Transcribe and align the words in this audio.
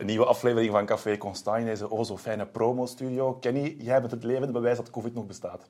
Een 0.00 0.06
nieuwe 0.06 0.24
aflevering 0.24 0.72
van 0.72 0.86
Café 0.86 1.18
Constant 1.18 1.58
in 1.58 1.64
deze 1.64 1.90
oh 1.90 2.04
zo 2.04 2.16
fijne 2.16 2.46
promo-studio. 2.46 3.32
Kenny, 3.32 3.74
jij 3.78 4.00
bent 4.00 4.10
het 4.10 4.24
levende 4.24 4.52
bewijs 4.52 4.76
dat 4.76 4.90
COVID 4.90 5.14
nog 5.14 5.26
bestaat. 5.26 5.68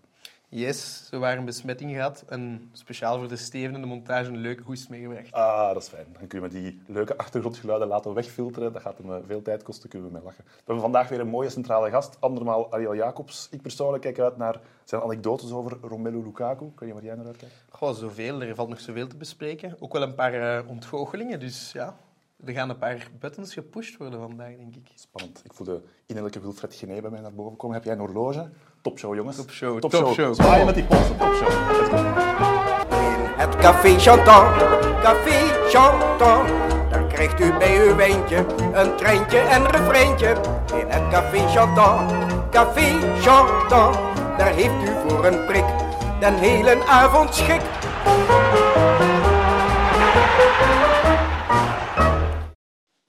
Yes, 0.49 1.09
we 1.11 1.19
waren 1.19 1.39
een 1.39 1.45
besmetting 1.45 1.91
gehad 1.91 2.25
en 2.29 2.71
speciaal 2.73 3.19
voor 3.19 3.29
de 3.29 3.37
Steven 3.37 3.75
en 3.75 3.81
de 3.81 3.87
montage 3.87 4.29
een 4.29 4.37
leuke 4.37 4.63
hoest 4.63 4.89
meegebracht. 4.89 5.33
Ah, 5.33 5.73
dat 5.73 5.83
is 5.83 5.89
fijn. 5.89 6.07
Dan 6.19 6.27
kunnen 6.27 6.51
we 6.51 6.61
die 6.61 6.83
leuke 6.87 7.17
achtergrondgeluiden 7.17 7.89
laten 7.89 8.15
wegfilteren. 8.15 8.73
Dat 8.73 8.83
gaat 8.83 8.99
hem 8.99 9.13
eh, 9.13 9.19
veel 9.27 9.43
tijd 9.43 9.63
kosten, 9.63 9.89
kunnen 9.89 10.09
we 10.09 10.15
mee 10.15 10.25
lachen. 10.25 10.45
We 10.45 10.53
hebben 10.57 10.83
vandaag 10.83 11.09
weer 11.09 11.21
een 11.21 11.29
mooie 11.29 11.51
centrale 11.51 11.91
gast, 11.91 12.17
andermaal 12.21 12.73
Ariel 12.73 12.95
Jacobs. 12.95 13.49
Ik 13.51 13.63
persoonlijk 13.63 14.03
kijk 14.03 14.19
uit 14.19 14.37
naar 14.37 14.61
zijn 14.85 15.03
anekdotes 15.03 15.53
over 15.53 15.79
Romelu 15.83 16.23
Lukaku. 16.23 16.65
Ik 16.65 16.81
weet 16.81 16.95
niet 16.95 17.03
jij 17.03 17.15
naar 17.15 17.27
uitkijkt. 17.27 17.65
Goh, 17.71 17.95
zoveel. 17.95 18.43
Er 18.43 18.55
valt 18.55 18.69
nog 18.69 18.81
zoveel 18.81 19.07
te 19.07 19.17
bespreken. 19.17 19.77
Ook 19.79 19.93
wel 19.93 20.03
een 20.03 20.15
paar 20.15 20.35
uh, 20.35 20.69
ontgoochelingen, 20.69 21.41
dus 21.41 21.73
ja... 21.73 21.97
Er 22.45 22.53
gaan 22.53 22.71
een 22.71 22.79
paar 22.79 23.09
buttons 23.19 23.53
gepusht 23.53 23.97
worden 23.97 24.21
vandaag, 24.21 24.57
denk 24.57 24.77
ik. 24.77 24.89
Spannend. 24.95 25.41
Ik 25.45 25.53
voel 25.55 25.67
de 25.67 25.83
innerlijke 26.07 26.41
Wilfred 26.41 26.75
Gené 26.75 27.01
bij 27.01 27.11
mij 27.11 27.21
naar 27.21 27.33
boven 27.35 27.57
komen. 27.57 27.77
Heb 27.77 27.85
jij 27.85 27.93
een 27.95 27.99
horloge? 27.99 28.51
Topshow, 28.81 29.15
jongens. 29.15 29.37
Topshow, 29.37 29.79
Topshow. 29.79 30.05
topshow. 30.05 30.35
Zwaaien 30.35 30.67
met 30.67 30.75
die 30.75 30.85
polsen, 30.85 31.17
topshow. 31.19 31.49
Let's 31.49 31.89
go. 31.89 31.97
Het 33.37 33.57
café 33.57 33.99
Chantant, 33.99 34.57
café 35.03 35.69
Chantant. 35.69 36.49
Daar 36.91 37.07
krijgt 37.07 37.41
u 37.41 37.53
bij 37.59 37.89
uw 37.89 37.97
wijntje 37.97 38.47
een 38.73 38.97
treintje 38.97 39.39
en 39.39 39.67
refreintje. 39.67 40.29
In 40.81 40.87
het 40.89 41.09
café 41.11 41.49
Chantant, 41.49 42.13
café 42.51 43.21
Chantant. 43.21 43.95
Daar 44.39 44.55
heeft 44.55 44.83
u 44.89 45.09
voor 45.09 45.25
een 45.27 45.47
prik 45.47 45.65
den 46.21 46.35
hele 46.35 46.85
avond 46.85 47.35
schik. 47.35 47.63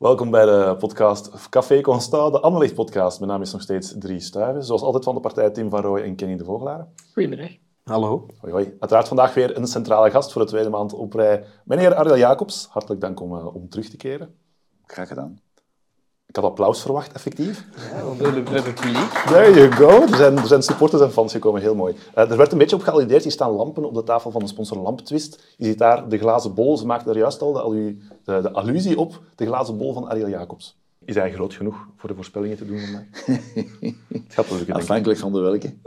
Welkom 0.02 0.32
bij 0.32 0.46
de 0.46 0.76
podcast 0.80 1.50
Café 1.50 1.82
Constant, 1.82 2.34
de 2.34 2.40
Anderlecht 2.40 2.74
podcast. 2.74 3.20
Mijn 3.20 3.32
naam 3.32 3.42
is 3.42 3.52
nog 3.52 3.62
steeds 3.62 3.96
Dries 4.00 4.26
Stuiven. 4.26 4.64
Zoals 4.64 4.82
altijd 4.82 5.04
van 5.04 5.16
de 5.16 5.20
partij 5.20 5.50
Tim 5.50 5.70
van 5.70 5.82
Rooij 5.82 6.04
en 6.04 6.16
Kenny 6.16 6.38
de 6.38 6.44
Vogelaar. 6.44 6.88
Goedemiddag. 7.14 7.50
Hallo. 7.84 8.26
Hoi, 8.40 8.54
hoi. 8.54 8.66
Uiteraard 8.66 9.08
vandaag 9.08 9.34
weer 9.34 9.58
een 9.58 9.68
centrale 9.68 10.12
gast 10.12 10.32
voor 10.32 10.42
de 10.42 10.48
tweede 10.48 10.70
maand 10.70 10.94
op 10.94 11.14
rij. 11.14 11.46
Meneer 11.66 11.96
Ariel 11.96 12.18
Jacobs, 12.18 12.68
hartelijk 12.70 13.02
dank 13.02 13.20
om, 13.20 13.36
uh, 13.36 13.56
om 13.56 13.70
terug 13.70 13.90
te 13.90 13.98
keren. 13.98 14.36
Graag 14.86 15.08
gedaan. 15.08 15.40
Ik 16.32 16.38
had 16.38 16.46
applaus 16.46 16.82
verwacht, 16.82 17.12
effectief. 17.12 17.66
Ja, 18.20 18.24
de, 18.24 18.34
de 18.34 18.42
publiek. 18.42 19.24
There 19.26 19.54
you 19.54 19.72
go. 19.72 20.02
Er 20.02 20.16
zijn, 20.16 20.38
er 20.38 20.48
zijn 20.48 20.62
supporters 20.62 21.02
en 21.02 21.12
fans 21.12 21.32
gekomen, 21.32 21.62
heel 21.62 21.76
mooi. 21.76 21.96
Uh, 22.18 22.32
er 22.32 22.38
werd 22.38 22.52
een 22.52 22.58
beetje 22.58 22.76
op 22.76 22.82
gealludeerd. 22.82 23.24
Hier 23.24 23.32
staan 23.32 23.52
lampen 23.52 23.84
op 23.86 23.94
de 23.94 24.04
tafel 24.04 24.32
van 24.32 24.42
de 24.42 24.48
sponsor 24.48 24.78
Lamptwist. 24.78 25.44
Je 25.58 25.66
ziet 25.66 25.78
daar 25.78 26.10
de 26.10 26.18
glazen 26.18 26.54
bol. 26.54 26.78
Ze 26.78 26.86
maakten 26.86 27.12
er 27.12 27.18
juist 27.18 27.42
al 27.42 27.54
de, 27.54 27.98
de, 28.26 28.42
de 28.42 28.52
allusie 28.52 29.00
op. 29.00 29.22
De 29.36 29.46
glazen 29.46 29.78
bol 29.78 29.94
van 29.94 30.10
Ariel 30.10 30.30
Jacobs. 30.30 30.81
Is 31.06 31.16
hij 31.16 31.32
groot 31.32 31.54
genoeg 31.54 31.88
voor 31.96 32.10
de 32.10 32.16
voorspellingen 32.16 32.58
te 32.58 32.66
doen 32.66 32.80
vandaag? 32.80 33.26
Het 34.14 34.34
gaat 34.34 34.52
lukken, 34.52 34.76
Afhankelijk 34.76 35.20
van 35.20 35.34
de 35.34 35.40
welke. 35.40 35.74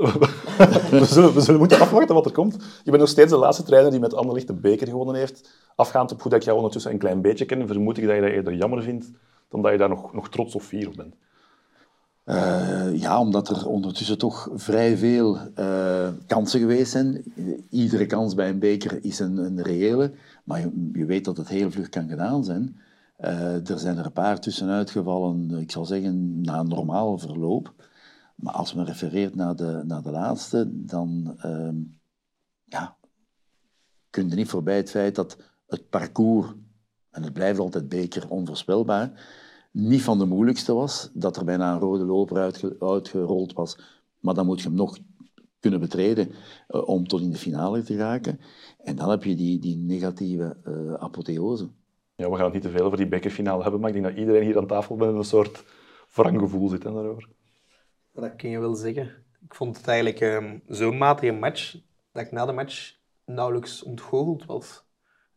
we, 0.91 1.05
zullen, 1.05 1.35
we 1.35 1.41
zullen 1.41 1.61
moeten 1.61 1.81
afwachten 1.81 2.15
wat 2.15 2.27
er 2.27 2.33
komt. 2.33 2.55
Je 2.55 2.91
bent 2.91 2.99
nog 2.99 3.09
steeds 3.09 3.31
de 3.31 3.37
laatste 3.37 3.63
trainer 3.63 3.91
die 3.91 4.01
met 4.01 4.15
Anderlicht 4.15 4.47
de 4.47 4.53
beker 4.53 4.87
gewonnen 4.87 5.15
heeft. 5.15 5.51
Afgaand 5.77 6.13
op 6.13 6.23
hoe 6.23 6.31
dat 6.31 6.41
ik 6.41 6.47
jou 6.47 6.57
ondertussen 6.57 6.93
een 6.93 6.99
klein 6.99 7.21
beetje 7.21 7.45
ken, 7.45 7.67
vermoed 7.67 7.99
ik 7.99 8.07
dat 8.07 8.15
je 8.15 8.21
dat 8.21 8.31
eerder 8.31 8.55
jammer 8.55 8.83
vindt 8.83 9.11
dan 9.49 9.63
dat 9.63 9.73
je 9.73 9.79
daar 9.79 9.89
nog, 9.89 10.13
nog 10.13 10.29
trots 10.29 10.55
of 10.55 10.65
fier 10.65 10.89
op 10.89 10.97
bent. 10.97 11.15
Uh, 12.27 13.01
ja, 13.01 13.21
omdat 13.21 13.49
er 13.49 13.69
ondertussen 13.69 14.19
toch 14.19 14.49
vrij 14.55 14.97
veel 14.97 15.39
uh, 15.59 16.09
kansen 16.27 16.61
geweest 16.61 16.91
zijn. 16.91 17.25
Iedere 17.71 18.07
kans 18.07 18.35
bij 18.35 18.49
een 18.49 18.59
beker 18.59 19.05
is 19.05 19.19
een, 19.19 19.37
een 19.37 19.63
reële, 19.63 20.13
maar 20.45 20.61
je, 20.61 20.91
je, 20.93 21.05
weet 21.05 21.25
dat 21.25 21.37
het 21.37 21.49
heel 21.49 21.71
vlug 21.71 21.89
kan 21.89 22.09
gedaan 22.09 22.45
zijn. 22.45 22.77
Uh, 23.21 23.71
er 23.71 23.79
zijn 23.79 23.99
er 23.99 24.07
een 24.07 24.13
paar 24.13 24.41
tussenuit 24.41 24.91
gevallen, 24.91 25.51
ik 25.51 25.71
zal 25.71 25.85
zeggen, 25.85 26.41
na 26.41 26.59
een 26.59 26.69
normaal 26.69 27.19
verloop. 27.19 27.75
Maar 28.35 28.55
als 28.55 28.75
men 28.75 28.85
refereert 28.85 29.35
naar 29.35 29.57
de, 29.57 29.83
naar 29.87 30.03
de 30.03 30.11
laatste, 30.11 30.85
dan 30.85 31.35
ehm, 31.39 31.77
ja, 32.65 32.97
kun 34.11 34.29
je 34.29 34.35
niet 34.35 34.49
voorbij 34.49 34.77
het 34.77 34.91
feit 34.91 35.15
dat 35.15 35.37
het 35.67 35.89
parcours, 35.89 36.53
en 37.11 37.23
het 37.23 37.33
blijft 37.33 37.59
altijd 37.59 37.89
beker 37.89 38.29
onvoorspelbaar, 38.29 39.13
niet 39.71 40.03
van 40.03 40.19
de 40.19 40.27
moeilijkste 40.27 40.75
was, 40.75 41.11
dat 41.13 41.37
er 41.37 41.45
bijna 41.45 41.73
een 41.73 41.79
rode 41.79 42.05
loper 42.05 42.37
uitge 42.37 42.77
uitgerold 42.79 43.53
was. 43.53 43.79
Maar 44.21 44.35
dan 44.35 44.47
moet 44.47 44.61
je 44.61 44.69
hem 44.69 44.77
nog 44.77 44.99
kunnen 45.61 45.81
betreden 45.81 46.29
uh, 46.69 46.89
om 46.89 47.07
tot 47.09 47.21
in 47.21 47.31
de 47.31 47.37
finale 47.37 47.83
te 47.83 47.97
raken. 47.97 48.41
En 48.79 48.97
dan 48.97 49.11
heb 49.11 49.25
je 49.25 49.37
die, 49.37 49.59
die 49.59 49.77
negatieve 49.77 50.57
uh, 50.65 50.95
apotheose. 50.95 51.69
Ja, 52.17 52.31
we 52.31 52.37
gaan 52.37 52.45
het 52.45 52.55
niet 52.55 52.63
te 52.63 52.71
veel 52.71 52.85
over 52.85 52.99
die 52.99 53.07
bekerfinale 53.07 53.63
hebben, 53.63 53.81
maar 53.81 53.91
ik 53.91 54.03
denk 54.03 54.07
dat 54.07 54.17
iedereen 54.17 54.43
hier 54.43 54.59
aan 54.59 54.67
tafel 54.67 54.97
met 54.97 55.09
een 55.09 55.25
soort 55.25 55.65
wrang 56.15 56.39
gevoel 56.39 56.69
zit 56.69 56.83
hè, 56.83 56.93
daarover. 56.93 57.29
Dat 58.13 58.37
kun 58.37 58.51
je 58.51 58.61
wel 58.61 58.75
zeggen. 58.75 59.25
Ik 59.45 59.55
vond 59.55 59.77
het 59.77 59.89
eigenlijk 59.89 60.21
um, 60.21 60.63
zo'n 60.67 60.99
matige 60.99 61.33
match, 61.33 61.77
dat 62.13 62.25
ik 62.25 62.33
na 62.33 62.47
de 62.47 62.53
match 62.53 62.95
nauwelijks 63.25 63.83
ontgoocheld 63.83 64.45
was. 64.45 64.85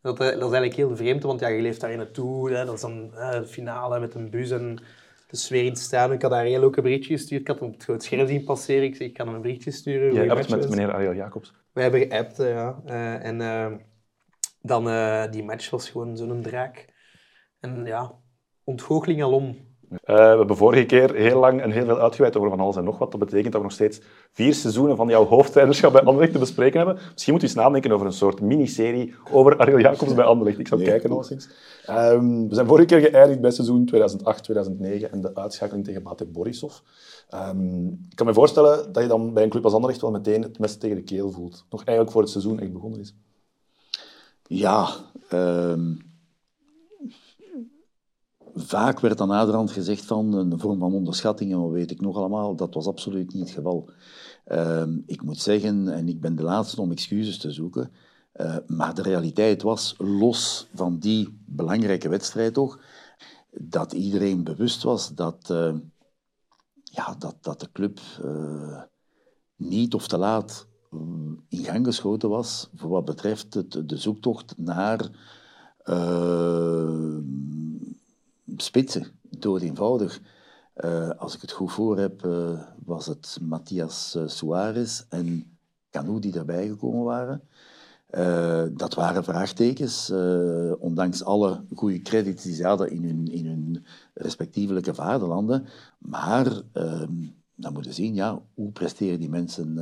Dat, 0.01 0.17
dat 0.17 0.33
is 0.33 0.39
eigenlijk 0.39 0.75
heel 0.75 0.95
vreemd, 0.95 1.23
want 1.23 1.39
ja, 1.39 1.47
je 1.47 1.61
leeft 1.61 1.81
daar 1.81 1.97
naartoe. 1.97 2.51
Hè. 2.51 2.65
Dat 2.65 2.73
is 2.73 2.81
dan 2.81 3.11
hè, 3.13 3.39
de 3.39 3.47
finale 3.47 3.99
met 3.99 4.15
een 4.15 4.29
bus 4.29 4.51
en 4.51 4.79
de 5.29 5.37
sfeer 5.37 5.65
in 5.65 5.73
te 5.73 5.81
staan. 5.81 6.11
Ik 6.11 6.21
had 6.21 6.31
daar 6.31 6.45
heel 6.45 6.59
leuke 6.59 6.81
berichtje 6.81 7.13
gestuurd. 7.13 7.41
Ik 7.41 7.47
had 7.47 7.59
hem 7.59 7.67
op 7.67 7.73
het 7.73 7.83
groot 7.83 8.03
scherm 8.03 8.27
zien 8.27 8.43
passeren. 8.43 8.83
Ik 8.83 8.95
zei, 8.95 9.09
ik 9.09 9.15
kan 9.15 9.25
hem 9.25 9.35
een 9.35 9.41
berichtje 9.41 9.71
sturen. 9.71 10.13
Jij 10.13 10.25
hebt 10.25 10.49
met 10.49 10.69
meneer 10.69 10.93
Ariel 10.93 11.13
Jacobs? 11.13 11.53
Wij 11.71 11.83
hebben 11.83 12.01
geappt, 12.01 12.37
ja. 12.37 12.81
Uh, 12.85 13.25
en 13.25 13.39
uh, 13.39 13.71
dan, 14.61 14.87
uh, 14.87 15.31
die 15.31 15.43
match 15.43 15.69
was 15.69 15.89
gewoon 15.89 16.17
zo'n 16.17 16.41
draak. 16.41 16.85
En 17.59 17.85
ja, 17.85 18.11
ontgoocheling 18.63 19.23
alom. 19.23 19.67
Uh, 19.91 19.97
we 20.15 20.37
hebben 20.37 20.57
vorige 20.57 20.85
keer 20.85 21.15
heel 21.15 21.39
lang 21.39 21.61
en 21.61 21.71
heel 21.71 21.85
veel 21.85 21.99
uitgeweid 21.99 22.37
over 22.37 22.49
van 22.49 22.59
alles 22.59 22.75
en 22.75 22.83
nog 22.83 22.97
wat. 22.97 23.11
Dat 23.11 23.19
betekent 23.19 23.51
dat 23.51 23.61
we 23.61 23.67
nog 23.67 23.71
steeds 23.75 24.01
vier 24.31 24.53
seizoenen 24.53 24.95
van 24.95 25.07
jouw 25.07 25.25
hoofdtrainerschap 25.25 25.91
bij 25.91 26.01
Anderlecht 26.01 26.33
te 26.33 26.39
bespreken 26.39 26.77
hebben. 26.77 26.99
Misschien 27.11 27.33
moet 27.33 27.41
je 27.41 27.47
eens 27.47 27.57
nadenken 27.57 27.91
over 27.91 28.05
een 28.05 28.13
soort 28.13 28.41
miniserie 28.41 29.15
over 29.31 29.57
Ariel 29.57 29.79
Jacobs 29.79 30.13
bij 30.13 30.25
Anderlecht. 30.25 30.59
Ik 30.59 30.67
zou 30.67 30.81
nee, 30.81 30.89
kijken 30.89 31.11
alleszins. 31.11 31.49
Um, 31.89 32.49
we 32.49 32.55
zijn 32.55 32.67
vorige 32.67 32.85
keer 32.85 32.99
geëindigd 32.99 33.41
bij 33.41 33.51
seizoen 33.51 33.89
2008-2009 33.95 35.09
en 35.11 35.21
de 35.21 35.35
uitschakeling 35.35 35.85
tegen 35.85 36.03
Bate 36.03 36.25
Borisov. 36.25 36.75
Um, 37.33 38.05
ik 38.09 38.15
kan 38.15 38.25
me 38.25 38.33
voorstellen 38.33 38.93
dat 38.93 39.03
je 39.03 39.09
dan 39.09 39.33
bij 39.33 39.43
een 39.43 39.49
club 39.49 39.63
als 39.63 39.73
Anderlecht 39.73 40.01
wel 40.01 40.11
meteen 40.11 40.41
het 40.41 40.59
mes 40.59 40.77
tegen 40.77 40.95
de 40.95 41.03
keel 41.03 41.31
voelt. 41.31 41.65
Nog 41.69 41.79
eigenlijk 41.79 42.11
voor 42.11 42.21
het 42.21 42.31
seizoen 42.31 42.59
echt 42.59 42.73
begonnen 42.73 42.99
is. 42.99 43.15
Ja, 44.47 44.89
um 45.33 46.07
vaak 48.59 48.99
werd 48.99 49.17
dan 49.17 49.27
naderhand 49.27 49.71
gezegd 49.71 50.05
van 50.05 50.33
een 50.33 50.59
vorm 50.59 50.79
van 50.79 50.93
onderschatting 50.93 51.51
en 51.51 51.61
wat 51.61 51.71
weet 51.71 51.91
ik 51.91 52.01
nog 52.01 52.17
allemaal. 52.17 52.55
Dat 52.55 52.73
was 52.73 52.87
absoluut 52.87 53.33
niet 53.33 53.43
het 53.43 53.55
geval. 53.55 53.89
Uh, 54.47 54.83
ik 55.05 55.21
moet 55.21 55.39
zeggen, 55.39 55.87
en 55.87 56.07
ik 56.07 56.21
ben 56.21 56.35
de 56.35 56.43
laatste 56.43 56.81
om 56.81 56.91
excuses 56.91 57.37
te 57.37 57.51
zoeken, 57.51 57.91
uh, 58.35 58.57
maar 58.67 58.93
de 58.93 59.01
realiteit 59.01 59.61
was, 59.61 59.95
los 59.97 60.67
van 60.73 60.99
die 60.99 61.39
belangrijke 61.45 62.09
wedstrijd 62.09 62.53
toch, 62.53 62.79
dat 63.51 63.93
iedereen 63.93 64.43
bewust 64.43 64.83
was 64.83 65.13
dat, 65.15 65.49
uh, 65.51 65.73
ja, 66.83 67.15
dat, 67.19 67.35
dat 67.41 67.59
de 67.59 67.71
club 67.71 67.99
uh, 68.23 68.81
niet 69.55 69.93
of 69.93 70.07
te 70.07 70.17
laat 70.17 70.67
in 71.49 71.63
gang 71.63 71.85
geschoten 71.85 72.29
was 72.29 72.69
voor 72.75 72.89
wat 72.89 73.05
betreft 73.05 73.51
de 73.89 73.97
zoektocht 73.97 74.53
naar 74.57 75.09
spitsen, 78.57 79.07
dood 79.21 79.61
eenvoudig. 79.61 80.21
Uh, 80.77 81.09
als 81.09 81.35
ik 81.35 81.41
het 81.41 81.51
goed 81.51 81.71
voor 81.71 81.97
heb, 81.97 82.25
uh, 82.25 82.61
was 82.85 83.05
het 83.05 83.37
Matthias 83.41 84.15
uh, 84.17 84.27
Suarez 84.27 85.03
en 85.09 85.57
Canu 85.91 86.19
die 86.19 86.31
daarbij 86.31 86.67
gekomen 86.67 87.03
waren. 87.03 87.41
dat 88.77 88.93
waren 88.93 89.23
vraagtekens, 89.23 90.11
ondanks 90.79 91.23
alle 91.23 91.63
goede 91.75 92.01
credits 92.01 92.43
die 92.43 92.55
ze 92.55 92.65
hadden 92.65 92.91
in 92.91 93.03
hun, 93.03 93.27
in 93.27 93.45
hun 93.45 93.85
respectievelijke 94.13 94.93
vaderlanden. 94.93 95.65
Maar 95.97 96.61
ehm, 96.73 97.11
dan 97.57 97.73
moeten 97.73 97.91
we 97.91 97.97
zien, 97.97 98.13
ja, 98.13 98.41
hoe 98.53 98.71
presteren 98.71 99.19
die 99.19 99.29
mensen 99.29 99.73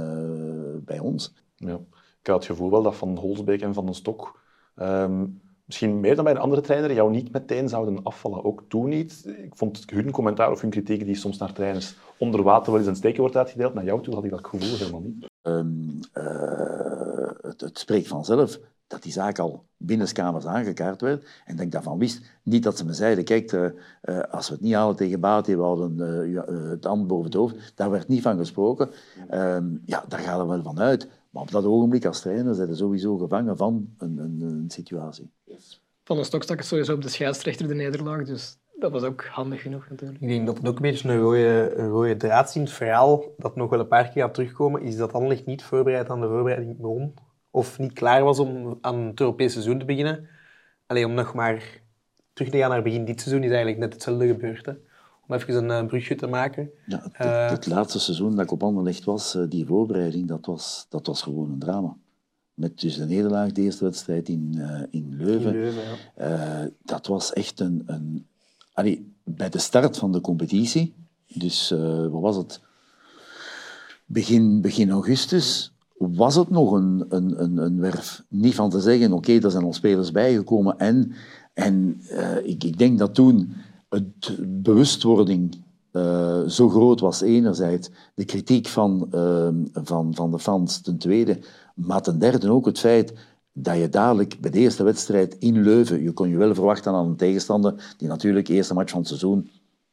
bij 0.86 1.00
ons? 1.00 1.33
Ja. 1.56 1.80
Ik 2.19 2.27
had 2.31 2.36
het 2.36 2.45
gevoel 2.45 2.72
wel 2.72 2.83
dat 2.83 2.95
Van 2.95 3.18
Holsbeek 3.18 3.62
en 3.62 3.74
Van 3.74 3.86
den 3.86 3.95
Stok 3.95 4.39
um, 4.75 5.42
misschien 5.66 6.00
meer 6.00 6.16
dan 6.16 6.24
bij 6.24 6.33
een 6.33 6.39
andere 6.39 6.62
trainer, 6.62 6.94
jou 6.94 7.12
niet 7.12 7.31
meteen 7.31 7.69
zouden 7.69 8.04
afvallen. 8.04 8.44
Ook 8.44 8.63
toen 8.68 8.89
niet. 8.89 9.36
Ik 9.38 9.56
vond 9.56 9.83
hun 9.89 10.12
commentaar 10.12 10.51
of 10.51 10.62
hun 10.62 10.69
kritiek 10.69 11.06
die 11.06 11.16
soms 11.16 11.38
naar 11.38 11.54
trainers 11.54 11.95
onder 12.18 12.44
water 12.44 12.72
wel 12.72 12.80
eens 12.80 12.89
een 12.89 12.95
steekje 12.95 13.22
wordt 13.22 13.38
uitgedeeld, 13.38 13.74
naar 13.74 13.83
jou 13.83 14.01
toe 14.01 14.13
had 14.13 14.24
ik 14.24 14.30
dat 14.30 14.48
gevoel 14.48 14.77
helemaal 14.77 15.01
niet. 15.01 15.30
Um, 15.42 16.00
uh, 16.13 17.31
het, 17.42 17.62
het, 17.62 17.80
spreekt 17.80 18.07
vanzelf 18.07 18.60
dat 18.88 19.04
die 19.04 19.12
zaak 19.12 19.40
al 19.40 19.66
binnenskamers 19.78 20.46
aangekaart 20.46 21.02
werd 21.02 21.28
en 21.46 21.56
dat 21.56 21.66
ik 21.66 21.72
daarvan 21.72 21.98
wist. 21.98 22.22
Niet 22.44 22.64
dat 22.64 22.78
ze 22.78 22.86
me 22.86 22.94
zeiden, 22.94 23.24
kijk, 23.24 23.52
uh, 23.52 23.66
uh, 24.04 24.20
als 24.20 24.48
we 24.48 24.54
het 24.54 24.64
niet 24.64 24.74
halen 24.74 24.96
tegen 24.96 25.20
Bati, 25.20 25.56
we 25.56 25.62
hadden 25.62 25.98
het 26.70 26.84
hand 26.84 27.08
boven 27.08 27.26
het 27.26 27.34
hoofd. 27.34 27.72
Daar 27.76 27.92
werd 27.92 28.08
niet 28.08 28.22
van 28.22 28.38
gesproken. 28.38 28.90
Um, 29.34 29.82
ja, 29.86 30.06
daar 30.08 30.20
gaan 30.20 30.40
we 30.40 30.46
wel 30.46 30.64
van 30.64 30.80
uit. 30.80 31.08
Maar 31.30 31.42
op 31.42 31.52
dat 31.52 31.66
ogenblik 31.66 32.06
als 32.06 32.22
trainer 32.22 32.56
zijn 32.56 32.68
ze 32.68 32.76
sowieso 32.76 33.18
gevangen 33.18 33.58
van 33.58 33.90
een, 33.98 34.18
een, 34.18 34.42
een 34.42 34.70
situatie. 34.70 35.32
Van 36.04 36.18
een 36.18 36.26
stok 36.26 36.44
stak 36.44 36.58
het 36.58 36.66
sowieso 36.66 36.94
op 36.94 37.02
de 37.02 37.10
scheidsrechter 37.10 37.68
de 37.68 37.74
nederlaag, 37.74 38.26
dus 38.26 38.58
dat 38.80 38.92
was 38.92 39.04
ook 39.04 39.26
handig 39.26 39.62
genoeg 39.62 39.90
natuurlijk. 39.90 40.22
Ik 40.22 40.28
denk 40.28 40.46
dat 40.46 40.58
het 40.58 40.68
ook 40.68 40.76
een 40.76 40.82
beetje 40.82 41.10
een 41.10 41.20
rode, 41.20 41.74
een 41.76 41.90
rode 41.90 42.18
draad 42.18 42.50
is 42.50 42.56
in 42.56 42.62
het 42.62 42.72
verhaal, 42.72 43.24
dat 43.38 43.56
nog 43.56 43.70
wel 43.70 43.80
een 43.80 43.88
paar 43.88 44.10
keer 44.10 44.24
gaat 44.24 44.34
terugkomen, 44.34 44.82
is 44.82 44.98
dat 44.98 45.14
Anderlecht 45.14 45.46
niet 45.46 45.64
voorbereid 45.64 46.10
aan 46.10 46.22
de 46.22 46.28
voorbereiding 46.28 46.78
begon. 46.78 47.14
Of 47.56 47.80
niet 47.80 47.94
klaar 47.94 48.24
was 48.24 48.40
om 48.40 48.78
aan 48.81 49.00
het 49.00 49.19
Europese 49.19 49.52
seizoen 49.52 49.80
te 49.80 49.86
beginnen. 49.86 50.28
Alleen 50.86 51.06
om 51.06 51.13
nog 51.13 51.34
maar 51.34 51.81
terug 52.34 52.52
te 52.52 52.57
gaan 52.57 52.69
naar 52.69 52.81
begin 52.81 53.06
dit 53.06 53.22
seizoen 53.22 53.44
is 53.44 53.50
eigenlijk 53.50 53.80
net 53.80 53.94
hetzelfde 53.94 54.28
gebeurd. 54.28 54.66
Hè. 54.66 54.72
Om 55.28 55.36
even 55.36 55.69
een 55.69 55.84
uh, 55.84 55.88
brugje 55.88 56.16
te 56.16 56.28
maken. 56.28 56.69
Ja, 56.86 57.02
het, 57.04 57.13
Eh, 57.13 57.50
het 57.50 57.66
laatste 57.66 58.00
seizoen 58.00 58.36
dat 58.36 58.46
ik 58.46 58.52
op 58.52 58.63
Anderlecht 58.63 59.04
was, 59.04 59.36
eh, 59.36 59.44
die 59.50 59.66
voorbereiding, 59.66 60.28
dat 60.28 60.46
was, 60.46 60.86
dat 60.90 61.07
was 61.07 61.22
gewoon 61.22 61.52
een 61.52 61.60
drama. 61.60 61.96
Met 62.54 62.80
dus 62.80 62.98
de 62.98 63.06
nederlaag, 63.06 63.52
de 63.52 63.62
eerste 63.62 63.84
wedstrijd 63.84 64.30
in, 64.30 64.56
eh, 64.58 64.81
in 64.90 65.16
Leuven. 65.18 65.54
In 65.54 65.60
Leuven, 65.60 65.84
ja. 66.16 66.62
Eh, 66.63 66.69
dat 66.84 67.08
was 67.08 67.34
echt 67.34 67.60
een... 67.60 67.84
een 67.86 68.28
allee, 68.74 69.13
bij 69.24 69.50
de 69.50 69.60
start 69.60 69.98
van 69.98 70.12
de 70.12 70.22
competitie, 70.22 70.94
dus 71.28 71.72
eh, 71.72 72.08
wat 72.08 72.22
was 72.22 72.36
het? 72.36 72.62
Begin, 74.06 74.62
begin 74.62 74.90
augustus 74.92 75.74
was 75.98 76.36
het 76.36 76.50
nog 76.50 76.72
een, 76.72 77.06
een, 77.10 77.44
een, 77.44 77.58
een 77.58 77.80
werf. 77.80 78.24
Niet 78.30 78.56
van 78.56 78.70
te 78.70 78.80
zeggen, 78.80 79.14
oké, 79.14 79.40
er 79.40 79.52
zijn 79.52 79.64
al 79.64 79.74
spelers 79.74 80.12
bijgekomen. 80.12 80.78
En, 80.78 81.12
en 81.54 82.02
eh, 82.10 82.38
ik, 82.44 82.64
ik 82.64 82.78
denk 82.78 83.00
dat 83.00 83.16
toen 83.16 83.54
het 83.90 84.38
bewustwording 84.62 85.64
eh, 85.92 86.42
zo 86.48 86.70
groot 86.70 87.00
was, 87.00 87.22
enerzijds 87.22 87.90
de 88.16 88.26
kritiek 88.26 88.68
van, 88.68 89.08
eh, 89.12 89.48
van, 89.74 90.16
van 90.16 90.32
de 90.32 90.40
fans, 90.40 90.82
ten 90.82 90.98
tweede, 90.98 91.40
maar 91.76 92.02
ten 92.02 92.20
derde 92.20 92.52
ook 92.52 92.66
het 92.66 92.80
feit 92.80 93.14
dat 93.54 93.78
je 93.78 93.90
dadelijk 93.90 94.38
bij 94.42 94.52
de 94.52 94.60
eerste 94.60 94.84
wedstrijd 94.84 95.36
in 95.40 95.62
Leuven, 95.62 96.02
je 96.02 96.12
kon 96.12 96.30
je 96.30 96.38
wel 96.38 96.54
verwachten 96.54 96.94
aan 96.94 97.08
een 97.08 97.16
tegenstander, 97.16 97.96
die 97.98 98.08
natuurlijk 98.08 98.48
eerste 98.48 98.74
match 98.74 98.90
van 98.90 99.00
het 99.00 99.08
seizoen 99.08 99.50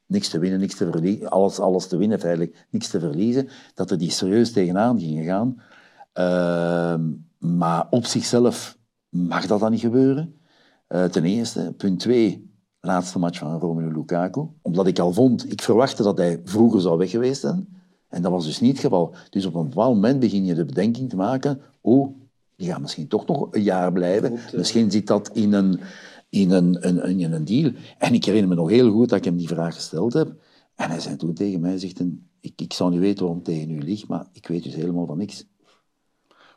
niks 0.07 0.29
te 0.29 0.39
winnen, 0.39 0.61
niks 0.61 0.75
te 0.75 0.91
verliezen, 0.91 1.31
alles, 1.31 1.59
alles 1.59 1.87
te 1.87 1.97
winnen 1.97 2.21
feitelijk, 2.21 2.67
niks 2.71 2.89
te 2.89 3.01
verliezen, 3.01 3.49
dat 3.75 3.91
er 3.91 3.99
die 3.99 4.11
serieus 4.11 4.53
tegenaan 4.53 5.01
gingen 5.01 5.25
gaan. 5.25 5.63
Ehm, 6.13 7.11
maar 7.39 7.87
op 7.91 8.05
zichzelf 8.05 8.79
mag 9.09 9.47
dat 9.47 9.61
dan 9.61 9.71
niet 9.71 9.81
gebeuren. 9.81 10.41
Eh, 10.87 11.05
ten 11.05 11.25
eerste. 11.25 11.75
Punt 11.77 12.01
twee, 12.01 12.51
laatste 12.81 13.19
match 13.19 13.39
van 13.39 13.59
Romelu 13.59 13.93
Lukaku. 13.93 14.47
Omdat 14.63 14.87
ik 14.87 14.99
al 14.99 15.13
vond, 15.13 15.53
ik 15.53 15.63
verwachtte 15.63 16.03
dat 16.03 16.19
hij 16.19 16.41
vroeger 16.45 16.81
zou 16.81 16.99
weg 16.99 17.11
geweest 17.11 17.41
zijn. 17.41 17.69
En 18.09 18.23
dat 18.23 18.33
was 18.33 18.45
dus 18.45 18.61
niet 18.61 18.73
het 18.73 18.81
geval. 18.81 19.15
Dus 19.31 19.47
op 19.47 19.55
een 19.55 19.69
bepaald 19.69 19.95
moment 19.95 20.21
begin 20.21 20.45
je 20.45 20.55
de 20.55 20.65
bedenking 20.65 21.09
te 21.09 21.17
maken, 21.17 21.61
oh, 21.81 22.17
die 22.57 22.69
gaat 22.69 22.81
misschien 22.81 23.09
toch 23.09 23.27
nog 23.27 23.49
een 23.51 23.63
jaar 23.63 23.93
blijven. 23.93 24.39
Misschien 24.57 24.91
zit 24.91 25.07
dat 25.07 25.31
in 25.33 25.53
een, 25.53 25.81
in, 26.29 26.51
een, 26.51 26.89
een, 26.89 27.21
in 27.21 27.33
een 27.33 27.45
deal. 27.45 27.73
En 27.99 28.15
ik 28.15 28.25
herinner 28.25 28.49
me 28.49 28.55
nog 28.55 28.71
heel 28.71 28.91
goed 28.91 29.09
dat 29.09 29.19
ik 29.19 29.25
hem 29.25 29.37
die 29.37 29.49
vraag 29.49 29.75
gesteld 29.75 30.13
heb. 30.13 30.35
En 30.75 30.91
hij 30.91 31.01
zei 31.01 31.17
toen 31.17 31.35
tegen 31.35 31.61
mij, 31.61 31.79
zegt, 31.79 32.01
een, 32.01 32.29
ik, 32.41 32.61
ik 32.61 32.73
zou 32.73 32.91
niet 32.91 33.01
weten 33.01 33.19
waarom 33.19 33.37
het 33.37 33.45
tegen 33.45 33.71
u 33.71 33.79
ligt, 33.79 34.09
maar 34.09 34.27
ik 34.33 34.47
weet 34.47 34.63
dus 34.63 34.75
helemaal 34.75 35.07
van 35.07 35.19
niks. 35.19 35.45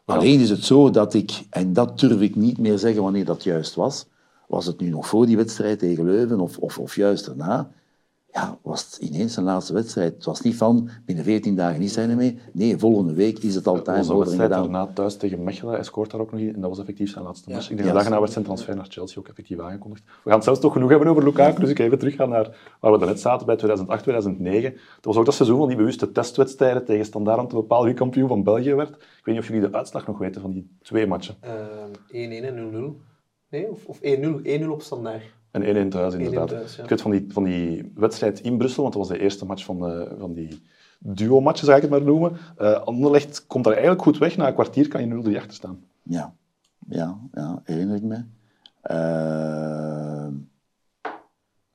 Alleen 0.05 0.39
is 0.39 0.49
het 0.49 0.63
zo 0.63 0.89
dat 0.89 1.13
ik, 1.13 1.43
en 1.49 1.73
dat 1.73 1.99
durf 1.99 2.21
ik 2.21 2.35
niet 2.35 2.57
meer 2.57 2.77
zeggen 2.77 3.03
wanneer 3.03 3.25
dat 3.25 3.43
juist 3.43 3.75
was, 3.75 4.05
was 4.47 4.65
het 4.65 4.79
nu 4.79 4.89
nog 4.89 5.07
voor 5.07 5.25
die 5.25 5.37
wedstrijd 5.37 5.79
tegen 5.79 6.05
Leuven 6.05 6.39
of, 6.39 6.57
of, 6.57 6.79
of 6.79 6.95
juist 6.95 7.25
daarna, 7.25 7.71
ja, 8.35 8.57
was 8.61 8.85
het 8.85 8.97
ineens 9.01 9.37
een 9.37 9.43
laatste 9.43 9.73
wedstrijd. 9.73 10.13
Het 10.15 10.25
was 10.25 10.41
niet 10.41 10.55
van, 10.55 10.89
binnen 11.05 11.23
14 11.23 11.55
dagen 11.55 11.79
niet 11.79 11.91
zijn 11.91 12.09
er 12.09 12.15
mee. 12.15 12.39
Nee, 12.53 12.77
volgende 12.77 13.13
week 13.13 13.39
is 13.39 13.55
het 13.55 13.67
altijd 13.67 13.97
Onze 13.97 14.11
over 14.13 14.25
wedstrijd 14.25 14.51
gedaan. 14.53 14.71
daarna 14.71 14.93
thuis 14.93 15.15
tegen 15.17 15.43
Mechelen, 15.43 15.73
hij 15.73 15.83
scoort 15.83 16.11
daar 16.11 16.21
ook 16.21 16.31
nog 16.31 16.39
in. 16.41 16.53
En 16.55 16.61
dat 16.61 16.69
was 16.69 16.79
effectief 16.79 17.09
zijn 17.11 17.23
laatste 17.23 17.49
match. 17.49 17.69
Ik 17.69 17.77
denk 17.77 17.87
Ja. 17.89 17.93
dat 17.93 18.01
daarna 18.01 18.19
werd 18.19 18.31
zijn 18.31 18.45
transfer 18.45 18.75
naar 18.75 18.85
Chelsea 18.89 19.19
ook 19.19 19.27
effectief 19.27 19.59
aangekondigd. 19.59 20.03
We 20.05 20.11
gaan 20.23 20.33
het 20.33 20.43
zelfs 20.43 20.59
toch 20.59 20.73
genoeg 20.73 20.89
hebben 20.89 21.07
over 21.07 21.23
Lukaku, 21.23 21.59
dus 21.59 21.69
ik 21.69 21.77
ga 21.77 21.83
even 21.83 21.99
teruggaan 21.99 22.29
naar 22.29 22.75
waar 22.79 22.91
we 22.91 22.97
daarnet 22.97 23.19
zaten 23.19 23.45
bij 23.45 23.55
2008, 23.55 24.03
2009. 24.03 24.71
Dat 24.71 25.05
was 25.05 25.17
ook 25.17 25.25
dat 25.25 25.33
seizoen 25.33 25.57
van 25.57 25.67
die 25.67 25.77
bewuste 25.77 26.11
testwedstrijden 26.11 26.85
tegen 26.85 27.05
Standaard 27.05 27.39
om 27.39 27.47
te 27.47 27.55
bepalen 27.55 27.85
wie 27.85 27.93
kampioen 27.93 28.27
van 28.27 28.43
België 28.43 28.73
werd. 28.73 28.89
Ik 28.89 29.25
weet 29.25 29.35
niet 29.35 29.43
of 29.43 29.47
jullie 29.49 29.69
de 29.69 29.77
uitslag 29.77 30.07
nog 30.07 30.17
weten 30.17 30.41
van 30.41 30.51
die 30.51 30.69
twee 30.81 31.07
matchen. 31.07 31.35
Eh, 31.39 31.51
1-1 32.07 32.43
en 32.45 32.55
0-0. 32.55 33.01
Nee, 33.49 33.69
of, 33.71 33.85
of 33.85 33.99
1-0. 34.01 34.41
1-0 34.43 34.67
op 34.71 34.81
standaard. 34.81 35.23
En 35.61 35.85
1-1 35.85 35.89
thuis, 35.89 36.13
inderdaad. 36.13 36.47
thuis, 36.47 36.75
ja. 36.75 36.83
Ik 36.83 36.89
weet 36.89 37.01
van 37.01 37.11
die, 37.11 37.25
van 37.29 37.43
die 37.43 37.91
wedstrijd 37.95 38.39
in 38.39 38.57
Brussel, 38.57 38.81
want 38.81 38.93
dat 38.95 39.07
was 39.07 39.17
de 39.17 39.23
eerste 39.23 39.45
match 39.45 39.65
van, 39.65 39.79
de, 39.79 40.15
van 40.19 40.33
die 40.33 40.61
duo-matchen, 40.99 41.65
zou 41.65 41.77
ik 41.77 41.81
het 41.81 41.91
maar 41.91 42.01
noemen. 42.01 42.37
Eh 42.57 42.81
Anderlecht 42.81 43.45
komt 43.47 43.63
daar 43.63 43.73
eigenlijk 43.73 44.03
goed 44.03 44.17
weg. 44.17 44.37
Na 44.37 44.47
een 44.47 44.53
kwartier 44.53 44.87
kan 44.87 45.07
je 45.07 45.23
0-3 45.23 45.35
achter 45.35 45.53
staan. 45.53 45.79
Ja, 46.03 46.33
ja, 46.87 47.17
ja, 47.33 47.61
herinner 47.63 47.95
ik 47.95 48.03
me. 48.03 48.23
Eh, 48.81 50.27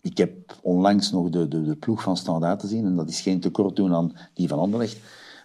ik 0.01 0.19
heb 0.19 0.33
onlangs 0.63 1.11
nog 1.11 1.31
de, 1.31 1.49
de, 1.49 1.63
de 1.63 1.77
ploeg 1.77 2.03
van 2.03 2.17
Standaard 2.17 2.61
te 2.61 2.67
zien, 2.67 2.85
en 2.85 2.97
dat 2.97 3.09
is 3.09 3.21
geen 3.21 3.41
tekort 3.41 3.77
doen 3.77 3.95
aan 3.95 4.13
die 4.35 4.49
van 4.49 4.59
Anderlecht. 4.59 4.99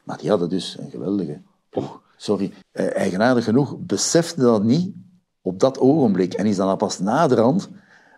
Maar 0.03 0.17
die 0.17 0.29
hadden 0.29 0.49
dus 0.49 0.77
een 0.79 0.89
geweldige. 0.89 1.41
Och, 1.73 2.01
sorry. 2.17 2.51
Eh, 2.71 2.95
eigenaardig 2.95 3.43
genoeg 3.43 3.77
besefte 3.79 4.41
dat 4.41 4.63
niet 4.63 4.93
op 5.41 5.59
dat 5.59 5.79
ogenblik. 5.79 6.33
En 6.33 6.45
is 6.45 6.55
dan 6.55 6.77
pas 6.77 6.99
naderhand, 6.99 7.69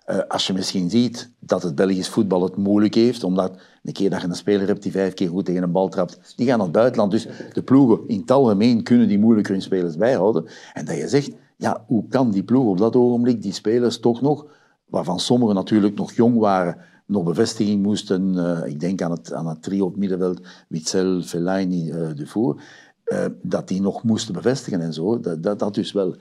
eh, 0.07 0.19
als 0.27 0.48
je 0.48 0.54
misschien 0.54 0.89
ziet 0.89 1.31
dat 1.39 1.63
het 1.63 1.75
Belgisch 1.75 2.09
voetbal 2.09 2.44
het 2.44 2.56
moeilijk 2.56 2.95
heeft, 2.95 3.24
omdat 3.24 3.57
een 3.83 3.94
keer 3.94 4.09
dat 4.09 4.21
je 4.21 4.27
een 4.27 4.36
speler 4.36 4.68
hebt 4.68 4.83
die 4.83 4.92
vijf 4.92 5.13
keer 5.13 5.30
goed 5.30 5.45
tegen 5.45 5.63
een 5.63 5.71
bal 5.71 5.89
trapt, 5.89 6.33
die 6.36 6.48
gaan 6.48 6.57
naar 6.57 6.68
het 6.68 6.75
buitenland. 6.75 7.12
Dus 7.12 7.27
de 7.54 7.62
ploegen 7.62 8.07
in 8.07 8.19
het 8.19 8.31
algemeen 8.31 8.83
kunnen 8.83 9.07
die 9.07 9.19
moeilijker 9.19 9.54
hun 9.54 9.62
spelers 9.62 9.98
bijhouden. 9.98 10.45
En 10.74 10.86
dat 10.86 10.98
je 10.98 11.07
zegt, 11.07 11.31
ja, 11.57 11.83
hoe 11.88 12.07
kan 12.07 12.31
die 12.31 12.44
ploeg 12.44 12.65
op 12.65 12.77
dat 12.77 12.95
ogenblik 12.95 13.42
die 13.42 13.54
spelers 13.54 14.00
toch 14.00 14.21
nog, 14.21 14.45
waarvan 14.86 15.19
sommigen 15.19 15.56
natuurlijk 15.56 15.95
nog 15.95 16.12
jong 16.12 16.38
waren, 16.38 16.77
nog 17.06 17.24
bevestiging 17.24 17.83
moesten, 17.83 18.38
eh, 18.38 18.69
ik 18.69 18.80
denk 18.80 19.01
aan 19.01 19.12
het, 19.12 19.33
aan 19.33 19.48
het 19.48 19.63
trio 19.63 19.83
op 19.86 19.92
het 19.92 20.00
middenveld, 20.00 20.42
Witzel, 20.68 21.21
Fellaini, 21.21 21.89
eh 21.89 22.15
Dufour, 22.15 22.62
dat 23.42 23.68
die 23.68 23.81
nog 23.81 24.04
moesten 24.04 24.33
bevestigen 24.33 24.81
en 24.81 24.94
zo. 24.94 25.19
Dat, 25.19 25.44
dat, 25.44 25.59
dat 25.59 25.75
dus 25.75 25.92
wel. 25.92 26.15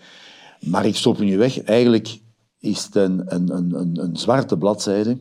Maar 0.60 0.86
ik 0.86 0.96
stop 0.96 1.18
nu 1.18 1.38
weg. 1.38 1.62
Eigenlijk 1.62 2.24
is 2.66 2.84
het 2.84 2.94
een, 2.94 3.34
een, 3.34 3.56
een, 3.56 4.00
een, 4.02 4.16
zwarte 4.16 4.58
bladzijde, 4.58 5.18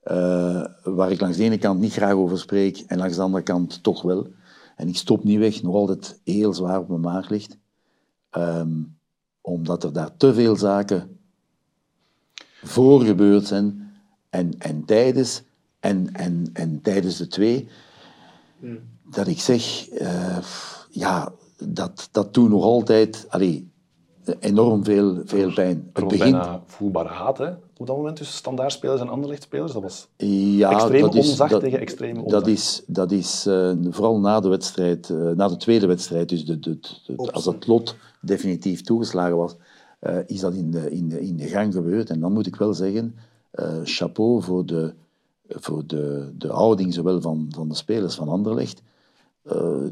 eh, 0.00 0.64
waar 0.82 1.10
ik 1.10 1.20
langs 1.20 1.36
de 1.36 1.44
ene 1.44 1.58
kant 1.58 1.80
niet 1.80 1.92
graag 1.92 2.12
over 2.12 2.38
spreek 2.38 2.78
en 2.86 2.98
langs 2.98 3.16
de 3.16 3.22
andere 3.22 3.42
kant 3.42 3.82
toch 3.82 4.02
wel. 4.02 4.26
En 4.76 4.88
ik 4.88 4.96
stop 4.96 5.24
niet 5.24 5.38
weg, 5.38 5.62
nog 5.62 5.74
altijd 5.74 6.20
heel 6.24 6.54
zwaar 6.54 6.78
op 6.78 6.88
mijn 6.88 7.00
maag 7.00 7.28
ligt. 7.28 7.56
Ehm, 8.30 8.82
omdat 9.40 9.84
er 9.84 9.92
daar 9.92 10.16
te 10.16 10.34
veel 10.34 10.56
zaken 10.56 11.18
voor 12.62 13.00
gebeurd 13.00 13.46
zijn 13.46 13.92
en, 14.30 14.58
en 14.58 14.84
tijdens 14.84 15.42
en, 15.80 16.12
en, 16.12 16.50
en 16.52 16.80
tijdens 16.82 17.16
de 17.16 17.26
twee, 17.26 17.68
dat 19.10 19.26
ik 19.26 19.40
zeg, 19.40 19.88
eh, 19.88 20.38
ja, 20.90 21.32
dat, 21.56 22.08
dat 22.12 22.34
doet 22.34 22.48
nog 22.48 22.62
altijd 22.62 23.26
allee, 23.28 23.70
enorm 24.40 24.84
veel, 24.84 25.20
veel 25.24 25.52
pijn. 25.52 25.90
Het 25.92 26.02
was 26.02 26.12
begint, 26.12 26.30
bijna 26.36 26.62
voelbare 26.66 27.08
haat 27.08 27.38
hè, 27.38 27.48
op 27.76 27.86
dat 27.86 27.96
moment 27.96 28.16
tussen 28.16 28.36
standaardspelers 28.36 29.00
en 29.00 29.08
anderlechtspelers. 29.08 29.72
Dat 29.72 29.82
was 29.82 30.08
ja, 30.16 30.70
extreem 30.70 31.00
dat 31.00 31.14
is, 31.14 31.28
onzacht 31.28 31.50
dat, 31.50 31.60
tegen 31.60 31.80
extreem 31.80 32.16
onzacht. 32.16 32.30
dat 32.30 32.46
is, 32.46 32.82
dat 32.86 33.12
is 33.12 33.46
eh, 33.46 33.72
vooral 33.90 34.18
na 34.18 34.40
de 34.40 34.48
wedstrijd, 34.48 35.10
eh, 35.10 35.30
na 35.30 35.48
de 35.48 35.56
tweede 35.56 35.86
wedstrijd, 35.86 36.28
dus 36.28 36.44
de, 36.44 36.58
de, 36.58 36.78
de- 37.06 37.32
als 37.32 37.44
het 37.44 37.66
lot 37.66 37.96
definitief 38.20 38.82
toegeslagen 38.82 39.36
was, 39.36 39.56
eh, 39.98 40.18
is 40.26 40.40
dat 40.40 40.54
in 40.54 40.70
de, 40.70 40.90
in, 40.90 41.08
de, 41.08 41.20
in 41.20 41.36
de 41.36 41.48
gang 41.48 41.72
gebeurd. 41.74 42.10
En 42.10 42.20
dan 42.20 42.32
moet 42.32 42.46
ik 42.46 42.56
wel 42.56 42.74
zeggen, 42.74 43.14
chapeau 43.84 44.42
voor 44.42 44.66
de, 44.66 44.94
voor 45.48 45.86
de, 45.86 46.32
de 46.38 46.48
houding 46.48 46.94
zowel 46.94 47.20
van, 47.20 47.46
van 47.50 47.68
de 47.68 47.74
spelers 47.74 48.14
van 48.14 48.28
Anderlecht, 48.28 48.82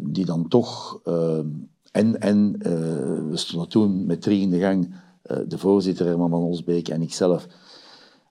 die 0.01 0.25
dan 0.25 0.49
toch... 0.49 1.01
en 1.95 2.21
en 2.21 2.57
eh, 2.59 2.73
we 3.31 3.37
stonden 3.37 3.69
toen 3.69 4.07
met 4.07 4.23
drie 4.23 4.41
in 4.41 4.51
de 4.51 4.59
gang, 4.59 4.95
eh, 5.23 5.37
de 5.49 5.59
voorzitter 5.59 6.07
Herman 6.07 6.31
van 6.31 6.43
Osbeek 6.43 6.89
en 6.89 7.03
ikzelf, 7.03 7.47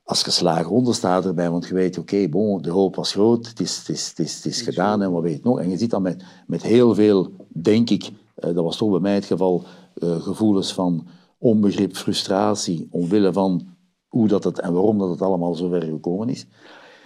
als 0.03 0.23
geslagen 0.23 0.65
ronde 0.65 0.93
staat 0.93 1.25
erbij, 1.25 1.49
want 1.49 1.67
je 1.67 1.73
weet, 1.73 1.97
oké, 1.97 2.29
bon, 2.29 2.61
de 2.61 2.69
hoop 2.69 2.95
was 2.95 3.11
groot, 3.11 3.47
het 3.47 3.59
is, 3.59 3.77
het 3.77 3.89
is, 3.89 4.09
het 4.09 4.19
is, 4.19 4.35
het 4.35 4.45
is 4.45 4.61
gedaan 4.61 5.01
en 5.01 5.11
wat 5.11 5.21
weet 5.23 5.37
je 5.37 5.39
nog. 5.43 5.59
En 5.59 5.69
je 5.69 5.77
ziet 5.77 5.89
dan 5.89 6.01
met, 6.01 6.23
met 6.47 6.63
heel 6.63 6.95
veel, 6.95 7.31
denk 7.47 7.89
ik, 7.89 8.09
eh, 8.35 8.53
dat 8.53 8.63
was 8.63 8.77
toch 8.77 8.91
bij 8.91 8.99
mij 8.99 9.13
het 9.13 9.25
geval, 9.25 9.63
gevoelens 9.99 10.73
van 10.73 11.07
onbegrip, 11.37 11.95
frustratie, 11.95 12.87
omwille 12.91 13.33
van 13.33 13.67
hoe 14.07 14.27
dat 14.27 14.43
het 14.43 14.59
en 14.59 14.73
waarom 14.73 14.97
dat 14.97 15.09
het 15.09 15.21
allemaal 15.21 15.55
zo 15.55 15.69
ver 15.69 15.81
gekomen 15.81 16.29
is. 16.29 16.45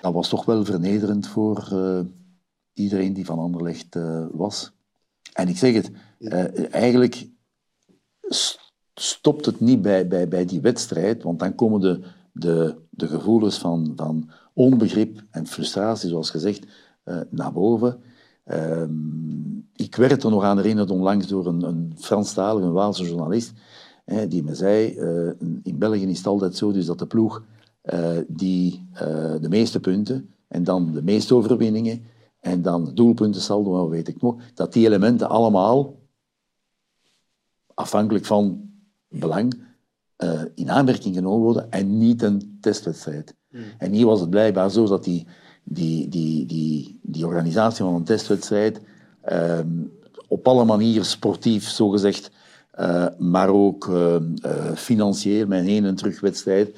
Dat 0.02 0.14
was 0.14 0.30
toch 0.30 0.46
wel 0.46 0.66
vernederend 0.66 1.28
voor 1.28 1.68
iedereen 2.74 3.14
die 3.14 3.26
van 3.26 3.40
Anderlecht 3.40 3.98
was. 4.32 4.77
En 5.38 5.48
ik 5.48 5.58
zeg 5.58 5.74
het, 5.74 5.92
eh, 6.20 6.74
eigenlijk 6.74 7.28
st- 8.22 8.74
stopt 8.94 9.46
het 9.46 9.60
niet 9.60 9.82
bij, 9.82 10.08
bij, 10.08 10.28
bij 10.28 10.46
die 10.46 10.62
wedstrijd, 10.62 11.24
want 11.24 11.40
dan 11.40 11.56
komen 11.56 11.82
de, 11.82 12.00
de, 12.32 12.76
de 12.90 13.08
gevoelens 13.08 13.58
van, 13.58 13.94
van 13.96 14.30
onbegrip 14.54 15.24
en 15.32 15.48
frustratie, 15.48 16.10
zoals 16.10 16.30
gezegd, 16.30 16.66
eh, 17.04 17.20
naar 17.30 17.54
boven. 17.54 18.00
Ehm, 18.44 19.58
ik 19.76 19.96
werd 19.96 20.24
er 20.24 20.30
nog 20.30 20.44
aan 20.44 20.58
herinnerd 20.58 20.92
onlangs 20.92 21.28
door 21.28 21.48
een, 21.48 21.64
een 21.64 21.94
Franstalige, 21.98 22.66
een 22.66 22.74
Waalse 22.74 23.04
journalist, 23.04 23.54
hè, 24.06 24.28
die 24.28 24.44
me 24.44 24.56
zei, 24.56 24.96
eh, 24.96 25.30
in 25.64 25.78
België 25.78 26.06
is 26.08 26.18
het 26.18 26.28
altijd 26.28 26.56
zo 26.56 26.72
dus 26.72 26.86
dat 26.86 27.00
de 27.00 27.08
ploeg 27.08 27.44
die 28.28 28.88
de 29.42 29.48
meeste 29.50 29.80
punten 29.80 30.30
en 30.48 30.64
dan 30.64 30.92
de 30.92 31.04
meeste 31.04 31.36
overwinningen 31.36 32.02
en 32.48 32.62
dan 32.62 32.86
de 32.86 32.94
doelpuntensaldo, 32.94 33.72
wat 33.72 33.90
weet 33.90 34.08
ik 34.08 34.22
nog, 34.22 34.36
dat 34.54 34.74
die 34.74 34.86
elementen 34.86 35.30
allemaal, 35.30 35.96
afhankelijk 37.74 38.26
van 38.26 38.70
belang, 39.08 39.66
eh, 40.16 40.42
in 40.56 40.72
aanmerking 40.72 41.16
genomen 41.16 41.44
worden 41.44 41.72
en 41.72 41.98
niet 41.98 42.22
een 42.22 42.58
testwedstrijd. 42.62 43.36
En 43.78 43.92
hier 43.92 44.06
was 44.06 44.20
het 44.20 44.30
blijkbaar 44.30 44.72
zo 44.72 44.86
dat 44.88 45.04
die, 45.04 45.28
die, 45.64 46.08
die, 46.10 46.46
die, 46.46 47.00
die 47.02 47.26
organisatie 47.26 47.86
van 47.86 47.96
een 47.96 48.04
testwedstrijd 48.04 48.82
ehm, 49.22 49.68
op 50.28 50.48
alle 50.48 50.66
manieren 50.66 51.06
sportief, 51.06 51.70
zogezegd, 51.70 52.32
eh 52.72 53.08
maar 53.18 53.50
ook 53.50 53.88
eh, 53.88 54.16
financieel, 54.76 55.48
met 55.48 55.60
een 55.60 55.66
heen- 55.66 55.86
en 55.86 55.96
terugwedstrijd, 55.96 56.78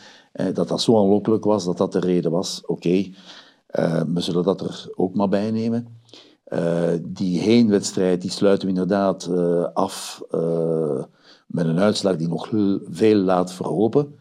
dat 0.53 0.67
dat 0.67 0.81
zo 0.81 0.97
aanlokkelijk 0.97 1.43
was, 1.43 1.65
dat 1.65 1.77
dat 1.77 1.91
de 1.91 1.99
reden 1.99 2.31
was. 2.31 2.63
Oké, 2.65 3.11
eh, 3.69 4.01
we 4.13 4.21
zullen 4.21 4.43
dat 4.43 4.61
er 4.61 4.89
ook 4.95 5.15
maar 5.15 5.29
bij 5.29 5.51
nemen. 5.51 5.99
Eh, 6.43 6.93
die 7.01 7.39
heenwedstrijd 7.39 8.21
die 8.21 8.31
sluiten 8.31 8.67
we 8.67 8.73
inderdaad 8.73 9.25
eh, 9.25 9.63
af 9.73 10.21
met 11.47 11.65
een 11.65 11.79
uitslag 11.79 12.15
die 12.15 12.27
nog 12.27 12.49
veel 12.89 13.15
laat 13.15 13.53
verhopen. 13.53 14.19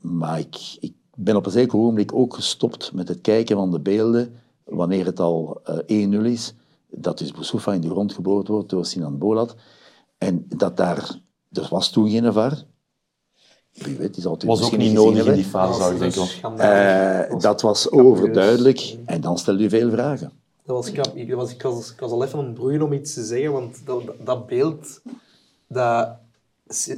Maar 0.00 0.38
ik, 0.38 0.76
ik 0.80 0.94
ben 1.14 1.36
op 1.36 1.46
een 1.46 1.52
zeker 1.52 1.78
ogenblik 1.78 2.14
ook 2.14 2.34
gestopt 2.34 2.92
met 2.92 3.08
het 3.08 3.20
kijken 3.20 3.56
van 3.56 3.70
de 3.70 3.80
beelden 3.80 4.34
wanneer 4.64 5.06
het 5.06 5.20
al 5.20 5.60
eh 5.64 6.08
1-0 6.08 6.24
is. 6.24 6.54
Dat 6.90 7.18
dus 7.18 7.32
Boussoufa 7.32 7.72
in 7.72 7.80
de 7.80 7.90
grond 7.90 8.12
geboord 8.12 8.48
wordt 8.48 8.70
door 8.70 8.86
Sinan 8.86 9.18
Bolat. 9.18 9.56
En 10.18 10.46
dat 10.48 10.76
daar... 10.76 11.20
Er 11.52 11.66
was 11.70 11.90
toen 11.90 12.10
geen. 12.10 12.66
Wie 13.76 13.96
weet, 13.96 14.14
die 14.14 14.22
zal 14.22 14.32
het 14.32 14.42
was 14.42 14.62
ook 14.62 14.76
niet 14.76 14.92
nodig 14.92 15.10
in 15.10 15.16
hebben. 15.16 15.34
die 15.34 15.44
fase, 15.44 15.80
zou 15.80 15.94
ik 15.94 16.14
Dat 16.14 16.30
denken. 16.42 16.58
Eh, 16.58 17.38
dat 17.40 17.62
was 17.62 17.90
overduidelijk. 17.90 18.96
En 19.06 19.20
dan 19.20 19.38
stel 19.38 19.58
je 19.58 19.68
veel 19.68 19.90
vragen. 19.90 20.32
Dat 20.64 20.76
was. 20.76 20.88
Ik 20.88 20.96
was, 20.96 21.08
ik, 21.14 21.62
was, 21.62 21.90
ik 21.90 22.00
was 22.00 22.10
al 22.10 22.24
even 22.24 22.38
aan 22.38 22.44
het 22.44 22.54
broeien 22.54 22.82
om 22.82 22.92
iets 22.92 23.14
te 23.14 23.24
zeggen, 23.24 23.52
want 23.52 23.80
dat, 23.84 24.06
dat, 24.06 24.14
dat 24.24 24.46
beeld, 24.46 25.00
dat... 25.66 26.08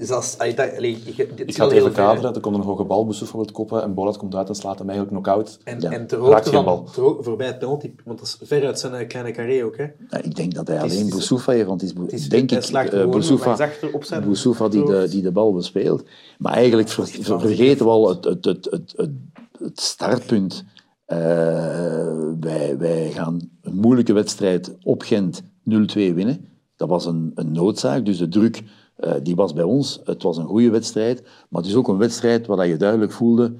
dat, 0.08 0.34
allee, 0.38 0.54
dat 0.54 0.76
allee, 0.76 0.98
je- 1.04 1.14
dit 1.34 1.48
Ik 1.48 1.54
ga 1.56 1.64
het 1.64 1.72
even 1.72 1.92
kaderen. 1.92 2.34
Er 2.34 2.40
komt 2.40 2.56
een 2.56 2.62
hoge 2.62 2.84
bal, 2.84 3.06
wil 3.32 3.40
het 3.40 3.52
koppen 3.52 3.82
en 3.82 3.94
Bolat 3.94 4.16
komt 4.16 4.34
uit 4.34 4.48
en 4.48 4.54
slaat 4.54 4.78
hem 4.78 4.88
eigenlijk 4.88 5.20
knock-out. 5.22 5.58
En, 5.64 5.80
Ja. 5.80 5.90
en 5.90 6.06
ter 6.06 6.18
hoogte 6.18 6.50
van, 6.50 6.64
bal. 6.64 6.84
ter 6.84 7.02
hoogte- 7.02 7.22
voorbij 7.22 7.46
het 7.46 7.58
penalty, 7.58 7.92
want 8.04 8.18
dat 8.18 8.26
is 8.26 8.48
ver 8.48 8.66
uit 8.66 8.78
zijn 8.78 8.94
eh, 8.94 9.08
kleine 9.08 9.30
carré 9.30 9.64
ook. 9.64 9.76
Hè. 9.76 9.86
Nou, 10.10 10.24
ik 10.24 10.34
denk 10.34 10.54
dat 10.54 10.66
hij 10.68 10.76
is- 10.76 10.82
alleen 10.92 11.08
Boussoufa 11.08 11.52
heeft, 11.52 11.66
want 11.66 11.80
het 11.80 11.90
is, 11.90 11.96
Het 12.02 12.12
is, 12.12 12.28
denk 12.28 12.50
ik 12.50 13.10
Boussoufa, 13.10 14.20
Boussoufa 14.24 14.68
die 14.68 14.84
de, 14.84 15.06
die 15.10 15.22
de 15.22 15.32
bal 15.32 15.52
bespeelt. 15.52 16.04
Maar 16.38 16.52
eigenlijk 16.52 16.88
ver- 16.88 17.06
ver- 17.06 17.40
vergeten 17.40 17.84
we 17.86 17.90
al 17.92 18.08
het, 18.08 18.24
het, 18.24 18.44
het, 18.44 18.64
het, 18.70 18.94
het, 18.96 19.10
het 19.58 19.80
startpunt. 19.80 20.64
Eh, 21.04 21.18
wij, 22.40 22.78
wij 22.78 23.10
gaan 23.10 23.50
een 23.62 23.74
moeilijke 23.76 24.12
wedstrijd 24.12 24.76
op 24.82 25.02
Gent 25.02 25.42
0-2 25.42 26.14
winnen. 26.14 26.44
Dat 26.76 26.88
was 26.88 27.06
een, 27.06 27.32
een 27.34 27.52
noodzaak, 27.52 28.04
dus 28.04 28.18
de 28.18 28.28
druk 28.28 28.62
eh, 28.98 29.14
die 29.22 29.34
was 29.36 29.52
bij 29.52 29.64
ons. 29.64 30.00
Het 30.04 30.22
was 30.22 30.36
een 30.36 30.46
goede 30.46 30.70
wedstrijd, 30.70 31.22
maar 31.48 31.60
het 31.62 31.70
is 31.70 31.76
ook 31.76 31.88
een 31.88 31.96
wedstrijd 31.98 32.46
waar 32.46 32.66
je 32.66 32.76
duidelijk 32.76 33.12
voelde, 33.12 33.54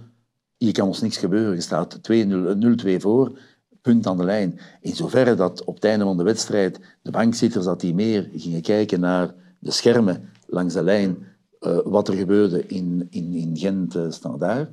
hier 0.56 0.72
kan 0.72 0.86
ons 0.86 1.00
niks 1.00 1.16
gebeuren. 1.16 1.54
Je 1.54 1.60
staat 1.60 1.98
2-0 2.02 2.56
0-2 2.86 2.96
voor, 3.00 3.38
punt 3.82 4.06
aan 4.06 4.16
de 4.16 4.24
lijn. 4.24 4.58
In 4.80 4.94
zoverre 4.96 5.34
dat 5.34 5.64
op 5.64 5.74
het 5.74 5.84
einde 5.84 6.04
van 6.04 6.16
de 6.16 6.22
wedstrijd 6.22 6.80
de 7.02 7.10
bankzitters 7.10 7.64
dat 7.64 7.80
die 7.80 7.94
meer 7.94 8.30
gingen 8.34 8.62
kijken 8.62 9.00
naar 9.00 9.34
de 9.58 9.70
schermen 9.70 10.30
langs 10.46 10.74
de 10.74 10.82
lijn, 10.82 11.18
eh, 11.60 11.78
wat 11.84 12.08
er 12.08 12.14
gebeurde 12.14 12.66
in, 12.66 13.06
in, 13.10 13.32
in 13.32 13.56
Gent 13.56 13.96
uh, 13.96 14.10
Standaard. 14.10 14.70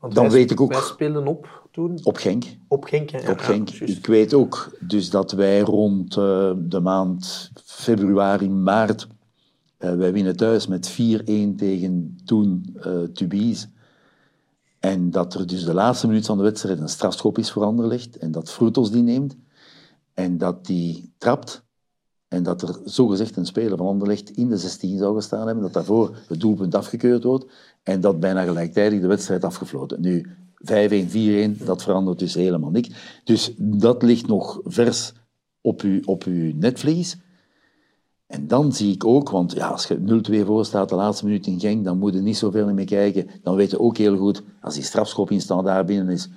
Want 0.00 0.14
Dan 0.14 0.24
wij- 0.24 0.32
weet 0.32 0.50
ik 0.50 0.60
ook- 0.60 0.72
Wij 0.72 0.80
speelden 0.80 1.26
op 1.26 1.68
toen, 1.70 1.98
Op 2.02 2.16
Genk. 2.16 2.44
op 2.68 2.84
Genk. 2.84 3.10
Ja, 3.10 3.30
Op 3.30 3.40
ik 3.80 4.06
weet 4.06 4.34
ook 4.34 4.76
dus 4.80 5.10
dat 5.10 5.32
wij 5.32 5.60
rond 5.60 6.16
eh, 6.16 6.52
de 6.58 6.80
maand 6.80 7.50
februari, 7.64 8.48
maart, 8.50 9.06
eh, 9.80 9.94
wij 9.94 10.12
winnen 10.12 10.36
thuis 10.36 10.66
met 10.66 10.90
4-1 10.90 10.94
tegen 11.56 12.18
toen 12.24 12.76
eh 12.80 13.02
Tubize. 13.02 13.66
En 14.78 15.10
dat 15.10 15.34
er 15.34 15.46
dus 15.46 15.64
de 15.64 15.74
laatste 15.74 16.06
minuut 16.06 16.26
van 16.26 16.36
de 16.36 16.42
wedstrijd 16.42 16.78
een 16.78 16.88
strafschop 16.88 17.38
is 17.38 17.50
voor 17.50 17.64
Anderlecht 17.64 18.18
en 18.18 18.30
dat 18.30 18.50
Frutos 18.50 18.90
die 18.90 19.02
neemt 19.02 19.36
en 20.14 20.38
dat 20.38 20.66
die 20.66 21.12
trapt 21.18 21.62
en 22.28 22.42
dat 22.42 22.62
er 22.62 22.78
zogezegd 22.84 23.36
een 23.36 23.46
speler 23.46 23.76
van 23.76 23.86
Anderlecht 23.86 24.30
in 24.30 24.48
de 24.48 24.56
16 24.56 24.98
zou 24.98 25.14
gestaan 25.14 25.46
hebben, 25.46 25.64
dat 25.64 25.72
daarvoor 25.72 26.16
het 26.28 26.40
doelpunt 26.40 26.74
afgekeurd 26.74 27.24
wordt 27.24 27.46
en 27.82 28.00
dat 28.00 28.20
bijna 28.20 28.44
gelijktijdig 28.44 29.00
de 29.00 29.06
wedstrijd 29.06 29.44
afgefloten. 29.44 30.00
Nu, 30.00 30.26
5-1, 30.54 31.60
4-1, 31.60 31.64
dat 31.64 31.82
verandert 31.82 32.18
dus 32.18 32.34
helemaal 32.34 32.70
niks. 32.70 33.20
Dus 33.24 33.54
dat 33.58 34.02
ligt 34.02 34.26
nog 34.26 34.60
vers 34.64 35.12
op 35.60 35.80
uw, 35.80 36.00
op 36.04 36.24
uw 36.24 36.52
netvlies. 36.54 37.18
En 38.30 38.46
dan 38.46 38.72
zie 38.72 38.94
ik 38.94 39.04
ook, 39.04 39.30
want 39.30 39.52
ja, 39.52 39.68
als 39.68 39.86
je 39.86 40.22
0-2 40.42 40.46
voor 40.46 40.64
staat, 40.64 40.88
de 40.88 40.94
laatste 40.94 41.24
minuut 41.24 41.46
in 41.46 41.60
Genk, 41.60 41.84
dan 41.84 41.98
moet 41.98 42.14
je 42.14 42.20
niet 42.20 42.36
zoveel 42.36 42.72
meer 42.72 42.84
kijken. 42.84 43.30
Dan 43.42 43.56
weet 43.56 43.70
je 43.70 43.80
ook 43.80 43.96
heel 43.96 44.16
goed, 44.16 44.42
als 44.60 44.74
die 44.74 44.82
strafschop 44.82 45.30
in 45.30 45.40
standaard 45.40 45.86
binnen 45.86 46.08
is, 46.08 46.28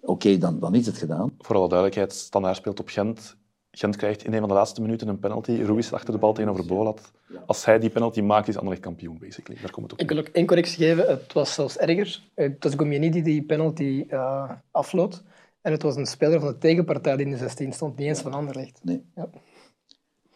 oké, 0.00 0.38
dan, 0.38 0.58
dan 0.58 0.74
is 0.74 0.86
het 0.86 0.98
gedaan. 0.98 1.32
Voor 1.38 1.56
alle 1.56 1.68
duidelijkheid, 1.68 2.12
Standaard 2.12 2.56
speelt 2.56 2.80
op 2.80 2.88
Gent. 2.88 3.36
Gent 3.70 3.96
krijgt 3.96 4.24
in 4.24 4.32
een 4.32 4.38
van 4.38 4.48
de 4.48 4.54
laatste 4.54 4.80
minuten 4.80 5.08
een 5.08 5.18
penalty. 5.18 5.62
Ruiz 5.62 5.92
achter 5.92 6.12
de 6.12 6.18
bal 6.18 6.32
tegenover 6.32 6.66
Bolat. 6.66 7.12
Als 7.46 7.64
hij 7.64 7.78
die 7.78 7.90
penalty 7.90 8.20
maakt, 8.20 8.48
is 8.48 8.56
Anderlecht 8.56 8.82
kampioen, 8.82 9.18
basically. 9.18 9.60
Daar 9.60 9.70
komt 9.70 9.90
het 9.90 9.92
op. 9.92 10.00
Ik 10.00 10.08
wil 10.08 10.18
ook 10.18 10.28
één 10.32 10.46
correctie 10.46 10.76
geven. 10.76 11.08
Het 11.08 11.32
was 11.32 11.54
zelfs 11.54 11.76
erger. 11.76 12.22
Het 12.34 12.64
was 12.64 12.74
Gomieni 12.74 13.10
die 13.10 13.22
die 13.22 13.42
penalty 13.42 14.04
eh 14.08 14.50
afloot. 14.70 15.22
En 15.60 15.72
het 15.72 15.82
was 15.82 15.96
een 15.96 16.06
speler 16.06 16.40
van 16.40 16.48
de 16.48 16.58
tegenpartij 16.58 17.16
die 17.16 17.26
in 17.26 17.32
de 17.32 17.38
16 17.38 17.72
stond, 17.72 17.96
niet 17.96 18.08
eens 18.08 18.20
van 18.20 18.32
Anderlecht. 18.32 18.80
Nee. 18.82 19.02
Ja. 19.14 19.30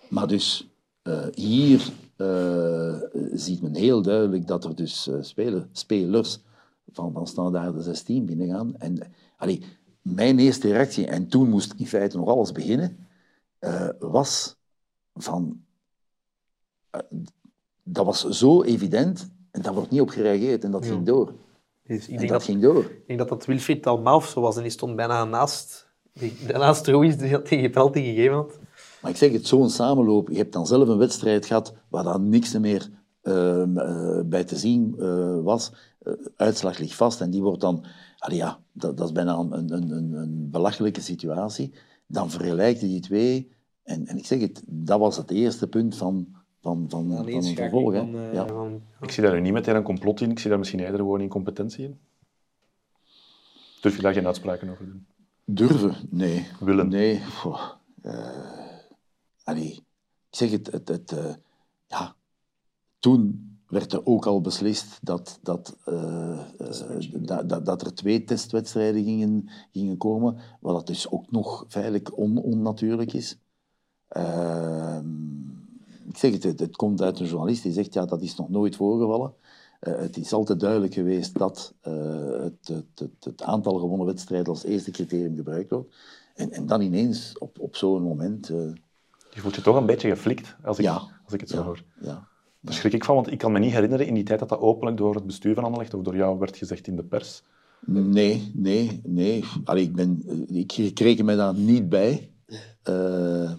Maar 0.08 0.26
dus 0.26 0.73
eh, 1.04 1.26
hier 1.34 1.92
eh, 2.16 2.94
ziet 3.32 3.62
men 3.62 3.74
heel 3.74 4.02
duidelijk 4.02 4.46
dat 4.46 4.64
er 4.64 4.74
dus 4.74 5.08
eh, 5.08 5.14
spelen, 5.20 5.68
spelers 5.72 6.40
van, 6.92 7.12
van 7.12 7.26
standaard 7.26 7.74
de 7.74 7.82
16 7.82 8.26
binnengaan. 8.26 8.76
En 8.76 9.12
allee, 9.36 9.62
mijn 10.02 10.38
eerste 10.38 10.68
reactie, 10.68 11.06
en 11.06 11.28
toen 11.28 11.48
moest 11.48 11.74
in 11.76 11.86
feite 11.86 12.16
nog 12.16 12.28
alles 12.28 12.52
beginnen, 12.52 13.06
was 13.98 14.56
van... 15.14 15.64
dat 17.82 18.04
was 18.04 18.28
zo 18.28 18.62
evident 18.62 19.30
en 19.50 19.62
daar 19.62 19.74
wordt 19.74 19.90
niet 19.90 20.00
op 20.00 20.08
gereageerd 20.08 20.64
en 20.64 20.70
dat 20.70 20.86
ging 20.86 21.06
door. 21.06 21.32
Dus 21.82 22.08
ik 22.08 22.10
En 22.12 22.16
denk 22.16 22.20
dat 22.20 22.38
dat, 22.38 22.42
ging 22.42 22.62
door. 22.62 22.84
ik 22.84 23.06
denk 23.06 23.18
dat 23.18 23.28
dat 23.28 23.44
Wilfried 23.44 23.82
Dalmau 23.82 24.16
of 24.16 24.28
zo 24.28 24.40
was 24.40 24.56
en 24.56 24.62
die 24.62 24.70
stond 24.70 24.96
bijna 24.96 25.24
naast, 25.24 25.88
die, 26.12 26.36
naast 26.46 26.86
Ruiz 26.86 27.16
die 27.16 27.30
dat 27.30 27.48
die 27.48 27.70
penalty 27.70 28.00
gegeven 28.00 28.34
had. 28.34 28.58
Maar 29.04 29.12
ik 29.12 29.18
zeg 29.18 29.32
het, 29.32 29.46
zo'n 29.46 29.70
samenloop. 29.70 30.28
Je 30.28 30.36
hebt 30.36 30.52
dan 30.52 30.66
zelf 30.66 30.88
een 30.88 30.98
wedstrijd 30.98 31.46
gehad 31.46 31.74
waar 31.88 32.04
dan 32.04 32.28
niks 32.28 32.58
meer 32.58 32.88
ehm, 33.22 33.78
eh, 33.78 34.20
bij 34.24 34.44
te 34.44 34.56
zien 34.56 34.94
eh, 34.98 35.40
was. 35.42 35.72
Eh, 35.98 36.12
uitslag 36.36 36.78
ligt 36.78 36.94
vast 36.94 37.20
en 37.20 37.30
die 37.30 37.42
wordt 37.42 37.60
dan... 37.60 37.84
Allee, 38.18 38.36
ja, 38.36 38.58
dat, 38.72 38.96
dat 38.96 39.06
is 39.06 39.12
bijna 39.12 39.34
een, 39.36 39.52
een, 39.52 39.72
een, 39.92 40.12
een 40.12 40.50
belachelijke 40.50 41.00
situatie. 41.00 41.72
Dan 42.06 42.30
vergelijk 42.30 42.76
je 42.76 42.86
die 42.86 43.00
twee. 43.00 43.52
En, 43.82 44.06
en 44.06 44.16
ik 44.16 44.26
zeg 44.26 44.40
het, 44.40 44.62
dat 44.66 44.98
was 44.98 45.16
het 45.16 45.30
eerste 45.30 45.68
punt 45.68 45.96
van, 45.96 46.26
van, 46.60 46.86
van, 46.88 47.10
van 47.10 47.26
een 47.28 47.42
vervolg. 47.54 47.94
Van, 47.94 48.10
ja. 48.32 48.46
van- 48.46 48.82
Ik 49.00 49.10
zie 49.10 49.22
daar 49.22 49.32
nu 49.34 49.40
niet 49.40 49.52
meteen 49.52 49.76
een 49.76 49.82
complot 49.82 50.20
in. 50.20 50.30
Ik 50.30 50.38
zie 50.38 50.48
daar 50.50 50.58
misschien 50.58 50.80
eerder 50.80 50.96
gewoon 50.96 51.20
incompetentie 51.20 51.84
in. 51.84 51.98
Durf 53.80 53.96
je 53.96 54.02
daar 54.02 54.12
geen 54.12 54.26
uitspraken 54.26 54.68
over 54.68 54.84
te 54.84 54.90
doen? 54.90 55.06
Durven? 55.44 55.94
Nee. 56.10 56.46
Willen? 56.60 56.88
Nee. 56.88 57.20
Goh, 57.24 57.60
eh, 58.02 58.28
allee, 59.44 59.72
ik 60.30 60.36
zeg 60.36 60.50
het, 60.50 60.72
het, 60.72 60.88
het 60.88 61.12
eh, 61.12 61.34
ja, 61.86 62.16
toen 62.98 63.52
werd 63.68 63.92
er 63.92 64.06
ook 64.06 64.26
al 64.26 64.40
beslist 64.40 64.98
dat, 65.02 65.38
dat, 65.42 65.76
eh, 65.84 66.40
eh, 66.58 67.12
dat, 67.12 67.48
dat, 67.48 67.66
dat 67.66 67.82
er 67.82 67.94
twee 67.94 68.24
testwedstrijden 68.24 69.04
gingen, 69.04 69.48
gingen 69.72 69.96
komen, 69.96 70.36
wat 70.60 70.74
dat 70.74 70.86
dus 70.86 71.10
ook 71.10 71.30
nog 71.30 71.64
feitelijk 71.68 72.18
on, 72.18 72.38
onnatuurlijk 72.38 73.12
is. 73.12 73.38
Ehm, 74.08 75.48
ik 76.08 76.16
zeg 76.16 76.32
het, 76.32 76.60
het, 76.60 76.76
komt 76.76 77.02
uit 77.02 77.20
een 77.20 77.26
journalist 77.26 77.62
die 77.62 77.72
zegt, 77.72 77.94
ja, 77.94 78.04
dat 78.04 78.22
is 78.22 78.36
nog 78.36 78.48
nooit 78.48 78.76
voorgevallen. 78.76 79.34
Eh, 79.80 79.96
het 79.96 80.16
is 80.16 80.32
altijd 80.32 80.60
duidelijk 80.60 80.94
geweest 80.94 81.38
dat 81.38 81.74
eh, 81.80 82.40
het, 82.40 82.68
het, 82.68 82.98
het, 82.98 83.24
het 83.24 83.42
aantal 83.42 83.78
gewonnen 83.78 84.06
wedstrijden 84.06 84.48
als 84.48 84.64
eerste 84.64 84.90
criterium 84.90 85.36
gebruikt 85.36 85.70
wordt. 85.70 85.94
En, 86.34 86.52
en 86.52 86.66
dan 86.66 86.80
ineens, 86.80 87.38
op, 87.38 87.58
op 87.58 87.76
zo'n 87.76 88.02
moment... 88.02 88.50
eh, 89.34 89.36
Je 89.36 89.40
voelt 89.40 89.54
je 89.54 89.62
toch 89.62 89.76
een 89.76 89.86
beetje 89.86 90.08
geflikt 90.08 90.56
als 90.62 90.78
ik, 90.78 90.84
Ja. 90.84 90.92
als 91.24 91.32
ik 91.32 91.40
het 91.40 91.48
zo 91.48 91.56
ja, 91.56 91.62
hoor. 91.64 91.82
ja. 92.00 92.28
Daar 92.60 92.74
schrik 92.74 92.92
ik 92.92 93.04
van, 93.04 93.14
want 93.14 93.30
ik 93.32 93.38
kan 93.38 93.52
me 93.52 93.58
niet 93.58 93.72
herinneren 93.72 94.06
in 94.06 94.14
die 94.14 94.22
tijd 94.24 94.38
dat 94.38 94.48
dat 94.48 94.58
openlijk 94.58 94.96
door 94.96 95.14
het 95.14 95.26
bestuur 95.26 95.54
van 95.54 95.64
Anderlecht 95.64 95.94
of 95.94 96.02
door 96.02 96.16
jou 96.16 96.38
werd 96.38 96.56
gezegd 96.56 96.86
in 96.86 96.96
de 96.96 97.04
pers. 97.04 97.42
Nee, 97.86 98.50
nee, 98.54 99.00
nee. 99.04 99.44
Allee, 99.64 99.82
ik, 99.84 99.94
ben, 99.94 100.22
ik, 100.48 100.72
ik 100.76 100.98
reken 101.00 101.24
me 101.24 101.36
daar 101.36 101.54
niet 101.54 101.88
bij. 101.88 102.30
Eh, 102.82 103.52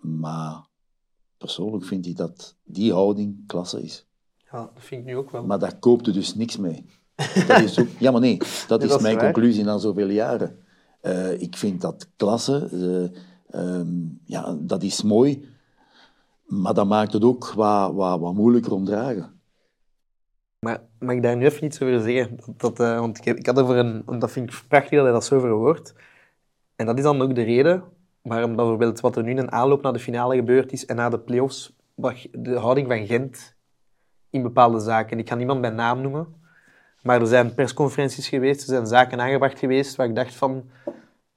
maar 0.00 0.66
persoonlijk 1.38 1.84
vind 1.84 2.06
ik 2.06 2.16
dat 2.16 2.56
die 2.64 2.92
houding 2.92 3.46
klasse 3.46 3.82
is. 3.82 4.06
Ja, 4.52 4.58
dat 4.74 4.84
vind 4.84 5.00
ik 5.00 5.06
nu 5.06 5.16
ook 5.16 5.30
wel. 5.30 5.44
Maar 5.44 5.58
daar 5.58 5.78
koopt 5.78 6.06
je 6.06 6.12
dus 6.12 6.34
niks 6.34 6.56
mee. 6.56 6.84
Dat 7.46 7.60
is 7.60 7.78
ook, 7.78 7.88
ja, 7.98 8.10
maar 8.10 8.20
nee, 8.20 8.38
dat 8.38 8.48
Nee, 8.48 8.58
is 8.58 8.66
dat 8.66 8.82
is 8.82 9.00
mijn 9.00 9.14
waar. 9.16 9.24
conclusie 9.32 9.64
na 9.64 9.78
zoveel 9.78 10.08
jaren. 10.08 10.58
Eh, 11.00 11.40
ik 11.40 11.56
vind 11.56 11.80
dat 11.80 12.08
klasse, 12.16 12.68
eh, 13.12 13.18
ehm, 13.52 13.88
ja, 14.24 14.56
dat 14.60 14.82
is 14.82 15.02
mooi, 15.02 15.48
maar 16.46 16.74
dat 16.74 16.86
maakt 16.86 17.12
het 17.12 17.24
ook 17.24 17.52
wat, 17.52 17.94
wat, 17.94 18.20
wat 18.20 18.34
moeilijker 18.34 18.72
om 18.72 18.84
dragen. 18.84 19.40
Maar 20.58 20.80
mag 20.98 21.14
ik 21.14 21.22
daar 21.22 21.36
nu 21.36 21.44
even 21.44 21.64
iets 21.64 21.82
over 21.82 22.00
zeggen? 22.00 22.36
Dat, 22.36 22.60
dat, 22.60 22.80
eh, 22.80 22.98
want 22.98 23.18
ik, 23.18 23.38
ik 23.38 23.46
had 23.46 23.58
over 23.58 23.76
een... 23.76 24.18
Dat 24.18 24.30
vind 24.30 24.50
ik 24.50 24.62
prachtig 24.68 24.90
dat 24.90 25.02
hij 25.02 25.12
dat 25.12 25.24
zo 25.24 25.40
verwoordt. 25.40 25.94
En 26.76 26.86
dat 26.86 26.96
is 26.96 27.02
dan 27.02 27.22
ook 27.22 27.34
de 27.34 27.42
reden 27.42 27.84
waarom 28.22 28.56
bijvoorbeeld 28.56 29.00
wat 29.00 29.16
er 29.16 29.22
nu 29.22 29.30
in 29.30 29.38
een 29.38 29.52
aanloop 29.52 29.82
naar 29.82 29.92
de 29.92 29.98
finale 29.98 30.36
gebeurd 30.36 30.72
is 30.72 30.86
en 30.86 30.96
na 30.96 31.08
de 31.08 31.18
play-offs, 31.18 31.76
de 32.30 32.58
houding 32.58 32.88
van 32.88 33.06
Gent 33.06 33.56
in 34.30 34.42
bepaalde 34.42 34.80
zaken. 34.80 35.18
Ik 35.18 35.28
ga 35.28 35.34
niemand 35.34 35.60
bij 35.60 35.70
naam 35.70 36.00
noemen, 36.00 36.34
maar 37.02 37.20
er 37.20 37.26
zijn 37.26 37.54
persconferenties 37.54 38.28
geweest, 38.28 38.60
er 38.60 38.66
zijn 38.66 38.86
zaken 38.86 39.20
aangebracht 39.20 39.58
geweest 39.58 39.96
waar 39.96 40.08
ik 40.08 40.14
dacht 40.14 40.34
van... 40.34 40.70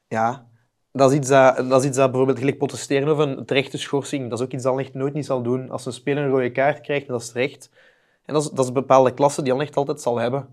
Ja, 0.07 0.47
dat 0.95 1.11
is 1.11 1.17
iets 1.17 1.27
dat, 1.29 1.69
dat, 1.69 1.81
is 1.81 1.87
iets 1.87 1.97
dat 1.97 2.07
bijvoorbeeld 2.07 2.39
gelijk 2.39 2.57
protesteren 2.57 3.07
over 3.07 3.27
een 3.27 3.45
terechte 3.45 3.77
schorsing. 3.77 4.29
Dat 4.29 4.39
is 4.39 4.45
ook 4.45 4.51
iets 4.51 4.63
dat 4.63 4.71
Anderlecht 4.71 4.97
nooit 4.97 5.13
niet 5.13 5.25
zal 5.25 5.41
doen. 5.41 5.69
Als 5.69 5.85
een 5.85 5.93
speler 5.93 6.23
een 6.23 6.29
rode 6.29 6.51
kaart 6.51 6.81
krijgt, 6.81 7.07
dat 7.07 7.21
is 7.21 7.31
terecht. 7.31 7.69
En 8.25 8.33
dat 8.33 8.43
is, 8.43 8.49
dat 8.49 8.59
is 8.59 8.67
een 8.67 8.73
bepaalde 8.73 9.13
klasse 9.13 9.41
die 9.41 9.51
Anderlecht 9.51 9.77
altijd 9.77 10.01
zal 10.01 10.17
hebben. 10.17 10.47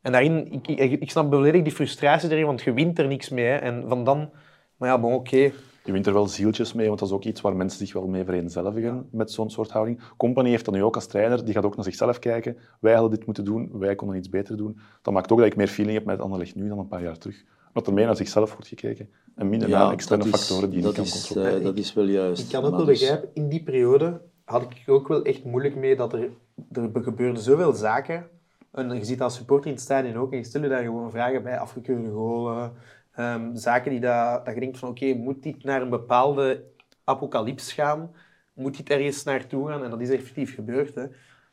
En 0.00 0.12
daarin, 0.12 0.52
ik, 0.52 0.68
ik, 0.68 1.00
ik 1.00 1.10
snap 1.10 1.32
volledig 1.32 1.62
die 1.62 1.72
frustratie 1.72 2.30
erin, 2.30 2.46
want 2.46 2.62
je 2.62 2.72
wint 2.72 2.98
er 2.98 3.06
niks 3.06 3.28
mee. 3.28 3.44
Hè. 3.44 3.56
En 3.56 3.84
van 3.88 4.04
dan, 4.04 4.30
maar 4.76 4.88
ja, 4.88 4.98
bon, 4.98 5.14
oké. 5.14 5.52
Je 5.84 5.92
wint 5.92 6.06
er 6.06 6.12
wel 6.12 6.26
zieltjes 6.26 6.72
mee, 6.72 6.86
want 6.86 6.98
dat 6.98 7.08
is 7.08 7.14
ook 7.14 7.24
iets 7.24 7.40
waar 7.40 7.56
mensen 7.56 7.78
zich 7.78 7.92
wel 7.92 8.06
mee 8.06 8.24
vereenzelvigen 8.24 9.08
met 9.10 9.30
zo'n 9.30 9.50
soort 9.50 9.70
houding. 9.70 10.00
Company 10.16 10.48
heeft 10.48 10.64
dat 10.64 10.74
nu 10.74 10.82
ook 10.82 10.94
als 10.94 11.06
trainer, 11.06 11.44
die 11.44 11.54
gaat 11.54 11.64
ook 11.64 11.76
naar 11.76 11.84
zichzelf 11.84 12.18
kijken. 12.18 12.58
Wij 12.80 12.92
hadden 12.92 13.10
dit 13.10 13.26
moeten 13.26 13.44
doen, 13.44 13.70
wij 13.72 13.94
konden 13.94 14.16
iets 14.16 14.28
beter 14.28 14.56
doen. 14.56 14.78
Dat 15.02 15.14
maakt 15.14 15.32
ook 15.32 15.38
dat 15.38 15.46
ik 15.46 15.56
meer 15.56 15.68
feeling 15.68 15.96
heb 15.96 16.06
met 16.06 16.20
Anderlecht 16.20 16.54
nu 16.54 16.68
dan 16.68 16.78
een 16.78 16.88
paar 16.88 17.02
jaar 17.02 17.18
terug. 17.18 17.44
Dat 17.74 17.86
er 17.86 17.92
meer 17.92 18.06
naar 18.06 18.16
zichzelf 18.16 18.52
wordt 18.52 18.68
gekeken 18.68 19.08
en 19.34 19.48
minder 19.48 19.68
naar 19.68 19.90
externe 19.92 20.24
factoren 20.24 20.70
die 20.70 20.78
je 20.80 20.84
niet 20.86 20.94
kan 20.94 21.04
is, 21.04 21.10
controleren. 21.10 21.58
eh, 21.58 21.64
dat 21.64 21.78
is 21.78 21.92
wel 21.94 22.04
juist. 22.04 22.42
Ik 22.42 22.48
kan 22.48 22.64
ook 22.64 22.70
wel 22.76 22.84
dus- 22.84 23.00
begrijpen, 23.00 23.28
in 23.34 23.48
die 23.48 23.62
periode 23.62 24.20
had 24.44 24.62
ik 24.62 24.82
ook 24.86 25.08
wel 25.08 25.22
echt 25.24 25.44
moeilijk 25.44 25.76
mee 25.76 25.96
dat 25.96 26.12
er, 26.12 26.28
er 26.72 26.90
gebeurden 27.02 27.42
zoveel 27.42 27.72
zaken. 27.72 28.26
En 28.72 28.94
je 28.94 29.04
ziet 29.04 29.20
als 29.22 29.34
supporter 29.34 29.66
in 29.66 29.72
het 29.72 29.82
stadion 29.82 30.16
ook, 30.16 30.32
en 30.32 30.38
je 30.38 30.44
stelt 30.44 30.64
je 30.64 30.70
daar 30.70 30.82
gewoon 30.82 31.10
vragen 31.10 31.42
bij, 31.42 31.58
afgekeurde 31.58 32.10
golen, 32.10 32.72
ehm, 33.14 33.54
zaken 33.54 33.90
die 33.90 34.00
dat, 34.00 34.44
dat 34.46 34.54
je 34.54 34.60
denkt 34.60 34.78
van, 34.78 34.88
oké, 34.88 35.14
moet 35.14 35.42
dit 35.42 35.64
naar 35.64 35.82
een 35.82 35.90
bepaalde 35.90 36.64
apocalyps 37.04 37.72
gaan? 37.72 38.10
Moet 38.52 38.76
dit 38.76 38.90
ergens 38.90 39.24
naartoe 39.24 39.68
gaan? 39.68 39.84
En 39.84 39.90
dat 39.90 40.00
is 40.00 40.10
effectief 40.10 40.54
gebeurd. 40.54 40.94
Hè. 40.94 41.04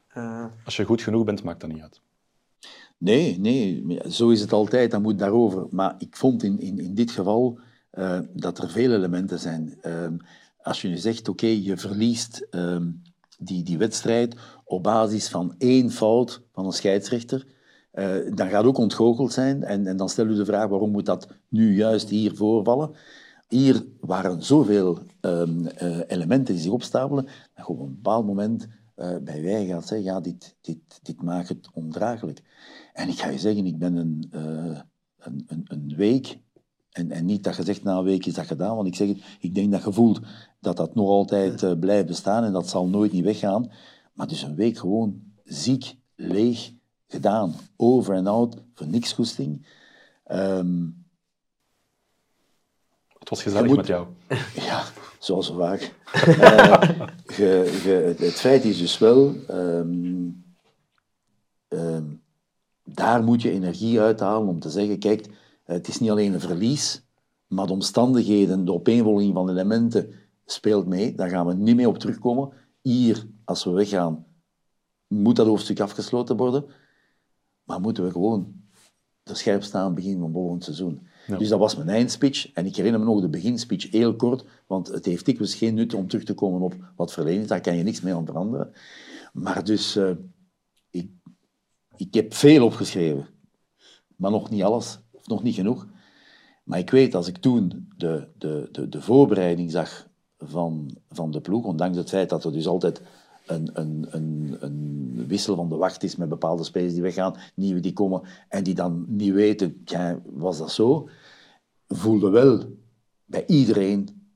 Eh, 0.08 0.46
Als 0.66 0.76
je 0.78 0.84
goed 0.86 1.02
genoeg 1.02 1.24
bent, 1.24 1.44
maakt 1.44 1.62
dat 1.62 1.70
niet 1.70 1.82
uit. 1.82 2.02
Nee, 3.02 3.40
nee, 3.40 4.00
zo 4.10 4.30
is 4.30 4.42
het 4.42 4.54
altijd, 4.54 4.92
dat 4.92 5.02
moet 5.02 5.20
daarover. 5.20 5.68
Maar 5.70 5.96
ik 5.98 6.16
vond 6.16 6.44
in, 6.44 6.60
in, 6.60 6.80
in 6.80 6.94
dit 6.94 7.12
geval 7.12 7.60
eh, 7.90 8.20
dat 8.34 8.58
er 8.58 8.70
veel 8.70 8.94
elementen 8.94 9.40
zijn. 9.40 9.78
Ehm, 9.82 10.18
als 10.62 10.82
je 10.82 10.88
nu 10.88 10.98
zegt, 10.98 11.30
oké, 11.30 11.46
je 11.46 11.78
verliest 11.78 12.48
ehm, 12.50 12.90
die, 13.40 13.64
die 13.64 13.78
wedstrijd 13.78 14.36
op 14.64 14.84
basis 14.84 15.30
van 15.30 15.56
één 15.58 15.92
fout 15.92 16.42
van 16.54 16.66
een 16.66 16.72
scheidsrechter, 16.72 17.46
eh, 17.92 18.16
dan 18.34 18.50
gaat 18.50 18.66
ook 18.66 18.78
ontgoocheld 18.78 19.34
zijn. 19.34 19.64
En, 19.64 19.88
en 19.88 19.98
dan 19.98 20.10
stel 20.10 20.28
je 20.28 20.36
de 20.36 20.46
vraag, 20.46 20.68
waarom 20.68 20.92
moet 20.92 21.06
dat 21.06 21.28
nu 21.48 21.76
juist 21.76 22.10
hier 22.10 22.36
voorvallen? 22.36 22.96
Hier 23.48 23.86
waren 24.00 24.44
zoveel 24.44 25.00
ehm, 25.22 25.66
eh, 25.66 26.00
elementen 26.08 26.54
die 26.54 26.64
zich 26.64 26.72
opstapelen, 26.72 27.26
dat 27.26 27.66
je 27.68 27.74
op 27.74 27.80
een 27.80 27.96
bepaald 27.96 28.26
moment 28.26 28.68
bij 29.22 29.42
wij 29.42 29.66
gaat 29.66 29.88
zeggen, 29.88 30.08
ja, 30.08 30.20
dit, 30.20 30.56
dit, 30.62 31.00
dit 31.02 31.22
maakt 31.22 31.50
het 31.50 31.70
ondraaglijk. 31.74 32.42
En 32.94 33.10
ik 33.10 33.20
ga 33.20 33.30
je 33.30 33.40
zeggen, 33.40 33.66
ik 33.66 33.78
ben 33.78 33.96
een, 33.96 34.28
eh, 34.32 34.80
een, 35.18 35.44
een, 35.48 35.64
een 35.68 35.94
week, 35.96 36.38
en, 36.92 37.12
en 37.12 37.26
niet 37.26 37.44
dat 37.44 37.56
je 37.56 37.64
zegt 37.64 37.84
na 37.84 37.98
een 37.98 38.04
week 38.04 38.26
is 38.26 38.34
dat 38.34 38.46
gedaan, 38.48 38.76
want 38.76 38.88
ik 38.88 38.96
zeg 38.96 39.08
het, 39.08 39.18
ik 39.40 39.56
denk 39.56 39.72
dat 39.72 39.84
je 39.84 39.92
voelt 39.94 40.20
dat 40.60 40.78
dat 40.78 40.96
nog 40.96 41.08
altijd 41.08 41.64
eh, 41.64 41.80
blijft 41.80 42.06
bestaan 42.08 42.44
en 42.44 42.52
dat 42.52 42.70
zal 42.70 42.88
nooit 42.88 43.12
niet 43.12 43.24
weggaan. 43.24 43.72
Maar 44.14 44.28
dus 44.28 44.42
een 44.42 44.56
week 44.56 44.78
gewoon 44.78 45.22
ziek, 45.44 45.96
leeg, 46.16 46.72
gedaan, 47.08 47.54
over 47.78 48.16
en 48.16 48.28
out, 48.28 48.58
voor 48.74 48.88
niks 48.88 49.14
goesting. 49.14 49.68
Ehm, 50.24 50.86
Het 53.20 53.30
was 53.30 53.44
gezellig 53.44 53.68
moet- 53.68 53.78
met 53.78 53.88
jou. 53.88 54.08
ja, 54.68 54.84
zoals 55.20 55.48
zo 55.48 55.58
vaak. 55.58 55.94
Eh, 56.14 56.82
ge- 57.26 57.70
ge- 57.82 58.04
het, 58.08 58.20
het 58.20 58.34
feit 58.34 58.64
is 58.66 58.78
dus 58.78 58.98
wel, 58.98 59.36
ehm, 59.48 60.30
ehm, 61.68 62.04
daar 62.94 63.24
moet 63.24 63.42
je 63.42 63.52
energie 63.52 64.02
uithalen 64.02 64.48
om 64.48 64.60
te 64.60 64.70
zeggen, 64.70 65.00
kijk, 65.00 65.28
het 65.64 65.88
is 65.88 66.00
niet 66.00 66.10
alleen 66.10 66.34
een 66.34 66.40
verlies, 66.40 67.04
maar 67.48 67.68
de 67.68 67.74
omstandigheden, 67.74 68.66
de 68.66 68.74
opeenvolging 68.74 69.34
van 69.34 69.50
elementen 69.50 70.14
speelt 70.46 70.88
mee. 70.88 71.16
Daar 71.16 71.30
gaan 71.30 71.46
we 71.46 71.54
niet 71.54 71.76
meer 71.76 71.88
op 71.88 71.98
terugkomen. 71.98 72.50
Hier, 72.82 73.28
als 73.46 73.64
we 73.64 73.72
weggaan, 73.72 74.26
moet 75.08 75.36
dat 75.36 75.48
hoofdstuk 75.48 75.80
afgesloten 75.80 76.38
worden. 76.38 76.66
Maar 77.64 77.82
moeten 77.82 78.04
we 78.04 78.12
gewoon 78.12 78.62
er 79.24 79.38
scherp 79.38 79.64
staan 79.64 79.96
begin 79.96 80.20
van 80.20 80.32
volgend 80.32 80.64
seizoen. 80.64 81.08
Dus 81.38 81.50
dat 81.50 81.60
was 81.60 81.76
mijn 81.76 81.90
eindspeech. 81.90 82.54
En 82.54 82.66
ik 82.66 82.76
herinner 82.76 83.00
me 83.00 83.06
nog 83.06 83.22
de 83.22 83.30
beginspeech 83.30 83.92
heel 83.92 84.16
kort, 84.16 84.46
want 84.68 84.88
het 84.88 85.06
heeft 85.06 85.26
dikwijls 85.26 85.56
geen 85.56 85.74
nut 85.74 85.94
om 85.94 86.08
terug 86.08 86.24
te 86.24 86.34
komen 86.34 86.62
op 86.62 86.76
wat 86.96 87.14
verleden 87.14 87.42
is. 87.42 87.48
Daar 87.48 87.62
kan 87.62 87.78
je 87.78 87.84
niks 87.84 88.02
mee 88.02 88.16
aan 88.16 88.26
veranderen. 88.26 88.74
Maar 89.34 89.64
dus, 89.64 89.96
eh, 89.96 90.12
ik, 90.90 91.10
ik 92.02 92.14
heb 92.14 92.34
veel 92.34 92.66
opgeschreven. 92.66 93.28
Maar 94.16 94.32
nog 94.32 94.50
niet 94.50 94.64
alles, 94.64 95.00
of 95.12 95.28
nog 95.28 95.44
niet 95.44 95.56
genoeg. 95.56 95.88
Maar 96.64 96.80
ik 96.80 96.90
weet, 96.90 97.16
als 97.16 97.28
ik 97.28 97.38
toen 97.38 97.90
de, 97.98 98.28
de, 98.38 98.70
de, 98.72 98.90
de 98.90 99.02
voorbereiding 99.02 99.72
zag 99.72 100.08
van, 100.38 100.98
van 101.10 101.32
de 101.32 101.42
ploeg, 101.42 101.66
ondanks 101.66 101.98
het 101.98 102.10
feit 102.10 102.30
dat 102.30 102.44
er 102.44 102.52
dus 102.52 102.68
altijd 102.68 103.02
een, 103.46 103.70
een, 103.74 104.08
een, 104.10 104.58
een 104.60 105.28
wissel 105.28 105.56
van 105.56 105.70
de 105.70 105.76
wacht 105.76 106.04
is 106.04 106.16
met 106.16 106.30
bepaalde 106.30 106.64
spelers 106.64 106.94
die 106.94 107.02
weggaan, 107.02 107.36
nieuwe 107.56 107.80
die 107.80 107.94
komen 107.94 108.22
en 108.50 108.64
die 108.64 108.76
dan 108.76 109.06
niet 109.08 109.34
weten, 109.34 109.82
ja, 109.86 110.22
was 110.26 110.58
dat 110.58 110.72
zo? 110.72 111.10
Voelde 111.88 112.30
wel 112.30 112.78
bij 113.26 113.46
iedereen 113.48 114.30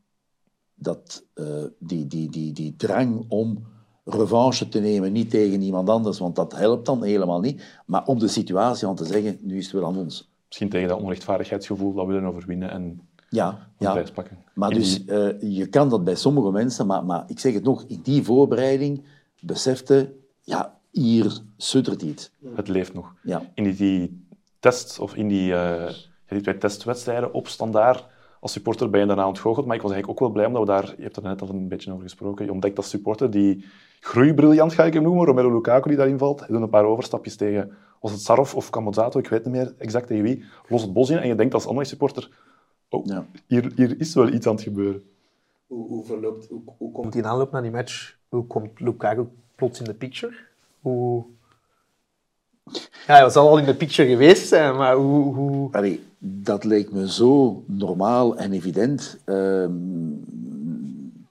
dat 0.73 1.25
eh, 1.33 1.63
die, 1.79 2.07
die, 2.07 2.31
die, 2.31 2.53
die 2.53 2.75
drang 2.75 3.25
om 3.27 3.73
revanche 4.05 4.69
te 4.69 4.79
nemen, 4.79 5.11
niet 5.11 5.29
tegen 5.29 5.61
iemand 5.61 5.89
anders, 5.89 6.19
want 6.19 6.35
dat 6.35 6.55
helpt 6.55 6.85
dan 6.85 7.03
helemaal 7.03 7.39
niet, 7.39 7.63
maar 7.85 8.05
op 8.05 8.19
de 8.19 8.27
situatie 8.27 8.87
aan 8.87 8.95
te 8.95 9.05
zeggen, 9.05 9.37
nu 9.41 9.57
is 9.57 9.63
het 9.63 9.73
wel 9.73 9.85
aan 9.85 9.97
ons. 9.97 10.29
Misschien 10.47 10.69
tegen 10.69 10.87
dat 10.87 10.99
onrechtvaardigheidsgevoel 11.01 11.93
dat 11.93 12.05
we 12.05 12.13
willen 12.13 12.29
overwinnen 12.29 12.69
en 12.71 13.01
Ja, 13.29 13.67
ja. 13.77 13.91
prijs 13.91 14.11
pakken. 14.11 14.37
Maar 14.53 14.71
In 14.71 14.77
dus 14.77 15.05
die- 15.05 15.11
eh, 15.13 15.57
je 15.57 15.65
kan 15.67 15.89
dat 15.89 16.03
bij 16.03 16.15
sommige 16.15 16.51
mensen, 16.51 16.85
maar, 16.87 17.05
maar 17.05 17.23
ik 17.27 17.39
zeg 17.39 17.53
het 17.53 17.63
nog, 17.63 17.83
in 17.87 17.99
die 18.03 18.23
voorbereiding 18.23 19.03
besefte, 19.41 20.13
ja, 20.41 20.77
hier 20.91 21.37
suddert 21.57 22.01
iets. 22.01 22.31
Het 22.55 22.67
leeft 22.67 22.93
nog. 22.93 23.13
Ja. 23.23 23.41
In 23.53 23.63
die, 23.63 23.73
die 23.75 24.27
test, 24.59 24.99
of 24.99 25.15
in 25.15 25.27
die, 25.27 25.53
eh, 25.53 25.89
ja, 25.89 25.91
die 26.27 26.41
twee 26.41 26.57
testwedstrijden 26.57 27.33
op 27.33 27.47
standaard, 27.47 28.05
als 28.45 28.53
supporter 28.53 28.89
ben 28.89 28.99
je 28.99 29.05
daarna 29.07 29.27
ontgoocheld. 29.27 29.65
Maar 29.65 29.75
ik 29.75 29.81
was 29.81 29.91
eigenlijk 29.91 30.21
ook 30.21 30.27
wel 30.27 30.35
blij 30.35 30.45
omdat 30.45 30.61
we 30.61 30.67
daar, 30.67 30.93
je 30.97 31.03
hebt 31.03 31.15
er 31.15 31.23
net 31.23 31.41
al 31.41 31.49
een 31.49 31.67
beetje 31.67 31.91
over 31.91 32.03
gesproken, 32.03 32.45
je 32.45 32.51
ontdekt 32.51 32.77
als 32.77 32.89
supporter 32.89 33.31
die 33.31 33.65
groeibriljant, 33.99 34.73
ga 34.73 34.83
ik 34.83 34.93
hem 34.93 35.03
noemen, 35.03 35.25
Romelu 35.25 35.53
Lukaku 35.53 35.87
die 35.87 35.97
daarin 35.97 36.17
valt. 36.17 36.39
Hij 36.39 36.47
doet 36.47 36.61
een 36.61 36.69
paar 36.69 36.85
overstapjes 36.85 37.35
tegen, 37.35 37.71
was 38.01 38.11
het 38.11 38.21
Sarov 38.21 38.55
of 38.55 38.69
Camozzato, 38.69 39.19
ik 39.19 39.27
weet 39.27 39.45
niet 39.45 39.53
meer 39.53 39.73
exact 39.77 40.07
tegen 40.07 40.23
wie, 40.23 40.43
los 40.67 40.81
het 40.81 40.93
bos 40.93 41.09
in 41.09 41.17
en 41.17 41.27
je 41.27 41.35
denkt 41.35 41.53
als 41.53 41.67
andere 41.67 41.85
supporter, 41.85 42.29
oh, 42.89 43.05
Ja. 43.05 43.25
hier, 43.47 43.71
hier 43.75 43.99
is 43.99 44.13
wel 44.13 44.27
iets 44.27 44.47
aan 44.47 44.53
het 44.53 44.63
gebeuren. 44.63 45.03
Hoe, 45.67 45.87
hoe, 45.87 46.05
verloopt, 46.05 46.47
hoe, 46.47 46.61
hoe 46.77 46.91
komt 46.91 47.13
die 47.13 47.25
aanloop 47.25 47.51
naar 47.51 47.61
die 47.61 47.71
match? 47.71 48.17
Hoe 48.29 48.47
komt 48.47 48.79
Lukaku 48.79 49.25
plots 49.55 49.79
in 49.79 49.85
de 49.85 49.93
picture? 49.93 50.35
Hoe... 50.81 51.25
Ja, 52.71 53.13
hij 53.13 53.21
was 53.21 53.35
al 53.35 53.57
in 53.57 53.65
de 53.65 53.75
picture 53.75 54.09
geweest 54.09 54.47
zijn, 54.47 54.75
maar 54.75 54.95
hoe... 54.95 55.33
hoe... 55.33 55.99
Dat 56.17 56.63
leek 56.63 56.91
me 56.91 57.11
zo 57.11 57.63
normaal 57.67 58.37
en 58.37 58.51
evident. 58.51 59.17
Ehm, 59.25 59.71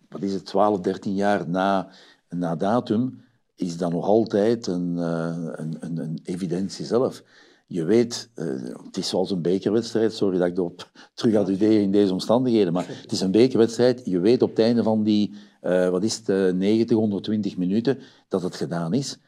wat 0.09 0.23
is 0.23 0.33
het, 0.33 0.47
12, 0.47 0.81
13 0.81 1.15
jaar 1.15 1.49
na, 1.49 1.89
na 2.29 2.57
datum, 2.57 3.23
is 3.55 3.77
dat 3.77 3.93
nog 3.93 4.07
altijd 4.07 4.67
een, 4.67 4.99
eh, 4.99 5.37
een, 5.53 5.77
een, 5.81 5.99
een 5.99 6.19
evidentie 6.25 6.85
zelf. 6.85 7.23
Je 7.67 7.85
weet, 7.85 8.31
eh, 8.35 8.47
het 8.85 8.97
is 8.97 9.09
zoals 9.09 9.31
een 9.31 9.43
bekerwedstrijd, 9.43 10.13
sorry 10.13 10.39
dat 10.39 10.47
ik 10.47 10.57
erop 10.57 10.91
terug 11.15 11.35
addudeer 11.35 11.81
in 11.81 11.91
deze 11.91 12.13
omstandigheden, 12.13 12.73
maar 12.73 12.87
het 12.89 13.13
is 13.13 13.21
een 13.21 13.31
bekerwedstrijd. 13.31 14.03
Je 14.05 14.19
weet 14.19 14.43
op 14.43 14.51
het 14.51 14.59
einde 14.59 14.83
van 14.83 15.03
die, 15.03 15.35
eh, 15.61 15.89
wat 15.89 16.03
is 16.03 16.17
het, 16.17 16.29
eh, 16.29 16.53
90, 16.53 16.97
120 16.97 17.57
minuten, 17.57 17.99
dat 18.29 18.43
het 18.43 18.57
gedaan 18.57 18.93
is. 18.93 19.19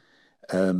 Eh, 0.46 0.72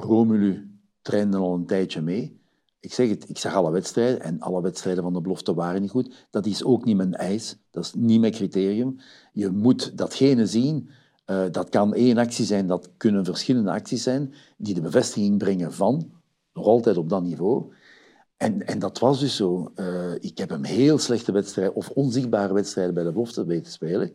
Romelu 0.00 0.70
trainde 1.02 1.36
al 1.36 1.54
een 1.54 1.66
tijdje 1.66 2.00
mee. 2.00 2.40
Ik 2.80 2.92
zeg 2.92 3.08
het, 3.08 3.28
ik 3.28 3.38
zag 3.38 3.54
alle 3.54 3.70
wedstrijden 3.70 4.20
en 4.20 4.40
alle 4.40 4.62
wedstrijden 4.62 5.02
van 5.02 5.12
de 5.12 5.20
belofte 5.20 5.54
waren 5.54 5.80
niet 5.80 5.90
goed. 5.90 6.26
Dat 6.30 6.46
is 6.46 6.64
ook 6.64 6.84
niet 6.84 6.96
mijn 6.96 7.14
eis, 7.14 7.56
dat 7.70 7.84
is 7.84 7.94
niet 7.94 8.20
mijn 8.20 8.32
criterium. 8.32 9.00
Je 9.32 9.48
moet 9.48 9.98
datgene 9.98 10.46
zien 10.46 10.88
Eh, 11.28 11.44
dat 11.50 11.68
kan 11.68 11.94
één 11.94 12.18
actie 12.18 12.44
zijn, 12.44 12.66
dat 12.66 12.90
kunnen 12.96 13.24
verschillende 13.24 13.70
acties 13.70 14.02
zijn, 14.02 14.34
die 14.56 14.74
de 14.74 14.80
bevestiging 14.80 15.38
brengen 15.38 15.72
van, 15.72 16.10
nog 16.52 16.66
altijd 16.66 16.96
op 16.96 17.08
dat 17.08 17.22
niveau. 17.22 17.72
En, 18.36 18.66
en 18.66 18.78
dat 18.78 18.98
was 18.98 19.20
dus 19.20 19.36
zo. 19.36 19.72
Eh, 19.74 20.14
ik 20.20 20.38
heb 20.38 20.48
hem 20.48 20.64
heel 20.64 20.98
slechte 20.98 21.32
wedstrijden, 21.32 21.74
of 21.74 21.90
onzichtbare 21.90 22.52
wedstrijden 22.52 22.94
bij 22.94 23.04
de 23.04 23.12
belofte 23.12 23.44
weten 23.44 23.72
spelen. 23.72 24.12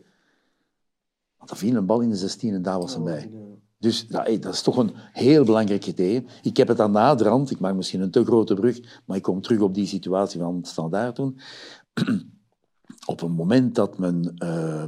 Want 1.37 1.49
er 1.49 1.57
viel 1.57 1.75
een 1.75 1.85
bal 1.85 2.01
in 2.01 2.09
de 2.09 2.15
16 2.15 2.53
en 2.53 2.61
daar 2.61 2.79
was 2.79 2.93
hij 2.93 3.03
bij. 3.03 3.31
Dus 3.83 4.05
hey, 4.09 4.39
dat 4.39 4.53
is 4.53 4.61
toch 4.61 4.77
een 4.77 4.91
heel 5.11 5.43
belangrijk 5.43 5.81
criterium. 5.81 6.25
Ik 6.41 6.57
heb 6.57 6.67
het 6.67 6.79
aan 6.79 6.91
naderhand, 6.91 7.51
ik 7.51 7.59
maak 7.59 7.75
misschien 7.75 8.01
een 8.01 8.11
te 8.11 8.25
grote 8.25 8.53
brug, 8.53 9.01
maar 9.05 9.17
ik 9.17 9.23
kom 9.23 9.41
terug 9.41 9.59
op 9.59 9.73
die 9.73 9.87
situatie 9.87 10.39
van 10.39 10.59
standaard 10.63 11.15
toen. 11.15 11.39
op 13.05 13.21
een 13.21 13.31
moment 13.31 13.75
dat 13.75 13.97
men 13.97 14.35
uh, 14.37 14.83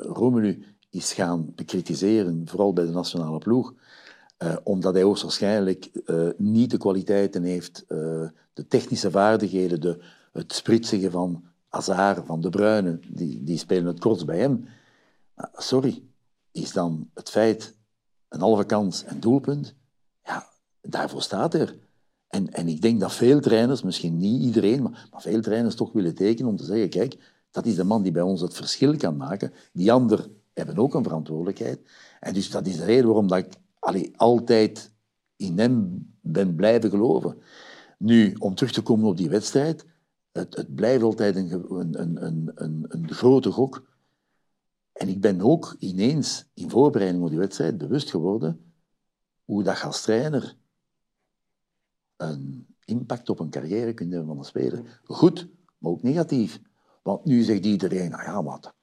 Romelu 0.00 0.64
is 0.90 1.12
gaan 1.12 1.52
bekritiseren, 1.54 2.42
vooral 2.48 2.72
bij 2.72 2.84
de 2.84 2.90
nationale 2.90 3.38
ploeg, 3.38 3.74
uh, 4.38 4.56
omdat 4.62 4.94
hij 4.94 5.02
hoogstwaarschijnlijk 5.02 5.90
niet 6.36 6.70
de 6.70 6.78
kwaliteiten 6.78 7.42
heeft, 7.42 7.84
de 8.52 8.66
technische 8.68 9.10
vaardigheden, 9.10 9.80
de, 9.80 9.98
het 10.32 10.52
spritsen 10.52 11.10
van 11.10 11.44
Hazard, 11.68 12.26
van 12.26 12.40
De 12.40 12.50
Bruyne, 12.50 12.98
die, 13.08 13.42
die 13.44 13.58
spelen 13.58 13.86
het 13.86 14.00
kortst 14.00 14.26
bij 14.26 14.38
hem. 14.38 14.64
sorry, 15.52 16.02
is 16.52 16.72
dan 16.72 17.10
het 17.14 17.30
feit 17.30 17.74
een 18.28 18.40
halve 18.40 18.64
kans 18.64 19.04
en 19.04 19.20
doelpunt, 19.20 19.74
ja, 20.24 20.48
daarvoor 20.80 21.22
staat 21.22 21.54
er. 21.54 21.78
En, 22.28 22.52
en 22.52 22.68
ik 22.68 22.80
denk 22.80 23.00
dat 23.00 23.12
veel 23.12 23.40
trainers, 23.40 23.82
misschien 23.82 24.16
niet 24.16 24.42
iedereen, 24.42 24.82
maar, 24.82 25.08
maar 25.10 25.20
veel 25.20 25.40
trainers 25.40 25.74
toch 25.74 25.92
willen 25.92 26.14
tekenen 26.14 26.50
om 26.50 26.56
te 26.56 26.64
zeggen, 26.64 26.88
kijk, 26.88 27.18
dat 27.50 27.66
is 27.66 27.74
de 27.74 27.84
man 27.84 28.02
die 28.02 28.12
bij 28.12 28.22
ons 28.22 28.40
het 28.40 28.54
verschil 28.54 28.96
kan 28.96 29.16
maken. 29.16 29.52
Die 29.72 29.92
anderen 29.92 30.36
hebben 30.52 30.78
ook 30.78 30.94
een 30.94 31.02
verantwoordelijkheid. 31.02 31.80
En 32.20 32.34
dus 32.34 32.50
dat 32.50 32.66
is 32.66 32.76
de 32.76 32.84
reden 32.84 33.06
waarom 33.06 33.28
dat 33.28 33.44
ik 33.94 34.12
altijd 34.16 34.90
in 35.36 35.58
hem 35.58 36.06
ben 36.20 36.54
blijven 36.54 36.90
geloven. 36.90 37.42
Nu, 37.98 38.34
om 38.38 38.54
terug 38.54 38.72
te 38.72 38.82
komen 38.82 39.08
op 39.08 39.16
die 39.16 39.28
wedstrijd, 39.28 39.86
het, 40.32 40.56
het 40.56 40.74
blijft 40.74 41.02
altijd 41.02 41.36
een, 41.36 41.64
een, 41.78 42.24
een, 42.54 42.84
een 42.88 43.12
grote 43.12 43.50
gok. 43.50 43.90
En 44.92 45.08
ik 45.08 45.20
ben 45.20 45.40
ook 45.40 45.76
ineens 45.78 46.46
in 46.54 46.70
voorbereiding 46.70 47.24
op 47.24 47.30
die 47.30 47.38
wedstrijd 47.38 47.78
bewust 47.78 48.10
geworden 48.10 48.72
hoe 49.44 49.62
dat 49.62 49.82
als 49.82 50.02
trainer 50.02 50.56
een 52.16 52.66
impact 52.84 53.28
op 53.28 53.40
een 53.40 53.50
carrière 53.50 53.92
kunt 53.92 54.10
hebben 54.10 54.28
van 54.28 54.38
een 54.38 54.44
speler. 54.44 55.00
Goed, 55.04 55.48
maar 55.78 55.90
ook 55.90 56.02
negatief. 56.02 56.60
Want 57.02 57.24
nu 57.24 57.42
zegt 57.42 57.64
iedereen, 57.64 58.10
nou 58.10 58.22
ja, 58.22 58.42
wat, 58.42 58.74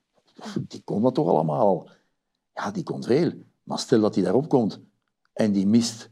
die 0.67 0.81
kon 0.83 1.01
dat 1.01 1.15
toch 1.15 1.27
allemaal. 1.27 1.89
Ja, 2.53 2.71
die 2.71 2.83
kon 2.83 3.03
veel. 3.03 3.33
Maar 3.63 3.79
stel 3.79 4.01
dat 4.01 4.15
hij 4.15 4.23
daarop 4.23 4.49
komt 4.49 4.79
en 5.33 5.51
die 5.51 5.67
mist 5.67 6.09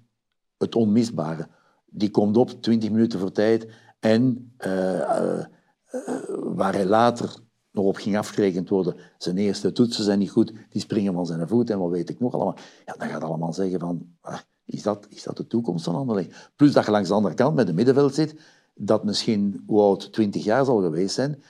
het 0.58 0.76
onmisbare. 0.76 1.48
Die 1.86 2.12
komt 2.12 2.38
op 2.38 2.62
20 2.62 2.92
minuten 2.92 3.20
voor 3.20 3.32
tijd 3.32 3.68
en 4.00 4.54
uh, 4.60 5.46
waar 6.30 6.74
hij 6.74 6.86
later 6.86 7.36
nog 7.78 7.86
op 7.86 7.96
ging 7.96 8.18
afgerekend 8.18 8.70
worden. 8.70 8.96
Zijn 9.18 9.38
eerste 9.38 9.72
toetsen 9.72 10.04
zijn 10.04 10.20
niet 10.20 10.30
goed, 10.30 10.54
die 10.70 10.82
springen 10.82 11.14
van 11.14 11.26
zijn 11.26 11.48
voet 11.48 11.70
en 11.70 11.80
wat 11.80 11.90
weet 11.90 12.10
ik 12.10 12.20
nog 12.20 12.34
allemaal. 12.34 12.58
Ja, 12.86 12.96
dan 12.98 13.10
gaat 13.10 13.24
allemaal 13.24 13.54
zeggen 13.54 13.80
van, 13.80 14.08
ah, 14.22 14.40
is, 14.66 14.84
dat, 14.84 15.08
is 15.10 15.24
dat 15.24 15.38
de 15.38 15.48
toekomst 15.48 15.86
van 15.86 15.96
Anderlecht? 15.96 16.52
Plus 16.56 16.74
dat 16.74 16.86
je 16.86 16.92
langs 16.92 17.08
de 17.08 17.14
andere 17.14 17.36
kant 17.36 17.56
met 17.56 17.68
de 17.68 17.74
middenveld 17.74 18.14
zit, 18.14 18.36
dat 18.76 19.04
misschien, 19.04 19.64
hoe 19.68 19.82
oud, 19.82 20.14
20 20.14 20.44
jaar 20.44 20.66
zal 20.66 20.82
geweest 20.82 21.16
zijn. 21.16 21.44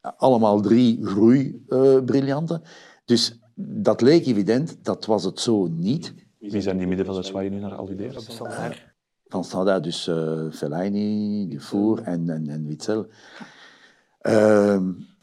Allemaal 0.00 0.60
drie 0.60 1.06
groeibriljanten. 1.06 2.60
Uh, 2.62 2.68
dus 3.04 3.38
dat 3.54 4.00
leek 4.00 4.26
evident, 4.26 4.78
dat 4.82 5.06
was 5.06 5.24
het 5.24 5.40
zo 5.40 5.66
niet. 5.66 6.14
Wie 6.38 6.60
zijn 6.60 6.78
die 6.78 6.86
middenvelders 6.86 7.30
waar 7.30 7.44
je 7.44 7.50
nu 7.50 7.58
naar 7.58 7.74
alludeert? 7.74 8.38
Van 9.26 9.44
Standaard, 9.44 9.84
dus 9.84 10.08
uh, 10.08 10.50
Fellaini, 10.50 11.48
Dufour 11.48 12.02
en, 12.02 12.28
en, 12.28 12.48
en 12.48 12.66
Witzel. 12.66 13.06
Uh, 14.22 14.80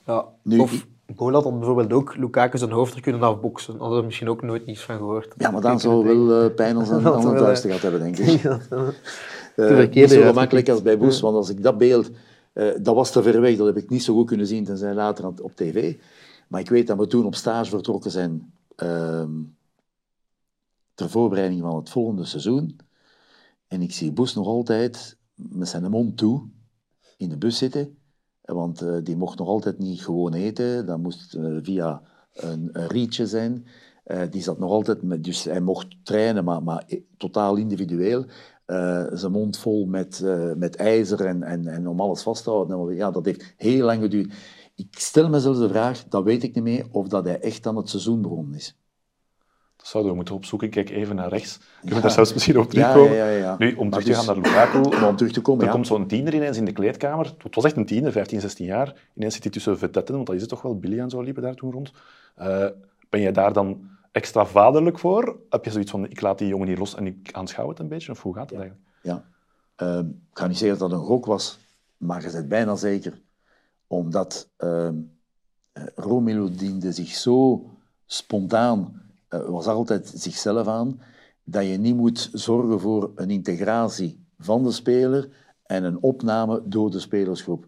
ja, 0.07 0.25
nu, 0.43 0.59
of 0.59 0.87
Bolat 1.15 1.43
had 1.43 1.57
bijvoorbeeld 1.57 1.93
ook 1.93 2.15
Lukaku 2.15 2.57
zijn 2.57 2.71
hoofd 2.71 2.95
er 2.95 3.01
kunnen 3.01 3.21
afboksen. 3.21 3.71
Daar 3.71 3.81
hadden 3.81 3.99
we 3.99 4.05
misschien 4.05 4.29
ook 4.29 4.41
nooit 4.41 4.65
niets 4.65 4.81
van 4.81 4.97
gehoord. 4.97 5.33
Ja, 5.37 5.51
maar 5.51 5.61
dan 5.61 5.79
zou 5.79 6.05
wel 6.05 6.43
uh, 6.43 6.55
pijn 6.55 6.75
als 6.77 6.89
een 6.89 7.05
ander 7.05 7.37
thuis 7.37 7.61
gehad 7.61 7.81
hebben, 7.81 7.99
denk 7.99 8.17
ik. 8.17 8.43
uh, 9.55 9.89
niet 9.89 10.11
zo 10.11 10.21
gemakkelijk 10.21 10.69
als 10.69 10.81
bij 10.81 10.97
Boes, 10.97 11.19
want 11.19 11.35
als 11.35 11.49
ik 11.49 11.63
dat 11.63 11.77
beeld... 11.77 12.09
Uh, 12.53 12.71
dat 12.81 12.95
was 12.95 13.11
te 13.11 13.23
ver 13.23 13.41
weg, 13.41 13.57
dat 13.57 13.65
heb 13.65 13.77
ik 13.77 13.89
niet 13.89 14.03
zo 14.03 14.13
goed 14.13 14.27
kunnen 14.27 14.47
zien, 14.47 14.63
tenzij 14.63 14.93
later 14.93 15.27
op 15.27 15.55
tv. 15.55 15.95
Maar 16.47 16.61
ik 16.61 16.69
weet 16.69 16.87
dat 16.87 16.97
we 16.97 17.07
toen 17.07 17.25
op 17.25 17.35
stage 17.35 17.69
vertrokken 17.69 18.11
zijn 18.11 18.53
uh, 18.83 19.23
ter 20.93 21.09
voorbereiding 21.09 21.61
van 21.61 21.75
het 21.75 21.89
volgende 21.89 22.25
seizoen. 22.25 22.79
En 23.67 23.81
ik 23.81 23.93
zie 23.93 24.11
Boes 24.11 24.35
nog 24.35 24.47
altijd 24.47 25.17
met 25.35 25.67
zijn 25.67 25.89
mond 25.89 26.17
toe 26.17 26.43
in 27.17 27.29
de 27.29 27.37
bus 27.37 27.57
zitten 27.57 27.97
want 28.53 28.81
uh, 28.81 28.97
die 29.03 29.17
mocht 29.17 29.37
nog 29.37 29.47
altijd 29.47 29.79
niet 29.79 30.03
gewoon 30.03 30.33
eten. 30.33 30.85
Dat 30.85 30.99
moest 30.99 31.35
uh, 31.35 31.59
via 31.61 32.01
een, 32.33 32.69
een, 32.71 32.87
rietje 32.87 33.27
zijn. 33.27 33.65
Uh, 34.05 34.21
die 34.29 34.41
zat 34.41 34.59
nog 34.59 34.71
altijd 34.71 35.01
met, 35.01 35.23
dus 35.23 35.43
hij 35.43 35.61
mocht 35.61 35.87
trainen, 36.03 36.43
maar, 36.43 36.63
maar 36.63 36.85
totaal 37.17 37.55
individueel. 37.55 38.25
zijn 39.13 39.31
mond 39.31 39.57
vol 39.57 39.85
met, 39.85 40.23
met 40.55 40.75
ijzer 40.75 41.25
en, 41.25 41.43
en, 41.43 41.67
en 41.67 41.87
om 41.87 41.99
alles 41.99 42.21
vast 42.21 42.43
te 42.43 42.49
houden. 42.49 42.95
Ja, 42.95 43.11
dat 43.11 43.25
heeft 43.25 43.53
heel 43.57 43.85
lang 43.85 44.01
geduurd. 44.01 44.33
Ik 44.75 44.99
stel 44.99 45.29
mezelf 45.29 45.57
de 45.57 45.69
vraag, 45.69 46.03
dat 46.03 46.23
weet 46.23 46.43
ik 46.43 46.55
niet 46.55 46.63
meer, 46.63 46.87
of 46.91 47.07
dat 47.07 47.25
hij 47.25 47.39
echt 47.39 47.67
aan 47.67 47.75
het 47.77 47.89
seizoen 47.89 48.21
begonnen 48.21 48.55
is. 48.55 48.77
Dat 49.87 49.95
zouden 49.95 50.11
we 50.11 50.17
moeten 50.17 50.35
opzoeken. 50.35 50.69
Kijk 50.69 50.89
even 50.89 51.15
naar 51.15 51.29
rechts. 51.29 51.59
Kunnen 51.79 51.95
we 51.95 52.01
daar 52.01 52.11
zelfs 52.11 52.33
misschien 52.33 52.59
op 52.59 52.69
terugkomen? 52.69 53.13
Ja, 53.13 53.29
ja, 53.29 53.37
ja, 53.37 53.55
Nu, 53.57 53.75
om 53.75 53.89
terug 53.89 54.05
te 54.05 54.13
gaan 54.13 54.25
naar 54.25 54.35
Lukaku. 54.35 54.79
om 55.07 55.15
terug 55.15 55.31
te 55.31 55.41
komen, 55.41 55.65
Er 55.65 55.71
komt 55.71 55.87
zo'n 55.87 56.07
tiener 56.07 56.33
ineens 56.33 56.57
in 56.57 56.65
de 56.65 56.71
kleedkamer. 56.71 57.33
Het 57.43 57.55
was 57.55 57.63
echt 57.63 57.75
een 57.75 57.85
tiener, 57.85 58.11
15, 58.11 58.41
16 58.41 58.65
jaar. 58.65 58.95
Ineens 59.15 59.33
zit 59.33 59.43
hij 59.43 59.51
tussen 59.51 59.77
vedetten, 59.77 60.15
want 60.15 60.27
dat 60.27 60.35
is 60.35 60.41
het 60.41 60.49
toch 60.49 60.61
wel. 60.61 60.79
Billy 60.79 60.99
en 60.99 61.09
zo 61.09 61.21
liepen 61.21 61.43
daar 61.43 61.55
toen 61.55 61.71
rond. 61.71 61.91
Uh, 62.39 62.65
ben 63.09 63.21
jij 63.21 63.31
daar 63.31 63.53
dan 63.53 63.89
extra 64.11 64.45
vaderlijk 64.45 64.99
voor? 64.99 65.39
Heb 65.49 65.65
je 65.65 65.71
zoiets 65.71 65.91
van, 65.91 66.09
ik 66.09 66.21
laat 66.21 66.37
die 66.37 66.47
jongen 66.47 66.67
hier 66.67 66.77
los 66.77 66.95
en 66.95 67.07
ik 67.07 67.29
aanschouw 67.31 67.69
het 67.69 67.79
een 67.79 67.87
beetje? 67.87 68.11
Of 68.11 68.21
hoe 68.21 68.33
gaat 68.33 68.49
het 68.49 68.59
eigenlijk? 68.59 68.89
Ja. 69.01 69.23
Uh, 69.81 69.99
ik 70.31 70.37
ga 70.37 70.47
niet 70.47 70.57
zeggen 70.57 70.79
dat 70.79 70.89
dat 70.89 70.99
een 70.99 71.05
gok 71.05 71.25
was, 71.25 71.59
maar 71.97 72.21
je 72.21 72.31
bent 72.31 72.47
bijna 72.47 72.75
zeker. 72.75 73.21
Omdat 73.87 74.49
uh, 74.59 74.89
Romelu 75.95 76.51
diende 76.51 76.91
zich 76.91 77.09
zo 77.09 77.65
spontaan 78.05 79.05
was 79.29 79.67
altijd 79.67 80.11
zichzelf 80.15 80.67
aan, 80.67 81.01
dat 81.43 81.65
je 81.65 81.77
niet 81.77 81.95
moet 81.95 82.29
zorgen 82.33 82.79
voor 82.79 83.11
een 83.15 83.29
integratie 83.29 84.25
van 84.37 84.63
de 84.63 84.71
speler 84.71 85.29
en 85.63 85.83
een 85.83 86.01
opname 86.01 86.61
door 86.65 86.91
de 86.91 86.99
spelersgroep. 86.99 87.67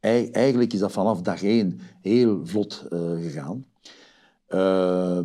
eigenlijk 0.00 0.72
is 0.72 0.78
dat 0.78 0.92
vanaf 0.92 1.22
dag 1.22 1.42
één 1.42 1.80
heel 2.00 2.46
vlot 2.46 2.86
uh, 2.90 3.10
gegaan. 3.22 3.64
Uh, 4.48 5.20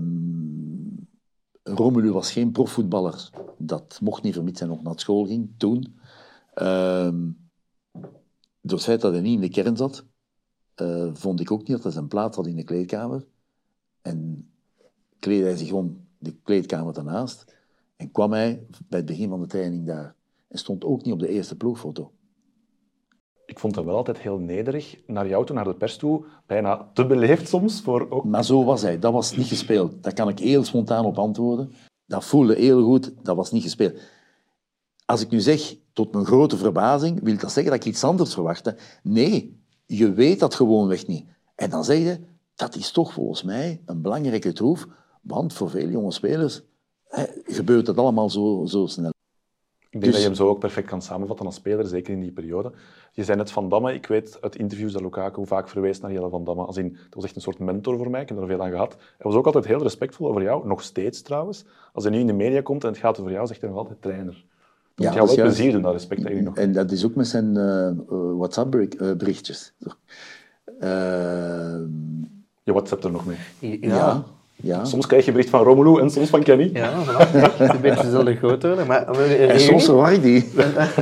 Romelu 1.63 2.11
was 2.11 2.31
geen 2.31 2.51
profvoetballer. 2.51 3.29
Dat 3.57 3.99
mocht 4.01 4.23
niet 4.23 4.33
vermits 4.33 4.59
hij 4.59 4.69
nog 4.69 4.83
naar 4.83 4.99
school 4.99 5.25
ging, 5.25 5.49
toen. 5.57 5.99
Uh, 6.55 7.13
door 8.61 8.77
het 8.77 8.83
feit 8.83 9.01
dat 9.01 9.11
hij 9.11 9.21
niet 9.21 9.35
in 9.35 9.41
de 9.41 9.49
kern 9.49 9.77
zat, 9.77 10.05
uh, 10.81 11.09
vond 11.13 11.39
ik 11.39 11.51
ook 11.51 11.59
niet 11.59 11.67
dat 11.67 11.83
hij 11.83 11.91
zijn 11.91 12.07
plaats 12.07 12.35
had 12.35 12.47
in 12.47 12.55
de 12.55 12.63
kleedkamer. 12.63 13.25
En 14.01 14.50
kleedde 15.21 15.45
hij 15.45 15.57
zich 15.57 15.67
gewoon 15.67 15.97
de 16.17 16.35
kleedkamer 16.43 16.93
daarnaast 16.93 17.55
en 17.95 18.11
kwam 18.11 18.31
hij 18.31 18.65
bij 18.87 18.99
het 18.99 19.07
begin 19.07 19.29
van 19.29 19.41
de 19.41 19.47
training 19.47 19.87
daar. 19.87 20.15
En 20.47 20.57
stond 20.57 20.83
ook 20.83 21.03
niet 21.03 21.13
op 21.13 21.19
de 21.19 21.27
eerste 21.27 21.57
ploegfoto. 21.57 22.11
Ik 23.45 23.59
vond 23.59 23.75
hem 23.75 23.85
wel 23.85 23.95
altijd 23.95 24.17
heel 24.17 24.37
nederig 24.37 24.97
naar 25.07 25.27
jou 25.27 25.45
toe, 25.45 25.55
naar 25.55 25.65
de 25.65 25.75
pers 25.75 25.97
toe. 25.97 26.25
Bijna 26.45 26.89
te 26.93 27.05
beleefd 27.05 27.47
soms. 27.47 27.81
Voor 27.81 28.09
ook... 28.09 28.23
Maar 28.23 28.45
zo 28.45 28.63
was 28.63 28.81
hij. 28.81 28.99
Dat 28.99 29.13
was 29.13 29.35
niet 29.35 29.47
gespeeld. 29.47 30.03
Daar 30.03 30.13
kan 30.13 30.29
ik 30.29 30.39
heel 30.39 30.63
spontaan 30.63 31.05
op 31.05 31.17
antwoorden. 31.17 31.71
Dat 32.05 32.25
voelde 32.25 32.55
heel 32.55 32.83
goed. 32.83 33.13
Dat 33.23 33.35
was 33.35 33.51
niet 33.51 33.63
gespeeld. 33.63 33.99
Als 35.05 35.21
ik 35.21 35.29
nu 35.29 35.39
zeg, 35.39 35.75
tot 35.93 36.13
mijn 36.13 36.25
grote 36.25 36.57
verbazing, 36.57 37.23
wil 37.23 37.37
dat 37.37 37.51
zeggen 37.51 37.71
dat 37.71 37.85
ik 37.85 37.91
iets 37.91 38.03
anders 38.03 38.33
verwachtte? 38.33 38.77
Nee, 39.03 39.63
je 39.85 40.13
weet 40.13 40.39
dat 40.39 40.55
gewoonweg 40.55 41.07
niet. 41.07 41.25
En 41.55 41.69
dan 41.69 41.83
zeg 41.83 41.97
je, 41.97 42.19
dat 42.55 42.75
is 42.75 42.91
toch 42.91 43.13
volgens 43.13 43.43
mij 43.43 43.81
een 43.85 44.01
belangrijke 44.01 44.53
troef 44.53 44.87
want 45.21 45.53
voor 45.53 45.69
veel 45.69 45.87
jonge 45.87 46.11
spelers 46.11 46.61
hè, 47.07 47.23
gebeurt 47.43 47.87
het 47.87 47.97
allemaal 47.97 48.29
zo, 48.29 48.65
zo 48.65 48.85
snel. 48.85 49.11
Ik 49.91 50.01
denk 50.01 50.03
dus... 50.03 50.11
dat 50.13 50.21
je 50.21 50.27
hem 50.27 50.47
zo 50.47 50.53
ook 50.53 50.59
perfect 50.59 50.87
kan 50.87 51.01
samenvatten 51.01 51.45
als 51.45 51.55
speler, 51.55 51.87
zeker 51.87 52.13
in 52.13 52.19
die 52.19 52.31
periode. 52.31 52.71
Je 53.11 53.23
zei 53.23 53.37
net 53.37 53.51
Van 53.51 53.69
Damme, 53.69 53.93
ik 53.93 54.05
weet 54.05 54.37
uit 54.41 54.55
interviews 54.55 54.93
dat 54.93 55.01
Lukaku 55.01 55.45
vaak 55.45 55.69
verwees 55.69 55.99
naar 55.99 56.11
Jelle 56.11 56.29
Van 56.29 56.43
Damme. 56.43 56.65
Als 56.65 56.77
in, 56.77 56.91
dat 56.91 57.13
was 57.13 57.23
echt 57.23 57.35
een 57.35 57.41
soort 57.41 57.59
mentor 57.59 57.97
voor 57.97 58.09
mij, 58.09 58.21
ik 58.21 58.29
heb 58.29 58.37
er 58.37 58.47
veel 58.47 58.63
aan 58.63 58.71
gehad. 58.71 58.91
Hij 58.91 59.31
was 59.31 59.35
ook 59.35 59.45
altijd 59.45 59.65
heel 59.65 59.81
respectvol 59.81 60.27
over 60.27 60.41
jou, 60.41 60.67
nog 60.67 60.81
steeds 60.81 61.21
trouwens. 61.21 61.65
Als 61.93 62.03
hij 62.03 62.13
nu 62.13 62.19
in 62.19 62.27
de 62.27 62.33
media 62.33 62.61
komt 62.61 62.83
en 62.83 62.89
het 62.89 62.97
gaat 62.97 63.19
over 63.19 63.31
jou, 63.31 63.47
zegt 63.47 63.61
hij 63.61 63.69
nog 63.69 63.79
altijd 63.79 64.01
trainer. 64.01 64.45
Dat 64.95 65.13
ja, 65.13 65.19
moet 65.19 65.29
je 65.29 65.35
wel 65.35 65.45
plezier 65.45 65.71
doen, 65.71 65.81
dat 65.81 65.93
respect 65.93 66.25
eigenlijk 66.25 66.55
nog. 66.55 66.65
En 66.65 66.73
dat 66.73 66.91
is 66.91 67.05
ook 67.05 67.15
met 67.15 67.27
zijn 67.27 67.55
uh, 67.55 67.91
WhatsApp-berichtjes. 68.37 69.73
Uh, 69.79 69.89
je 72.63 72.71
WhatsApp 72.71 73.03
er 73.03 73.11
nog 73.11 73.25
mee? 73.25 73.37
ja. 73.81 73.95
ja. 73.95 74.25
Ja. 74.61 74.85
Soms 74.85 75.05
krijg 75.05 75.25
je 75.25 75.31
bericht 75.31 75.49
van 75.49 75.63
Romelu 75.63 75.99
en 76.01 76.09
soms 76.09 76.29
van 76.29 76.43
Kenny. 76.43 76.69
Ja, 76.73 76.91
voilà. 77.05 77.29
Het 77.31 77.59
is 77.59 77.69
een 77.75 77.81
beetje 77.81 78.03
dezelfde 78.03 78.35
grootte. 78.35 78.67
worden, 78.67 78.87
Maar, 78.87 79.07
een 79.09 79.15
En 79.15 79.27
reunie- 79.37 79.59
soms 79.59 79.85
verwar 79.85 80.13
ik 80.13 80.21
die. 80.21 80.49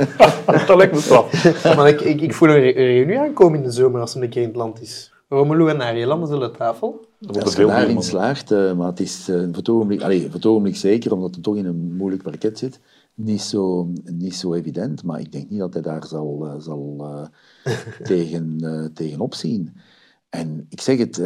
dat 0.66 0.76
lijkt 0.76 0.94
me 0.94 1.00
straf. 1.00 1.54
maar 1.76 1.88
ik, 1.88 2.00
ik, 2.00 2.20
ik 2.20 2.34
voel 2.34 2.48
een 2.48 2.60
re- 2.60 2.70
reunie 2.70 3.18
aankomen 3.18 3.58
in 3.58 3.64
de 3.64 3.70
zomer 3.70 4.00
als 4.00 4.14
hem 4.14 4.22
een 4.22 4.28
keer 4.28 4.42
in 4.42 4.48
het 4.48 4.56
land 4.56 4.80
is. 4.80 5.12
Romelu 5.28 5.68
en 5.68 5.80
Ariel 5.82 6.06
landen 6.08 6.28
zullen 6.28 6.52
de 6.52 6.58
tafel. 6.58 6.90
Dat 7.18 7.30
wordt 7.30 7.42
Als 7.42 7.50
je 7.50 7.56
veel 7.60 7.68
daarin 7.68 8.02
slaagt, 8.02 8.50
eh, 8.50 8.72
maar 8.72 8.86
het 8.86 9.00
is 9.00 9.28
eh, 9.28 9.36
voor, 9.36 9.54
het 9.56 9.68
ogenblik, 9.68 10.02
allee, 10.02 10.22
voor 10.24 10.32
het 10.34 10.46
ogenblik 10.46 10.76
zeker, 10.76 11.12
omdat 11.12 11.34
het 11.34 11.44
toch 11.44 11.56
in 11.56 11.66
een 11.66 11.96
moeilijk 11.96 12.22
parket 12.22 12.58
zit, 12.58 12.80
niet 13.14 13.40
zo, 13.40 13.88
niet 14.04 14.34
zo 14.34 14.54
evident. 14.54 15.04
Maar 15.04 15.20
ik 15.20 15.32
denk 15.32 15.50
niet 15.50 15.58
dat 15.58 15.72
hij 15.72 15.82
daar 15.82 16.06
zal, 16.06 16.40
eh, 16.46 16.52
zal 16.58 16.96
eh, 17.64 17.72
tegen, 18.02 18.56
eh, 18.60 18.84
tegenop 18.94 19.34
zien. 19.34 19.76
En 20.28 20.66
ik 20.68 20.80
zeg 20.80 20.98
het, 20.98 21.22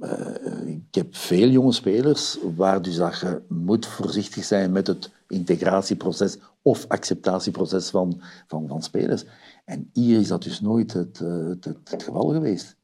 eh, 0.00 0.66
ik 0.66 0.94
heb 0.94 1.16
veel 1.16 1.48
jonge 1.48 1.72
spelers 1.72 2.38
waar 2.56 2.82
dus 2.82 2.96
dat 2.96 3.18
je 3.18 3.42
moet 3.48 3.86
voorzichtig 3.86 4.44
zijn 4.44 4.72
met 4.72 4.86
het 4.86 5.10
integratieproces 5.28 6.38
of 6.62 6.84
acceptatieproces 6.88 7.90
van, 7.90 8.20
van, 8.46 8.68
van 8.68 8.82
spelers. 8.82 9.24
En 9.64 9.90
hier 9.92 10.20
is 10.20 10.28
dat 10.28 10.42
dus 10.42 10.60
nooit 10.60 10.92
het, 10.92 11.20
eh, 11.20 11.46
het, 11.46 11.64
het, 11.64 12.02
geval 12.02 12.28
geweest. 12.28 12.76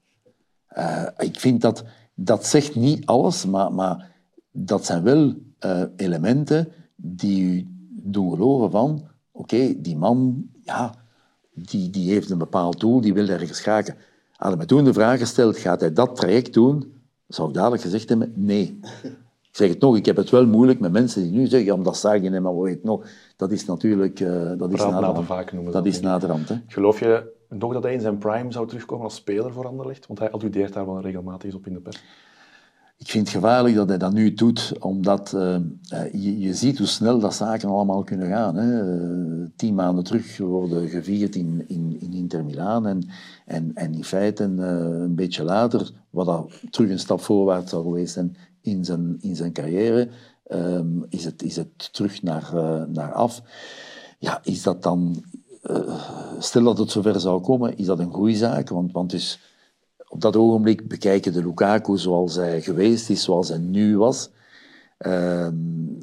Eh, 0.67 1.07
ik 1.17 1.41
vind 1.41 1.61
dat, 1.61 1.85
dat 2.15 2.47
zegt 2.47 2.75
niet 2.75 3.07
alles, 3.07 3.47
maar, 3.47 3.73
maar 3.73 4.11
dat 4.51 4.85
zijn 4.87 5.03
wel 5.03 5.35
elementen 5.97 6.69
die 6.97 7.43
u 7.43 7.67
doen 7.91 8.31
geloven 8.31 8.71
van, 8.71 9.09
oké, 9.31 9.81
die 9.81 9.97
man, 9.97 10.47
ja, 10.63 10.95
die, 11.55 11.91
die 11.91 12.13
heeft 12.13 12.31
een 12.31 12.39
bepaald 12.39 12.81
doel, 12.81 13.01
die 13.01 13.15
wil 13.15 13.29
ergens 13.29 13.61
geraken. 13.61 13.97
Hadden 14.33 14.59
me 14.59 14.65
toen 14.65 14.85
de 14.85 14.93
vraag 14.93 15.19
gesteld, 15.19 15.57
gaat 15.57 15.81
hij 15.81 15.93
dat 15.93 16.17
traject 16.17 16.53
doen? 16.53 17.02
Zou 17.35 17.49
ik 17.49 17.55
dadelijk 17.55 17.83
gezegd 17.83 18.09
hebben, 18.09 18.33
nee. 18.37 18.81
Ik 19.53 19.59
zeg 19.59 19.69
het 19.69 19.81
nog, 19.81 19.97
ik 19.97 20.07
heb 20.07 20.17
het 20.17 20.31
wel 20.31 20.47
moeilijk 20.47 20.81
met 20.81 20.93
mensen 20.93 21.23
die 21.23 21.33
nu 21.33 21.47
zeggen, 21.47 21.77
ja, 21.77 21.83
dat 21.83 21.97
zag 21.97 22.23
je 22.23 22.31
niet, 22.31 22.41
maar 22.41 22.61
weet 22.61 22.85
nog. 22.85 23.07
Dat 23.37 23.51
is 23.51 23.65
natuurlijk, 23.65 24.21
eh, 24.21 24.53
dat 24.57 24.73
is 24.73 24.79
naderhand. 24.79 25.27
vaak 25.27 25.53
noemen 25.53 25.73
Dat 25.73 25.85
dat, 25.85 25.93
is 25.93 26.01
naderhand, 26.01 26.49
hè. 26.49 26.57
Geloof 26.67 27.01
je 27.01 27.33
nog 27.49 27.73
dat 27.73 27.83
hij 27.83 27.93
in 27.93 28.01
zijn 28.01 28.19
prime 28.19 28.53
zou 28.53 28.67
terugkomen 28.67 29.05
als 29.05 29.15
speler 29.15 29.53
voor 29.53 29.67
Anderlecht? 29.67 30.07
Want 30.07 30.19
hij 30.19 30.31
alludeert 30.31 30.73
daar 30.73 30.87
wel 30.87 31.01
regelmatig 31.01 31.55
op 31.55 31.67
in 31.67 31.73
de 31.73 31.81
pers. 31.81 32.03
Ik 33.03 33.11
vind 33.11 33.27
het 33.27 33.37
gevaarlijk 33.37 33.75
dat 33.75 33.89
hij 33.89 33.99
dat 33.99 34.13
nu 34.13 34.35
doet, 34.35 34.73
omdat 34.81 35.33
eh, 35.33 35.55
eh, 35.55 36.13
je, 36.13 36.39
je 36.39 36.55
ziet 36.55 36.79
hoe 36.79 36.87
snel 36.87 37.19
dat 37.19 37.35
zaken 37.35 37.69
allemaal 37.69 38.03
kunnen 38.03 38.29
gaan. 38.29 38.57
Hè. 38.57 38.81
Eh, 38.81 39.47
tien 39.57 39.75
maanden 39.75 40.05
terug 40.05 40.37
worden 40.37 40.89
gevierd 40.89 41.37
in, 41.37 41.65
in, 41.69 41.97
in 42.01 42.13
Inter 42.13 42.45
Milaan 42.45 42.87
en, 42.87 43.09
en, 43.47 43.71
en 43.75 43.95
in 43.95 44.05
feite 44.05 44.45
een 44.45 45.15
beetje 45.15 45.45
later, 45.45 45.91
wat 46.11 46.27
dat 46.27 46.53
terug 46.71 46.91
een 46.91 46.99
stap 46.99 47.21
voorwaarts 47.21 47.71
zou 47.71 47.83
geweest 47.83 48.13
zijn 48.13 48.37
in 48.61 48.85
zijn, 48.85 49.17
in 49.21 49.37
zijn 49.37 49.53
carrière, 49.53 50.09
ehm, 50.47 51.03
is, 51.09 51.25
het, 51.25 51.43
is 51.43 51.57
het 51.57 51.93
terug 51.93 52.23
naar, 52.23 52.53
naar 52.89 53.13
af. 53.13 53.43
Ja, 54.19 54.41
is 54.43 54.63
dat 54.63 54.83
dan, 54.83 55.25
stel 56.39 56.63
dat 56.63 56.79
het 56.79 56.91
zover 56.91 57.21
zou 57.21 57.41
komen, 57.41 57.77
is 57.77 57.87
dat 57.87 57.99
een 57.99 58.13
goede 58.13 58.37
zaak? 58.37 58.69
Want, 58.69 58.93
want 58.93 59.11
dus, 59.11 59.52
op 60.13 60.21
dat 60.21 60.37
ogenblik 60.37 60.89
bekijken 60.89 61.33
de 61.33 61.45
Lukaku 61.45 61.99
zoals 61.99 62.35
hij 62.35 62.63
geweest 62.63 63.11
is, 63.11 63.23
zoals 63.23 63.49
hij 63.49 63.59
nu 63.59 63.99
was. 63.99 64.31
Ehm, 64.99 65.55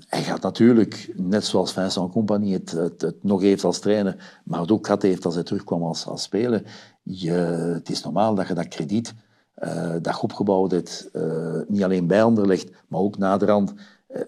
hij 0.07 0.23
gaat 0.23 0.41
natuurlijk, 0.41 1.13
net 1.15 1.45
zoals 1.45 1.73
Vincent 1.73 2.11
Compagnie 2.11 2.53
het, 2.53 2.71
het, 2.71 3.15
nog 3.21 3.41
heeft 3.41 3.63
als 3.63 3.79
trainer, 3.79 4.39
maar 4.43 4.59
het 4.59 4.71
ook 4.71 4.85
gehad 4.85 5.01
heeft 5.01 5.25
als 5.25 5.35
hij 5.35 5.43
terugkwam 5.43 5.83
als, 5.83 6.05
als 6.05 6.23
speler. 6.23 6.63
Je, 7.03 7.31
het 7.73 7.89
is 7.89 8.03
normaal 8.03 8.35
dat 8.35 8.47
je 8.47 8.53
dat 8.53 8.67
krediet 8.67 9.13
eh, 9.53 9.91
dat 10.01 10.15
je 10.15 10.21
opgebouwd 10.21 10.71
hebt, 10.71 11.09
eh, 11.13 11.59
niet 11.67 11.83
alleen 11.83 12.07
bij 12.07 12.23
Anderlecht, 12.23 12.71
maar 12.87 12.99
ook 12.99 13.17
naderhand, 13.17 13.73
eh, 14.07 14.21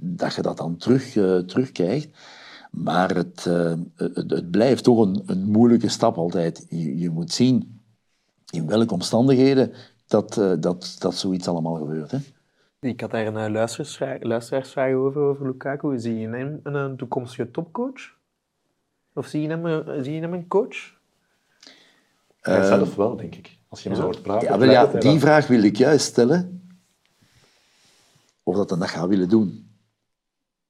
dat 0.00 0.34
je 0.34 0.42
dat 0.42 0.56
dan 0.56 0.76
terug, 0.76 1.12
terugkrijgt. 1.46 2.08
Maar 2.70 3.16
het, 3.16 3.44
het, 3.96 4.30
het 4.30 4.50
blijft 4.50 4.84
toch 4.84 4.98
een, 4.98 5.22
een 5.26 5.50
moeilijke 5.50 5.88
stap 5.88 6.16
altijd. 6.16 6.66
Je 6.68 7.10
moet 7.10 7.32
zien 7.32 7.71
in 8.52 8.66
welke 8.66 8.94
omstandigheden 8.94 9.72
dat, 10.06 10.38
eh, 10.38 10.52
dat, 10.60 10.96
dat 10.98 11.14
zoiets 11.14 11.48
allemaal 11.48 11.74
gebeurt. 11.74 12.10
Hè? 12.10 12.18
Ik 12.80 13.00
had 13.00 13.10
daar 13.10 13.26
een 13.26 13.36
eh, 13.36 13.50
luisteraarsvraag, 13.52 14.22
luisteraarsvraag 14.22 14.94
over, 14.94 15.20
over 15.22 15.46
Lukaku. 15.46 15.98
Zie 15.98 16.18
je 16.18 16.28
hem 16.28 16.60
een, 16.62 16.74
een 16.74 16.96
toekomstige 16.96 17.50
topcoach? 17.50 18.14
Of 19.14 19.26
zie 19.26 19.42
je 19.42 19.48
hem, 19.48 19.64
een- 19.66 20.04
zie 20.04 20.14
je 20.14 20.20
hem 20.20 20.32
een 20.32 20.48
coach? 20.48 21.00
Hij 22.40 22.64
zelf 22.64 22.94
wel, 22.94 23.16
denk 23.16 23.34
ik. 23.34 23.56
Als 23.68 23.82
je 23.82 23.88
hem 23.88 23.98
zo 23.98 24.04
hoort 24.04 24.22
praten. 24.22 24.48
Ja, 24.48 24.58
wel, 24.58 24.70
ja, 24.70 24.86
die 24.86 25.00
wel. 25.10 25.18
vraag 25.18 25.46
wil 25.46 25.62
ik 25.62 25.76
juist 25.76 26.06
stellen. 26.06 26.62
Of 28.42 28.56
dat 28.56 28.70
hij 28.70 28.78
dat 28.78 28.88
gaat 28.88 29.08
willen 29.08 29.28
doen. 29.28 29.70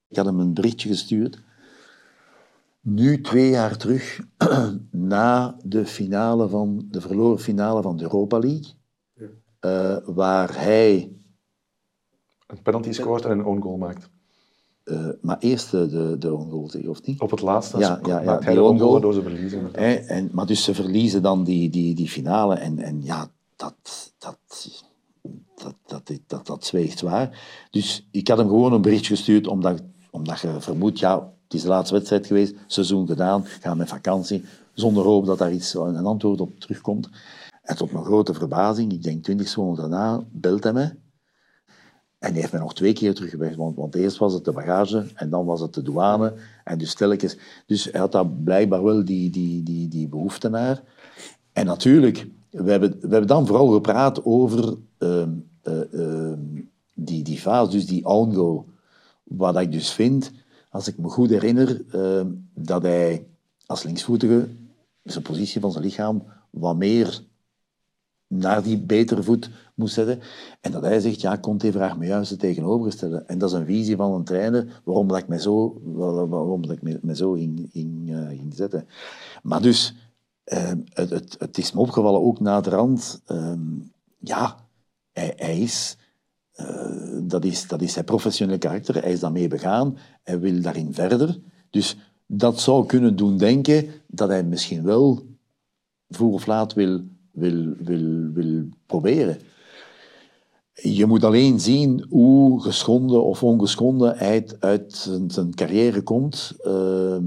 Ik 0.07 0.15
had 0.17 0.25
hem 0.25 0.39
een 0.39 0.53
berichtje 0.53 0.89
gestuurd. 0.89 1.41
Nu, 2.83 3.21
twee 3.21 3.49
jaar 3.49 3.77
terug, 3.77 4.19
na 4.91 5.55
de, 5.63 5.85
finale 5.85 6.49
van, 6.49 6.87
de 6.91 7.01
verloren 7.01 7.39
finale 7.39 7.81
van 7.81 7.97
de 7.97 8.03
Europa 8.03 8.39
League, 8.39 8.73
eh, 9.59 9.97
waar 10.05 10.59
hij 10.61 11.11
Een 12.47 12.61
penalty 12.61 12.91
scoort 12.91 13.25
en 13.25 13.31
een 13.31 13.45
own 13.45 13.61
goal 13.61 13.77
maakt. 13.77 14.09
eh, 14.83 15.07
maar 15.21 15.37
eerst 15.39 15.71
de, 15.71 16.17
de, 16.19 16.33
own 16.33 16.49
goal 16.49 16.67
tegen, 16.67 16.89
of 16.89 17.03
niet? 17.05 17.21
Op 17.21 17.31
het 17.31 17.41
laatste 17.41 17.77
Ja, 17.77 17.95
sco- 17.95 18.09
ja, 18.09 18.19
ja, 18.19 18.25
maakt 18.25 18.43
hij 18.43 18.53
de 18.53 18.63
own 18.63 18.79
goal 18.79 18.99
door 18.99 19.13
ze 19.13 19.21
verliezen. 19.21 19.75
en, 20.07 20.29
maar 20.33 20.45
dus 20.45 20.63
ze 20.63 20.73
verliezen 20.73 21.21
dan 21.21 21.43
die, 21.43 21.69
die, 21.69 21.95
die 21.95 22.09
finale. 22.09 22.55
En, 22.55 22.79
en 22.79 23.03
ja, 23.03 23.31
dat, 23.55 23.75
dat, 24.17 24.37
dat, 25.55 25.75
dat, 25.85 26.11
dat, 26.27 26.45
dat, 26.47 26.65
zweegt 26.65 26.97
zwaar. 26.99 27.41
Dus 27.71 28.07
ik 28.11 28.27
had 28.27 28.37
hem 28.37 28.47
gewoon 28.47 28.73
een 28.73 28.81
berichtje 28.81 29.15
gestuurd, 29.15 29.47
omdat, 29.47 29.81
omdat 30.11 30.39
je 30.39 30.61
vermoedt, 30.61 30.99
ja, 30.99 31.32
het 31.53 31.61
is 31.61 31.67
de 31.67 31.73
laatste 31.75 31.95
wedstrijd 31.95 32.27
geweest, 32.27 32.55
seizoen 32.67 33.07
gedaan, 33.07 33.45
gaan 33.45 33.77
met 33.77 33.89
vakantie, 33.89 34.43
zonder 34.73 35.03
hoop 35.03 35.25
dat 35.25 35.37
daar 35.37 35.51
iets, 35.53 35.73
een 35.73 36.05
antwoord 36.05 36.41
op 36.41 36.59
terugkomt. 36.59 37.09
En 37.61 37.75
tot 37.75 37.91
mijn 37.91 38.05
grote 38.05 38.33
verbazing, 38.33 38.91
ik 38.91 39.03
denk 39.03 39.23
twintig 39.23 39.47
seconden 39.47 39.89
daarna, 39.89 40.23
belt 40.31 40.63
hij 40.63 40.73
me. 40.73 40.95
En 42.19 42.31
die 42.31 42.39
heeft 42.39 42.51
mij 42.51 42.61
nog 42.61 42.73
twee 42.73 42.93
keer 42.93 43.13
teruggebracht, 43.13 43.55
want, 43.55 43.95
eerst 43.95 44.17
was 44.17 44.33
het 44.33 44.45
de 44.45 44.51
bagage 44.51 45.05
en 45.15 45.29
dan 45.29 45.45
was 45.45 45.61
het 45.61 45.73
de 45.73 45.81
douane. 45.81 46.33
En 46.63 46.77
dus 46.77 46.95
dus 47.65 47.83
hij 47.83 47.99
had 47.99 48.11
daar 48.11 48.27
blijkbaar 48.27 48.83
wel 48.83 49.05
die, 49.05 49.29
die, 49.29 49.63
die, 49.63 49.87
die 49.87 50.07
behoefte 50.07 50.49
naar. 50.49 50.83
En 51.51 51.65
natuurlijk, 51.65 52.27
we 52.49 52.71
hebben, 52.71 52.91
we 52.91 53.07
hebben 53.07 53.27
dan 53.27 53.47
vooral 53.47 53.67
gepraat 53.67 54.25
over 54.25 54.77
ehm, 54.97 55.29
eh, 55.61 55.93
ehm, 55.93 56.39
die, 56.93 57.23
die 57.23 57.37
fase, 57.37 57.71
dus 57.71 57.85
die 57.85 58.05
own 58.05 58.33
goal. 58.33 58.65
Wat 59.23 59.59
ik 59.59 59.71
dus 59.71 59.91
vind, 59.91 60.31
als 60.73 60.87
ik 60.87 60.97
me 60.97 61.09
goed 61.09 61.29
herinner, 61.29 61.83
ehm, 61.91 62.27
dat 62.53 62.81
hij 62.81 63.27
als 63.65 63.83
linksvoetige 63.83 64.49
zijn 65.03 65.23
positie 65.23 65.61
van 65.61 65.71
zijn 65.71 65.83
lichaam 65.83 66.23
wat 66.49 66.75
meer 66.75 67.23
naar 68.27 68.63
die 68.63 68.79
betere 68.79 69.23
voet 69.23 69.49
moest 69.75 69.93
zetten. 69.93 70.19
En 70.61 70.71
dat 70.71 70.81
hij 70.81 70.99
zegt, 70.99 71.21
ja, 71.21 71.37
Conte 71.37 71.71
vraagt 71.71 71.97
me 71.97 72.05
juist 72.05 72.29
het 72.29 72.39
tegenovergestelde. 72.39 73.17
En 73.17 73.37
dat 73.37 73.49
is 73.49 73.55
een 73.55 73.65
visie 73.65 73.95
van 73.95 74.11
een 74.11 74.23
trainer, 74.23 74.81
waarom 74.83 75.07
dat 75.07 75.17
ik 75.17 75.27
me 75.27 75.39
zo, 75.39 75.81
waarom 75.83 76.67
dat 76.67 76.75
ik 76.81 77.01
me, 77.01 77.15
zo 77.15 77.35
eh, 77.35 77.41
ging 78.27 78.53
zetten. 78.55 78.87
Maar 79.43 79.61
dus, 79.61 79.95
eh, 80.43 80.71
het, 80.89 81.09
het, 81.09 81.35
het 81.39 81.57
is 81.57 81.71
me 81.71 81.79
opgevallen, 81.79 82.21
ook 82.21 82.39
naderhand, 82.39 83.21
ehm 83.25 83.59
ja, 84.17 84.57
hij 85.11 85.59
is... 85.59 85.97
eh, 86.53 87.19
dat, 87.21 87.45
is, 87.45 87.67
dat 87.67 87.81
is 87.81 87.93
zijn 87.93 88.05
professionele 88.05 88.57
karakter. 88.57 89.01
Hij 89.01 89.11
is 89.11 89.19
daarmee 89.19 89.47
begaan. 89.47 89.97
Hij 90.23 90.39
wil 90.39 90.61
daarin 90.61 90.93
verder. 90.93 91.39
Dus 91.69 91.97
dat 92.25 92.59
zou 92.59 92.85
kunnen 92.85 93.15
doen 93.15 93.37
denken 93.37 93.87
dat 94.07 94.29
hij 94.29 94.43
misschien 94.43 94.83
wel 94.83 95.25
vroeg 96.09 96.33
of 96.33 96.45
laat 96.45 96.73
wil, 96.73 97.01
wil, 97.31 97.73
wil, 97.77 98.31
wil 98.33 98.63
proberen. 98.85 99.37
Je 100.73 101.05
moet 101.05 101.23
alleen 101.23 101.59
zien 101.59 102.05
hoe 102.09 102.61
geschonden 102.61 103.23
of 103.23 103.43
ongeschonden 103.43 104.17
hij 104.17 104.47
uit, 104.59 105.09
zijn, 105.27 105.53
carrière 105.55 106.01
komt 106.01 106.53
ehm, 106.63 107.23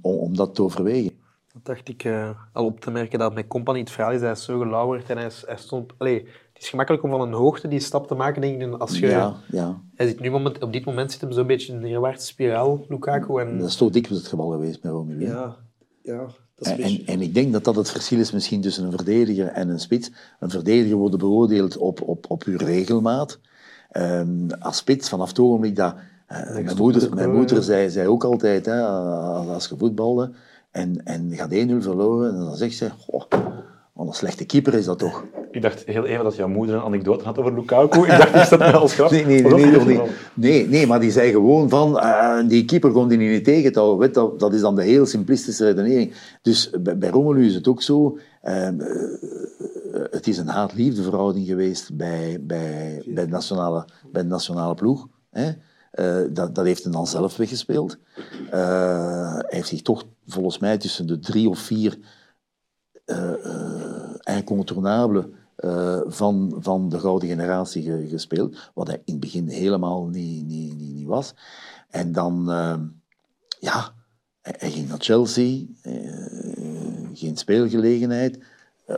om, 0.00 0.14
om 0.14 0.36
dat 0.36 0.54
te 0.54 0.62
overwegen. 0.62 1.12
Dat 1.52 1.64
dacht 1.64 1.88
ik 1.88 2.04
eh, 2.04 2.30
al 2.52 2.64
op 2.64 2.80
te 2.80 2.90
merken 2.90 3.18
dat 3.18 3.34
met 3.34 3.46
Company 3.46 3.78
het 3.78 3.90
verhaal 3.90 4.12
is. 4.12 4.20
Hij 4.20 4.30
is 4.30 4.44
zo 4.44 4.58
gelauwerd 4.58 5.10
en 5.10 5.18
hij, 5.18 5.56
stond... 5.56 5.92
Allee, 5.98 6.26
het 6.56 6.64
is 6.64 6.70
gemakkelijk 6.70 7.04
om 7.04 7.10
van 7.10 7.20
een 7.20 7.32
hoogte 7.32 7.68
die 7.68 7.80
stap 7.80 8.06
te 8.06 8.14
maken, 8.14 8.40
denk 8.40 8.62
ik. 8.62 8.74
Als 8.80 8.98
je, 8.98 9.06
Ja, 9.06 9.34
ja. 9.50 9.80
hij 9.94 10.06
zit 10.06 10.20
nu 10.20 10.30
moment, 10.30 10.62
op 10.62 10.72
dit 10.72 10.84
moment 10.84 11.12
zit 11.12 11.20
hem 11.20 11.32
zo'n 11.32 11.46
beetje 11.46 11.72
in 11.72 11.78
een 11.78 11.84
neerwaartse 11.84 12.26
spiraal, 12.26 12.84
Lukaku. 12.88 13.40
En, 13.40 13.58
Dat 13.58 13.68
is 13.68 13.76
toch 13.76 13.90
dikwijls 13.90 14.18
het 14.22 14.30
geval 14.30 14.50
geweest 14.50 14.82
met 14.82 14.92
Romelu. 14.92 15.26
Ja, 15.26 15.56
ja 16.02 16.18
dat 16.54 16.66
is 16.66 16.66
En, 16.66 16.72
een 16.72 16.82
beetje... 16.82 16.98
en, 17.04 17.06
en 17.06 17.20
ik 17.20 17.34
denk 17.34 17.52
dat 17.52 17.64
dat 17.64 17.76
het 17.76 17.90
verschil 17.90 18.18
is 18.18 18.32
misschien 18.32 18.60
tussen 18.60 18.84
een 18.84 18.92
verdediger 18.92 19.46
en 19.46 19.68
een 19.68 19.80
spits. 19.80 20.10
Een 20.40 20.50
verdediger 20.50 20.96
wordt 20.96 21.18
beoordeeld 21.18 21.76
op, 21.76 22.02
op, 22.02 22.24
op 22.28 22.42
uw 22.42 22.56
regelmaat. 22.56 23.38
Ehm, 23.90 24.50
als 24.58 24.76
spits, 24.76 25.08
vanaf 25.08 25.28
het 25.28 25.38
ogenblik 25.38 25.76
dat... 25.76 25.94
eh, 26.26 26.52
mijn 26.52 26.76
moeder, 26.76 27.14
mijn 27.14 27.32
moeder 27.32 27.62
zei, 27.62 27.90
zei 27.90 28.08
ook 28.08 28.24
altijd, 28.24 28.66
hè, 28.66 28.82
als 28.82 29.68
je 29.68 29.76
voetbalde 29.78 30.30
en, 30.70 31.04
en 31.04 31.32
gaat 31.32 31.50
1-0 31.54 31.54
verloren, 31.78 32.32
en 32.34 32.38
dan 32.38 32.56
zegt 32.56 32.74
ze, 32.76 32.90
goh, 32.90 33.22
wat 33.96 34.06
een 34.06 34.12
slechte 34.12 34.44
keeper 34.44 34.74
is 34.74 34.84
dat 34.84 34.98
toch. 34.98 35.24
Ik 35.50 35.62
dacht 35.62 35.82
heel 35.86 36.04
even 36.04 36.24
dat 36.24 36.36
jouw 36.36 36.48
moeder 36.48 36.74
een 36.74 36.82
anekdote 36.82 37.24
had 37.24 37.38
over 37.38 37.54
Lukaku. 37.54 38.00
Ik 38.00 38.08
dacht, 38.08 38.34
is 38.34 38.48
dat 38.48 38.58
nou 38.58 38.74
als 38.74 38.94
grap? 38.94 39.10
Nee, 39.10 39.24
nee, 39.24 39.42
nee, 39.42 39.50
dat 39.50 39.60
nee, 39.60 39.84
nee, 39.84 39.96
wel- 39.96 40.08
nee, 40.34 40.68
nee, 40.68 40.86
maar 40.86 41.00
die 41.00 41.10
zei 41.10 41.30
gewoon 41.30 41.68
van, 41.68 41.98
eh, 41.98 42.48
die 42.48 42.64
keeper 42.64 42.90
kon 42.90 43.08
die 43.08 43.18
niet 43.18 43.44
tegen. 43.44 43.98
Weet, 43.98 44.14
dat, 44.14 44.40
dat 44.40 44.54
is 44.54 44.60
dan 44.60 44.74
de 44.74 44.82
heel 44.82 45.06
simplistische 45.06 45.64
redenering. 45.64 46.12
Dus 46.42 46.70
bij, 46.80 46.98
bij 46.98 47.08
Romelu 47.08 47.46
is 47.46 47.54
het 47.54 47.68
ook 47.68 47.82
zo, 47.82 48.18
eh, 48.40 48.68
eh, 48.68 48.74
het 50.10 50.26
is 50.26 50.38
een 50.38 50.48
haat-liefde 50.48 51.02
verhouding 51.02 51.46
geweest 51.46 51.96
bij, 51.96 52.38
bij, 52.40 53.02
bij, 53.06 53.24
de 53.24 53.30
nationale, 53.30 53.84
bij 54.12 54.22
de 54.22 54.28
nationale 54.28 54.74
ploeg. 54.74 55.06
Hè? 55.30 55.50
Eh, 55.90 56.16
dat, 56.30 56.54
dat 56.54 56.64
heeft 56.64 56.82
hij 56.82 56.92
dan 56.92 57.06
zelf 57.06 57.36
weggespeeld. 57.36 57.98
Hij 58.50 59.44
heeft 59.46 59.68
zich 59.68 59.82
toch 59.82 60.04
volgens 60.26 60.58
mij 60.58 60.78
tussen 60.78 61.06
de 61.06 61.18
drie 61.18 61.48
of 61.48 61.58
vier 61.58 61.98
eh 63.06 63.44
eh, 64.24 64.36
incontournabelen 64.36 65.32
eh, 65.56 66.00
van, 66.06 66.56
van 66.60 66.88
de 66.88 66.98
gouden 66.98 67.28
generatie 67.28 67.82
ge- 67.82 68.06
gespeeld, 68.08 68.70
wat 68.74 68.86
hij 68.86 68.96
in 69.04 69.12
het 69.12 69.20
begin 69.20 69.48
helemaal 69.48 70.06
niet, 70.06 70.46
niet, 70.46 70.78
niet, 70.78 70.94
niet 70.94 71.06
was. 71.06 71.34
En 71.90 72.12
dan, 72.12 72.44
ja, 73.60 73.92
hij, 74.42 74.70
ging 74.70 74.88
naar 74.88 75.00
Chelsea, 75.00 75.64
geen 77.12 77.36
speelgelegenheid, 77.36 78.38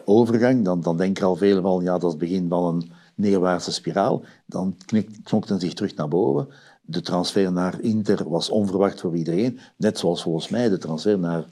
overgang, 0.05 0.65
dan, 0.65 0.81
dan 0.81 0.97
denken 0.97 1.27
al 1.27 1.37
velen 1.37 1.63
van, 1.63 1.83
ja, 1.83 1.93
dat 1.93 2.03
is 2.03 2.09
het 2.09 2.19
begin 2.19 2.49
van 2.49 2.65
een 2.75 2.91
neerwaartse 3.15 3.73
spiraal. 3.73 4.23
Dan 4.47 4.77
knik- 4.87 5.19
knokte 5.25 5.53
hij 5.53 5.61
zich 5.61 5.73
terug 5.75 5.95
naar 5.95 6.09
boven. 6.09 6.49
De 6.83 7.01
transfer 7.01 7.53
naar 7.53 7.81
Inter 7.81 8.29
was 8.29 8.49
onverwacht 8.49 9.01
voor 9.01 9.17
iedereen, 9.17 9.59
net 9.77 9.99
zoals 9.99 10.23
volgens 10.23 10.49
mij 10.49 10.69
de 10.69 10.79
transfer 10.79 11.19
naar, 11.19 11.45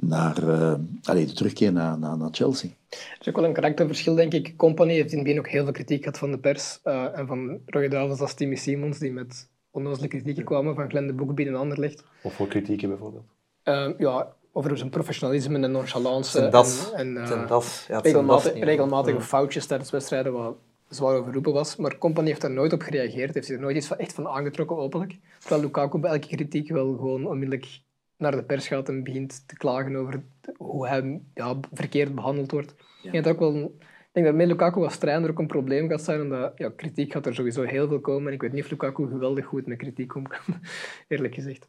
naar 0.00 0.48
eh, 0.48 0.74
allee, 1.02 1.26
de 1.26 1.32
terugkeer 1.32 1.72
naar, 1.72 1.98
naar, 1.98 2.16
naar 2.16 2.28
Chelsea. 2.32 2.70
Er 2.90 3.16
is 3.20 3.28
ook 3.28 3.36
wel 3.36 3.44
een 3.44 3.52
karakterverschil, 3.52 4.14
denk 4.14 4.32
ik. 4.32 4.56
Company 4.56 4.92
heeft 4.92 5.10
in 5.10 5.18
het 5.18 5.26
begin 5.26 5.38
ook 5.40 5.48
heel 5.48 5.64
veel 5.64 5.72
kritiek 5.72 6.02
gehad 6.02 6.18
van 6.18 6.30
de 6.30 6.38
pers. 6.38 6.80
eh, 6.82 7.18
en 7.18 7.26
van 7.26 7.58
Roy 7.66 7.88
Davids 7.88 8.20
als 8.20 8.34
Timmy 8.34 8.54
Simons, 8.56 8.98
die 8.98 9.12
met 9.12 9.48
onnozele 9.70 10.08
kritieken 10.08 10.44
kwamen 10.44 10.74
van 10.74 10.88
Glenn 10.90 11.06
de 11.06 11.12
Boek 11.12 11.34
binnen 11.34 11.54
Anderlecht. 11.54 12.04
Of 12.22 12.34
voor 12.34 12.48
kritieken 12.48 12.88
bijvoorbeeld. 12.88 13.24
Eh, 13.62 13.88
ja, 13.98 14.32
over 14.52 14.78
zijn 14.78 14.90
professionalisme 14.90 15.58
en 15.58 15.70
nonchalance. 15.70 16.30
Zijn 16.30 16.50
das. 16.50 16.92
En, 16.92 17.16
en, 17.16 17.22
eh, 17.22 17.26
Zijn 17.28 17.46
das. 17.46 17.78
Ja, 17.80 17.84
zijn 17.86 18.02
regelmatig, 18.02 18.44
das 18.44 18.54
niet, 18.54 18.64
regelmatige 18.64 19.20
foutjes 19.20 19.66
tijdens 19.66 19.90
wedstrijden, 19.90 20.32
wat 20.32 20.56
zwaar 20.88 21.14
overroepen 21.16 21.52
was. 21.52 21.76
Maar 21.76 21.98
Company 21.98 22.26
heeft 22.28 22.40
daar 22.40 22.50
nooit 22.50 22.72
op 22.72 22.82
gereageerd, 22.82 23.34
heeft 23.34 23.46
zich 23.46 23.56
er 23.56 23.62
nooit 23.62 23.76
iets 23.76 23.86
van, 23.86 23.98
echt 23.98 24.12
van 24.12 24.28
aangetrokken, 24.28 24.76
openlijk. 24.76 25.16
Terwijl 25.38 25.62
Lukaku 25.62 25.98
bij 25.98 26.10
elke 26.10 26.26
kritiek 26.26 26.68
wel 26.68 26.92
gewoon 26.96 27.26
onmiddellijk 27.26 27.80
naar 28.20 28.36
de 28.36 28.42
pers 28.42 28.68
gaat 28.68 28.88
en 28.88 29.02
begint 29.02 29.48
te 29.48 29.56
klagen 29.56 29.96
over 29.96 30.22
hoe 30.56 30.88
hij 30.88 31.20
ja, 31.34 31.60
verkeerd 31.72 32.14
behandeld 32.14 32.50
wordt. 32.50 32.74
Ik 33.02 33.12
denk 33.12 33.24
dat 33.24 33.32
ook 33.32 33.38
wel... 33.38 33.74
Ik 33.80 34.16
denk 34.16 34.26
dat 34.26 34.34
met 34.34 34.46
Lukaku 34.46 34.80
als 34.80 34.98
trainer 34.98 35.30
ook 35.30 35.38
een 35.38 35.46
probleem 35.46 35.88
gaat 35.88 36.02
zijn, 36.02 36.20
omdat 36.20 36.52
ja, 36.56 36.72
kritiek 36.76 37.12
gaat 37.12 37.26
er 37.26 37.34
sowieso 37.34 37.62
heel 37.62 37.88
veel 37.88 38.00
komen. 38.00 38.28
En 38.28 38.32
ik 38.32 38.42
weet 38.42 38.52
niet 38.52 38.64
of 38.64 38.70
Lukaku 38.70 39.08
geweldig 39.08 39.46
goed 39.46 39.66
met 39.66 39.78
kritiek 39.78 40.14
om 40.14 40.26
kan, 40.26 40.40
eerlijk 41.08 41.34
gezegd. 41.34 41.68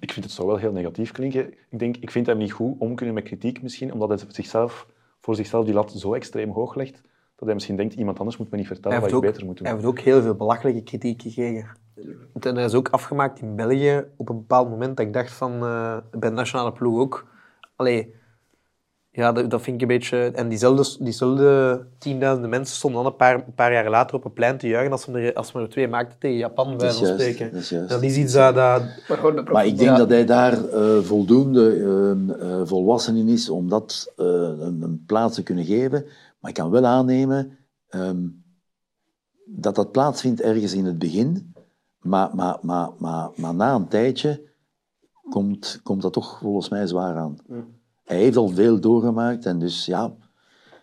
Ik 0.00 0.12
vind 0.12 0.24
het 0.24 0.34
zo 0.34 0.46
wel 0.46 0.56
heel 0.56 0.72
negatief 0.72 1.12
klinken. 1.12 1.52
Ik, 1.68 1.78
denk, 1.78 1.96
ik 1.96 2.10
vind 2.10 2.26
hem 2.26 2.38
niet 2.38 2.52
goed 2.52 2.78
om 2.78 2.94
kunnen 2.94 3.14
met 3.14 3.24
kritiek 3.24 3.62
misschien, 3.62 3.92
omdat 3.92 4.08
hij 4.08 4.18
zichzelf, 4.28 4.86
voor 5.20 5.34
zichzelf 5.34 5.64
die 5.64 5.74
lat 5.74 5.92
zo 5.92 6.14
extreem 6.14 6.50
hoog 6.50 6.74
legt, 6.74 7.00
dat 7.36 7.44
hij 7.44 7.54
misschien 7.54 7.76
denkt, 7.76 7.94
iemand 7.94 8.18
anders 8.18 8.36
moet 8.36 8.50
me 8.50 8.56
niet 8.56 8.66
vertellen 8.66 9.00
wat 9.00 9.08
ik 9.08 9.14
ook, 9.14 9.22
beter 9.22 9.44
moet 9.44 9.56
doen. 9.56 9.66
hij 9.66 9.76
heeft 9.76 9.88
ook 9.88 9.98
heel 9.98 10.22
veel 10.22 10.34
belachelijke 10.34 10.82
kritiek 10.82 11.22
gekregen. 11.22 11.66
En 12.40 12.54
hij 12.54 12.64
is 12.64 12.74
ook 12.74 12.88
afgemaakt 12.88 13.40
in 13.40 13.56
België 13.56 14.04
op 14.16 14.28
een 14.28 14.36
bepaald 14.36 14.70
moment 14.70 14.96
dat 14.96 15.06
ik 15.06 15.12
dacht 15.12 15.32
van, 15.32 15.52
eh, 15.52 15.96
bij 16.10 16.30
de 16.30 16.36
nationale 16.36 16.72
ploeg 16.72 16.98
ook. 16.98 17.26
Allee, 17.76 18.14
ja, 19.16 19.32
dat, 19.32 19.50
dat 19.50 19.62
vind 19.62 19.76
ik 19.76 19.82
een 19.82 19.96
beetje... 19.96 20.30
En 20.34 20.48
diezelfde, 20.48 21.04
diezelfde 21.04 21.86
tienduizenden 21.98 22.50
mensen 22.50 22.76
stonden 22.76 23.02
dan 23.02 23.10
een 23.10 23.16
paar, 23.16 23.34
een 23.34 23.54
paar 23.54 23.72
jaar 23.72 23.90
later 23.90 24.16
op 24.16 24.24
een 24.24 24.32
plein 24.32 24.58
te 24.58 24.68
juichen 24.68 24.92
als 24.92 25.06
we 25.06 25.20
er, 25.20 25.34
als 25.34 25.52
we 25.52 25.60
er 25.60 25.68
twee 25.68 25.88
maakten 25.88 26.18
tegen 26.18 26.36
Japan, 26.36 26.76
bij 26.76 26.86
juist, 26.86 27.06
spreken. 27.06 27.52
dat 27.52 27.60
is 27.60 27.68
juist. 27.68 27.88
Dat 27.88 28.02
is 28.02 28.16
iets 28.16 28.32
dat... 28.32 28.54
dat 28.54 28.82
Maar, 29.52 29.66
ik 29.66 29.76
denk 29.76 29.90
ja. 29.90 29.96
dat 29.96 30.08
hij 30.08 30.24
daar 30.24 30.64
eh, 30.68 30.98
voldoende 30.98 31.74
eh, 32.40 32.60
volwassen 32.64 33.16
in 33.16 33.28
is 33.28 33.48
om 33.48 33.68
dat 33.68 34.12
eh, 34.16 34.26
een, 34.26 34.82
een 34.82 35.04
plaats 35.06 35.34
te 35.34 35.42
kunnen 35.42 35.64
geven. 35.64 36.04
Maar 36.46 36.54
ik 36.54 36.60
kan 36.62 36.70
wel 36.70 36.86
aannemen 36.86 37.58
ehm, 37.88 38.28
dat 39.44 39.74
dat 39.74 39.92
plaatsvindt 39.92 40.40
ergens 40.40 40.72
in 40.72 40.84
het 40.84 40.98
begin. 40.98 41.54
Maar, 42.00 42.34
maar, 42.34 42.58
maar, 42.62 42.90
maar, 42.98 43.30
maar 43.36 43.54
na 43.54 43.74
een 43.74 43.88
tijdje 43.88 44.50
komt, 45.30 45.80
komt 45.82 46.02
dat 46.02 46.12
toch 46.12 46.38
volgens 46.38 46.68
mij 46.68 46.86
zwaar 46.86 47.16
aan. 47.16 47.36
Hij 48.04 48.16
heeft 48.16 48.36
al 48.36 48.48
veel 48.48 48.80
doorgemaakt 48.80 49.46
en 49.46 49.58
dus 49.58 49.86
ja... 49.86 50.14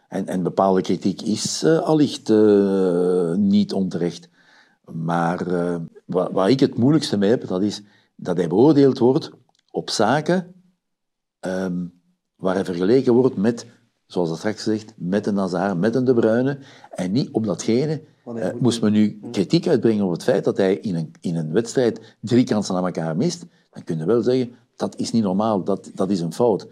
En, 0.07 0.27
en 0.27 0.43
bepaalde 0.43 0.81
kritiek 0.81 1.21
is 1.21 1.63
eh, 1.63 1.79
allicht 1.79 2.29
eh, 2.29 3.33
niet 3.33 3.73
onterecht. 3.73 4.29
Maar 4.91 5.47
wat, 6.05 6.31
waar 6.31 6.49
ik 6.49 6.59
het 6.59 6.77
moeilijkste 6.77 7.17
mee 7.17 7.29
heb, 7.29 7.47
dat 7.47 7.61
is 7.61 7.83
dat 8.15 8.37
hij 8.37 8.47
beoordeeld 8.47 8.97
wordt 8.97 9.31
op 9.71 9.89
zaken 9.89 10.53
ehm, 11.39 11.85
waar 12.35 12.55
hij 12.55 12.65
vergeleken 12.65 13.13
wordt 13.13 13.35
met, 13.35 13.65
zoals 14.07 14.29
dat 14.29 14.37
straks 14.37 14.63
gezegd, 14.63 14.93
met 14.97 15.27
een 15.27 15.33
Nazar, 15.33 15.77
met 15.77 15.95
een 15.95 16.05
De 16.05 16.13
Bruyne, 16.13 16.57
en 16.91 17.11
niet 17.11 17.29
op 17.31 17.45
datgene. 17.45 18.01
Eh, 18.25 18.49
moest 18.59 18.81
men 18.81 18.91
nu 18.91 19.19
kritiek 19.31 19.67
uitbrengen 19.67 20.05
op 20.05 20.11
het 20.11 20.23
feit 20.23 20.43
dat 20.43 20.57
hij 20.57 20.75
in 20.75 20.95
een, 20.95 21.11
in 21.21 21.35
een 21.35 21.51
wedstrijd 21.51 22.15
drie 22.19 22.43
kansen 22.43 22.75
aan 22.75 22.85
elkaar 22.85 23.17
mist, 23.17 23.45
dan 23.71 23.83
kun 23.83 23.97
je 23.97 24.05
wel 24.05 24.21
zeggen, 24.21 24.55
dat 24.75 24.95
is 24.95 25.11
niet 25.11 25.23
normaal, 25.23 25.63
dat, 25.63 25.91
dat 25.93 26.09
is 26.09 26.19
een 26.19 26.33
fout. 26.33 26.67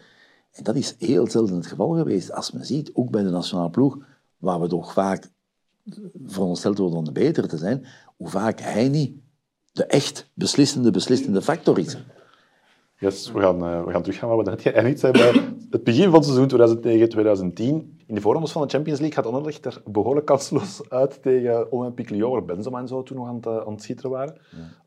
En 0.51 0.63
dat 0.63 0.75
is 0.75 0.95
heel 0.97 1.29
zelden 1.29 1.55
het 1.55 1.67
geval 1.67 1.89
geweest. 1.89 2.31
Als 2.31 2.51
men 2.51 2.65
ziet, 2.65 2.91
ook 2.93 3.09
bij 3.09 3.23
de 3.23 3.29
nationale 3.29 3.69
ploeg, 3.69 3.97
waar 4.37 4.61
we 4.61 4.67
toch 4.67 4.93
vaak 4.93 5.29
verondersteld 6.25 6.77
worden 6.77 6.97
om 6.97 7.05
de 7.05 7.11
beter 7.11 7.47
te 7.47 7.57
zijn, 7.57 7.85
hoe 8.17 8.29
vaak 8.29 8.59
hij 8.59 8.89
niet 8.89 9.15
de 9.71 9.85
echt 9.85 10.29
beslissende, 10.33 10.91
beslissende 10.91 11.41
factor 11.41 11.79
is. 11.79 11.97
Yes, 13.01 13.31
we 13.31 13.39
gaan, 13.39 13.65
eh, 13.65 13.83
we 13.83 13.91
gaan 13.91 14.01
teruggaan 14.01 14.29
waar 14.29 14.37
we 14.37 14.43
net 14.43 14.61
geëindigd 14.61 14.99
zijn 14.99 15.11
bij 15.11 15.31
het 15.69 15.83
begin 15.83 16.03
van 16.03 16.13
het 16.13 16.25
seizoen 16.25 16.47
2009-2010. 16.47 17.99
In 18.05 18.15
de 18.15 18.21
voorrondes 18.21 18.51
van 18.51 18.61
de 18.61 18.67
Champions 18.67 18.99
League 18.99 19.17
gaat 19.17 19.33
Anderlecht 19.33 19.65
er 19.65 19.81
behoorlijk 19.85 20.25
kansloos 20.25 20.89
uit 20.89 21.21
tegen 21.21 21.71
Olympique 21.71 22.15
Lyon, 22.15 22.31
waar 22.31 22.45
Benzema 22.45 22.79
en 22.79 22.87
zo 22.87 23.03
toen 23.03 23.17
nog 23.17 23.27
aan 23.27 23.35
het, 23.35 23.45
eh, 23.45 23.57
aan 23.57 23.71
het 23.71 23.81
schitteren 23.81 24.11
waren. 24.11 24.37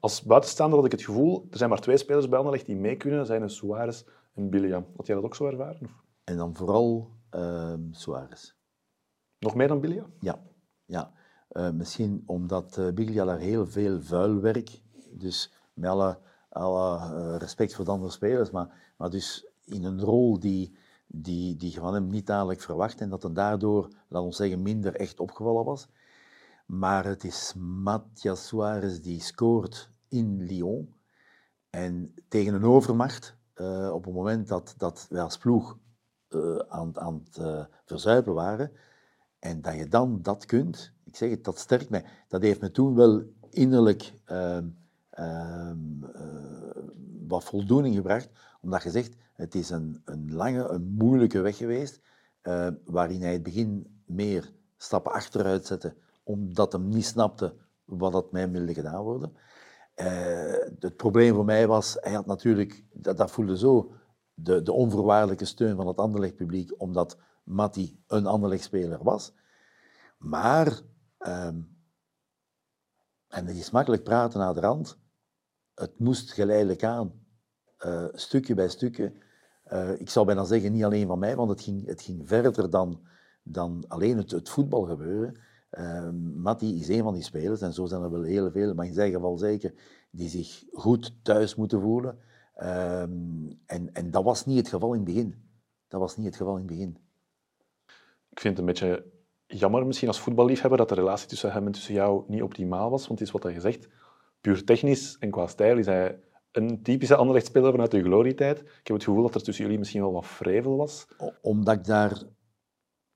Als 0.01 0.23
buitenstaander 0.23 0.77
had 0.77 0.87
ik 0.87 0.93
het 0.93 1.03
gevoel, 1.03 1.47
er 1.51 1.57
zijn 1.57 1.71
maar 1.71 1.81
twee 1.81 1.97
spelers 1.97 2.29
bij 2.29 2.39
Anderlecht 2.39 2.67
die 2.67 2.77
mee 2.77 2.97
kunnen, 2.97 3.19
dat 3.19 3.27
zijn 3.27 3.51
Suarez 3.51 4.05
en 4.35 4.51
Billiam. 4.51 4.87
Had 4.97 5.07
jij 5.07 5.15
dat 5.17 5.25
ook 5.25 5.35
zo 5.35 5.47
ervaren? 5.47 5.81
Of 5.83 6.03
En 6.25 6.37
dan 6.37 6.55
vooral 6.55 7.11
ehm 7.31 7.81
Suarez. 7.91 8.53
nog 9.39 9.55
meer 9.55 9.69
dan 9.69 9.81
Billiam? 9.81 10.13
Ja, 10.21 10.43
ja. 10.85 11.13
Eh, 11.49 11.71
misschien 11.71 12.23
omdat 12.27 12.81
Biglia 12.95 13.25
daar 13.25 13.39
heel 13.39 13.67
veel 13.67 14.01
vuil 14.01 14.41
werk, 14.41 14.81
dus 15.11 15.53
met 15.73 15.91
alle, 15.91 16.19
alle 16.55 16.97
eh, 16.97 17.37
respect 17.39 17.75
voor 17.75 17.85
de 17.85 17.91
andere 17.91 18.13
spelers, 18.13 18.51
maar, 18.51 18.93
maar 18.97 19.11
dus 19.11 19.47
in 19.65 19.85
een 19.85 20.01
rol 20.01 20.39
die, 20.39 20.77
die, 21.07 21.57
die 21.57 21.73
je 21.73 21.81
van 21.81 21.95
hem 21.95 22.07
niet 22.07 22.27
dadelijk 22.27 22.61
verwacht 22.61 23.01
en 23.01 23.09
dat 23.09 23.23
hij 23.23 23.33
daardoor, 23.33 23.89
laten 24.09 24.29
we 24.29 24.35
zeggen, 24.35 24.63
minder 24.63 24.95
echt 24.95 25.21
opgevallen 25.21 25.65
was. 25.65 25.89
Maar 26.67 27.05
het 27.05 27.25
is 27.25 27.55
Matthias 27.57 28.47
Suarez 28.47 28.99
die 28.99 29.21
scoort 29.21 29.91
in 30.09 30.43
Lyon 30.43 30.95
en 31.71 32.15
tegen 32.29 32.55
een 32.55 32.65
overmacht, 32.65 33.37
eh, 33.55 33.91
op 33.93 34.05
het 34.05 34.15
moment 34.15 34.49
dat, 34.49 34.75
dat 34.77 35.07
wij 35.11 35.23
als 35.23 35.39
ploeg 35.39 35.79
eh, 36.29 36.57
aan, 36.57 36.99
aan 36.99 37.23
het 37.25 37.69
verzuipen 37.85 38.35
waren, 38.35 38.73
en 39.39 39.63
dat 39.63 39.75
je 39.75 39.89
dan 39.89 40.23
dat 40.23 40.47
kunt, 40.47 40.93
ik 41.05 41.17
zeg 41.17 41.31
het, 41.31 41.45
dat 41.45 41.59
sterkt 41.59 41.91
mij. 41.91 42.05
Dat 42.29 42.43
heeft 42.43 42.61
me 42.61 42.71
toen 42.71 42.95
wel 42.95 43.23
innerlijk 43.51 44.15
ehm, 44.25 44.69
ehm, 45.15 46.05
eh, 46.15 46.83
wat 47.27 47.45
voldoening 47.45 47.95
gebracht, 47.95 48.29
omdat 48.61 48.83
je 48.83 48.91
zegt, 48.91 49.17
het 49.35 49.55
is 49.55 49.71
een, 49.71 50.03
een 50.05 50.35
lange, 50.35 50.69
een 50.69 50.95
moeilijke 50.99 51.41
weg 51.41 51.57
geweest, 51.57 52.01
eh, 52.41 52.69
waarin 52.85 53.23
hij 53.23 53.33
het 53.33 53.43
begin 53.43 54.01
meer 54.07 54.53
stappen 54.77 55.13
achteruit 55.13 55.67
zette, 55.67 55.95
omdat 56.23 56.73
hij 56.73 56.81
niet 56.81 57.05
snapte 57.05 57.55
wat 57.85 58.13
dat 58.13 58.33
mij 58.33 58.51
wilde 58.51 58.75
gedaan 58.75 59.03
worden. 59.03 59.37
Eh, 59.95 60.53
het 60.79 60.97
probleem 60.97 61.35
voor 61.35 61.45
mij 61.45 61.67
was, 61.67 61.97
hij 62.01 62.13
had 62.13 62.27
natuurlijk, 62.27 62.85
dat, 62.93 63.17
dat 63.17 63.31
voelde 63.31 63.59
zo, 63.59 63.93
de, 64.35 64.63
de 64.63 64.73
onvoorwaardelijke 64.73 65.45
steun 65.45 65.77
van 65.77 65.87
het 65.87 65.99
Anderlecht-publiek, 65.99 66.75
omdat 66.77 67.19
Matti 67.45 68.03
een 68.07 68.27
Anderlecht-speler 68.27 69.03
was. 69.03 69.33
Maar, 70.19 70.81
ehm, 71.19 71.61
en 73.29 73.47
het 73.47 73.57
is 73.57 73.71
makkelijk 73.71 74.05
praten 74.05 74.39
naar 74.39 74.55
de 74.55 74.61
rand, 74.61 74.99
het 75.75 75.99
moest 75.99 76.33
geleidelijk 76.33 76.85
aan, 76.85 77.13
eh, 77.77 78.07
stukje 78.13 78.55
bij 78.55 78.69
stukje. 78.69 79.13
Eh, 79.65 80.01
ik 80.01 80.11
zou 80.11 80.27
bijna 80.27 80.45
zeggen, 80.45 80.73
niet 80.73 80.85
alleen 80.85 81.07
van 81.07 81.19
mij, 81.19 81.37
want 81.37 81.51
het 81.51 81.61
ging, 81.61 81.87
het 81.87 82.03
ging 82.03 82.29
verder 82.29 82.71
dan, 82.71 83.01
dan 83.43 83.85
alleen 83.89 84.17
het, 84.17 84.31
het 84.31 84.49
voetbal 84.49 84.83
gebeuren. 84.83 85.41
Ehm 85.71 86.41
Matti 86.41 86.81
is 86.81 86.89
een 86.89 87.03
van 87.03 87.15
die 87.15 87.23
spelers, 87.23 87.61
en 87.61 87.73
zo 87.73 87.87
zijn 87.87 88.03
er 88.03 88.11
wel 88.11 88.23
heel 88.23 88.51
veel, 88.51 88.75
maar 88.75 88.87
in 88.87 88.95
zijn 88.95 89.13
geval 89.13 89.39
zeker, 89.39 89.75
die 90.11 90.29
zich 90.29 90.65
goed 90.73 91.15
thuis 91.23 91.55
moeten 91.55 91.81
voelen. 91.81 92.19
En, 92.55 93.91
en 93.93 94.11
dat 94.11 94.25
was 94.25 94.47
niet 94.47 94.59
het 94.59 94.69
geval 94.69 94.93
in 94.93 95.01
het 95.01 95.15
begin. 95.15 95.35
Dat 95.89 96.01
was 96.01 96.17
niet 96.17 96.27
het 96.27 96.37
geval 96.37 96.57
in 96.57 96.59
het 96.59 96.71
begin. 96.71 96.99
ik 98.31 98.41
vind 98.41 98.57
het 98.57 98.59
een 98.59 98.73
beetje 98.73 99.05
jammer 99.47 99.87
misschien 99.87 100.09
als 100.09 100.21
voetballiefhebber 100.21 100.79
dat 100.79 100.89
de 100.89 100.95
relatie 100.95 101.29
tussen 101.29 101.53
hem 101.53 101.67
en 101.67 101.73
tussen 101.73 101.95
jou 101.95 102.25
niet 102.29 102.43
optimaal 102.43 102.91
was. 102.91 103.07
Want 103.07 103.19
het 103.19 103.29
is 103.29 103.35
wat 103.35 103.43
hij 103.43 103.55
gezegd. 103.55 103.89
Puur 104.45 104.65
technisch 104.65 105.17
en 105.19 105.31
qua 105.31 105.47
stijl 105.47 105.79
is 105.79 105.87
hij 105.87 106.21
een 106.53 106.83
typische 106.83 107.17
Anderlecht-speler 107.17 107.71
vanuit 107.71 107.91
de 107.91 108.03
glorietijd. 108.03 108.59
Ik 108.61 108.87
heb 108.87 108.97
het 108.97 109.05
gevoel 109.05 109.23
dat 109.23 109.35
er 109.35 109.43
tussen 109.43 109.65
jullie 109.65 109.79
misschien 109.79 110.01
wel 110.01 110.13
wat 110.13 110.27
vrevel 110.27 110.77
was. 110.77 111.07
Omdat 111.43 111.75
ik 111.77 111.85
daar 111.85 112.23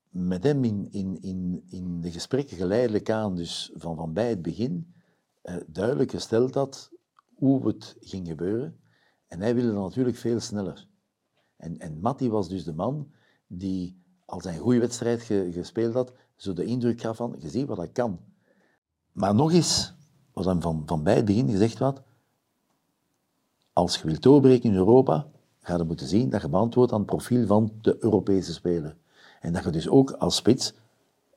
met 0.09 0.43
hem 0.43 0.63
in, 0.63 0.87
in, 0.91 1.63
in, 1.69 2.01
de 2.01 2.11
gesprekken 2.11 2.57
geleidelijk 2.57 3.09
aan, 3.09 3.35
dus 3.35 3.71
van, 3.73 3.95
van 3.95 4.13
bij 4.13 4.29
het 4.29 4.41
begin, 4.41 4.93
eh, 5.41 5.55
duidelijk 5.67 6.11
gesteld 6.11 6.53
had 6.53 6.91
hoe 7.35 7.67
het 7.67 7.97
ging 7.99 8.27
gebeuren. 8.27 8.79
En 9.27 9.41
hij 9.41 9.55
wilde 9.55 9.73
natuurlijk 9.73 10.17
veel 10.17 10.39
sneller. 10.39 10.87
En, 11.57 11.77
en 11.77 11.99
Matti 11.99 12.29
was 12.29 12.49
dus 12.49 12.63
de 12.63 12.73
man 12.73 13.11
die, 13.47 14.01
als 14.25 14.43
hij 14.43 14.57
goede 14.57 14.79
wedstrijd 14.79 15.21
ge- 15.21 15.49
gespeeld 15.51 15.93
had, 15.93 16.13
zo 16.35 16.53
de 16.53 16.65
indruk 16.65 17.01
gaf 17.01 17.17
van, 17.17 17.35
je 17.39 17.49
ziet 17.49 17.67
wat 17.67 17.77
dat 17.77 17.91
kan. 17.91 18.19
Maar 19.11 19.35
nog 19.35 19.51
eens, 19.51 19.97
wat 20.39 20.53
hem 20.53 20.61
van, 20.61 20.83
van 20.85 21.03
bij 21.03 21.15
het 21.15 21.25
begin 21.25 21.49
gezegd 21.49 21.79
had, 21.79 22.01
als 23.73 23.97
je 23.97 24.07
wilt 24.07 24.21
doorbreken 24.21 24.69
in 24.69 24.75
Europa, 24.75 25.27
ga 25.61 25.77
je 25.77 25.83
moeten 25.83 26.07
zien 26.07 26.29
dat 26.29 26.41
je 26.41 26.49
beantwoordt 26.49 26.91
aan 26.91 26.97
het 26.97 27.07
profiel 27.07 27.45
van 27.47 27.71
de 27.81 27.97
Europese 27.99 28.53
speler. 28.53 28.95
En 29.41 29.53
dat 29.53 29.63
je 29.63 29.69
dus 29.69 29.89
ook 29.89 30.11
als 30.11 30.35
spits 30.35 30.73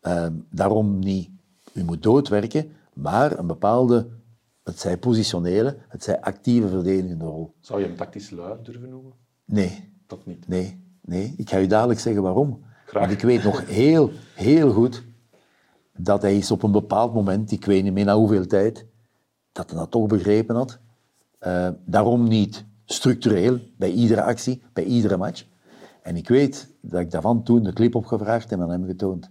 ehm, 0.01 0.33
daarom 0.51 0.99
niet 0.99 1.31
je 1.73 1.85
moet 1.85 2.03
doodwerken, 2.03 2.73
maar 2.93 3.39
een 3.39 3.47
bepaalde, 3.47 4.09
het 4.63 4.79
zij 4.81 4.99
positionele, 4.99 5.77
het 5.89 6.03
zij 6.05 6.21
actieve 6.21 6.69
verdedigende 6.69 7.25
rol. 7.25 7.55
Zou 7.61 7.81
je 7.81 7.87
hem 7.87 7.97
tactisch 7.97 8.31
lui 8.31 8.59
durven 8.63 8.89
noemen? 8.89 9.13
Nee, 9.45 9.93
Dat 10.07 10.27
niet. 10.27 10.49
nee, 10.49 10.85
nee. 11.01 11.35
Ik 11.37 11.51
ga 11.51 11.57
je 11.57 11.67
dadelijk 11.67 12.01
zeggen 12.01 12.23
waarom. 12.23 12.63
Graag. 12.87 13.03
Want 13.03 13.15
ik 13.15 13.23
weet 13.23 13.43
nog 13.45 13.67
heel, 13.67 14.11
heel 14.35 14.73
goed 14.73 15.05
dat 15.97 16.23
hij 16.23 16.37
is 16.37 16.51
op 16.51 16.63
een 16.63 16.73
bepaald 16.73 17.15
moment, 17.15 17.51
ik 17.51 17.65
weet 17.65 17.83
niet 17.83 17.93
meer 17.93 18.05
na 18.05 18.17
hoeveel 18.17 18.47
tijd, 18.47 18.87
dat 19.53 19.71
hij 19.71 19.79
dat 19.79 19.91
toch 19.91 20.07
begrepen 20.07 20.55
had. 20.55 20.79
Eh, 21.39 21.69
daarom 21.85 22.29
niet 22.29 22.65
structureel, 22.85 23.59
bij 23.77 23.91
iedere 23.91 24.23
actie, 24.23 24.63
bij 24.73 24.85
iedere 24.85 25.17
match. 25.17 25.45
En 26.03 26.17
ik 26.17 26.29
weet 26.29 26.69
dat 26.81 27.01
ik 27.01 27.11
daarvan 27.11 27.43
toen 27.43 27.63
de 27.63 27.73
clip 27.73 27.95
opgevraagd 27.95 28.53
en 28.53 28.63
aan 28.63 28.71
hem 28.71 28.85
getoond. 28.85 29.31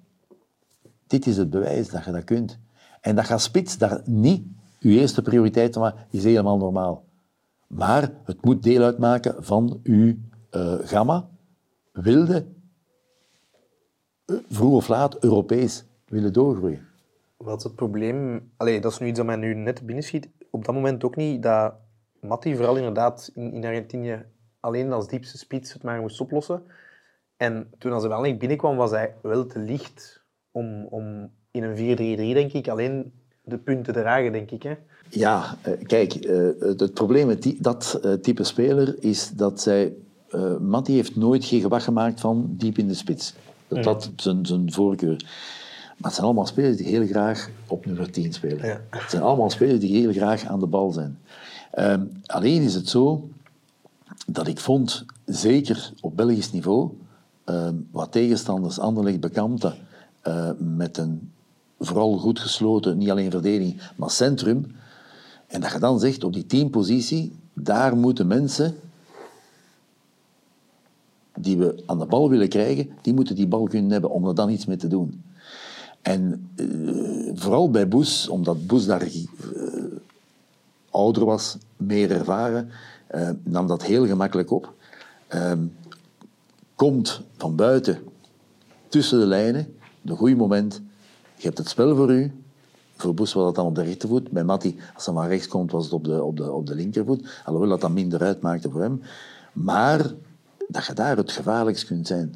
Dit 1.07 1.27
is 1.27 1.37
het 1.37 1.49
bewijs 1.49 1.89
dat 1.89 2.05
je 2.05 2.11
dat 2.11 2.23
kunt. 2.23 2.59
En 3.01 3.15
dat 3.15 3.25
gaat 3.25 3.41
spits 3.41 3.77
daar 3.77 4.01
niet 4.05 4.45
je 4.79 4.89
eerste 4.89 5.21
prioriteit 5.21 5.75
maken, 5.75 6.05
is 6.09 6.23
helemaal 6.23 6.57
normaal. 6.57 7.03
Maar 7.67 8.11
het 8.23 8.45
moet 8.45 8.63
deel 8.63 8.83
uitmaken 8.83 9.43
van 9.43 9.79
uw 9.83 10.15
eh, 10.49 10.73
gamma. 10.83 11.29
Wilde, 11.91 12.45
eh, 14.25 14.35
vroeg 14.49 14.73
of 14.73 14.87
laat, 14.87 15.23
Europees 15.23 15.83
willen 16.05 16.33
doorgroeien. 16.33 16.90
Wat 17.43 17.57
is 17.57 17.63
het 17.63 17.75
probleem? 17.75 18.51
Allee, 18.57 18.81
dat 18.81 18.91
is 18.91 18.97
nu 18.97 19.07
iets 19.07 19.17
dat 19.17 19.25
mij 19.25 19.35
nu 19.35 19.53
net 19.53 19.85
binnenschiet. 19.85 20.29
Op 20.49 20.65
dat 20.65 20.75
moment 20.75 21.03
ook 21.03 21.15
niet 21.15 21.43
dat 21.43 21.73
Matti 22.19 22.55
vooral 22.55 22.75
inderdaad 22.75 23.31
in, 23.35 23.53
in 23.53 23.65
Argentinië 23.65 24.25
alleen 24.59 24.91
als 24.91 25.07
diepste 25.07 25.37
spits 25.37 25.73
het 25.73 25.83
maar 25.83 26.01
moest 26.01 26.21
oplossen. 26.21 26.63
En 27.37 27.71
toen 27.77 27.91
als 27.91 28.01
hij 28.01 28.11
wel 28.11 28.21
niet 28.21 28.39
binnenkwam, 28.39 28.75
was 28.75 28.91
hij 28.91 29.15
wel 29.21 29.45
te 29.45 29.59
licht 29.59 30.23
om, 30.51 30.85
om 30.85 31.31
in 31.51 31.63
een 31.63 31.75
4-3-3, 31.75 32.33
denk 32.33 32.53
ik, 32.53 32.67
alleen 32.67 33.11
de 33.43 33.57
punten 33.57 33.93
te 33.93 33.99
dragen, 33.99 34.31
denk 34.31 34.51
ik. 34.51 34.63
Hè? 34.63 34.73
Ja, 35.09 35.57
eh, 35.61 35.73
kijk, 35.83 36.13
eh, 36.13 36.49
het, 36.59 36.93
probleem 36.93 37.27
met 37.27 37.41
die, 37.41 37.57
dat 37.61 37.99
eh, 38.03 38.13
type 38.13 38.43
speler 38.43 38.95
is 38.99 39.29
dat 39.29 39.61
zij... 39.61 39.93
eh 40.29 40.57
Matti 40.57 40.93
heeft 40.93 41.15
nooit 41.15 41.45
geen 41.45 41.61
gewacht 41.61 41.83
gemaakt 41.83 42.19
van 42.19 42.53
diep 42.57 42.77
in 42.77 42.87
de 42.87 42.93
spits. 42.93 43.33
Dat 43.67 43.83
dat 43.83 44.11
zijn, 44.15 44.45
zijn 44.45 44.71
voorkeur. 44.71 45.25
Maar 46.01 46.09
het 46.09 46.13
zijn 46.13 46.25
allemaal 46.25 46.47
spelers 46.47 46.77
die 46.77 46.85
heel 46.85 47.07
graag 47.07 47.49
op 47.67 47.85
nummer 47.85 48.11
10 48.11 48.33
spelen. 48.33 48.65
Ja. 48.65 48.81
Het 48.89 49.09
zijn 49.09 49.21
allemaal 49.21 49.49
spelers 49.49 49.79
die 49.79 49.95
heel 49.95 50.11
graag 50.11 50.45
aan 50.45 50.59
de 50.59 50.67
bal 50.67 50.91
zijn. 50.91 51.19
Ehm, 51.71 52.03
alleen 52.25 52.61
is 52.61 52.73
het 52.73 52.89
zo 52.89 53.29
dat 54.27 54.47
ik 54.47 54.59
vond, 54.59 55.05
zeker 55.25 55.93
op 55.99 56.15
Belgisch 56.15 56.51
niveau, 56.51 56.89
ehm, 57.43 57.75
wat 57.91 58.11
tegenstanders 58.11 58.79
Anderlecht 58.79 59.19
bekampten 59.19 59.75
eh, 60.21 60.49
met 60.57 60.97
een 60.97 61.31
vooral 61.79 62.17
goed 62.17 62.39
gesloten, 62.39 62.97
niet 62.97 63.09
alleen 63.09 63.31
verdediging, 63.31 63.81
maar 63.95 64.11
centrum. 64.11 64.75
En 65.47 65.61
dat 65.61 65.71
je 65.71 65.79
dan 65.79 65.99
zegt, 65.99 66.23
op 66.23 66.33
die 66.33 66.45
teampositie, 66.45 67.35
daar 67.53 67.97
moeten 67.97 68.27
mensen 68.27 68.75
die 71.35 71.57
we 71.57 71.83
aan 71.85 71.99
de 71.99 72.05
bal 72.05 72.29
willen 72.29 72.49
krijgen, 72.49 72.89
die 73.01 73.13
moeten 73.13 73.35
die 73.35 73.47
bal 73.47 73.67
kunnen 73.67 73.91
hebben 73.91 74.09
om 74.09 74.27
er 74.27 74.35
dan 74.35 74.49
iets 74.49 74.65
mee 74.65 74.77
te 74.77 74.87
doen. 74.87 75.23
En 76.01 76.49
eh, 76.55 76.65
vooral 77.33 77.71
bij 77.71 77.87
Boes, 77.87 78.27
omdat 78.27 78.67
Boes 78.67 78.85
daar 78.85 79.01
eh, 79.01 79.21
ouder 80.89 81.25
was, 81.25 81.57
meer 81.77 82.11
ervaren, 82.11 82.69
eh, 83.07 83.29
nam 83.43 83.67
dat 83.67 83.83
heel 83.83 84.05
gemakkelijk 84.05 84.51
op. 84.51 84.73
Ehm, 85.27 85.59
komt 86.75 87.21
van 87.37 87.55
buiten, 87.55 87.99
tussen 88.87 89.19
de 89.19 89.25
lijnen, 89.25 89.75
een 90.05 90.15
goed 90.15 90.37
moment. 90.37 90.81
Je 91.35 91.47
hebt 91.47 91.57
het 91.57 91.69
spel 91.69 91.95
voor 91.95 92.11
u. 92.11 92.31
Voor 92.95 93.13
Boes 93.13 93.33
was 93.33 93.43
dat 93.43 93.55
dan 93.55 93.65
op 93.65 93.75
de 93.75 93.83
rechtervoet. 93.83 94.31
Bij 94.31 94.43
Matti, 94.43 94.79
als 94.95 95.05
hij 95.05 95.13
van 95.13 95.27
rechts 95.27 95.47
komt, 95.47 95.71
was 95.71 95.83
het 95.83 95.93
op 95.93 96.03
de, 96.03 96.23
op 96.23 96.37
de, 96.37 96.51
op 96.51 96.67
de 96.67 96.75
linkervoet. 96.75 97.41
Alhoewel 97.45 97.69
dat 97.69 97.81
dat 97.81 97.91
minder 97.91 98.21
uitmaakte 98.21 98.69
voor 98.69 98.81
hem. 98.81 99.01
Maar 99.53 100.13
dat 100.67 100.85
je 100.85 100.93
daar 100.93 101.17
het 101.17 101.31
gevaarlijkst 101.31 101.85
kunt 101.85 102.07
zijn. 102.07 102.35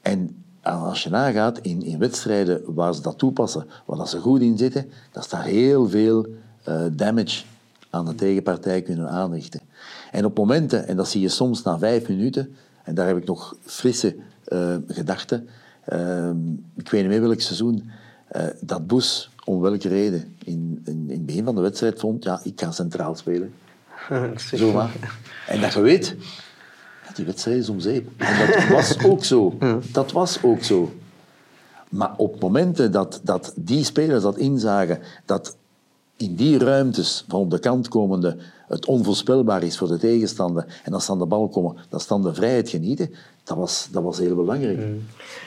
En 0.00 0.44
als 0.70 1.02
je 1.02 1.10
nagaat 1.10 1.58
in, 1.58 1.82
in 1.82 1.98
wedstrijden 1.98 2.62
waar 2.66 2.94
ze 2.94 3.02
dat 3.02 3.18
toepassen, 3.18 3.66
waar 3.84 3.96
dat 3.96 4.08
ze 4.08 4.18
goed 4.18 4.40
in 4.40 4.58
zitten, 4.58 4.90
dat 5.12 5.22
ze 5.24 5.30
daar 5.30 5.44
heel 5.44 5.88
veel 5.88 6.26
eh, 6.64 6.82
damage 6.92 7.44
aan 7.90 8.04
de 8.04 8.14
tegenpartij 8.14 8.82
kunnen 8.82 9.08
aanrichten. 9.08 9.60
En 10.12 10.24
op 10.24 10.36
momenten, 10.36 10.86
en 10.86 10.96
dat 10.96 11.08
zie 11.08 11.20
je 11.20 11.28
soms 11.28 11.62
na 11.62 11.78
vijf 11.78 12.08
minuten, 12.08 12.56
en 12.84 12.94
daar 12.94 13.06
heb 13.06 13.16
ik 13.16 13.26
nog 13.26 13.56
frisse 13.60 14.16
eh, 14.44 14.76
gedachten, 14.88 15.48
eh, 15.84 16.30
ik 16.76 16.90
weet 16.90 17.00
niet 17.00 17.10
meer 17.10 17.20
welk 17.20 17.40
seizoen, 17.40 17.90
eh, 18.28 18.46
dat 18.60 18.86
Boes, 18.86 19.30
om 19.44 19.60
welke 19.60 19.88
reden, 19.88 20.36
in, 20.44 20.82
in, 20.84 21.04
in 21.06 21.10
het 21.10 21.26
begin 21.26 21.44
van 21.44 21.54
de 21.54 21.60
wedstrijd 21.60 21.98
vond, 21.98 22.24
ja, 22.24 22.40
ik 22.42 22.60
ga 22.60 22.70
centraal 22.70 23.14
spelen. 23.14 23.52
Zo 24.56 24.72
maar. 24.72 24.92
En 25.46 25.60
dat 25.60 25.72
je 25.72 25.80
weet, 25.80 26.16
die 27.18 27.26
wedstrijd 27.26 27.58
is 27.58 27.68
om 27.68 27.80
zeep. 27.80 28.08
En 28.16 28.46
dat 28.46 28.68
was 28.68 29.04
ook 29.04 29.24
zo. 29.24 29.58
Dat 29.92 30.12
was 30.12 30.42
ook 30.42 30.62
zo. 30.62 30.92
Maar 31.88 32.14
op 32.16 32.40
momenten 32.40 32.92
dat, 32.92 33.20
dat 33.22 33.52
die 33.56 33.84
spelers 33.84 34.22
dat 34.22 34.36
inzagen, 34.36 34.98
dat 35.24 35.56
in 36.16 36.34
die 36.34 36.58
ruimtes 36.58 37.24
van 37.28 37.40
op 37.40 37.50
de 37.50 37.58
kant 37.58 37.88
komende 37.88 38.36
het 38.68 38.86
onvoorspelbaar 38.86 39.62
is 39.62 39.78
voor 39.78 39.88
de 39.88 39.98
tegenstander, 39.98 40.80
en 40.84 40.92
als 40.92 41.04
ze 41.04 41.10
aan 41.12 41.18
de 41.18 41.26
bal 41.26 41.48
komen, 41.48 41.76
dat 41.88 42.02
ze 42.02 42.08
dan 42.08 42.22
de 42.22 42.34
vrijheid 42.34 42.68
genieten, 42.68 43.14
dat 43.44 43.56
was, 43.56 43.88
dat 43.92 44.02
was 44.02 44.18
heel 44.18 44.34
belangrijk. 44.34 44.78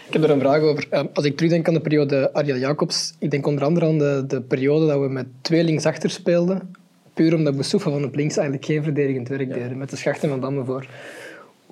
Ik 0.07 0.13
heb 0.13 0.24
er 0.24 0.30
een 0.30 0.39
vraag 0.39 0.61
over. 0.61 0.88
Eh, 0.89 1.03
Als 1.13 1.26
ik 1.26 1.36
terugdenk 1.36 1.67
aan 1.67 1.74
de 1.74 1.82
periode 1.82 2.34
Ariel 2.34 2.57
Jacobs, 2.57 3.13
ik 3.19 3.32
denk 3.32 3.47
onder 3.47 3.63
andere 3.63 3.86
aan 3.86 3.97
de, 3.97 4.24
de 4.28 4.41
periode 4.41 4.86
dat 4.86 4.99
we 4.99 5.07
met 5.07 5.26
twee 5.41 5.63
linksachter 5.63 6.09
speelden, 6.09 6.76
puur 7.13 7.36
omdat 7.36 7.53
Boussoufa 7.53 7.89
van 7.89 8.03
op 8.03 8.15
links 8.15 8.36
eigenlijk 8.38 8.65
geen 8.65 8.84
verdedigend 8.84 9.28
werk 9.28 9.53
deed, 9.53 9.76
met 9.76 9.89
de 9.89 9.95
schachten 9.95 10.30
van 10.30 10.41
Damme 10.41 10.65
voor. 10.65 10.88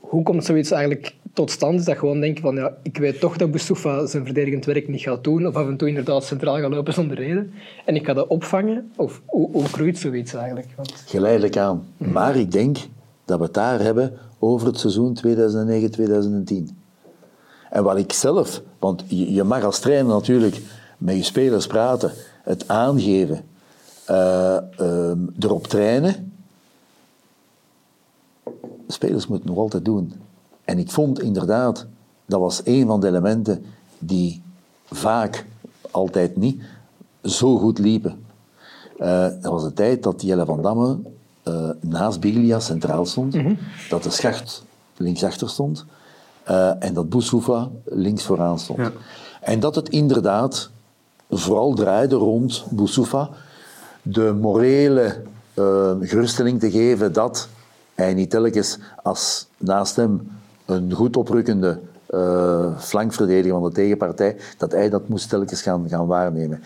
Hoe 0.10 0.24
komt 0.24 0.46
zoiets 0.46 0.72
eigenlijk 0.72 1.16
tot 1.34 1.52
stand? 1.52 1.80
Is 1.80 1.86
dat 1.86 1.98
gewoon 1.98 2.20
denken 2.20 2.42
van, 2.42 2.56
ja, 2.56 2.78
ik 2.84 2.98
weet 2.98 3.20
toch 3.20 3.38
dat 3.38 3.52
Boussoufa 3.52 4.06
zijn 4.06 4.26
verdedigend 4.26 4.66
werk 4.66 4.88
niet 4.88 5.02
gaat 5.02 5.24
doen, 5.24 5.48
of 5.48 5.56
af 5.56 5.68
en 5.68 5.78
toe 5.78 5.88
inderdaad 5.88 6.24
centraal 6.24 6.60
gaat 6.60 6.72
lopen 6.72 6.94
zonder 6.94 7.18
reden, 7.18 7.54
en 7.86 7.96
ik 7.96 8.06
ga 8.06 8.14
dat 8.14 8.28
opvangen? 8.28 8.92
Of 8.96 9.22
hoe, 9.26 9.66
groeit 9.66 9.98
zoiets 9.98 10.34
eigenlijk? 10.34 10.68
Want, 10.76 10.94
Geleidelijk 11.06 11.58
aan. 11.58 11.86
Maar 11.98 12.36
ik 12.36 12.52
denk 12.52 12.78
dat 13.26 13.38
we 13.38 13.44
het 13.44 13.54
daar 13.54 13.80
hebben 13.80 14.14
over 14.40 14.68
het 14.68 14.80
seizoen 14.80 15.18
2009-2010. 15.28 16.74
En 17.70 17.84
wat 17.84 17.98
ik 17.98 18.14
zelf, 18.14 18.62
want 18.80 19.04
je, 19.08 19.34
je 19.34 19.44
mag 19.44 19.64
als 19.64 19.80
trainer 19.80 20.14
natuurlijk 20.14 20.62
met 20.98 21.16
je 21.16 21.24
spelers 21.24 21.68
praten, 21.68 22.12
het 22.44 22.68
aangeven, 22.68 23.42
eh, 24.06 24.58
ehm, 24.78 25.20
erop 25.40 25.68
trainen. 25.68 26.29
Spelers 28.92 29.28
moeten 29.28 29.50
nog 29.50 29.58
altijd 29.58 29.86
doen. 29.86 30.14
En 30.66 30.80
ik 30.80 30.92
vond 30.92 31.22
inderdaad, 31.22 31.86
dat 32.26 32.40
was 32.40 32.62
een 32.64 32.88
van 32.88 33.00
de 33.00 33.08
elementen 33.08 33.66
die 34.00 34.42
vaak, 34.86 35.46
altijd 35.92 36.38
niet, 36.38 36.62
zo 37.24 37.58
goed 37.58 37.80
liepen. 37.80 38.24
Eh, 38.98 39.28
dat 39.42 39.52
was 39.52 39.64
de 39.64 39.74
tijd 39.74 40.04
dat 40.04 40.22
Jelle 40.22 40.46
van 40.46 40.62
Damme 40.62 40.98
eh, 41.44 41.70
naast 41.80 42.20
Biglia 42.20 42.60
centraal 42.60 43.06
stond, 43.06 43.36
dat 43.90 44.04
de 44.04 44.10
schacht 44.10 44.64
linksachter 44.98 45.50
stond 45.50 45.86
eh, 46.44 46.84
en 46.84 46.94
dat 46.94 47.10
Boussoufa 47.10 47.70
links 47.84 48.24
vooraan 48.24 48.60
stond. 48.60 48.92
En 49.42 49.60
dat 49.60 49.76
het 49.76 49.90
inderdaad 49.90 50.70
vooral 51.30 51.74
draaide 51.74 52.16
rond 52.16 52.66
Boussoufa, 52.70 53.30
de 54.02 54.38
morele 54.42 55.22
geruststelling 56.02 56.60
te 56.60 56.72
geven 56.72 57.14
dat 57.14 57.50
hij 58.00 58.14
niet 58.14 58.30
telkens 58.30 58.78
als 59.04 59.48
naast 59.58 59.96
hem 59.96 60.32
een 60.66 60.94
goed 60.94 61.18
oprukkende 61.18 61.80
eh, 62.06 62.78
flankverdediger 62.78 63.60
van 63.60 63.70
de 63.70 63.76
tegenpartij, 63.76 64.38
dat 64.58 64.72
hij 64.72 64.90
dat 64.90 65.08
moest 65.08 65.30
telkens 65.30 65.62
gaan, 65.62 65.90
gaan 65.90 66.08
waarnemen. 66.08 66.64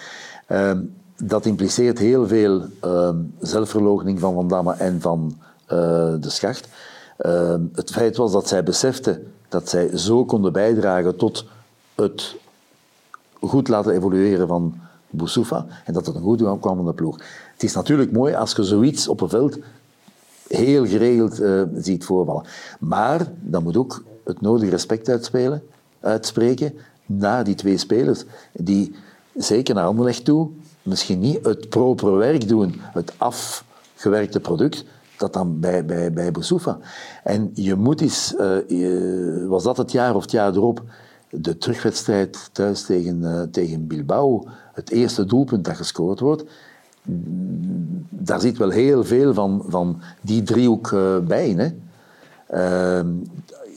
Ehm, 0.48 0.80
dat 1.18 1.46
impliceert 1.46 2.00
heel 2.00 2.28
veel 2.28 2.66
ehm 2.80 3.16
zelfverloochening 3.40 4.20
van 4.20 4.34
Van 4.34 4.48
Damme 4.48 4.74
en 4.74 5.02
van 5.02 5.38
eh, 5.66 5.78
de 6.20 6.30
Schacht. 6.30 6.68
Ehm, 7.18 7.62
het 7.74 7.92
feit 7.92 8.18
was 8.18 8.32
dat 8.32 8.48
zij 8.48 8.64
beseften 8.64 9.34
dat 9.50 9.70
zij 9.70 9.98
zo 9.98 10.26
konden 10.26 10.54
bijdragen 10.54 11.16
tot 11.16 11.46
het 11.96 12.36
goed 13.40 13.68
laten 13.68 13.92
evolueren 13.94 14.48
van 14.48 14.74
Boussoufa 15.10 15.66
en 15.86 15.94
dat 15.94 16.06
het 16.06 16.16
een 16.16 16.22
goed 16.22 16.60
kwam 16.60 16.76
van 16.76 16.86
de 16.86 16.94
ploeg. 16.94 17.18
Het 17.54 17.64
is 17.64 17.74
natuurlijk 17.74 18.12
mooi 18.12 18.34
als 18.34 18.54
je 18.56 18.64
zoiets 18.64 19.08
op 19.08 19.22
een 19.22 19.30
veld 19.30 19.58
heel 20.56 20.86
geregeld 20.86 21.40
eh, 21.40 21.62
ziet 21.76 22.06
voorvallen. 22.06 22.46
Maar 22.80 23.28
dan 23.40 23.64
moet 23.64 23.78
ook 23.78 24.04
het 24.24 24.42
nodige 24.42 24.72
respect 24.72 25.10
uitspelen, 25.10 25.64
uitspreken 26.00 26.74
naar 27.06 27.44
die 27.44 27.56
twee 27.56 27.78
spelers, 27.78 28.24
die 28.52 28.96
zeker 29.34 29.76
naar 29.76 29.86
Anderlecht 29.86 30.26
toe 30.26 30.50
misschien 30.84 31.20
niet 31.20 31.46
het 31.46 31.70
propere 31.70 32.16
werk 32.16 32.48
doen, 32.48 32.82
het 32.94 33.14
afgewerkte 33.18 34.40
product, 34.40 34.86
dat 35.18 35.34
dan 35.34 35.60
bij, 35.60 35.86
bij, 35.86 36.14
bij 36.14 36.32
Boussoufa. 36.32 36.78
En 37.24 37.52
je 37.54 37.76
moet 37.76 38.02
eens, 38.02 38.36
eh, 38.36 39.48
was 39.48 39.64
dat 39.64 39.78
het 39.78 39.92
jaar 39.92 40.16
of 40.16 40.22
het 40.22 40.32
jaar 40.32 40.56
erop, 40.56 40.84
de 41.30 41.58
terugwedstrijd 41.58 42.50
thuis 42.52 42.86
tegen, 42.86 43.26
eh, 43.26 43.42
tegen 43.52 43.88
Bilbao, 43.88 44.48
het 44.74 44.92
eerste 44.92 45.26
doelpunt 45.26 45.66
dat 45.66 45.76
gescoord 45.76 46.20
wordt, 46.20 46.44
daar 48.10 48.40
zit 48.40 48.58
wel 48.58 48.70
heel 48.70 49.04
veel 49.04 49.34
van, 49.34 49.66
van 49.68 50.02
die 50.22 50.44
driehoek 50.44 50.92
eh, 50.92 51.18
bij. 51.18 51.50
Hè. 51.50 51.68
Ehm, 52.48 53.08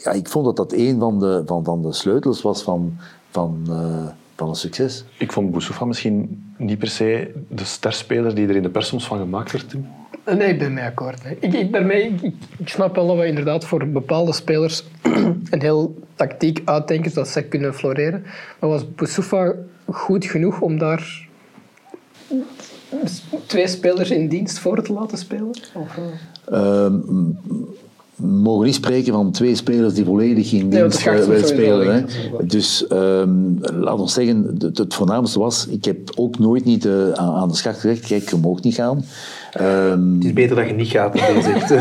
ja, 0.05 0.11
ik 0.11 0.29
vond 0.29 0.45
dat 0.45 0.57
dat 0.57 0.73
een 0.73 0.99
van 0.99 1.19
de, 1.19 1.43
van, 1.47 1.65
van 1.65 1.83
de 1.83 1.93
sleutels 1.93 2.43
was 2.43 2.63
van, 2.63 2.97
van, 3.31 3.63
eh, 3.69 4.07
van 4.37 4.49
een 4.49 4.55
succes. 4.55 5.05
Ik 5.19 5.33
vond 5.33 5.51
Boussoufa 5.51 5.85
misschien 5.85 6.45
niet 6.57 6.79
per 6.79 6.89
se 6.89 7.33
de 7.49 7.65
sterspeler 7.65 8.35
die 8.35 8.49
er 8.49 8.57
in 8.57 8.63
de 8.63 8.71
pers 8.71 8.89
soms 8.89 9.07
van 9.07 9.19
gemaakt 9.19 9.53
werd. 9.53 9.69
Tim. 9.69 9.87
Nee, 10.25 10.49
ik 10.49 10.59
ben 10.59 10.73
mee 10.73 10.85
akkoord. 10.85 11.23
hè. 11.23 11.31
Ik, 11.41 11.53
ik, 11.53 11.71
ben 11.71 11.87
mee, 11.87 12.15
ik, 12.59 12.69
snap 12.69 12.95
wel 12.95 13.07
dat 13.07 13.17
we 13.17 13.27
inderdaad 13.27 13.65
voor 13.65 13.89
bepaalde 13.89 14.33
spelers 14.33 14.85
een 15.51 15.61
heel 15.61 15.95
tactiek 16.15 16.63
uitdenken, 16.65 17.11
zodat 17.11 17.29
zij 17.29 17.43
kunnen 17.43 17.75
floreren. 17.75 18.25
Maar 18.61 18.71
was 18.71 18.95
Boussoufa 18.95 19.55
goed 19.85 20.25
genoeg 20.25 20.61
om 20.61 20.79
daar 20.79 21.29
twee 23.47 23.69
spelers 23.69 24.11
in 24.11 24.29
dienst 24.29 24.59
voor 24.59 24.83
te 24.83 24.93
laten 24.93 25.19
spelen? 25.19 25.51
Of, 25.75 25.97
eh? 25.97 26.59
Ehm, 26.59 26.99
we 28.17 28.27
mogen 28.27 28.65
niet 28.65 28.75
spreken 28.75 29.13
van 29.13 29.31
twee 29.31 29.55
spelers 29.55 29.95
die 29.95 30.05
volledig 30.05 30.53
in 30.53 30.71
dienst 30.71 30.99
eh, 30.99 31.05
willen 31.13 31.19
was 31.19 31.27
sowieso 31.27 31.47
spelen. 31.47 31.95
Hè. 31.95 32.03
Dus 32.47 32.87
ehm, 32.87 33.31
laat 33.61 33.99
ons 33.99 34.13
zeggen, 34.13 34.57
het, 34.59 34.79
het 34.79 34.95
voornaamste 34.95 35.39
was, 35.39 35.67
ik 35.67 35.85
heb 35.85 36.13
ook 36.15 36.39
nooit 36.39 36.65
niet 36.65 36.85
eh, 36.85 37.11
aan, 37.11 37.35
aan 37.35 37.49
de 37.49 37.57
schacht 37.57 37.81
gezegd, 37.81 38.07
kijk, 38.07 38.31
je 38.31 38.37
mag 38.37 38.63
niet 38.63 38.75
gaan. 38.75 39.05
Ehm, 39.53 40.15
Het 40.15 40.25
is 40.25 40.33
beter 40.33 40.57
dat 40.57 40.67
je 40.67 40.73
niet 40.73 40.89
gaat, 40.89 41.13
dat 41.13 41.23
je 41.23 41.43
zegt. 41.43 41.73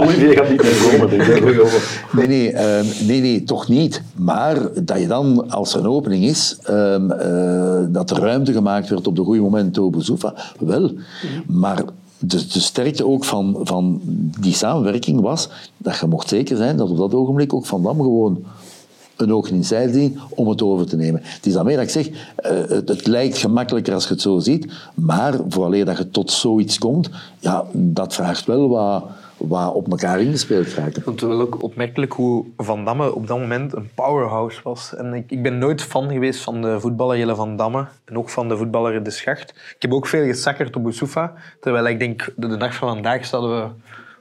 Olivier 0.00 0.32
gaat 0.32 0.48
niet 0.50 0.62
meer 0.62 0.90
komen, 0.90 1.10
denk 1.10 1.22
ik. 1.22 1.44
Nee, 2.12 2.26
nee, 2.26 2.52
ehm, 2.52 2.84
nee, 3.06 3.20
nee, 3.20 3.44
toch 3.44 3.68
niet. 3.68 4.02
Maar 4.14 4.56
dat 4.84 5.00
je 5.00 5.06
dan, 5.06 5.50
als 5.50 5.74
er 5.74 5.80
een 5.80 5.86
opening 5.86 6.24
is, 6.24 6.58
ehm, 6.62 7.10
eh, 7.10 7.80
dat 7.88 8.10
er 8.10 8.16
ruimte 8.18 8.52
gemaakt 8.52 8.90
wordt 8.90 9.06
op 9.06 9.16
de 9.16 9.22
goede 9.24 9.40
moment 9.40 9.74
door 9.74 9.90
Boussoufa, 9.90 10.34
wel. 10.58 10.90
Maar 11.46 11.84
de, 12.18 12.46
de 12.46 12.60
sterkte 12.60 13.06
ook 13.06 13.24
van, 13.24 13.56
van 13.62 14.00
die 14.40 14.54
samenwerking 14.54 15.20
was 15.20 15.48
dat 15.76 15.98
je 15.98 16.06
mocht 16.06 16.28
zeker 16.28 16.56
zijn 16.56 16.76
dat 16.76 16.90
op 16.90 16.96
dat 16.96 17.14
ogenblik 17.14 17.54
ook 17.54 17.66
Van 17.66 17.82
Dam 17.82 17.96
gewoon 17.96 18.44
een 19.22 19.34
oog 19.34 19.50
in 19.50 19.64
zien 19.64 20.18
om 20.28 20.48
het 20.48 20.62
over 20.62 20.86
te 20.86 20.96
nemen. 20.96 21.20
Het 21.24 21.46
is 21.46 21.52
daarmee 21.52 21.76
dat 21.76 21.84
ik 21.84 21.90
zeg, 21.90 22.08
eh, 22.36 22.68
het, 22.68 23.06
lijkt 23.06 23.38
gemakkelijker 23.38 23.94
als 23.94 24.04
je 24.04 24.12
het 24.12 24.22
zo 24.22 24.38
ziet, 24.38 24.72
maar 24.94 25.34
vooraleer 25.48 25.84
dat 25.84 25.98
je 25.98 26.10
tot 26.10 26.30
zoiets 26.30 26.78
komt, 26.78 27.10
ja, 27.38 27.64
dat 27.72 28.14
vraagt 28.14 28.46
wel 28.46 28.68
wat, 28.68 29.04
wat 29.36 29.72
op 29.72 29.90
elkaar 29.90 30.20
ingespeeld 30.20 30.74
raken. 30.74 30.96
Ik 30.96 31.02
vond 31.02 31.20
het 31.20 31.30
wel 31.30 31.40
ook 31.40 31.62
opmerkelijk 31.62 32.12
hoe 32.12 32.44
Van 32.56 32.84
Damme 32.84 33.14
op 33.14 33.26
dat 33.26 33.38
moment 33.38 33.76
een 33.76 33.90
powerhouse 33.94 34.60
was. 34.62 34.94
En 34.94 35.14
ik, 35.14 35.30
ik 35.30 35.42
ben 35.42 35.58
nooit 35.58 35.82
fan 35.82 36.10
geweest 36.10 36.40
van 36.40 36.62
de 36.62 36.80
voetballer 36.80 37.18
Jelle 37.18 37.34
Van 37.34 37.56
Damme 37.56 37.86
en 38.04 38.18
ook 38.18 38.30
van 38.30 38.48
de 38.48 38.56
voetballer 38.56 39.02
De 39.02 39.10
Schacht. 39.10 39.50
Ik 39.50 39.82
heb 39.82 39.92
ook 39.92 40.06
veel 40.06 40.24
gesakkerd 40.24 40.76
op 40.76 40.82
Boussoufa. 40.82 41.32
Terwijl 41.60 41.86
ik 41.86 41.98
denk, 41.98 42.32
de, 42.36 42.46
de 42.46 42.56
dag 42.56 42.74
van 42.74 42.88
vandaag 42.88 43.26
zouden 43.26 43.62
we 43.62 43.68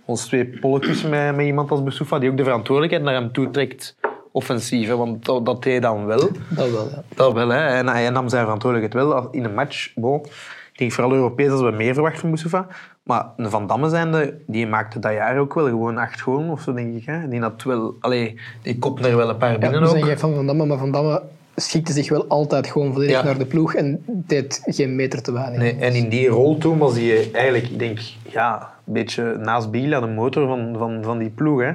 ons 0.06 0.26
twee 0.26 0.46
polletjes 0.46 1.04
met, 1.04 1.36
met 1.36 1.46
iemand 1.46 1.72
als 1.72 1.84
Boussoufa 1.84 2.20
die 2.20 2.30
ook 2.30 2.38
de 2.38 2.44
verantwoordelijkheid 2.44 3.04
naar 3.04 3.22
hem 3.22 3.32
toe 3.32 3.52
trekt 3.52 3.96
offensief. 4.32 4.88
Hè, 4.88 4.96
want 4.96 5.26
dat, 5.26 5.46
dat 5.46 5.64
deed 5.64 5.72
hij 5.72 5.82
dan 5.82 6.06
wel. 6.06 6.30
Dat 6.50 6.72
wel, 6.72 6.90
ja. 6.90 7.04
Dat 7.16 7.34
wel, 7.34 7.50
hè. 7.50 7.68
En 7.68 7.88
hij 7.88 8.10
nam 8.10 8.30
zijn 8.30 8.44
verantwoordelijkheid 8.44 9.06
wel 9.06 9.30
in 9.32 9.44
een 9.44 9.54
match. 9.54 9.92
Bon, 9.96 10.20
ik 10.72 10.78
denk 10.78 10.92
vooral 10.92 11.14
Europees 11.14 11.50
als 11.50 11.62
we 11.62 11.72
meer 11.72 11.94
verwachten 11.94 12.20
van 12.20 12.30
Moussoufa. 12.30 12.68
Maar 13.04 13.26
een 13.38 13.50
Van 13.50 13.68
Damme 13.68 13.90
zijnde, 13.90 14.38
die 14.48 14.68
maakte 14.68 15.00
dat 15.00 15.14
jaar 15.14 15.38
ook 15.40 15.54
wel 15.54 15.66
gewoon 15.66 15.98
acht 15.98 16.22
goalen 16.22 16.50
of 16.50 16.62
zo, 16.62 16.74
denk 16.74 16.96
ik. 16.96 17.06
Hè. 17.06 17.28
Die 17.28 17.40
had 17.42 17.64
wel... 17.64 17.96
Allee, 18.00 18.40
die 18.62 18.80
kopte 18.80 19.08
er 19.08 19.16
wel 19.16 19.30
een 19.30 19.38
paar 19.38 19.52
Ja, 19.52 19.58
binnen 19.58 19.80
we 19.80 19.86
ook. 19.86 19.92
zijn 19.92 20.04
geen 20.06 20.18
fan 20.20 20.36
van 20.36 20.46
Damme, 20.46 20.66
maar 20.66 20.78
Van 20.78 20.92
Damme 20.92 21.22
schikte 21.56 21.94
zich 21.94 22.10
wel 22.10 22.26
altijd 22.28 22.68
gewoon 22.68 22.94
volledig 22.94 23.16
Ja. 23.16 23.24
naar 23.24 23.38
de 23.38 23.46
ploeg 23.46 23.74
en 23.76 24.04
deed 24.08 24.62
geen 24.66 24.96
meter 24.96 25.22
te 25.22 25.32
weinig. 25.32 25.60
Nee, 25.60 25.76
en 25.76 25.94
in 25.94 26.10
die 26.10 26.28
rol 26.28 26.58
toen 26.58 26.78
was 26.78 26.94
hij 26.96 27.30
eigenlijk, 27.34 27.68
ik 27.68 27.80
denk, 27.80 28.00
ja, 28.24 28.72
een 28.86 28.94
beetje 28.94 29.36
naast 29.40 29.72
Bila 29.72 30.00
de 30.00 30.08
motor 30.08 30.48
van, 30.48 30.76
van, 30.78 31.00
van 31.04 31.18
die 31.18 31.30
ploeg. 31.30 31.62
Hè. 31.62 31.72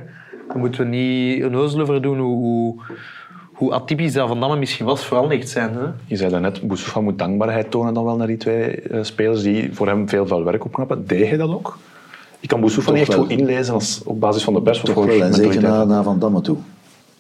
Daar 0.49 0.59
moeten 0.59 0.81
we 0.81 0.97
niet 0.97 1.43
een 1.43 1.55
over 1.55 2.03
doen 2.03 2.19
hoe, 2.19 2.37
hoe, 2.37 2.75
hoe 3.53 3.73
atypisch 3.73 4.13
dat 4.13 4.29
Van 4.29 4.41
Damme 4.41 4.57
misschien 4.57 4.87
was 4.87 5.05
voor 5.05 5.17
Anderlecht 5.17 5.49
zijn. 5.49 5.75
Hè. 5.75 5.85
Je 6.07 6.17
zei 6.17 6.31
daarnet, 6.31 6.67
Boussoufa 6.67 7.01
moet 7.01 7.19
dankbaarheid 7.19 7.71
tonen 7.71 7.95
dan 7.95 8.05
wel 8.05 8.17
naar 8.17 8.27
die 8.27 8.37
twee 8.37 8.81
eh, 8.81 9.03
spelers 9.03 9.43
die 9.43 9.73
voor 9.73 9.87
hem 9.87 10.09
veel, 10.09 10.27
veel 10.27 10.45
werk 10.45 10.65
opknappen. 10.65 11.07
Deed 11.07 11.29
hij 11.29 11.37
dat 11.37 11.51
ook? 11.51 11.79
Ik 12.41 12.49
kan 12.49 12.61
Boussoufa 12.61 12.93
niet 12.93 13.01
echt 13.01 13.15
goed 13.15 13.31
inlezen 13.31 13.75
als, 13.75 14.03
op 14.05 14.21
basis 14.21 14.43
van 14.43 14.55
de 14.55 14.63
pers. 14.63 14.81
Toch 14.81 15.05
wel, 15.05 15.23
en 15.23 15.35
zeker 15.35 15.63
naar, 15.63 16.03
Van 16.03 16.19
Damme 16.19 16.41
toe. 16.41 16.57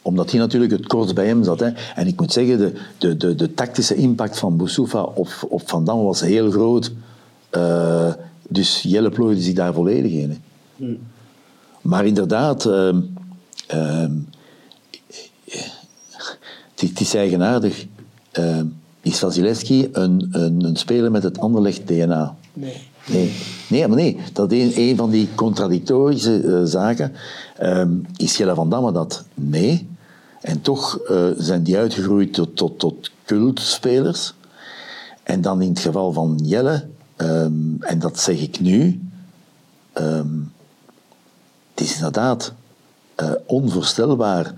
Omdat 0.03 0.31
hij 0.31 0.41
natuurlijk 0.41 0.72
het 0.72 0.87
kortst 0.87 1.14
bij 1.14 1.27
hem 1.27 1.45
zat. 1.45 1.61
Hè. 1.61 1.70
En 1.95 2.07
ik 2.07 2.20
moet 2.20 2.33
zeggen, 2.33 2.59
de, 2.59 2.72
de, 2.99 3.16
de, 3.16 3.35
de 3.35 3.55
tactische 3.55 3.95
impact 3.95 4.39
van 4.39 4.57
Boussoufa 4.57 5.03
op, 5.03 5.29
op 5.49 5.68
Van 5.68 5.85
Damme 5.85 6.05
was 6.05 6.20
heel 6.20 6.51
groot. 6.51 6.93
Eh, 7.51 8.12
dus 8.49 8.83
Jelle 8.83 9.11
plooide 9.11 9.41
zich 9.41 9.55
daar 9.55 9.74
volledig 9.74 10.12
in. 10.12 10.31
Hè. 10.31 10.87
Maar 11.87 12.07
inderdaad, 12.07 12.64
ehm, 12.64 13.01
het, 16.74 17.01
is- 17.01 17.14
eigenaardig. 17.14 17.87
Ehm, 18.30 18.66
is 19.01 19.18
Vasilevski 19.18 19.89
een, 19.93 20.28
een, 20.30 20.64
een 20.64 20.76
speler 20.76 21.11
met 21.11 21.22
het 21.22 21.41
Anderlecht 21.41 21.87
DNA? 21.87 22.37
Nee. 22.53 22.89
Nee, 23.07 23.32
nee 23.68 23.89
maar 23.89 23.97
nee. 23.97 24.16
Dat 24.32 24.53
is 24.53 24.76
een, 24.76 24.82
een 24.82 24.97
van 24.97 25.11
die 25.11 25.28
contradictorische 25.34 26.41
eh, 26.41 26.61
zaken. 26.64 27.12
Is 28.16 28.37
Jelle 28.37 28.55
van 28.55 28.70
Damme 28.70 28.93
dat? 28.93 29.24
Nee. 29.34 29.89
En 30.41 30.61
toch 30.61 30.99
eh, 30.99 31.26
zijn 31.37 31.62
die 31.62 31.76
uitgegroeid 31.76 32.32
tot, 32.32 32.57
tot, 32.57 32.78
tot 32.78 33.11
cultspelers. 33.24 34.34
En 35.22 35.41
dan 35.41 35.62
in 35.62 35.68
het 35.68 35.78
geval 35.78 36.12
van 36.12 36.41
Jelle, 36.43 36.87
en 37.80 37.99
dat 37.99 38.18
zeg 38.20 38.41
ik 38.41 38.61
nu, 38.61 39.01
het 41.77 41.85
is 41.85 41.95
inderdaad 41.95 42.53
eh, 43.14 43.31
onvoorstelbaar 43.47 44.55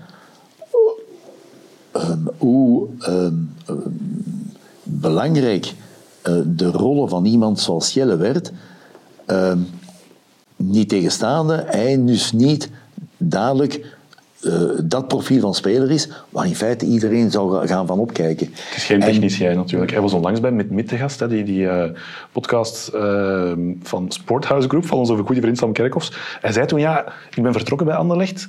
ehm, 1.91 2.19
hoe 2.37 2.87
ehm, 2.99 3.33
ehm, 3.65 3.77
belangrijk 4.83 5.73
eh, 6.21 6.33
de 6.45 6.71
rollen 6.71 7.09
van 7.09 7.25
iemand 7.25 7.59
zoals 7.59 7.93
Jelle 7.93 8.17
werd. 8.17 8.51
Niet 10.55 10.89
tegenstaande, 10.89 11.63
hij 11.67 12.03
dus 12.05 12.31
niet 12.31 12.69
dadelijk 13.17 13.97
eh, 14.43 14.53
dat 14.83 15.07
profiel 15.07 15.39
van 15.41 15.53
speler 15.53 15.91
is, 15.91 16.09
waar 16.29 16.45
in 16.45 16.55
feite 16.55 16.85
iedereen 16.85 17.31
zou 17.31 17.51
ga- 17.53 17.67
gaan 17.67 17.87
van 17.87 17.99
opkijken. 17.99 18.47
Het 18.47 18.75
is 18.75 18.85
geen 18.85 18.99
technicien 18.99 19.55
natuurlijk. 19.55 19.91
Hij 19.91 20.01
was 20.01 20.13
onlangs 20.13 20.39
bij 20.39 20.51
met 20.51 20.69
Mit 20.71 20.87
te 20.87 20.95
gast, 20.97 21.19
hè, 21.19 21.27
die, 21.27 21.43
die 21.43 21.69
eh, 21.69 21.89
podcast 22.31 22.87
eh, 22.87 23.51
van 23.83 24.05
Sporthouse 24.11 24.67
Group, 24.67 24.85
van 24.85 24.97
onze 24.97 25.15
goede 25.17 25.41
vriend 25.41 25.57
Sam 25.57 25.71
Kerkhoffs. 25.73 26.13
Hij 26.41 26.51
zei 26.51 26.65
toen, 26.65 26.79
ja, 26.79 27.05
ik 27.35 27.43
ben 27.43 27.53
vertrokken 27.53 27.87
bij 27.87 27.95
Anderlecht. 27.95 28.39
Ze 28.39 28.47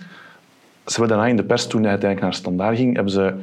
hebben 0.97 1.09
daarna 1.09 1.26
in 1.30 1.36
de 1.36 1.45
pers, 1.45 1.66
toen 1.66 1.80
hij 1.80 1.91
uiteindelijk 1.91 2.30
naar 2.30 2.41
Standaard 2.41 2.76
ging, 2.76 2.95
hebben 2.95 3.12
ze 3.12 3.34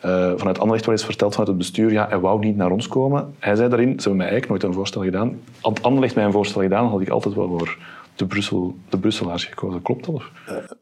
eh, 0.00 0.32
vanuit 0.36 0.58
Anderlecht 0.58 0.84
wel 0.86 0.94
eens 0.94 1.04
verteld 1.04 1.30
vanuit 1.30 1.48
het 1.48 1.58
bestuur, 1.58 1.92
ja, 1.92 2.06
hij 2.08 2.18
wou 2.18 2.38
niet 2.44 2.56
naar 2.56 2.70
ons 2.70 2.88
komen. 2.88 3.34
Hij 3.38 3.54
zei 3.56 3.68
daarin, 3.68 3.88
ze 3.88 3.94
hebben 3.94 4.16
mij 4.16 4.28
eigenlijk 4.28 4.48
nooit 4.62 4.72
een 4.72 4.78
voorstel 4.78 5.02
gedaan. 5.02 5.38
Had 5.60 5.82
Anderlecht 5.82 6.14
mij 6.14 6.24
een 6.24 6.32
voorstel 6.32 6.60
gedaan, 6.60 6.86
had 6.88 7.00
ik 7.00 7.08
altijd 7.08 7.34
wel 7.34 7.48
voor 7.58 7.78
de, 8.22 8.28
Brussel, 8.28 8.74
de 8.88 8.98
Brusselaars 8.98 9.44
gekozen. 9.44 9.82
Klopt 9.82 10.04
dat? 10.04 10.14
Of? 10.14 10.30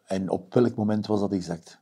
En 0.07 0.31
op 0.31 0.55
welk 0.55 0.75
moment 0.75 1.07
was 1.07 1.21
dat 1.21 1.33
exact? 1.33 1.79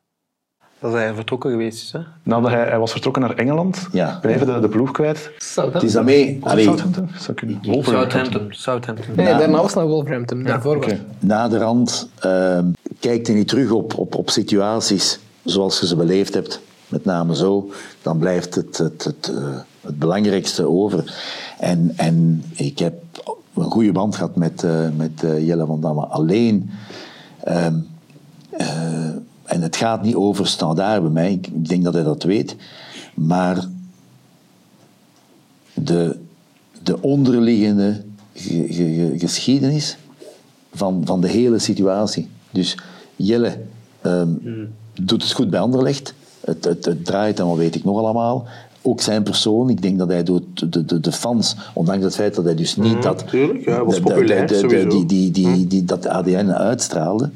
Dat 0.80 0.92
hij 0.92 1.14
vertrokken 1.14 1.50
geweest 1.50 1.82
is. 1.82 1.92
Hè. 1.92 2.00
Nadat 2.22 2.50
hij, 2.50 2.64
hij 2.68 2.78
was 2.78 2.92
vertrokken 2.92 3.22
naar 3.22 3.34
Engeland, 3.34 3.88
Ja. 3.92 4.18
ben 4.22 4.30
even 4.34 4.46
de, 4.46 4.60
de 4.60 4.68
ploeg 4.68 4.90
kwijt. 4.90 5.30
Het 5.72 5.82
is 5.82 5.92
daarmee... 5.92 6.34
Het 6.34 6.44
allee, 6.44 6.64
Southampton? 6.64 7.08
Zou 7.18 7.36
kunnen. 7.36 7.58
Wolverhampton. 7.62 8.10
Southampton. 8.20 8.48
Southampton. 8.54 9.14
Nee, 9.16 9.26
daarna 9.26 9.56
was 9.56 9.66
het 9.66 9.74
naar 9.74 9.86
Wolverhampton. 9.86 10.42
Daarvoor 10.42 10.76
was 10.76 10.84
Oké. 10.84 10.94
het. 10.94 11.22
naderhand, 11.22 12.08
ehm, 12.18 12.66
kijkt 13.00 13.26
je 13.26 13.32
niet 13.32 13.48
terug 13.48 13.70
op, 13.70 13.98
op, 13.98 14.14
op 14.14 14.30
situaties 14.30 15.18
zoals 15.44 15.80
je 15.80 15.86
ze 15.86 15.96
beleefd 15.96 16.34
hebt, 16.34 16.60
met 16.88 17.04
name 17.04 17.36
zo, 17.36 17.70
dan 18.02 18.18
blijft 18.18 18.54
het, 18.54 18.78
het, 18.78 19.04
het, 19.04 19.32
eh, 19.36 19.56
het 19.80 19.98
belangrijkste 19.98 20.68
over. 20.68 21.14
En, 21.58 21.92
en 21.96 22.44
ik 22.56 22.78
heb 22.78 22.94
een 23.60 23.70
goede 23.70 23.92
band 23.92 24.14
gehad 24.14 24.36
met, 24.36 24.64
eh, 24.64 24.88
met 24.96 25.22
eh, 25.24 25.46
Jelle 25.46 25.66
van 25.66 25.80
Damme. 25.80 26.06
Alleen, 26.06 26.70
ehm, 27.44 27.74
eh, 28.50 29.08
en 29.44 29.62
het 29.62 29.76
gaat 29.76 30.02
niet 30.02 30.14
over 30.14 30.46
standaard 30.46 31.02
bij 31.02 31.10
mij, 31.10 31.32
ik, 31.32 31.68
denk 31.68 31.84
dat 31.84 31.94
hij 31.94 32.02
dat 32.02 32.22
weet, 32.22 32.56
maar 33.14 33.64
de, 35.74 36.18
de 36.82 37.02
onderliggende 37.02 38.02
ge- 38.34 38.66
ge- 38.68 38.94
ge- 38.94 39.14
geschiedenis 39.18 39.98
van, 40.72 41.02
van 41.04 41.20
de 41.20 41.28
hele 41.28 41.58
situatie. 41.58 42.28
Dus 42.50 42.78
Jelle 43.16 43.60
ehm, 44.00 44.28
doet 45.00 45.22
het 45.22 45.32
goed 45.32 45.50
bij 45.50 45.60
Anderlecht. 45.60 46.14
Het, 46.40 46.64
het, 46.64 46.84
het 46.84 47.04
draait 47.04 47.38
en 47.38 47.46
wat 47.46 47.56
weet 47.56 47.74
ik 47.74 47.84
nog 47.84 47.98
allemaal. 47.98 48.46
Ook 48.88 49.00
zijn 49.00 49.22
persoon, 49.22 49.68
ik 49.70 49.82
denk 49.82 49.98
dat 49.98 50.08
hij 50.08 50.22
door 50.22 50.40
de, 50.54 50.84
de, 50.84 51.00
de 51.00 51.12
fans, 51.12 51.56
ondanks 51.74 52.04
het 52.04 52.14
feit 52.14 52.34
dat 52.34 52.44
hij 52.44 52.54
dus 52.54 52.76
niet 52.76 53.02
dat, 53.02 53.28
tuurlijk, 53.28 53.64
ja, 53.64 53.84
was 53.84 54.00
populair, 54.00 54.46
de- 54.46 54.52
de- 54.54 54.58
sowieso. 54.58 54.88
die, 54.88 55.06
die, 55.06 55.30
die, 55.30 55.66
die, 55.66 55.84
dat 55.84 56.06
ADN 56.06 56.50
uitstraalde. 56.50 57.30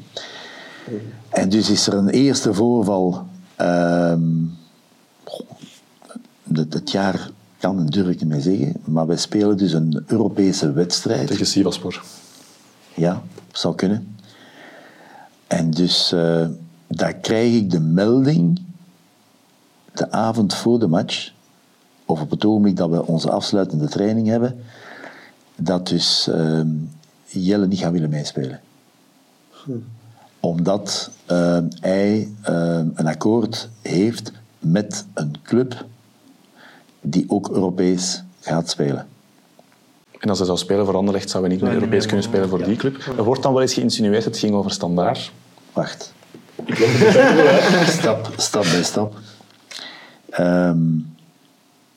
En 1.29 1.49
dus 1.49 1.69
is 1.69 1.87
er 1.87 1.93
een 1.93 2.09
eerste 2.09 2.53
voorval. 2.53 3.25
ehm, 3.55 4.21
het, 6.53 6.73
het 6.73 6.91
jaar 6.91 7.29
kan 7.57 7.79
en 7.79 7.85
durf 7.85 8.07
ik 8.07 8.19
niet 8.19 8.29
meer 8.29 8.41
zeggen, 8.41 8.73
maar 8.85 9.07
wij 9.07 9.17
spelen 9.17 9.57
dus 9.57 9.73
een 9.73 10.03
Europese 10.07 10.71
wedstrijd. 10.71 11.27
Tegen 11.27 11.45
Sivaspor. 11.45 12.03
Ja, 12.95 13.21
zou 13.51 13.75
kunnen. 13.75 14.15
En 15.47 15.71
dus 15.71 16.11
eh, 16.11 16.45
daar 16.87 17.13
krijg 17.13 17.53
ik 17.53 17.71
de 17.71 17.79
melding 17.79 18.61
de 19.93 20.11
avond 20.11 20.53
voor 20.53 20.79
de 20.79 20.87
match, 20.87 21.31
of 22.05 22.21
op 22.21 22.29
het 22.29 22.45
ogenblik 22.45 22.75
dat 22.75 22.89
we 22.89 23.05
onze 23.05 23.31
afsluitende 23.31 23.87
training 23.87 24.27
hebben, 24.27 24.63
dat 25.55 25.87
dus 25.87 26.27
ehm, 26.27 26.67
Jelle 27.25 27.67
niet 27.67 27.79
gaat 27.79 27.91
willen 27.91 28.09
meespelen. 28.09 28.61
Omdat 30.39 31.11
ehm, 31.25 31.65
hij 31.79 32.29
ehm, 32.41 32.87
een 32.93 33.07
akkoord 33.07 33.69
heeft 33.81 34.31
met 34.59 35.05
een 35.13 35.35
club 35.43 35.85
die 37.01 37.25
ook 37.27 37.49
Europees 37.49 38.23
gaat 38.39 38.69
spelen. 38.69 39.07
En 40.19 40.29
als 40.29 40.37
hij 40.37 40.47
zou 40.47 40.59
spelen 40.59 40.85
voor 40.85 40.95
Anderlecht, 40.95 41.29
zou 41.29 41.43
hij 41.43 41.53
niet 41.53 41.63
meer 41.63 41.73
Europees 41.73 42.05
kunnen 42.05 42.23
spelen 42.23 42.49
voor 42.49 42.63
die 42.63 42.75
club. 42.75 43.13
Er 43.17 43.23
wordt 43.23 43.43
dan 43.43 43.53
wel 43.53 43.61
eens 43.61 43.73
geïnsinueerd, 43.73 44.25
het 44.25 44.37
ging 44.37 44.53
over 44.53 44.71
standaard. 44.71 45.31
Wacht. 45.73 46.13
stap, 47.99 48.33
stap 48.37 48.63
bij 48.63 48.83
stap. 48.83 49.15
Ehm, 50.29 50.77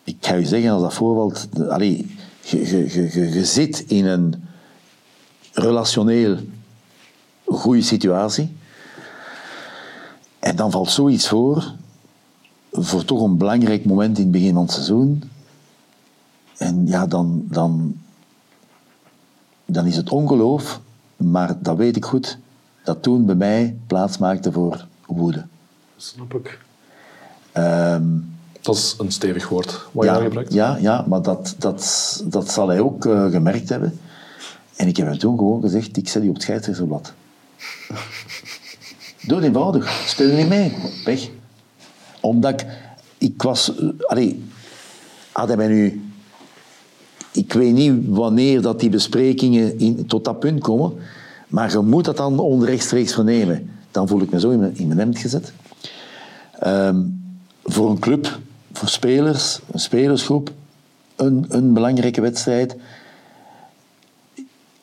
ik 0.07 0.17
ga 0.21 0.35
je 0.35 0.47
zeggen, 0.47 0.71
als 0.71 0.83
dat 0.83 0.95
voorvalt... 0.95 1.49
de- 1.53 1.71
Allee, 1.73 2.17
je, 2.41 2.59
je, 2.69 3.33
je, 3.35 3.45
zit 3.45 3.81
in 3.81 4.07
een 4.07 4.45
relationeel 5.53 6.39
goede 7.45 7.83
situatie. 7.83 8.57
En 10.39 10.57
dan 10.57 10.71
valt 10.71 10.91
zoiets 10.91 11.29
voor, 11.29 11.73
voor 12.73 13.05
toch 13.05 13.23
een 13.23 13.37
belangrijk 13.37 13.85
moment 13.85 14.17
in 14.17 14.23
het 14.23 14.33
begin 14.33 14.53
van 14.55 14.63
het 14.63 14.73
seizoen. 14.73 15.23
En 16.57 16.87
ja, 16.87 17.07
dan, 17.07 17.45
dan, 17.49 17.97
dan 19.65 19.87
is 19.87 19.97
het 19.97 20.11
ongeloof, 20.11 20.81
maar 21.17 21.57
dat 21.63 21.77
weet 21.77 21.97
ik 21.97 22.05
goed, 22.05 22.39
dat 22.85 23.03
toen 23.03 23.27
bij 23.27 23.35
mij 23.35 23.77
plaats 23.87 24.19
maakte 24.19 24.53
voor 24.53 24.87
woede. 25.07 25.47
Snap 25.97 26.35
ik. 26.35 26.61
Ehm, 27.53 28.07
Dat 28.67 28.77
is 28.77 28.95
een 28.99 29.12
stevig 29.12 29.49
woord 29.49 29.81
wat 29.93 30.05
je 30.05 30.11
ja, 30.11 30.17
daar 30.17 30.23
gebruikt. 30.23 30.53
ja, 30.53 30.77
ja, 30.81 31.05
maar 31.09 31.23
dat, 31.23 31.55
dat, 31.59 32.23
dat 32.25 32.51
zal 32.51 32.69
hij 32.69 32.81
ook 32.81 33.07
eh, 33.07 33.31
gemerkt 33.31 33.69
hebben. 33.69 33.99
En 34.77 34.89
ik 34.89 34.97
heb 34.97 35.07
hem 35.07 35.19
toen 35.19 35.39
gewoon 35.39 35.61
gezegd, 35.61 35.97
ik 35.97 36.09
zet 36.09 36.21
die 36.21 36.31
op 36.31 36.37
het 36.37 36.45
scheidsrechtsblad. 36.45 37.12
Dood 39.29 39.43
eenvoudig, 39.43 40.03
speel 40.07 40.29
er 40.29 40.37
niet 40.37 40.49
mee, 40.49 40.73
weg. 41.05 41.29
Omdat 42.21 42.61
ik, 42.61 42.67
ik 43.19 43.43
was, 43.43 43.73
allee, 44.07 44.45
had 45.33 45.49
hij 45.49 45.57
mij 45.57 45.69
nu, 45.69 46.11
ik 47.33 47.53
weet 47.53 47.73
niet 47.73 47.95
wanneer 48.07 48.62
dat 48.62 48.81
die 48.81 48.91
besprekingen 48.91 49.79
in, 49.79 50.07
tot 50.07 50.25
dat 50.25 50.39
punt 50.39 50.61
komen, 50.61 50.93
maar 51.49 51.71
je 51.71 51.79
moet 51.79 52.05
dat 52.05 52.17
dan 52.17 52.39
onrechtstreeks 52.39 53.14
vernemen. 53.14 53.71
Dan 53.91 54.09
voel 54.09 54.21
ik 54.21 54.31
me 54.31 54.41
zo 54.41 54.51
in 54.51 54.59
mijn, 54.59 54.77
in 54.77 54.87
mijn 54.87 54.99
hemd 54.99 55.19
gezet. 55.19 55.53
Ehm, 56.59 57.03
voor 57.64 57.91
een 57.91 57.99
club, 57.99 58.39
voor 58.77 58.89
spelers, 58.89 59.61
een 59.72 59.79
spelersgroep, 59.79 60.51
een, 61.16 61.47
een 61.49 61.72
belangrijke 61.72 62.20
wedstrijd. 62.20 62.77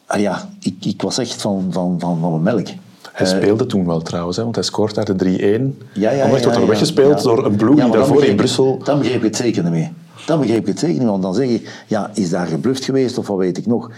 Ah 0.06 0.20
ja, 0.20 0.50
ik, 0.60 0.86
ik 0.86 1.02
was 1.02 1.18
echt 1.18 1.42
van, 1.42 1.68
van, 1.72 2.00
van, 2.00 2.20
van 2.20 2.32
mijn 2.32 2.56
melk. 2.56 2.68
Hij 3.12 3.28
speelde 3.28 3.66
toen 3.66 3.86
wel 3.86 4.02
trouwens, 4.02 4.38
hè, 4.38 4.44
want 4.44 4.56
hij 4.56 4.64
scoort 4.64 4.96
daar 4.96 5.18
de 5.18 5.72
3-1. 5.76 5.90
Ja, 5.94 6.12
ja, 6.12 6.28
wordt 6.28 6.44
ja, 6.44 6.52
dan 6.52 6.62
ja. 6.62 6.68
weggespeeld 6.68 7.18
Ja. 7.18 7.24
door 7.24 7.46
een 7.46 7.56
ploeg 7.56 7.76
die 7.76 7.92
daarvoor 7.92 8.16
in 8.16 8.16
begreep 8.16 8.38
Brussel... 8.38 8.82
Dan 8.84 8.98
begreep 8.98 9.18
ik 9.18 9.24
het 9.24 9.36
zeker 9.36 9.64
niet 9.64 9.72
meer. 9.72 9.92
Dan 10.26 10.40
begreep 10.40 10.62
ik 10.62 10.68
het 10.68 10.80
zeker 10.80 11.00
niet 11.00 11.10
want 11.10 11.22
dan 11.22 11.34
zeg 11.34 11.48
je, 11.48 11.70
ja, 11.88 12.12
is 12.14 12.30
daar 12.30 12.48
gebluft 12.48 12.86
geweest 12.86 13.18
of 13.18 13.28
wat 13.28 13.38
weet 13.38 13.58
ik 13.58 13.66
nog. 13.66 13.92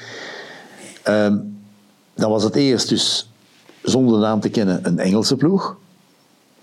Ehm, 1.04 1.38
dan 2.16 2.30
was 2.30 2.44
het 2.44 2.56
eerst 2.56 2.90
dus, 2.90 3.32
zonder 3.82 4.14
de 4.14 4.20
naam 4.20 4.40
te 4.40 4.50
kennen, 4.50 4.80
een 4.84 5.00
Engelse 5.00 5.36
ploeg. 5.36 5.78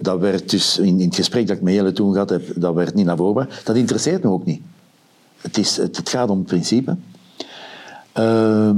Dat 0.02 0.20
werd 0.20 0.50
dus, 0.50 0.78
in, 0.78 1.00
in 1.00 1.06
het 1.06 1.14
gesprek 1.14 1.46
dat 1.46 1.56
ik 1.56 1.62
met 1.62 1.74
Jelle 1.74 1.92
toen 1.92 2.12
gehad 2.12 2.30
heb, 2.30 2.42
dat 2.54 2.74
werd 2.74 2.94
niet 2.94 3.06
naar 3.06 3.16
voren. 3.16 3.48
Dat 3.64 3.76
interesseert 3.76 4.22
me 4.22 4.30
ook 4.30 4.44
niet. 4.44 4.62
Het, 5.40 5.58
is, 5.58 5.76
het, 5.76 5.96
het 5.96 6.08
gaat 6.08 6.30
om 6.30 6.38
het 6.38 6.46
principe. 6.46 6.96
Ehm, 8.12 8.76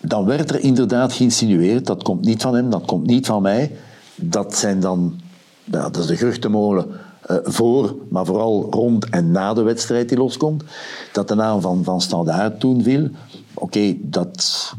dan 0.00 0.24
werd 0.24 0.50
er 0.50 0.60
inderdaad 0.60 1.12
geïnsinueerd, 1.12 1.86
dat 1.86 2.02
komt 2.02 2.24
niet 2.24 2.42
van 2.42 2.54
hem, 2.54 2.70
dat 2.70 2.84
komt 2.84 3.06
niet 3.06 3.26
van 3.26 3.42
mij. 3.42 3.76
Dat 4.14 4.56
zijn 4.56 4.80
dan, 4.80 5.20
ja, 5.64 5.82
dat 5.82 5.96
is 5.96 6.06
de 6.06 6.16
geruchtenmolen 6.16 6.86
eh, 7.22 7.36
voor, 7.42 7.96
maar 8.08 8.24
vooral 8.24 8.66
rond 8.70 9.08
en 9.08 9.30
na 9.30 9.54
de 9.54 9.62
wedstrijd 9.62 10.08
die 10.08 10.18
loskomt. 10.18 10.64
Dat 11.12 11.28
de 11.28 11.34
naam 11.34 11.60
van, 11.60 11.84
van 11.84 12.00
Standaard 12.00 12.60
toen 12.60 12.82
viel. 12.82 13.08
Oké, 13.54 13.94
dat 14.00 14.72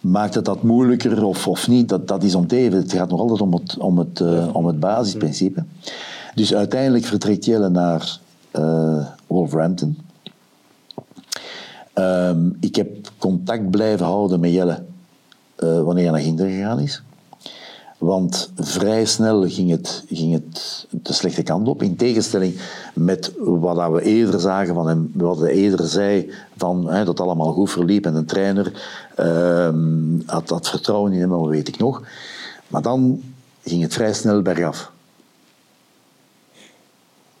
maakt 0.00 0.34
het 0.34 0.44
dat 0.44 0.62
moeilijker 0.62 1.24
of, 1.24 1.48
of 1.48 1.68
niet, 1.68 1.88
dat, 1.88 2.08
dat 2.08 2.22
is 2.22 2.34
om. 2.34 2.78
Het 2.78 2.92
gaat 2.92 3.10
nog 3.10 3.20
altijd 3.20 3.40
om 3.40 3.52
het, 3.52 3.76
om 3.78 3.98
het, 3.98 4.20
eh, 4.20 4.48
om 4.52 4.66
het 4.66 4.80
basisprincipe. 4.80 5.64
Dus 6.34 6.54
uiteindelijk 6.54 7.04
vertrekt 7.04 7.44
Jelle 7.44 7.68
naar 7.68 8.18
eh, 8.50 9.06
Wolverhampton. 9.26 9.98
Ehm, 11.92 12.50
ik 12.60 12.76
heb 12.76 13.10
contact 13.18 13.70
blijven 13.70 14.06
houden 14.06 14.40
met 14.40 14.52
Jelle 14.52 14.82
eh, 15.56 15.82
wanneer 15.82 16.02
hij 16.02 16.12
naar 16.12 16.22
Ginder 16.22 16.48
gegaan 16.48 16.80
is. 16.80 17.02
Want 17.98 18.50
vrij 18.56 19.04
snel 19.04 19.48
ging 19.48 19.70
het, 19.70 20.04
ging 20.08 20.32
het 20.32 20.86
de 20.90 21.12
slechte 21.12 21.42
kant 21.42 21.68
op. 21.68 21.82
In 21.82 21.96
tegenstelling 21.96 22.60
met 22.94 23.32
wat 23.38 23.76
dat 23.76 23.92
we 23.92 24.02
eerder 24.02 24.40
zagen 24.40 24.74
van 24.74 24.88
hem, 24.88 25.10
wat 25.14 25.38
hij 25.38 25.50
eerder 25.50 25.86
zei, 25.86 26.32
van, 26.56 26.90
hè, 26.90 27.04
dat 27.04 27.20
allemaal 27.20 27.52
goed 27.52 27.70
verliep 27.70 28.06
en 28.06 28.14
een 28.14 28.26
trainer 28.26 28.72
ehm, 29.14 30.20
had 30.26 30.48
dat 30.48 30.68
vertrouwen 30.68 31.12
in 31.12 31.20
hem, 31.20 31.28
wat 31.28 31.48
weet 31.48 31.68
ik 31.68 31.78
nog. 31.78 32.02
Maar 32.68 32.82
dan 32.82 33.22
ging 33.64 33.82
het 33.82 33.94
vrij 33.94 34.12
snel 34.12 34.42
bergaf. 34.42 34.92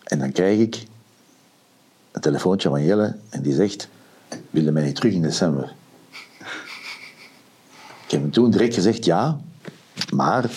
En 0.04 0.18
dan 0.18 0.32
krijg 0.32 0.58
ik 0.58 0.86
een 2.12 2.20
telefoontje 2.20 2.68
van 2.68 2.84
Jelle 2.84 3.16
en 3.28 3.42
die 3.42 3.54
zegt, 3.54 3.88
wil 4.50 4.64
je 4.64 4.70
mij 4.70 4.84
niet 4.84 4.94
terug 4.94 5.12
in 5.12 5.22
december? 5.22 5.74
Ik 8.04 8.14
heb 8.14 8.20
hem 8.20 8.30
toen 8.30 8.50
direct 8.50 8.74
gezegd, 8.74 9.04
ja, 9.04 9.40
maar 10.12 10.50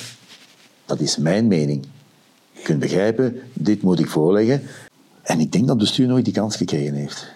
dat 0.85 0.99
is 0.99 1.17
mijn 1.17 1.47
mening. 1.47 1.85
Je 2.51 2.61
kunt 2.61 2.79
begrijpen, 2.79 3.41
dit 3.53 3.81
moet 3.81 3.99
ik 3.99 4.09
voorleggen. 4.09 4.61
En 5.21 5.39
ik 5.39 5.51
denk 5.51 5.67
dat 5.67 5.75
het 5.75 5.85
bestuur 5.85 6.07
nooit 6.07 6.25
die 6.25 6.33
kans 6.33 6.55
gekregen 6.55 6.93
heeft. 6.93 7.27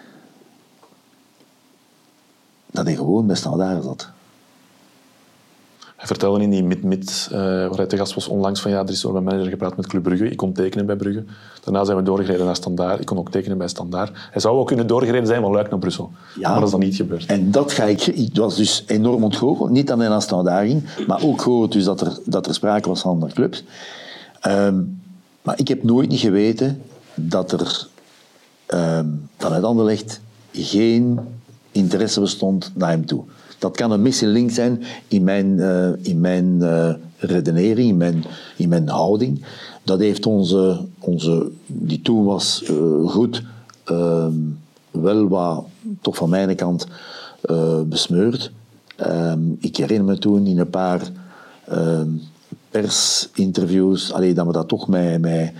Dat 2.71 2.85
hij 2.85 2.95
gewoon 2.95 3.27
bij 3.27 3.35
standaard 3.35 3.83
zat. 3.83 4.09
Vertelde 6.05 6.43
in 6.43 6.49
die 6.49 6.63
mid-mid, 6.63 7.27
eh 7.31 7.37
waar 7.39 7.75
hij 7.75 7.85
te 7.85 7.97
gast 7.97 8.13
was 8.13 8.27
onlangs, 8.27 8.61
van 8.61 8.71
ja, 8.71 8.79
er 8.79 8.89
is 8.89 9.01
door 9.01 9.11
mijn 9.11 9.23
manager 9.23 9.49
gepraat 9.49 9.77
met 9.77 9.87
Club 9.87 10.03
Brugge. 10.03 10.29
Ik 10.29 10.37
kon 10.37 10.53
tekenen 10.53 10.85
bij 10.85 10.95
Brugge. 10.95 11.23
Daarna 11.63 11.83
zijn 11.83 11.97
we 11.97 12.03
doorgereden 12.03 12.45
naar 12.45 12.55
Standaard. 12.55 12.99
Ik 12.99 13.05
kon 13.05 13.17
ook 13.17 13.31
tekenen 13.31 13.57
bij 13.57 13.67
Standaard. 13.67 14.11
Hij 14.31 14.41
zou 14.41 14.57
ook 14.57 14.67
kunnen 14.67 14.87
doorgereden 14.87 15.27
zijn 15.27 15.41
van 15.41 15.51
Luik 15.51 15.69
naar 15.69 15.79
Brussel. 15.79 16.11
Ja. 16.39 16.49
Maar 16.49 16.55
dat 16.55 16.65
is 16.65 16.71
dan 16.71 16.79
niet 16.79 16.95
gebeurd. 16.95 17.25
En 17.25 17.51
dat 17.51 17.71
ga 17.71 17.83
ik... 17.83 18.05
Ik 18.05 18.35
was 18.35 18.55
dus 18.55 18.83
enorm 18.87 19.23
ontgoocheld. 19.23 19.69
Niet 19.69 19.91
alleen 19.91 20.09
aan 20.09 20.21
standaard 20.21 20.67
ging, 20.67 20.83
maar 21.07 21.23
ook 21.23 21.41
gehoord 21.41 21.71
dus 21.71 21.83
dat 21.83 22.01
er, 22.01 22.19
dat 22.25 22.47
er 22.47 22.53
sprake 22.53 22.89
was 22.89 23.01
van 23.01 23.11
andere 23.11 23.33
clubs. 23.33 23.63
Ehm, 24.41 24.83
maar 25.41 25.59
ik 25.59 25.67
heb 25.67 25.83
nooit 25.83 26.09
niet 26.09 26.19
geweten 26.19 26.81
dat 27.13 27.51
er 27.51 27.87
ehm, 28.65 29.07
vanuit 29.37 29.63
Anderlecht 29.63 30.21
geen 30.51 31.19
interesse 31.71 32.19
bestond 32.19 32.71
naar 32.75 32.89
hem 32.89 33.05
toe. 33.05 33.23
Dat 33.59 33.75
kan 33.75 33.91
een 33.91 34.01
missing 34.01 34.31
link 34.31 34.51
zijn 34.51 34.83
in 35.07 35.23
mijn, 35.23 35.59
eh, 35.59 35.89
in 36.01 36.19
mijn 36.19 36.61
eh, 36.61 36.93
redenering, 37.17 37.89
in 37.89 37.97
mijn, 37.97 38.23
in 38.57 38.69
mijn 38.69 38.87
houding. 38.87 39.45
Dat 39.83 39.99
heeft 39.99 40.25
onze, 40.25 40.85
onze 40.99 41.51
die 41.67 42.01
toen 42.01 42.25
was 42.25 42.63
eh, 42.63 43.09
goed, 43.09 43.43
ehm, 43.83 44.33
wel 44.91 45.27
wat, 45.27 45.65
toch 46.01 46.15
van 46.15 46.29
mijn 46.29 46.55
kant, 46.55 46.87
besmeurd. 47.85 48.51
Ehm, 48.95 49.39
ik 49.59 49.77
herinner 49.77 50.05
me 50.05 50.17
toen 50.17 50.47
in 50.47 50.59
een 50.59 50.69
paar 50.69 51.01
ehm, 51.67 52.07
persinterviews, 52.69 54.11
allee, 54.11 54.33
dat 54.33 54.45
we 54.45 54.51
dat 54.51 54.67
toch 54.67 54.87
met, 54.87 55.21
met 55.21 55.51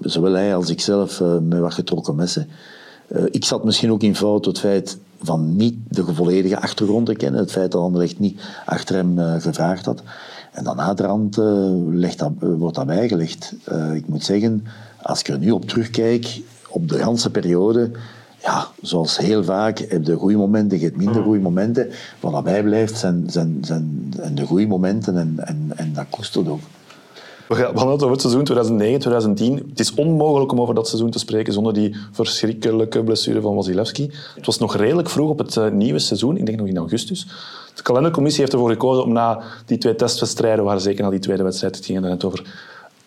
zowel 0.00 0.32
hij 0.32 0.54
als 0.54 0.70
ikzelf, 0.70 1.22
met 1.42 1.58
wat 1.58 1.74
getrokken 1.74 2.14
messen. 2.14 2.48
Ik 3.30 3.44
zat 3.44 3.64
misschien 3.64 3.92
ook 3.92 4.02
in 4.02 4.16
fout 4.16 4.44
het 4.44 4.58
feit 4.58 4.98
van 5.22 5.56
niet 5.56 5.76
de 5.88 6.14
volledige 6.14 6.60
achtergrond 6.60 7.06
te 7.06 7.14
kennen, 7.14 7.40
het 7.40 7.52
feit 7.52 7.72
dat 7.72 7.82
Anderlecht 7.82 8.18
niet 8.18 8.40
achter 8.66 8.94
hem 8.94 9.18
uh, 9.18 9.34
gevraagd 9.38 9.84
had. 9.84 10.02
En 10.52 10.64
dan 10.64 10.76
naderhand 10.76 11.36
legt 11.90 12.18
dat, 12.18 12.32
wordt 12.38 12.76
dat 12.76 12.86
bijgelegd. 12.86 13.54
ik 13.94 14.08
moet 14.08 14.24
zeggen, 14.24 14.64
als 15.02 15.20
ik 15.20 15.28
er 15.28 15.38
nu 15.38 15.50
op 15.50 15.68
terugkijk, 15.68 16.40
op 16.68 16.88
de 16.88 16.98
ganse 16.98 17.30
periode, 17.30 17.90
ja, 18.42 18.66
zoals 18.82 19.18
heel 19.18 19.44
vaak, 19.44 19.78
heb 19.78 20.06
je 20.06 20.14
goede 20.14 20.36
momenten, 20.36 20.78
je 20.78 20.84
hebt 20.84 20.96
minder 20.96 21.22
goede 21.22 21.40
momenten. 21.40 21.88
Wat 22.20 22.32
daarbij 22.32 22.62
blijft, 22.62 22.98
zijn, 22.98 23.24
zijn, 23.26 23.58
zijn, 23.60 24.12
zijn 24.16 24.34
de 24.34 24.46
goede 24.46 24.66
momenten 24.66 25.18
en, 25.18 25.34
en, 25.38 25.72
en 25.76 25.92
dat 25.92 26.06
kost 26.10 26.36
ook. 26.36 26.60
We 27.56 27.62
hadden 27.64 27.92
het 27.92 28.02
over 28.02 28.10
het 28.10 28.20
seizoen 28.20 28.44
2009, 28.44 29.00
2010. 29.00 29.66
Het 29.68 29.80
is 29.80 29.94
onmogelijk 29.94 30.52
om 30.52 30.60
over 30.60 30.74
dat 30.74 30.88
seizoen 30.88 31.10
te 31.10 31.18
spreken 31.18 31.52
zonder 31.52 31.74
die 31.74 31.96
verschrikkelijke 32.12 33.04
blessure 33.04 33.40
van 33.40 33.54
Wasilewski. 33.54 34.10
Het 34.34 34.46
was 34.46 34.58
nog 34.58 34.76
redelijk 34.76 35.10
vroeg 35.10 35.30
op 35.30 35.38
het 35.38 35.56
uh, 35.56 35.68
nieuwe 35.68 35.98
seizoen, 35.98 36.36
ik 36.36 36.46
denk 36.46 36.58
nog 36.58 36.66
in 36.66 36.76
augustus. 36.76 37.26
De 37.74 37.82
kalendercommissie 37.82 38.40
heeft 38.40 38.52
ervoor 38.52 38.70
gekozen 38.70 39.04
om 39.04 39.12
na 39.12 39.40
die 39.66 39.78
twee 39.78 39.94
testwedstrijden, 39.94 40.64
waar 40.64 40.80
zeker 40.80 41.04
na 41.04 41.10
die 41.10 41.18
tweede 41.18 41.42
wedstrijd, 41.42 41.76
het 41.76 41.84
ging 41.84 42.04
er 42.04 42.26
over, 42.26 42.42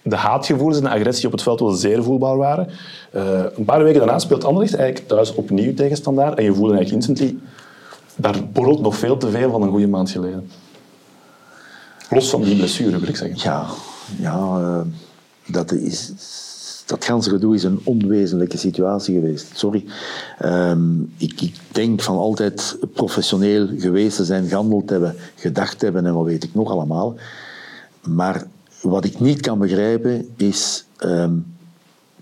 de 0.01 0.15
haatgevoelens 0.15 0.77
en 0.77 0.83
de 0.83 0.89
agressie 0.89 1.25
op 1.25 1.31
het 1.31 1.41
veld 1.41 1.59
wel 1.59 1.71
zeer 1.71 2.03
voelbaar 2.03 2.37
waren. 2.37 2.67
Uh, 3.15 3.43
een 3.55 3.65
paar 3.65 3.83
weken 3.83 3.99
daarna 3.99 4.19
speelt 4.19 4.43
Anderlecht 4.43 4.75
eigenlijk 4.75 5.07
thuis 5.07 5.35
opnieuw 5.35 5.73
tegen 5.73 5.97
Standaard 5.97 6.37
en 6.37 6.43
je 6.43 6.53
voelde 6.53 6.73
eigenlijk 6.75 7.07
instantly, 7.07 7.37
daar 8.15 8.35
borrelt 8.53 8.81
nog 8.81 8.95
veel 8.95 9.17
te 9.17 9.29
veel 9.29 9.51
van 9.51 9.61
een 9.61 9.69
goede 9.69 9.87
maand 9.87 10.11
geleden. 10.11 10.49
Los 12.09 12.29
van 12.29 12.41
die 12.41 12.55
blessure, 12.55 12.99
wil 12.99 13.09
ik 13.09 13.15
zeggen. 13.15 13.37
Ja, 13.37 13.65
ja 14.19 14.59
uh, 14.59 14.81
dat 15.45 15.71
is... 15.71 16.13
Dat 16.85 17.05
ganse 17.05 17.29
gedoe 17.29 17.55
is 17.55 17.63
een 17.63 17.79
onwezenlijke 17.83 18.57
situatie 18.57 19.15
geweest. 19.15 19.47
Sorry. 19.53 19.85
Um, 20.43 21.13
ik, 21.17 21.41
ik, 21.41 21.55
denk 21.71 22.01
van 22.01 22.17
altijd 22.17 22.77
professioneel 22.93 23.67
geweest 23.77 24.15
te 24.15 24.25
zijn, 24.25 24.47
gehandeld 24.47 24.89
hebben, 24.89 25.15
gedacht 25.35 25.81
hebben 25.81 26.05
en 26.05 26.13
wat 26.13 26.25
weet 26.25 26.43
ik 26.43 26.53
nog 26.53 26.71
allemaal. 26.71 27.15
Maar 28.03 28.45
wat 28.81 29.05
ik 29.05 29.19
niet 29.19 29.41
kan 29.41 29.59
begrijpen 29.59 30.29
is 30.37 30.85
um, 30.99 31.55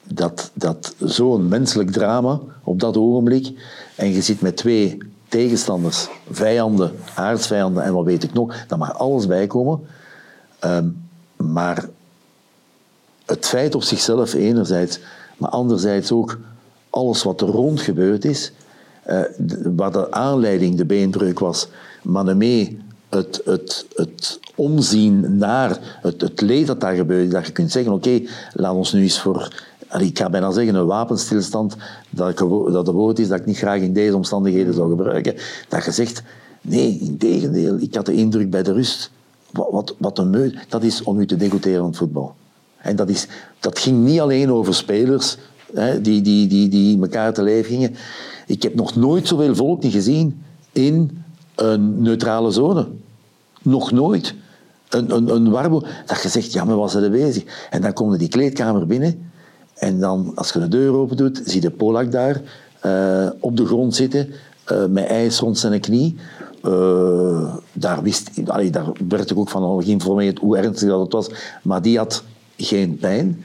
dat, 0.04 0.52
dat 0.54 0.96
zo'n 1.00 1.48
menselijk 1.48 1.92
drama 1.92 2.40
op 2.64 2.80
dat 2.80 2.98
ogenblik, 2.98 3.52
en 3.96 4.12
je 4.12 4.22
zit 4.22 4.42
met 4.42 4.58
twee 4.58 4.98
tegenstanders, 5.28 6.08
vijanden, 6.32 6.92
aardsvijanden 7.16 7.84
en 7.84 7.94
wat 7.94 8.06
weet 8.06 8.24
ik 8.24 8.34
nog, 8.34 8.66
daar 8.68 8.78
mag 8.78 8.98
alles 8.98 9.28
bij 9.28 9.48
komen. 9.48 9.80
Um, 10.66 11.03
maar 11.52 11.90
het 13.26 13.46
feit 13.46 13.76
op 13.76 13.84
zichzelf 13.84 14.34
enerzijds, 14.34 15.00
maar 15.38 15.50
anderzijds 15.50 16.12
ook 16.12 16.38
alles 16.90 17.24
wat 17.24 17.42
er 17.42 17.48
rond 17.48 17.82
gebeurd 17.82 18.26
is, 18.26 18.52
uh, 19.08 19.22
wat 19.76 19.94
de 19.94 20.12
aanleiding, 20.12 20.76
de 20.76 20.86
beenbreuk 20.86 21.40
was, 21.40 21.68
maar 22.04 22.38
mee 22.38 22.80
het, 23.10 23.42
het, 23.46 23.86
het 23.96 24.40
omzien 24.56 25.38
naar 25.38 25.98
het, 26.02 26.22
het 26.22 26.42
leed 26.42 26.68
dat 26.68 26.82
daar 26.82 26.96
gebeurt, 26.96 27.32
dat 27.32 27.46
je 27.46 27.52
kunt 27.52 27.72
zeggen, 27.72 27.94
oké, 27.94 28.22
laat 28.54 28.74
ons 28.74 28.94
nu 28.94 29.02
eens 29.02 29.20
voor, 29.20 29.54
ik 30.00 30.18
ga 30.18 30.30
bijna 30.30 30.52
zeggen 30.52 30.76
een 30.76 30.86
wapenstilstand, 30.86 31.76
dat, 32.10 32.30
ik, 32.30 32.38
dat 32.72 32.88
een 32.88 32.94
woord 32.94 33.20
is 33.20 33.28
dat 33.28 33.40
ik 33.40 33.46
niet 33.46 33.58
graag 33.58 33.82
in 33.82 33.94
deze 33.94 34.16
omstandigheden 34.16 34.74
zou 34.74 34.90
gebruiken, 34.90 35.36
dat 35.70 35.86
je 35.86 35.92
zegt, 35.92 36.24
nee, 36.62 36.98
in 37.00 37.18
tegendeel, 37.18 37.78
ik 37.80 37.96
had 37.96 38.06
de 38.06 38.14
indruk 38.14 38.50
bij 38.50 38.64
de 38.64 38.74
rust, 38.74 39.12
wat, 39.54 39.96
wat, 39.98 40.18
een 40.18 40.30
meu, 40.30 40.54
dat 40.70 40.84
is 40.84 41.04
om 41.04 41.20
u 41.20 41.26
te 41.26 41.36
degouteren 41.36 41.78
van 41.78 41.88
het 41.88 41.98
voetbal. 41.98 42.36
En 42.78 42.96
dat, 42.96 43.10
is, 43.10 43.28
dat 43.60 43.80
ging 43.80 44.06
niet 44.06 44.20
alleen 44.20 44.52
over 44.52 44.76
spelers 44.76 45.38
hè, 45.74 46.02
die, 46.02 46.22
die, 46.22 46.48
die, 46.48 46.70
die 46.70 47.02
elkaar 47.02 47.34
te 47.34 47.44
lijf 47.44 47.68
gingen. 47.68 47.96
Ik 48.48 48.64
heb 48.64 48.76
nog 48.76 48.96
nooit 48.96 49.28
zoveel 49.28 49.56
volk 49.56 49.84
niet 49.84 49.94
gezien 49.94 50.44
in 50.72 51.24
een 51.56 52.02
neutrale 52.02 52.52
zone. 52.52 52.88
Nog 53.62 53.92
nooit. 53.92 54.34
Een, 54.90 55.16
een, 55.16 55.30
een 55.30 55.50
warboel. 55.50 55.84
Dat 56.06 56.22
je 56.22 56.30
zegt, 56.30 56.54
ja, 56.54 56.64
maar 56.64 56.76
was 56.76 56.96
er 56.96 57.12
bezig? 57.12 57.68
En 57.70 57.82
dan 57.82 57.94
kom 57.94 58.12
je 58.12 58.18
die 58.18 58.28
kleedkamer 58.28 58.88
binnen. 58.88 59.32
En 59.74 60.00
dan, 60.00 60.32
als 60.36 60.52
je 60.52 60.60
de 60.60 60.68
deur 60.68 60.94
open 60.94 61.18
doet, 61.18 61.42
zie 61.46 61.62
je 61.62 61.72
Polak 61.72 62.12
daar 62.12 62.42
uh, 62.86 63.30
op 63.40 63.58
de 63.58 63.66
grond 63.66 63.96
zitten. 63.96 64.30
Uh, 64.72 64.86
met 64.86 65.06
ijs 65.06 65.40
rond 65.40 65.58
zijn 65.58 65.80
knie. 65.80 66.18
Uh, 66.66 67.56
daar, 67.74 68.02
wist, 68.02 68.46
daar 68.46 68.92
werd 69.08 69.32
ik 69.32 69.38
ook 69.38 69.50
van 69.50 69.84
geïnformeerd 69.84 70.40
hoe 70.40 70.58
ernstig 70.58 70.90
dat 70.90 71.00
het 71.00 71.12
was. 71.12 71.30
Maar 71.64 71.82
die 71.82 71.98
had 71.98 72.24
geen 72.58 72.98
pijn. 72.98 73.44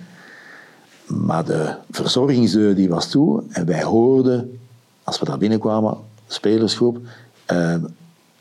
Maar 1.06 1.44
de 1.44 1.74
verzorgingsdeur 1.90 2.74
die 2.74 2.88
was 2.88 3.10
toe. 3.10 3.42
En 3.48 3.66
wij 3.66 3.82
hoorden, 3.82 4.58
als 5.04 5.18
we 5.18 5.24
daar 5.24 5.38
binnenkwamen, 5.38 5.96
spelersgroep, 6.26 6.98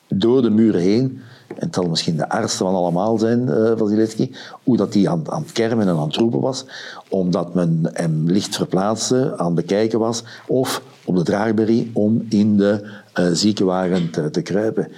door 0.07 0.41
de 0.41 0.49
muren 0.49 0.82
heen 0.82 1.21
en 1.47 1.65
het 1.65 1.75
zal 1.75 1.89
misschien 1.89 2.17
de 2.17 2.30
artste 2.30 2.63
van 2.63 2.75
allemaal 2.75 3.17
zijn, 3.17 3.47
uh, 3.47 3.71
Vasilevski, 3.78 4.36
hoe 4.63 4.78
dat 4.78 4.93
hij 4.93 5.07
aan, 5.07 5.32
aan, 5.32 5.41
het 5.41 5.51
kermen 5.51 5.88
en 5.88 5.95
aan 5.95 6.07
het 6.07 6.15
roepen 6.15 6.39
was, 6.39 6.65
omdat 7.09 7.53
men 7.53 7.89
hem 7.93 8.23
licht 8.25 8.55
verplaatste, 8.55 9.34
aan 9.38 9.45
het 9.45 9.55
bekijken 9.55 9.99
was, 9.99 10.23
of 10.47 10.82
op 11.05 11.15
de 11.15 11.23
draagberry 11.23 11.89
om 11.93 12.25
in 12.30 12.57
de 12.57 12.89
ziekenwagen 13.32 14.11
te, 14.11 14.30
te, 14.30 14.41
kruipen. 14.41 14.91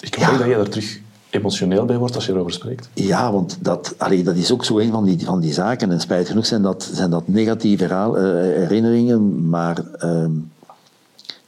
Ik 0.00 0.14
hoop 0.14 0.32
ja. 0.32 0.38
dat 0.38 0.46
je 0.46 0.54
er 0.54 0.68
terug 0.68 1.00
emotioneel 1.30 1.84
bij 1.84 1.96
wordt 1.96 2.14
als 2.14 2.26
je 2.26 2.32
erover 2.32 2.52
spreekt. 2.52 2.88
Ja, 2.92 3.32
want 3.32 3.58
dat, 3.60 3.94
allee, 3.98 4.22
dat 4.22 4.36
is 4.36 4.52
ook 4.52 4.64
zo 4.64 4.78
een 4.78 4.90
van 4.90 5.04
die, 5.04 5.24
van 5.24 5.40
die 5.40 5.52
zaken. 5.52 5.90
En 5.90 6.00
spijt 6.00 6.28
genoeg 6.28 6.46
zijn 6.46 6.62
dat, 6.62 6.90
zijn 6.92 7.10
dat 7.10 7.28
negatieve 7.28 7.84
herhaal, 7.84 8.18
uh, 8.18 8.22
herinneringen, 8.56 9.48
maar 9.48 9.82
uh, 10.04 10.24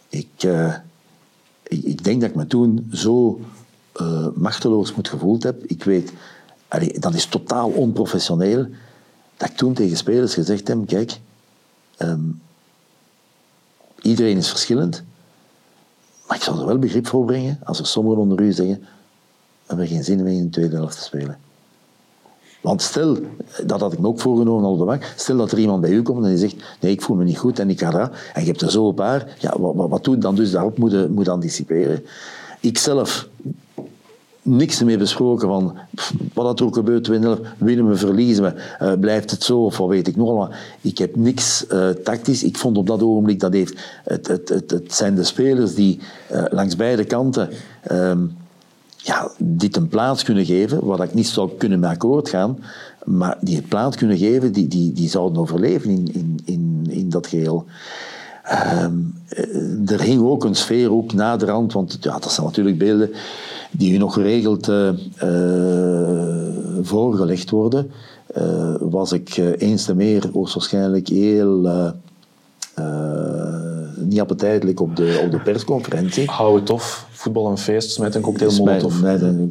ik, 0.09 0.29
uh, 0.45 0.75
ik, 1.63 1.85
ik, 1.85 2.05
denk 2.05 2.21
dat 2.21 2.31
ik 2.31 2.37
me 2.37 2.47
toen 2.47 2.91
zo 2.93 3.41
machteloos 4.35 4.95
moet 4.95 5.09
gevoeld 5.09 5.43
heb. 5.43 5.65
Ik 5.65 5.85
weet, 5.85 6.13
allee, 6.69 6.99
dat 6.99 7.15
is 7.15 7.27
totaal 7.27 7.69
onprofessioneel, 7.69 8.67
dat 9.37 9.49
ik 9.49 9.57
toen 9.57 9.75
tegen 9.75 9.97
spelers 9.97 10.35
gezegd 10.35 10.69
heb, 10.69 10.87
kijk, 10.87 11.19
um, 11.99 12.41
iedereen 14.03 14.37
is 14.37 14.49
verschillend, 14.49 15.03
maar 16.29 16.37
ik 16.37 16.43
zal 16.43 16.59
er 16.59 16.67
wel 16.67 16.79
begrip 16.79 17.07
voor 17.07 17.25
brengen 17.25 17.59
als 17.65 17.79
er 17.79 17.87
sommigen 17.87 18.21
onder 18.21 18.41
u 18.41 18.53
zeggen, 18.53 18.79
we 18.79 18.87
hebben 19.67 19.87
geen 19.87 20.05
zin 20.05 20.23
meer 20.23 20.33
in 20.33 20.45
de 20.45 20.51
tweede 20.51 20.77
helft 20.77 20.97
te 20.97 21.03
spelen. 21.03 21.39
Want 22.61 22.83
stel, 22.83 23.17
dat 23.67 23.81
had 23.81 23.93
ik 23.93 23.99
me 23.99 24.07
ook 24.07 24.21
voorgenomen 24.21 24.71
op 24.71 24.79
de 24.79 24.85
bank, 24.85 25.13
stel 25.17 25.37
dat 25.37 25.53
er 25.53 25.59
iemand 25.59 25.81
bij 25.81 25.91
u 25.91 26.03
komt 26.03 26.25
en 26.25 26.29
die 26.29 26.39
zegt, 26.39 26.57
nee, 26.81 26.93
ik 26.93 27.03
voel 27.03 27.17
me 27.17 27.25
niet 27.25 27.39
goed 27.39 27.59
en 27.59 27.71
ik 27.71 27.79
ga 27.79 27.91
daar, 27.91 28.31
en 28.35 28.41
je 28.41 28.47
hebt 28.47 28.61
er 28.61 28.71
zo 28.71 28.89
een 28.89 28.95
paar, 28.95 29.37
ja, 29.39 29.55
wat, 29.59 29.75
wat, 29.75 29.89
wat 29.89 30.05
doe 30.05 30.19
dan 30.19 30.35
dus 30.35 30.51
daarop 30.51 30.79
moet, 30.79 31.09
moet 31.09 31.29
anticiperen. 31.29 32.05
Ik 32.61 32.79
zelf 32.79 33.28
niks 34.49 34.83
meer 34.83 34.99
besproken 34.99 35.49
van 35.49 35.77
wat 36.35 36.61
er 36.61 36.67
ook 36.67 36.75
gebeurt, 36.75 37.07
winnen, 37.07 37.89
we, 37.89 37.97
verliezen 37.97 38.45
we, 38.45 38.55
uh, 38.83 38.93
blijft 39.01 39.31
het 39.31 39.43
zo 39.43 39.65
of 39.65 39.79
wat 39.79 39.89
weet 39.89 40.09
ik 40.09 40.17
nog 40.17 40.29
allemaal. 40.29 40.51
Ik 40.81 40.99
heb 40.99 41.17
niks 41.17 41.65
uh, 41.73 41.89
tactisch. 41.89 42.43
Ik 42.43 42.57
vond 42.57 42.77
op 42.77 42.87
dat 42.87 43.03
ogenblik 43.03 43.41
dat 43.41 43.53
heeft, 43.53 43.81
het, 44.05 44.27
het, 44.27 44.49
het, 44.49 44.71
het 44.71 44.95
zijn 44.95 45.15
de 45.15 45.25
spelers 45.25 45.75
die 45.75 46.01
uh, 46.33 46.45
langs 46.51 46.77
beide 46.77 47.05
kanten 47.05 47.49
um, 47.93 48.37
ja, 48.97 49.31
dit 49.39 49.77
een 49.77 49.89
plaats 49.89 50.23
kunnen 50.23 50.45
geven, 50.45 50.85
waar 50.85 51.03
ik 51.03 51.15
niet 51.15 51.27
zou 51.27 51.51
kunnen 51.59 51.81
mee 51.81 51.91
akkoord 51.91 52.29
gaan, 52.29 52.59
maar 53.05 53.39
die 53.41 53.57
het 53.57 53.69
plaats 53.69 53.97
kunnen 53.97 54.19
geven, 54.19 54.53
die, 54.53 54.69
die, 54.69 54.93
die 54.93 55.09
zouden 55.09 55.41
overleven 55.41 55.91
in, 55.91 56.09
in, 56.13 56.41
in, 56.45 56.87
in 56.89 57.09
dat 57.09 57.27
geheel. 57.27 57.65
Um, 58.83 59.15
er 59.87 60.01
hing 60.01 60.23
ook 60.23 60.45
een 60.45 60.55
sfeer 60.55 60.93
ook 60.93 61.13
naderhand, 61.13 61.73
want 61.73 61.99
ja, 62.01 62.19
dat 62.19 62.33
zijn 62.33 62.47
natuurlijk 62.47 62.79
beelden 62.79 63.11
die 63.71 63.93
u 63.93 63.97
nog 63.97 64.15
geregeld 64.15 64.69
uh, 64.69 64.89
uh, 65.23 65.29
voorgelegd 66.83 67.51
worden. 67.51 67.91
Uh, 68.39 68.75
was 68.81 69.13
ik 69.13 69.37
eens 69.59 69.85
te 69.85 69.95
meer 69.95 70.31
waarschijnlijk 70.33 71.09
heel 71.09 71.69
niet 74.09 74.21
appetijtelijk 74.21 74.81
op 74.81 74.97
de, 74.97 75.21
op 75.25 75.31
de 75.31 75.39
persconferentie. 75.39 76.31
Hou 76.31 76.57
het 76.57 76.67
tof, 76.67 77.07
voetbal 77.11 77.51
en 77.51 77.59
feest 77.59 77.99
met 77.99 78.15
een 78.15 78.23
cocktail 78.23 78.65
molotov. 78.65 78.95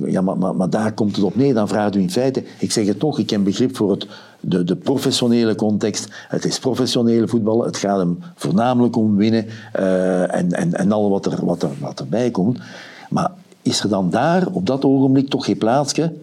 Ja, 0.05 0.22
maar, 0.22 0.38
maar, 0.38 0.55
maar, 0.55 0.70
daar 0.70 0.93
komt 0.93 1.15
het 1.15 1.26
op 1.26 1.36
neer. 1.36 1.53
Dan 1.53 1.68
vraagt 1.68 1.95
u 1.95 1.99
in 1.99 2.11
feite, 2.11 2.43
ik 2.59 2.72
zeg 2.72 2.88
het 2.88 2.99
toch, 2.99 3.20
ik 3.20 3.30
heb 3.30 3.43
begrip 3.43 3.76
voor 3.76 3.91
het, 3.91 4.07
de, 4.39 4.63
de 4.63 4.76
professionele 4.76 5.55
context. 5.55 6.07
Het 6.28 6.45
is 6.45 6.59
professionele 6.59 7.28
voetbal, 7.28 7.65
het 7.65 7.78
gaat 7.78 7.97
hem 7.97 8.20
voornamelijk 8.36 8.95
om 8.95 9.15
winnen 9.15 9.45
uh, 9.80 10.36
en, 10.36 10.51
en, 10.51 10.74
en 10.74 10.91
al 10.91 11.09
wat, 11.09 11.26
er, 11.26 11.45
wat, 11.45 11.63
er, 11.63 11.72
wat 11.80 11.99
erbij 11.99 12.32
komt. 12.32 12.59
Maar 13.09 13.32
is 13.68 13.84
er 13.84 13.89
dan 13.89 14.09
daar 14.09 14.47
op 14.51 14.65
dat 14.65 14.86
ogenblik 14.86 15.30
toch 15.30 15.45
geen 15.45 15.57
plaatsje? 15.57 16.13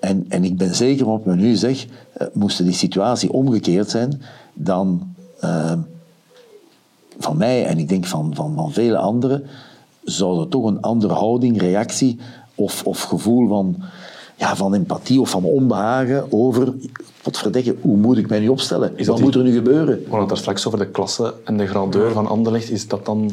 En, 0.00 0.24
en 0.28 0.44
ik 0.44 0.56
ben 0.56 0.74
zeker 0.74 1.06
wat 1.06 1.24
men 1.24 1.38
nu 1.38 1.54
zegt, 1.56 1.86
eh, 2.12 2.26
moest 2.32 2.64
die 2.64 2.72
situatie 2.72 3.32
omgekeerd 3.32 3.90
zijn, 3.90 4.22
dan 4.54 5.14
eh, 5.40 5.72
van 7.18 7.36
mij 7.36 7.66
en 7.66 7.78
ik 7.78 7.88
denk 7.88 8.04
van, 8.06 8.34
van, 8.34 8.54
van 8.54 8.72
vele 8.72 8.96
anderen, 8.96 9.44
zou 10.04 10.40
er 10.40 10.48
toch 10.48 10.64
een 10.64 10.80
andere 10.80 11.14
houding, 11.14 11.60
reactie 11.60 12.18
of, 12.54 12.84
of 12.84 13.02
gevoel 13.02 13.48
van, 13.48 13.76
ja, 14.36 14.56
van 14.56 14.74
empathie 14.74 15.20
of 15.20 15.30
van 15.30 15.44
onbehagen 15.44 16.32
over, 16.32 16.74
wat 17.22 17.38
verdekken, 17.38 17.76
hoe 17.80 17.96
moet 17.96 18.18
ik 18.18 18.28
mij 18.28 18.40
nu 18.40 18.48
opstellen? 18.48 18.96
dat 18.96 19.06
wat 19.06 19.16
die- 19.16 19.24
moet 19.24 19.34
er 19.34 19.42
nu 19.42 19.52
gebeuren? 19.54 19.94
We 19.96 20.02
hadden 20.02 20.20
het 20.20 20.28
daar 20.28 20.38
straks 20.38 20.66
over 20.66 20.78
de 20.78 20.86
klasse 20.90 21.34
en 21.44 21.56
de 21.56 21.66
grandeur 21.66 22.12
van 22.12 22.26
Anderlecht. 22.26 22.70
Is 22.70 22.88
dat 22.88 23.06
dan 23.06 23.30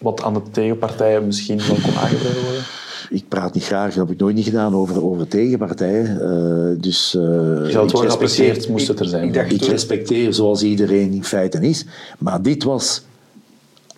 wat 0.00 0.22
aan 0.22 0.34
de 0.34 0.42
tegenpartijen 0.50 1.26
misschien 1.26 1.58
wel 1.58 1.76
kon 1.82 1.94
aangedreven 1.94 2.42
worden? 2.42 2.62
Ik 3.10 3.28
praat 3.28 3.54
niet 3.54 3.64
graag, 3.64 3.94
dat 3.94 4.06
heb 4.06 4.14
ik 4.14 4.20
nooit 4.20 4.34
niet 4.34 4.44
gedaan, 4.44 4.74
over, 4.74 5.04
over 5.04 5.28
tegenpartijen. 5.28 6.06
Eh, 6.20 6.80
dus, 6.82 7.10
Je 7.12 7.18
zou 7.18 7.64
het 7.64 7.72
respecteer- 7.74 8.08
geapprecieerd, 8.08 8.68
moest 8.68 8.88
het 8.88 9.00
er 9.00 9.06
zijn. 9.06 9.28
ik 9.34 9.50
Ik 9.52 9.62
respecteer 9.62 10.34
zoals 10.34 10.62
iedereen 10.62 11.12
in 11.12 11.24
feite 11.24 11.60
is. 11.60 11.84
Maar 12.18 12.42
dit 12.42 12.62
was 12.62 13.02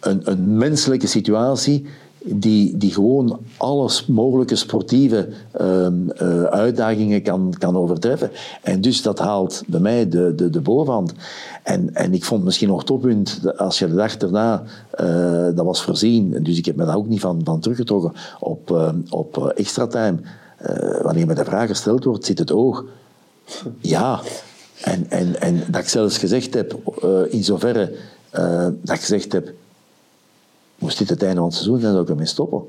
een, 0.00 0.20
een 0.24 0.56
menselijke 0.56 1.06
situatie 1.06 1.86
die, 2.24 2.76
die 2.76 2.92
gewoon 2.92 3.38
alle 3.56 3.90
mogelijke 4.06 4.56
sportieve 4.56 5.28
ehm, 5.52 6.10
eh, 6.10 6.42
uitdagingen 6.42 7.22
kan, 7.22 7.54
kan 7.58 7.76
overtreffen. 7.76 8.30
En 8.62 8.80
dus 8.80 9.02
dat 9.02 9.18
haalt 9.18 9.62
bij 9.66 9.80
mij 9.80 10.08
de, 10.08 10.34
de, 10.34 10.50
de 10.50 10.60
bovenhand. 10.60 11.12
En, 11.62 11.94
en 11.94 12.14
ik 12.14 12.24
vond 12.24 12.44
misschien 12.44 12.68
nog 12.68 12.84
toppunt, 12.84 13.40
als 13.56 13.78
je 13.78 13.88
de 13.88 13.94
dag 13.94 14.16
daarna, 14.16 14.62
eh, 14.90 15.48
dat 15.54 15.64
was 15.64 15.82
voorzien, 15.82 16.42
dus 16.42 16.58
ik 16.58 16.64
heb 16.64 16.76
me 16.76 16.84
daar 16.84 16.96
ook 16.96 17.08
niet 17.08 17.20
van, 17.20 17.40
van 17.44 17.60
teruggetrokken, 17.60 18.12
op, 18.40 18.70
eh, 18.70 18.92
op 19.10 19.52
extra 19.56 19.86
time. 19.86 20.16
Wanneer 21.02 21.26
me 21.26 21.34
de 21.34 21.44
vraag 21.44 21.68
gesteld 21.68 22.04
wordt, 22.04 22.24
zit 22.24 22.38
het 22.38 22.52
oog. 22.52 22.84
Ja, 23.78 24.20
en, 24.80 25.06
en, 25.10 25.40
en 25.40 25.62
dat 25.70 25.80
ik 25.80 25.88
zelfs 25.88 26.18
gezegd 26.18 26.54
heb, 26.54 26.76
in 27.28 27.44
zoverre 27.44 27.92
dat 28.82 28.96
ik 28.96 29.00
gezegd 29.00 29.32
heb, 29.32 29.52
moest 30.82 30.98
dit 30.98 31.08
het 31.08 31.22
einde 31.22 31.36
van 31.36 31.44
het 31.44 31.54
seizoen 31.54 31.80
zijn, 31.80 31.92
zou 31.92 32.04
ik 32.04 32.10
ermee 32.10 32.26
stoppen. 32.26 32.62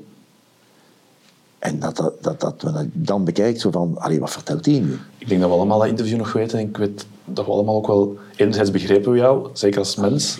En 1.58 1.78
dat, 1.78 1.96
dat, 1.96 2.22
dat, 2.22 2.40
dat 2.40 2.62
we 2.62 2.72
dat 2.72 2.86
dan 2.92 3.24
bekijkt, 3.24 3.60
zo 3.60 3.70
van, 3.70 3.94
allee, 3.98 4.20
wat 4.20 4.30
vertelt 4.30 4.66
hij 4.66 4.78
nu? 4.78 4.98
Ik 5.18 5.28
denk 5.28 5.40
dat 5.40 5.50
we 5.50 5.56
allemaal 5.56 5.78
dat 5.78 5.88
interview 5.88 6.18
nog 6.18 6.32
weten. 6.32 6.58
En 6.58 6.68
ik 6.68 6.76
weet 6.76 7.06
dat 7.24 7.44
we 7.44 7.50
allemaal 7.50 7.74
ook 7.74 7.86
wel... 7.86 8.16
Enerzijds 8.36 8.70
begrepen 8.70 9.12
we 9.12 9.18
jou, 9.18 9.48
zeker 9.52 9.78
als 9.78 9.96
mens. 9.96 10.38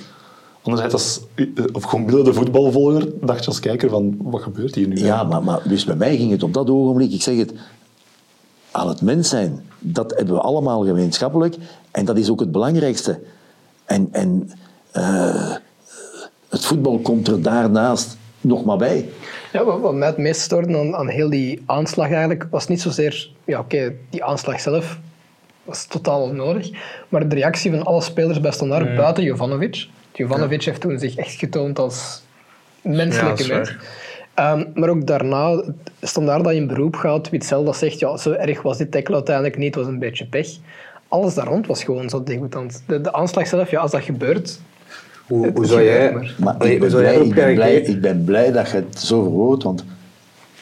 Anderzijds 0.62 0.94
als... 0.94 1.20
Of 1.72 1.82
gewoon 1.82 2.06
binnen 2.06 2.24
de 2.24 2.32
voetbalvolger 2.32 3.08
dacht 3.20 3.40
je 3.40 3.46
als 3.46 3.60
kijker 3.60 3.90
van... 3.90 4.16
Wat 4.22 4.42
gebeurt 4.42 4.74
hier 4.74 4.88
nu? 4.88 4.96
Ja, 4.96 5.22
maar, 5.22 5.42
maar 5.42 5.68
dus 5.68 5.84
bij 5.84 5.96
mij 5.96 6.16
ging 6.16 6.30
het 6.30 6.42
op 6.42 6.52
dat 6.52 6.70
ogenblik, 6.70 7.12
ik 7.12 7.22
zeg 7.22 7.36
het, 7.36 7.52
aan 8.70 8.88
het 8.88 9.02
mens 9.02 9.28
zijn, 9.28 9.64
dat 9.78 10.14
hebben 10.16 10.34
we 10.34 10.40
allemaal 10.40 10.84
gemeenschappelijk. 10.84 11.56
En 11.90 12.04
dat 12.04 12.16
is 12.18 12.30
ook 12.30 12.40
het 12.40 12.52
belangrijkste. 12.52 13.20
En, 13.84 14.08
en 14.12 14.50
eh, 14.90 15.54
het 16.54 16.64
voetbal 16.64 16.98
komt 16.98 17.28
er 17.28 17.42
daarnaast 17.42 18.16
nog 18.40 18.64
maar 18.64 18.76
bij. 18.76 19.08
Ja, 19.52 19.64
wat, 19.64 19.94
mij 19.94 20.08
het 20.08 20.16
meest 20.16 20.40
stoorde 20.40 20.78
aan, 20.78 20.96
aan 20.96 21.08
heel 21.08 21.30
die 21.30 21.62
aanslag 21.66 22.10
eigenlijk, 22.10 22.46
was 22.50 22.68
niet 22.68 22.80
zozeer... 22.80 23.28
Ja, 23.44 23.58
oké, 23.58 23.94
die 24.10 24.24
aanslag 24.24 24.60
zelf 24.60 24.98
was 25.64 25.86
totaal 25.86 26.22
onnodig. 26.22 26.70
Maar 27.08 27.28
de 27.28 27.34
reactie 27.34 27.70
van 27.70 27.82
alle 27.82 28.02
spelers 28.02 28.40
bij 28.40 28.50
Standaard, 28.50 28.96
buiten 28.96 29.24
Jovanovic. 29.24 29.86
Jovanovic 30.12 30.62
heeft 30.62 30.80
toen 30.80 30.98
zich 30.98 31.16
echt 31.16 31.34
getoond 31.34 31.78
als 31.78 32.22
menselijke 32.80 33.46
Ja, 33.46 33.54
mens. 33.54 33.76
Ehm, 34.34 34.64
maar 34.74 34.88
ook 34.88 35.06
daarna, 35.06 35.62
Standaard 36.00 36.44
dat 36.44 36.52
in 36.52 36.66
beroep 36.66 36.96
gaat, 36.96 37.30
Witzel 37.30 37.64
dat 37.64 37.76
zegt, 37.76 37.98
ja, 37.98 38.16
zo 38.16 38.32
erg 38.32 38.62
was 38.62 38.76
die 38.76 38.88
tackle 38.88 39.14
uiteindelijk 39.14 39.56
niet, 39.56 39.74
het 39.74 39.84
was 39.84 39.92
een 39.92 39.98
beetje 39.98 40.26
pech. 40.26 40.48
Alles 41.08 41.34
daar 41.34 41.46
rond 41.46 41.66
was 41.66 41.84
gewoon 41.84 42.08
zo 42.08 42.22
degoutant. 42.22 42.82
De, 42.86 43.00
de 43.00 43.12
aanslag 43.12 43.46
zelf, 43.46 43.70
ja, 43.70 43.80
als 43.80 43.90
dat 43.90 44.02
gebeurt... 44.02 44.60
Hoe, 45.28 45.66
zou 45.66 45.82
jij... 45.82 46.06
gebeurt 46.06 46.38
Maar 46.38 46.54
Allee, 46.54 46.72
ik, 46.74 46.80
ben 46.80 46.90
blij, 46.90 47.14
ik, 47.16 47.34
ben 47.34 47.54
blij, 47.54 47.70
reageren? 47.70 47.94
ik 47.94 48.00
ben 48.00 48.24
blij 48.24 48.52
dat 48.52 48.70
je 48.70 48.76
het 48.76 48.98
zo 49.00 49.22
verwoordt, 49.22 49.62
want 49.62 49.84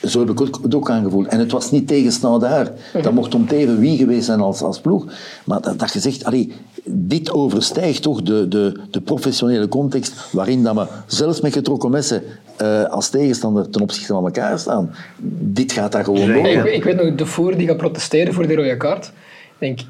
zo 0.03 0.19
heb 0.19 0.31
ik 0.31 0.39
het 0.63 0.75
ook 0.75 0.91
aangevoeld. 0.91 1.27
En 1.27 1.39
het 1.39 1.53
was 1.53 1.71
niet 1.71 1.89
tegen 1.89 2.13
Snau 2.13 2.41
daar. 2.41 2.71
Dat 3.03 3.13
mocht 3.13 3.35
om 3.35 3.47
teven 3.47 3.79
wie 3.79 3.97
geweest 3.97 4.25
zijn 4.25 4.41
als, 4.41 4.63
als 4.63 4.81
ploeg. 4.81 5.05
Maar 5.45 5.61
dat, 5.61 5.79
dat 5.79 5.93
je 5.93 6.01
zegt, 6.01 6.25
allee, 6.25 6.53
dit 6.85 7.31
overstijgt 7.33 8.03
toch 8.03 8.23
de, 8.23 8.49
de, 8.49 8.81
de 8.91 9.01
professionele 9.01 9.69
context 9.69 10.15
waarin 10.33 10.63
dat 10.63 10.75
we 10.75 10.87
zelfs 11.07 11.41
met 11.41 11.53
getrokken 11.53 11.91
messen 11.91 12.23
eh, 12.57 12.85
als 12.85 13.09
tegenstander 13.09 13.71
ten 13.71 13.81
opzichte 13.83 14.13
van 14.13 14.25
elkaar 14.25 14.59
staan. 14.59 14.95
Dit 15.41 15.73
gaat 15.73 15.93
daar 15.93 16.05
gewoon 16.05 16.21
Ja, 16.21 16.35
Ik, 16.35 16.43
boven. 16.43 16.63
weet- 16.63 16.75
ik 16.75 16.85
weet 16.85 16.97
nog, 17.03 17.15
de 17.15 17.27
Voer 17.27 17.57
die 17.57 17.67
gaat 17.67 17.77
protesteren 17.77 18.35
voor 18.35 18.47
die 18.47 18.57
rode 18.57 18.77
kaart. 18.77 19.07
Ik 19.07 19.13
denk, 19.59 19.81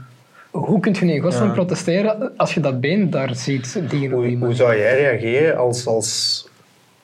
hoe 0.53 0.80
kun 0.80 0.92
je 0.92 1.14
in 1.14 1.22
godsnaam 1.22 1.53
protesteren 1.53 2.36
als 2.36 2.55
je 2.55 2.61
dat 2.61 2.80
been 2.80 3.11
daar 3.11 3.34
ziet 3.34 3.80
op 3.82 3.90
Hoe, 3.90 4.36
hoe 4.36 4.55
zou 4.55 4.76
jij 4.76 4.96
reageren 4.96 5.59
als, 5.59 5.86
als, 5.86 6.46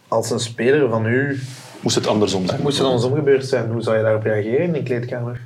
als 0.08 0.30
een 0.30 0.40
speler 0.40 0.88
van 0.88 1.06
u... 1.06 1.40
Moest 1.80 1.96
het 1.96 2.06
andersom 2.06 2.46
zijn? 2.46 2.62
Moest 2.62 2.78
het 2.78 2.86
andersom 2.86 3.14
gebeurd 3.14 3.46
zijn, 3.46 3.70
hoe 3.70 3.82
zou 3.82 3.96
je 3.96 4.02
daarop 4.02 4.22
reageren 4.22 4.64
in 4.64 4.72
de 4.72 4.82
kleedkamer? 4.82 5.40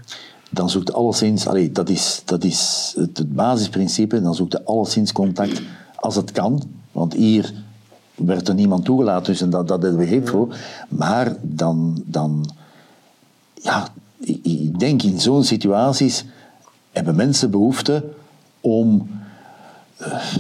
dan 0.52 0.70
zoekt 0.70 0.92
alleszins, 0.92 1.46
allee, 1.46 1.72
dat 1.72 1.88
is, 1.88 2.22
dat 2.24 2.44
is 2.44 2.92
het, 2.96 3.18
het 3.18 3.34
basisprincipe, 3.34 4.22
dan 4.22 4.34
zoekt 4.34 4.52
je 4.52 4.64
alleszins 4.64 5.12
contact 5.12 5.62
als 5.94 6.16
het 6.16 6.32
kan. 6.32 6.62
Want 6.92 7.14
hier 7.14 7.52
werd 8.14 8.48
er 8.48 8.54
niemand 8.54 8.84
toegelaten, 8.84 9.32
dus 9.32 9.40
en 9.40 9.50
dat, 9.50 9.68
dat 9.68 9.82
hebben 9.82 10.08
we 10.08 10.26
voor. 10.26 10.56
Maar 10.88 11.36
dan, 11.40 12.02
dan 12.06 12.50
ja, 13.54 13.88
ik, 14.20 14.38
ik 14.42 14.78
denk 14.78 15.02
in 15.02 15.20
zo'n 15.20 15.44
situaties 15.44 16.24
hebben 16.92 17.16
mensen 17.16 17.50
behoefte 17.50 18.04
om, 18.60 19.08
eh, 19.96 20.36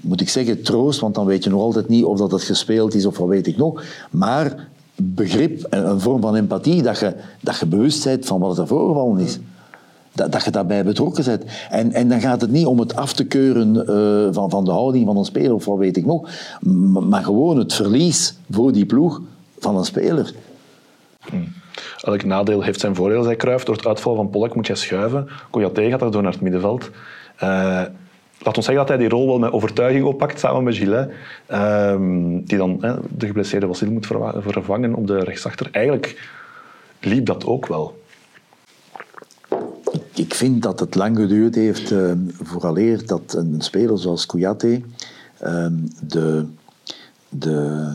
moet 0.00 0.20
ik 0.20 0.28
zeggen, 0.28 0.62
troost, 0.62 1.00
want 1.00 1.14
dan 1.14 1.26
weet 1.26 1.44
je 1.44 1.50
nog 1.50 1.60
altijd 1.60 1.88
niet 1.88 2.04
of 2.04 2.18
dat 2.18 2.30
het 2.30 2.42
gespeeld 2.42 2.94
is 2.94 3.06
of 3.06 3.18
wat 3.18 3.28
weet 3.28 3.46
ik 3.46 3.56
nog. 3.56 3.84
Maar 4.10 4.68
begrip, 4.96 5.62
en 5.62 5.88
een 5.88 6.00
vorm 6.00 6.20
van 6.20 6.36
empathie, 6.36 6.82
dat 6.82 6.98
je, 6.98 7.14
dat 7.40 7.58
je 7.58 7.66
bewust 7.66 8.04
bent 8.04 8.26
van 8.26 8.40
wat 8.40 8.58
er 8.58 8.66
voorgevallen 8.66 9.18
is. 9.18 9.38
Dat, 10.12 10.32
dat 10.32 10.44
je 10.44 10.50
daarbij 10.50 10.84
betrokken 10.84 11.24
bent. 11.24 11.44
En, 11.70 11.92
en 11.92 12.08
dan 12.08 12.20
gaat 12.20 12.40
het 12.40 12.50
niet 12.50 12.66
om 12.66 12.78
het 12.78 12.96
af 12.96 13.12
te 13.12 13.24
keuren 13.24 13.86
eh, 13.86 14.34
van, 14.34 14.50
van 14.50 14.64
de 14.64 14.70
houding 14.70 15.06
van 15.06 15.16
een 15.16 15.24
speler 15.24 15.54
of 15.54 15.64
wat 15.64 15.78
weet 15.78 15.96
ik 15.96 16.06
nog, 16.06 16.28
maar 17.08 17.24
gewoon 17.24 17.58
het 17.58 17.72
verlies 17.72 18.34
voor 18.50 18.72
die 18.72 18.86
ploeg 18.86 19.20
van 19.58 19.76
een 19.76 19.84
speler. 19.84 20.34
Elk 22.00 22.24
nadeel 22.24 22.62
heeft 22.62 22.80
zijn 22.80 22.94
voordeel, 22.94 23.22
zei 23.22 23.36
Cruijff. 23.36 23.64
Door 23.64 23.76
het 23.76 23.86
uitvallen 23.86 24.18
van 24.18 24.30
Polk 24.30 24.54
moet 24.54 24.66
je 24.66 24.74
schuiven. 24.74 25.28
Kouyaté 25.50 25.88
gaat 25.88 26.00
daardoor 26.00 26.22
naar 26.22 26.32
het 26.32 26.40
middenveld. 26.40 26.90
Eh, 27.36 27.48
laat 28.38 28.56
ons 28.56 28.64
zeggen 28.64 28.74
dat 28.74 28.88
hij 28.88 28.96
die 28.96 29.08
rol 29.08 29.26
wel 29.26 29.38
met 29.38 29.52
overtuiging 29.52 30.04
oppakt, 30.04 30.38
samen 30.38 30.64
met 30.64 30.76
Gillet. 30.76 31.10
Ehm, 31.46 32.40
die 32.44 32.58
dan 32.58 32.80
de 33.16 33.26
geblesseerde 33.26 33.66
Vassil 33.66 33.90
moet 33.90 34.06
vervangen 34.36 34.94
op 34.94 35.06
de 35.06 35.18
rechtsachter. 35.18 35.68
Eigenlijk 35.72 36.30
liep 37.00 37.26
dat 37.26 37.46
ook 37.46 37.66
wel. 37.66 38.04
Ik 40.14 40.34
vind 40.34 40.62
dat 40.62 40.80
het 40.80 40.94
lang 40.94 41.16
geduurd 41.16 41.54
heeft, 41.54 41.92
eh, 41.92 42.12
vooraleer 42.42 43.06
dat 43.06 43.34
een 43.34 43.60
speler 43.60 43.98
zoals 43.98 44.26
Kouyaté 44.26 44.82
eh, 45.38 45.66
de, 46.00 46.46
de 47.28 47.88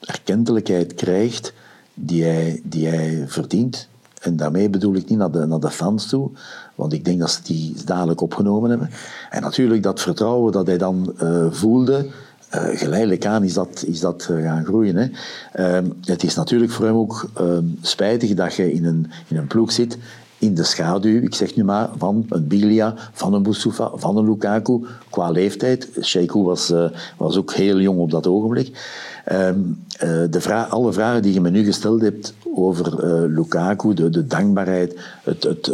erkentelijkheid 0.00 0.94
krijgt 0.94 1.52
die 1.94 2.24
hij, 2.24 2.60
die 2.64 2.86
hij 2.86 3.24
verdient. 3.26 3.88
En 4.20 4.36
daarmee 4.36 4.70
bedoel 4.70 4.94
ik 4.94 5.08
niet 5.08 5.18
naar 5.18 5.30
de, 5.30 5.46
naar 5.46 5.60
de 5.60 5.70
fans 5.70 6.06
toe, 6.06 6.30
want 6.74 6.92
ik 6.92 7.04
denk 7.04 7.20
dat 7.20 7.30
ze 7.30 7.42
die 7.42 7.74
dadelijk 7.84 8.20
opgenomen 8.20 8.70
hebben. 8.70 8.90
En 9.30 9.42
natuurlijk 9.42 9.82
dat 9.82 10.00
vertrouwen 10.00 10.52
dat 10.52 10.66
hij 10.66 10.78
dan 10.78 11.12
eh, 11.18 11.46
voelde, 11.50 12.06
eh, 12.48 12.62
geleidelijk 12.78 13.26
aan 13.26 13.44
is 13.44 13.54
dat, 13.54 13.84
is 13.86 14.00
dat 14.00 14.28
eh, 14.30 14.42
gaan 14.42 14.64
groeien. 14.64 14.96
Hè. 14.96 15.08
Ehm, 15.52 15.90
het 16.00 16.22
is 16.22 16.34
natuurlijk 16.34 16.72
voor 16.72 16.84
hem 16.84 16.94
ook 16.94 17.30
ehm, 17.34 17.64
spijtig 17.80 18.34
dat 18.34 18.54
je 18.54 18.72
in 18.72 18.84
een, 18.84 19.10
in 19.28 19.36
een 19.36 19.46
ploeg 19.46 19.72
zit 19.72 19.98
in 20.44 20.54
de 20.54 20.64
schaduw, 20.64 21.22
ik 21.22 21.34
zeg 21.34 21.56
nu 21.56 21.64
maar, 21.64 21.88
van 21.96 22.26
een 22.28 22.46
Biglia, 22.46 22.94
van 23.12 23.34
een 23.34 23.42
Boussoufa, 23.42 23.90
van 23.94 24.16
een 24.16 24.24
Lukaku, 24.24 24.84
qua 25.10 25.30
leeftijd. 25.30 25.88
Sheikhu 26.02 26.42
was, 26.42 26.70
eh, 26.70 26.84
was 27.16 27.36
ook 27.36 27.52
heel 27.52 27.80
jong 27.80 27.98
op 27.98 28.10
dat 28.10 28.26
ogenblik. 28.26 29.00
Ehm, 29.24 29.58
eh, 29.98 30.22
de 30.30 30.40
vraag, 30.40 30.70
alle 30.70 30.92
vragen 30.92 31.22
die 31.22 31.32
je 31.32 31.40
me 31.40 31.50
nu 31.50 31.64
gesteld 31.64 32.00
hebt 32.00 32.34
over 32.54 33.04
eh, 33.04 33.34
Lukaku, 33.36 33.94
de, 33.94 34.26
dankbaarheid, 34.26 34.98
het, 35.22 35.42
het 35.42 35.72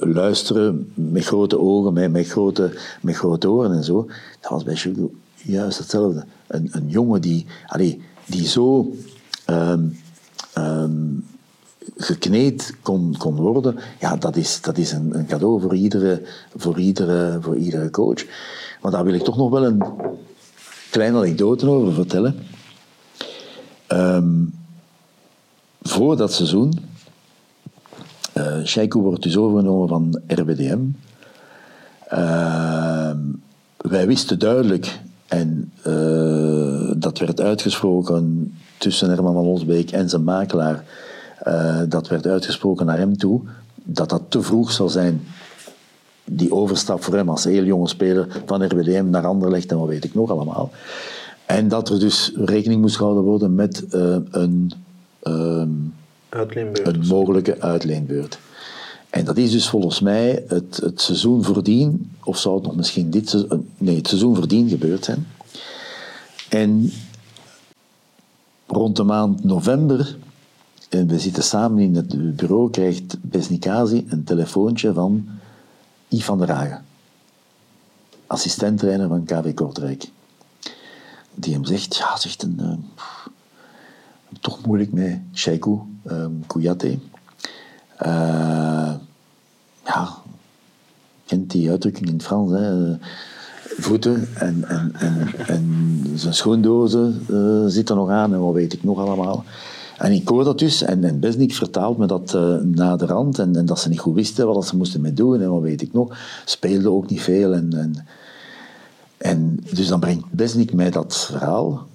luisteren 0.00 0.92
met 0.94 1.24
grote 1.24 1.58
ogen, 1.58 1.92
met, 1.92 2.12
met, 2.12 2.26
grote, 2.28 2.78
met 3.00 3.16
grote 3.16 3.50
oren 3.50 3.72
en 3.72 3.84
zo, 3.84 4.06
dat 4.40 4.50
was 4.50 4.64
bij 4.64 4.76
Sheikhu 4.76 5.10
juist 5.34 5.78
hetzelfde. 5.78 6.24
Een, 6.46 6.68
een 6.72 6.88
jongen 6.88 7.20
die, 7.20 7.46
allee, 7.66 8.02
die 8.26 8.46
zo... 8.46 8.92
ehm, 9.44 9.82
ehm, 10.52 10.92
gekneed 11.96 12.74
kon, 12.82 13.14
kon 13.18 13.34
worden, 13.34 13.78
ja, 14.00 14.16
dat 14.16 14.36
is, 14.36 14.60
dat 14.60 14.78
is 14.78 14.92
een, 14.92 15.18
een 15.18 15.26
cadeau 15.26 15.60
voor 15.60 15.74
iedere, 15.74 16.22
voor, 16.56 16.78
iedere, 16.78 17.38
voor 17.40 17.56
iedere 17.56 17.90
coach. 17.90 18.24
Maar 18.82 18.92
daar 18.92 19.04
wil 19.04 19.14
ik 19.14 19.22
toch 19.22 19.36
nog 19.36 19.50
wel 19.50 19.64
een 19.64 19.82
kleine 20.90 21.18
anekdote 21.18 21.68
over 21.68 21.92
vertellen. 21.92 22.34
Ehm, 23.86 24.44
voor 25.82 26.16
dat 26.16 26.32
seizoen, 26.32 26.72
uh, 28.34 28.64
Sheiko 28.64 29.00
wordt 29.00 29.22
dus 29.22 29.36
overgenomen 29.36 29.88
van 29.88 30.20
RWDM. 30.26 30.80
Uh, 32.12 33.10
wij 33.76 34.06
wisten 34.06 34.38
duidelijk, 34.38 35.00
en 35.26 35.72
uh, 35.86 36.92
dat 36.96 37.18
werd 37.18 37.40
uitgesproken 37.40 38.54
tussen 38.78 39.08
Herman 39.08 39.32
van 39.32 39.44
Olsbeek 39.44 39.90
en 39.90 40.08
zijn 40.08 40.24
makelaar, 40.24 40.84
uh, 41.46 41.80
dat 41.88 42.08
werd 42.08 42.26
uitgesproken 42.26 42.86
naar 42.86 42.98
hem 42.98 43.16
toe, 43.16 43.40
dat 43.74 44.08
dat 44.08 44.22
te 44.28 44.42
vroeg 44.42 44.72
zou 44.72 44.88
zijn. 44.88 45.22
Die 46.24 46.52
overstap 46.52 47.04
voor 47.04 47.14
hem 47.14 47.28
als 47.28 47.44
heel 47.44 47.64
jonge 47.64 47.88
speler 47.88 48.42
van 48.46 48.64
RWDM 48.64 49.10
naar 49.10 49.26
Anderlecht 49.26 49.70
en 49.70 49.78
wat 49.78 49.88
weet 49.88 50.04
ik 50.04 50.14
nog 50.14 50.30
allemaal. 50.30 50.70
En 51.46 51.68
dat 51.68 51.88
er 51.88 52.00
dus 52.00 52.32
rekening 52.34 52.80
moest 52.80 52.96
gehouden 52.96 53.24
worden 53.24 53.54
met 53.54 53.84
uh, 53.90 54.16
een, 54.30 54.72
um, 55.22 55.94
een 56.30 57.06
mogelijke 57.06 57.60
uitleenbeurt. 57.60 58.38
En 59.10 59.24
dat 59.24 59.36
is 59.36 59.50
dus 59.50 59.68
volgens 59.68 60.00
mij 60.00 60.44
het, 60.48 60.76
het 60.82 61.00
seizoen 61.00 61.44
voordien, 61.44 62.10
of 62.24 62.38
zou 62.38 62.54
het 62.54 62.64
nog 62.64 62.76
misschien 62.76 63.10
dit 63.10 63.28
seizoen, 63.28 63.68
nee, 63.78 63.96
het 63.96 64.08
seizoen 64.08 64.34
voordien 64.34 64.68
gebeurd 64.68 65.04
zijn. 65.04 65.26
En 66.48 66.92
rond 68.66 68.96
de 68.96 69.02
maand 69.02 69.44
november, 69.44 70.16
en 70.88 71.06
we 71.06 71.18
zitten 71.18 71.42
samen 71.42 71.82
in 71.82 71.94
het 71.94 72.36
bureau, 72.36 72.70
krijgt 72.70 73.16
Besnikazi 73.20 74.06
een 74.08 74.24
telefoontje 74.24 74.92
van 74.92 75.28
Yves 76.08 76.24
van 76.24 76.38
der 76.38 76.50
Hagen, 76.50 76.84
assistent-trainer 78.26 79.08
van 79.08 79.24
KV 79.24 79.54
Kortrijk. 79.54 80.10
Die 81.34 81.54
hem 81.54 81.64
zegt, 81.64 81.96
ja, 81.96 82.16
zegt 82.16 82.42
een, 82.42 82.58
uh, 82.60 82.72
toch 84.40 84.66
moeilijk 84.66 84.92
met 84.92 85.20
Sheiko 85.34 85.86
um, 86.10 86.44
Kouyaté. 86.46 86.98
Uh, 88.02 88.94
ja, 89.84 90.08
kent 91.26 91.50
die 91.50 91.70
uitdrukking 91.70 92.06
in 92.06 92.12
het 92.12 92.22
Frans, 92.22 92.50
hè? 92.50 92.96
voeten 93.78 94.28
en, 94.34 94.64
en, 94.68 94.92
en, 95.46 96.02
zijn 96.14 96.34
schoendozen 96.34 97.26
zitten 97.70 97.96
nog 97.96 98.10
aan 98.10 98.32
en 98.32 98.40
wat 98.40 98.54
weet 98.54 98.72
ik 98.72 98.84
nog 98.84 98.98
allemaal. 98.98 99.44
En 99.98 100.12
ik 100.12 100.28
hoor 100.28 100.44
dat 100.44 100.58
dus, 100.58 100.82
en, 100.82 101.04
en 101.04 101.20
Besnik 101.20 101.54
vertaalt 101.54 101.98
me 101.98 102.06
dat 102.06 102.32
uh, 102.36 102.56
na 102.62 102.96
de 102.96 103.06
rand, 103.06 103.38
en, 103.38 103.56
en, 103.56 103.66
dat 103.66 103.80
ze 103.80 103.88
niet 103.88 104.00
goed 104.00 104.14
wisten 104.14 104.46
wat 104.46 104.66
ze 104.66 104.76
moesten 104.76 105.00
mee 105.00 105.12
doen, 105.12 105.40
en 105.40 105.50
wat 105.50 105.62
weet 105.62 105.82
ik 105.82 105.92
nog. 105.92 106.16
Speelde 106.44 106.90
ook 106.90 107.10
niet 107.10 107.20
veel. 107.20 107.54
En, 107.54 108.04
en, 109.16 109.60
dus 109.74 109.88
dan 109.88 110.00
brengt 110.00 110.24
Besnik 110.30 110.72
mij 110.72 110.90
dat 110.90 111.16
verhaal. 111.16 111.86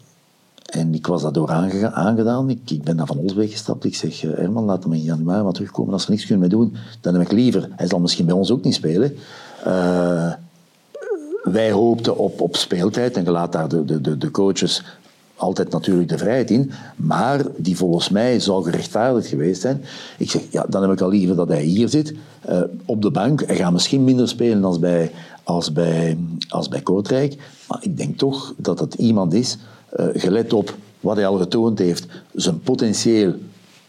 En 0.65 0.93
ik 0.93 1.07
was 1.07 1.21
daardoor 1.21 1.49
aange 1.49 1.91
aangedaan. 1.91 2.49
Ik, 2.49 2.83
ben 2.83 2.95
naar 2.95 3.07
Van 3.07 3.17
Olsbeek 3.17 3.51
gestapt. 3.51 3.83
Ik 3.83 3.95
zeg, 3.95 4.23
uh, 4.23 4.35
Herman, 4.35 4.63
laat 4.63 4.83
hem 4.83 4.93
in 4.93 5.01
januari 5.01 5.43
maar 5.43 5.53
terugkomen. 5.53 5.93
Als 5.93 6.03
ze 6.03 6.11
niks 6.11 6.25
kunnen 6.25 6.39
mee 6.39 6.49
doen, 6.49 6.75
dan 7.01 7.13
heb 7.13 7.23
ik 7.23 7.31
liever. 7.31 7.69
Hij 7.75 7.87
zal 7.87 7.99
misschien 7.99 8.25
bij 8.25 8.35
ons 8.35 8.51
ook 8.51 8.63
niet 8.63 8.73
spelen. 8.73 9.15
Uh, 9.67 10.33
wij 11.43 11.71
hoopten 11.71 12.17
op, 12.17 12.41
op 12.41 12.55
speeltijd 12.55 13.17
en 13.17 13.23
je 13.23 13.31
laat 13.31 13.51
daar 13.51 13.67
de, 13.67 14.01
de, 14.01 14.17
de 14.17 14.31
coaches 14.31 14.83
altijd 15.43 15.69
natuurlijk 15.69 16.09
de 16.09 16.17
vrijheid 16.17 16.51
in, 16.51 16.71
maar 16.95 17.41
die 17.57 17.77
volgens 17.77 18.09
mij 18.09 18.39
zou 18.39 18.63
gerechtvaardigd 18.63 19.27
geweest 19.27 19.61
zijn. 19.61 19.83
Ik 20.17 20.29
zeg, 20.31 20.41
ja, 20.49 20.65
dan 20.69 20.81
heb 20.81 20.91
ik 20.91 21.01
al 21.01 21.09
liever 21.09 21.35
dat 21.35 21.47
hij 21.47 21.63
hier 21.63 21.89
zit, 21.89 22.13
uh, 22.49 22.61
op 22.85 23.01
de 23.01 23.11
bank. 23.11 23.45
Hij 23.45 23.55
gaat 23.55 23.71
misschien 23.71 24.03
minder 24.03 24.27
spelen 24.27 24.63
als 24.63 24.79
bij, 24.79 25.11
als 25.43 25.71
bij, 25.71 26.17
als 26.49 26.67
bij 26.67 26.81
Kortrijk, 26.81 27.37
maar 27.67 27.79
ik 27.81 27.97
denk 27.97 28.17
toch 28.17 28.53
dat 28.57 28.79
het 28.79 28.93
iemand 28.93 29.33
is, 29.33 29.57
uh, 29.99 30.05
gelet 30.13 30.53
op 30.53 30.75
wat 30.99 31.15
hij 31.15 31.27
al 31.27 31.37
getoond 31.37 31.79
heeft, 31.79 32.05
zijn 32.33 32.59
potentieel 32.59 33.33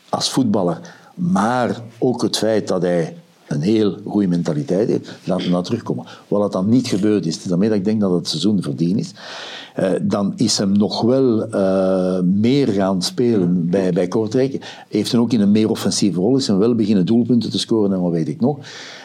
als 0.09 0.31
voetballer, 0.31 0.81
maar 1.15 1.81
ook 1.99 2.23
het 2.23 2.37
feit 2.37 2.69
dat 2.69 2.83
hij 2.83 3.17
een 3.49 3.61
heel 3.61 3.97
goede 4.07 4.27
mentaliteit 4.27 4.89
heeft, 4.89 5.11
laten 5.25 5.45
we 5.45 5.53
naar 5.53 5.63
terugkomen. 5.63 6.07
Wat 6.29 6.41
dat 6.41 6.53
dan 6.53 6.69
niet 6.69 6.87
gebeurd 6.87 7.27
is, 7.27 7.43
daarmee 7.43 7.69
dat 7.69 7.79
ik 7.79 7.85
denk 7.85 8.01
dat 8.01 8.13
het 8.13 8.29
seizoen 8.29 8.63
verdien 8.63 8.99
is, 8.99 9.13
uh, 9.81 9.91
dan 10.03 10.33
is 10.37 10.59
hem 10.59 10.73
nog 10.73 11.01
wel 11.01 11.55
uh, 11.55 12.21
meer 12.21 12.69
gaan 12.69 13.03
spelen 13.03 13.71
bij, 13.71 13.93
bij 13.93 14.09
Kortrijk. 14.09 14.85
Heeft 14.89 15.13
hem 15.13 15.21
ook 15.21 15.33
in 15.33 15.41
een 15.41 15.51
meer 15.51 15.71
offensieve 15.71 16.21
rol, 16.21 16.37
is 16.37 16.47
hem 16.47 16.59
wel 16.59 16.75
beginnen 16.75 17.07
doelpunten 17.07 17.51
te 17.51 17.59
scoren 17.59 17.93
en 17.93 18.01
wat 18.01 18.13
weet 18.13 18.29
ik 18.29 18.41
nog. 18.41 18.59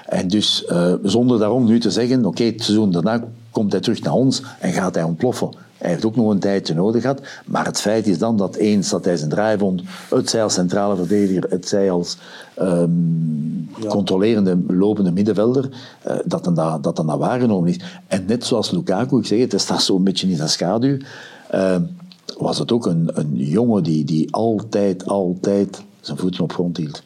En 0.06 0.28
dus 0.28 0.66
uh, 0.70 0.94
zonder 1.04 1.40
daarom 1.40 1.66
nu 1.66 1.80
te 1.80 1.92
zeggen, 1.92 2.26
oké, 2.26 2.44
het 2.44 2.64
seizoen 2.64 2.92
daarna 2.92 3.24
komt 3.52 3.72
hij 3.72 3.82
terug 3.82 4.02
naar 4.02 4.14
ons 4.14 4.42
en 4.60 4.74
gaat 4.74 4.96
hij 4.96 5.04
ontploffen. 5.04 5.50
Hij 5.80 5.90
heeft 5.90 6.06
ook 6.06 6.16
nog 6.16 6.30
een 6.30 6.40
tijdje 6.40 6.74
nodig 6.74 7.02
gehad. 7.02 7.22
Maar 7.46 7.66
het 7.66 7.82
feit 7.82 8.08
is 8.08 8.18
dan 8.18 8.38
dat 8.38 8.56
eens 8.56 8.90
dat 8.90 9.06
hij 9.06 9.18
zijn 9.18 9.30
draai 9.30 9.58
vond, 9.58 9.82
het 10.10 10.30
zij 10.30 10.44
als 10.44 10.54
centrale 10.54 10.96
verdediger, 10.96 11.50
het 11.50 11.68
zij 11.68 11.92
als 11.92 12.18
um, 12.62 13.70
ja. 13.80 13.88
controlerende, 13.88 14.58
lopende 14.68 15.12
middenvelder, 15.12 15.70
uh, 16.08 16.14
dat 16.26 16.44
dan 16.44 16.54
dat, 16.54 16.84
dat 16.84 16.96
dan 16.96 17.08
dat 17.08 17.20
waargenomen 17.20 17.70
is. 17.70 17.80
En 18.08 18.26
net 18.26 18.46
zoals 18.46 18.72
Lukaku, 18.72 19.18
ik 19.18 19.26
zeg 19.26 19.40
het, 19.40 19.52
hij 19.52 19.60
staat 19.60 19.82
zo'n 19.82 20.04
beetje 20.04 20.28
in 20.28 20.36
zijn 20.36 20.50
schaduw, 20.50 20.98
uh, 21.54 21.76
was 22.38 22.60
het 22.60 22.72
ook 22.72 22.86
een, 22.86 23.10
een 23.14 23.36
jongen 23.36 23.84
die, 23.84 24.04
die 24.04 24.34
altijd, 24.34 25.06
altijd 25.06 25.84
zijn 26.00 26.18
voeten 26.18 26.44
op 26.44 26.54
grond 26.54 26.78
hield. 26.78 27.04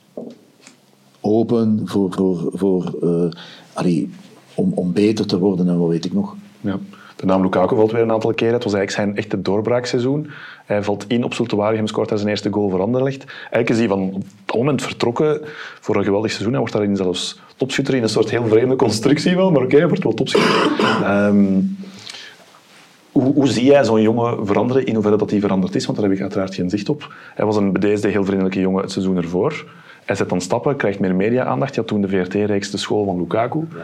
Open 1.20 1.82
voor, 1.86 2.14
voor, 2.14 2.50
voor 2.54 2.96
uh, 3.02 3.32
allee, 3.74 4.10
om, 4.56 4.72
om 4.74 4.94
beter 4.94 5.26
te 5.26 5.40
worden 5.40 5.70
en 5.70 5.78
wat 5.78 5.90
weet 5.90 6.06
ik 6.06 6.14
nog. 6.14 6.36
Ja. 6.62 6.80
De 7.24 7.30
naam 7.30 7.42
Lukaku 7.42 7.76
valt 7.76 7.92
weer 7.92 8.02
een 8.02 8.12
aantal 8.12 8.34
keren. 8.34 8.54
Het 8.54 8.64
was 8.64 8.74
eigenlijk 8.74 9.04
zijn 9.04 9.18
echte 9.18 9.42
doorbraakseizoen. 9.42 10.30
Hij 10.66 10.84
valt 10.84 11.06
in 11.08 11.24
op 11.24 11.34
Zultuarium, 11.34 11.88
scoort 11.88 12.10
hij 12.10 12.18
zijn 12.18 12.30
eerste 12.30 12.50
goal 12.52 12.70
voor 12.70 12.82
Anderlecht. 12.82 13.26
Eigenlijk 13.26 13.70
is 13.70 13.78
hij 13.78 13.88
van 13.88 14.00
op 14.14 14.24
dat 14.46 14.56
moment 14.56 14.82
vertrokken 14.82 15.42
voor 15.80 15.96
een 15.96 16.04
geweldig 16.04 16.30
seizoen. 16.30 16.52
Hij 16.52 16.60
wordt 16.60 16.74
daarin 16.74 16.96
zelfs 16.96 17.40
topschutter 17.56 17.96
in 17.96 18.04
een 18.04 18.10
soort 18.10 18.30
heel 18.30 18.48
vreemde 18.48 18.76
constructie 18.76 19.36
wel, 19.36 19.52
maar 19.52 19.62
oké, 19.62 19.66
okay, 19.66 19.80
hij 19.80 19.88
wordt 19.88 20.04
wel 20.04 20.14
topschutter. 20.14 21.26
Um, 21.26 21.78
hoe, 23.12 23.34
hoe, 23.34 23.48
zie 23.48 23.66
jij 23.66 23.84
zo'n 23.84 24.02
jongen 24.02 24.46
veranderen, 24.46 24.86
in 24.86 24.94
hoeverre 24.94 25.18
dat 25.18 25.30
hij 25.30 25.40
veranderd 25.40 25.76
is? 25.76 25.86
Want 25.86 25.98
daar 25.98 26.08
heb 26.08 26.16
ik 26.16 26.22
uiteraard 26.22 26.56
geen 26.56 26.70
zicht 26.70 26.90
op. 26.90 27.14
Hij 27.36 27.46
was 27.46 27.56
een 27.56 27.72
bedeesde, 27.72 28.08
heel 28.08 28.26
vriendelijke 28.26 28.60
jongen 28.60 28.82
het 28.82 28.92
seizoen 28.92 29.18
ervoor. 29.18 29.66
Hij 30.06 30.16
zet 30.16 30.30
dan 30.30 30.42
stappen, 30.42 30.76
krijgt 30.76 31.00
meer 31.00 31.16
media-aandacht. 31.16 31.76
Had 31.76 31.88
toen 31.88 32.02
de 32.02 32.08
VRT-reeks 32.08 32.72
De 32.72 32.78
School 32.78 33.06
van 33.06 33.18
Lukaku. 33.18 33.60
Ja. 33.60 33.82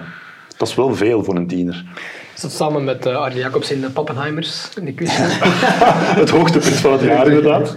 Dat 0.57 0.67
is 0.67 0.75
wel 0.75 0.95
veel 0.95 1.23
voor 1.23 1.35
een 1.35 1.47
tiener. 1.47 1.85
Is 2.43 2.55
samen 2.55 2.83
met 2.83 3.05
uh, 3.05 3.15
Arjen 3.15 3.39
Jacobs 3.39 3.71
in 3.71 3.81
de 3.81 3.89
Pappenheimers 3.89 4.69
in 4.75 4.85
de 4.85 4.93
quiz? 4.93 5.09
het 6.21 6.29
hoogtepunt 6.29 6.75
van 6.75 6.91
het 6.91 7.01
jaar, 7.01 7.27
inderdaad. 7.27 7.75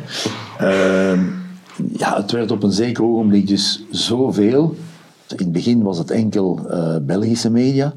Uh, 0.61 1.21
ja, 1.97 2.17
het 2.17 2.31
werd 2.31 2.51
op 2.51 2.63
een 2.63 2.73
zeker 2.73 3.05
ogenblik 3.05 3.47
dus 3.47 3.85
zoveel. 3.91 4.77
In 5.29 5.37
het 5.37 5.53
begin 5.53 5.83
was 5.83 5.99
het 5.99 6.11
enkel 6.11 6.61
uh, 6.71 6.97
Belgische 7.03 7.51
media, 7.51 7.95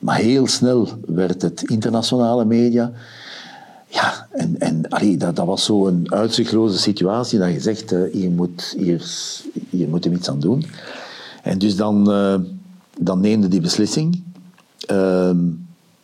maar 0.00 0.16
heel 0.16 0.46
snel 0.46 0.88
werd 1.06 1.42
het 1.42 1.62
internationale 1.62 2.44
media. 2.44 2.92
Ja, 3.86 4.26
en, 4.30 4.56
en 4.58 4.88
allee, 4.88 5.16
dat, 5.16 5.36
dat 5.36 5.46
was 5.46 5.64
zo'n 5.64 6.12
uitzichtloze 6.12 6.78
situatie 6.78 7.38
dat 7.38 7.52
je 7.52 7.60
zegt, 7.60 7.92
uh, 7.92 8.12
hier, 8.12 8.30
moet, 8.30 8.74
hier, 8.78 9.02
hier 9.70 9.88
moet 9.88 10.04
je 10.04 10.10
iets 10.10 10.28
aan 10.28 10.40
doen. 10.40 10.64
En 11.42 11.58
dus 11.58 11.76
dan, 11.76 12.10
uh, 12.10 12.34
dan 12.98 13.20
neemde 13.20 13.48
die 13.48 13.60
beslissing. 13.60 14.22
Uh, 14.90 15.30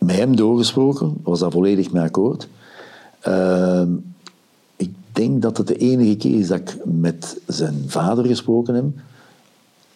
met 0.05 0.17
hem 0.17 0.37
doorgesproken, 0.37 1.17
was 1.23 1.41
daar 1.41 1.51
volledig 1.51 1.93
mee 1.93 2.03
akkoord. 2.03 2.49
Uh, 3.29 3.83
ik 4.77 4.91
denk 5.13 5.43
dat 5.43 5.57
het 5.57 5.67
de 5.67 5.77
enige 5.77 6.17
keer 6.17 6.39
is 6.39 6.49
dat 6.49 6.59
ik 6.59 6.77
met 6.85 7.41
zijn 7.47 7.85
vader 7.87 8.27
gesproken 8.27 8.75
heb, 8.75 8.85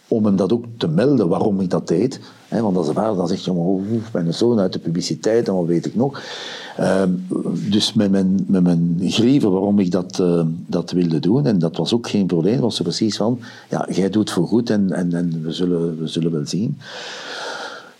om 0.09 0.25
hem 0.25 0.37
dat 0.37 0.53
ook 0.53 0.65
te 0.77 0.89
melden 0.89 1.29
waarom 1.29 1.61
ik 1.61 1.71
dat 1.71 1.89
deed. 1.89 2.21
Want 2.49 2.77
als 2.77 2.87
de 2.87 2.93
vader 2.93 3.17
dan 3.17 3.29
zegt, 3.29 3.49
oh, 3.49 3.83
mijn 4.13 4.35
zoon 4.35 4.59
uit 4.59 4.73
de 4.73 4.79
publiciteit 4.79 5.49
en 5.49 5.55
wat 5.55 5.67
weet 5.67 5.87
ik 5.87 5.95
nog. 5.95 6.23
Uh, 6.81 7.03
dus 7.71 7.93
met 7.93 8.11
mijn, 8.11 8.45
met 8.49 8.63
mijn 8.63 8.97
grieven 9.01 9.51
waarom 9.51 9.79
ik 9.79 9.91
dat, 9.91 10.19
uh, 10.21 10.43
dat 10.67 10.91
wilde 10.91 11.21
doen, 11.21 11.47
en 11.47 11.59
dat 11.59 11.77
was 11.77 11.95
ook 11.95 12.09
geen 12.09 12.27
probleem, 12.27 12.61
was 12.61 12.79
er 12.79 12.85
precies 12.85 13.17
van, 13.17 13.39
ja, 13.71 13.89
jij 13.91 14.11
doet 14.11 14.31
voor 14.31 14.47
goed 14.47 14.71
en, 14.71 14.93
en, 14.93 15.13
en 15.13 15.43
we, 15.43 15.53
zullen, 15.53 15.99
we 15.99 16.07
zullen 16.07 16.33
wel 16.33 16.47
zien. 16.47 16.79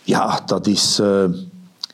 Ja, 0.03 0.41
dat 0.45 0.67
is... 0.67 0.99
Uh, 0.99 1.23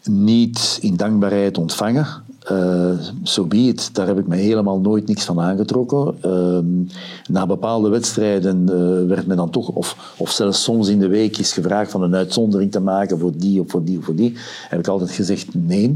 niet 0.09 0.77
in 0.81 0.95
dankbaarheid 0.95 1.57
ontvangen. 1.57 2.07
Uh, 2.51 2.91
so 3.23 3.45
be 3.45 3.57
it, 3.57 3.89
daar 3.93 4.07
heb 4.07 4.17
ik 4.17 4.27
me 4.27 4.35
helemaal 4.35 4.79
nooit 4.79 5.07
niks 5.07 5.23
van 5.23 5.39
aangetrokken. 5.39 6.15
Uh, 6.25 6.85
na 7.27 7.45
bepaalde 7.45 7.89
wedstrijden 7.89 8.61
uh, 8.69 9.07
werd 9.07 9.27
me 9.27 9.35
dan 9.35 9.49
toch, 9.49 9.69
of, 9.69 10.15
of 10.17 10.31
zelfs 10.31 10.63
soms 10.63 10.87
in 10.87 10.99
de 10.99 11.07
week 11.07 11.37
is 11.37 11.53
gevraagd 11.53 11.91
van 11.91 12.01
een 12.01 12.15
uitzondering 12.15 12.71
te 12.71 12.79
maken 12.79 13.19
voor 13.19 13.31
die 13.35 13.61
of 13.61 13.71
voor 13.71 13.83
die 13.83 13.97
of 13.97 14.03
voor 14.05 14.15
die, 14.15 14.33
heb 14.69 14.79
ik 14.79 14.87
altijd 14.87 15.11
gezegd 15.11 15.47
nee. 15.53 15.95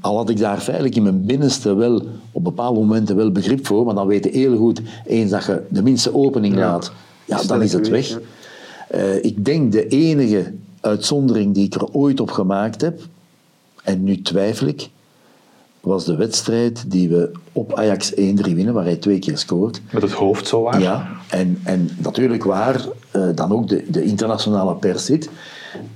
al 0.00 0.16
had 0.16 0.30
ik 0.30 0.38
daar 0.38 0.58
feitelijk 0.58 0.96
in 0.96 1.02
mijn 1.02 1.24
binnenste 1.24 1.74
wel 1.74 2.02
op 2.32 2.44
bepaalde 2.44 2.80
momenten 2.80 3.16
wel 3.16 3.32
begrip 3.32 3.66
voor, 3.66 3.84
maar 3.84 3.94
dan 3.94 4.06
weet 4.06 4.24
je 4.24 4.30
heel 4.30 4.56
goed, 4.56 4.80
eens 5.06 5.30
dat 5.30 5.44
je 5.44 5.62
de 5.68 5.82
minste 5.82 6.14
opening 6.14 6.54
ja. 6.54 6.60
laat, 6.60 6.92
ja, 7.24 7.42
dan 7.42 7.62
is 7.62 7.72
het 7.72 7.88
weg. 7.88 8.18
ik 9.22 9.44
denk 9.44 9.72
de 9.72 9.88
enige 9.88 10.52
uitzondering 10.86 11.54
die 11.54 11.64
ik 11.64 11.74
er 11.74 11.92
ooit 11.92 12.20
op 12.20 12.30
gemaakt 12.30 12.80
heb, 12.80 13.00
en 13.82 14.04
nu 14.04 14.22
twijfel 14.22 14.66
ik, 14.66 14.88
was 15.80 16.04
de 16.04 16.16
wedstrijd 16.16 16.90
die 16.90 17.08
we 17.08 17.32
op 17.52 17.74
Ajax 17.74 18.12
1-3 18.12 18.14
winnen, 18.14 18.74
waar 18.74 18.84
hij 18.84 18.96
twee 18.96 19.18
keer 19.18 19.38
scoort. 19.38 19.80
Met 19.90 20.02
het 20.02 20.12
hoofd 20.12 20.46
zo 20.46 20.62
waar. 20.62 20.80
Ja, 20.80 21.08
en, 21.28 21.60
en 21.64 21.90
natuurlijk 21.98 22.44
waar 22.44 22.86
eh, 23.10 23.28
dan 23.34 23.52
ook 23.52 23.68
de, 23.68 23.84
de 23.88 24.02
internationale 24.02 24.74
pers 24.74 25.04
zit. 25.04 25.28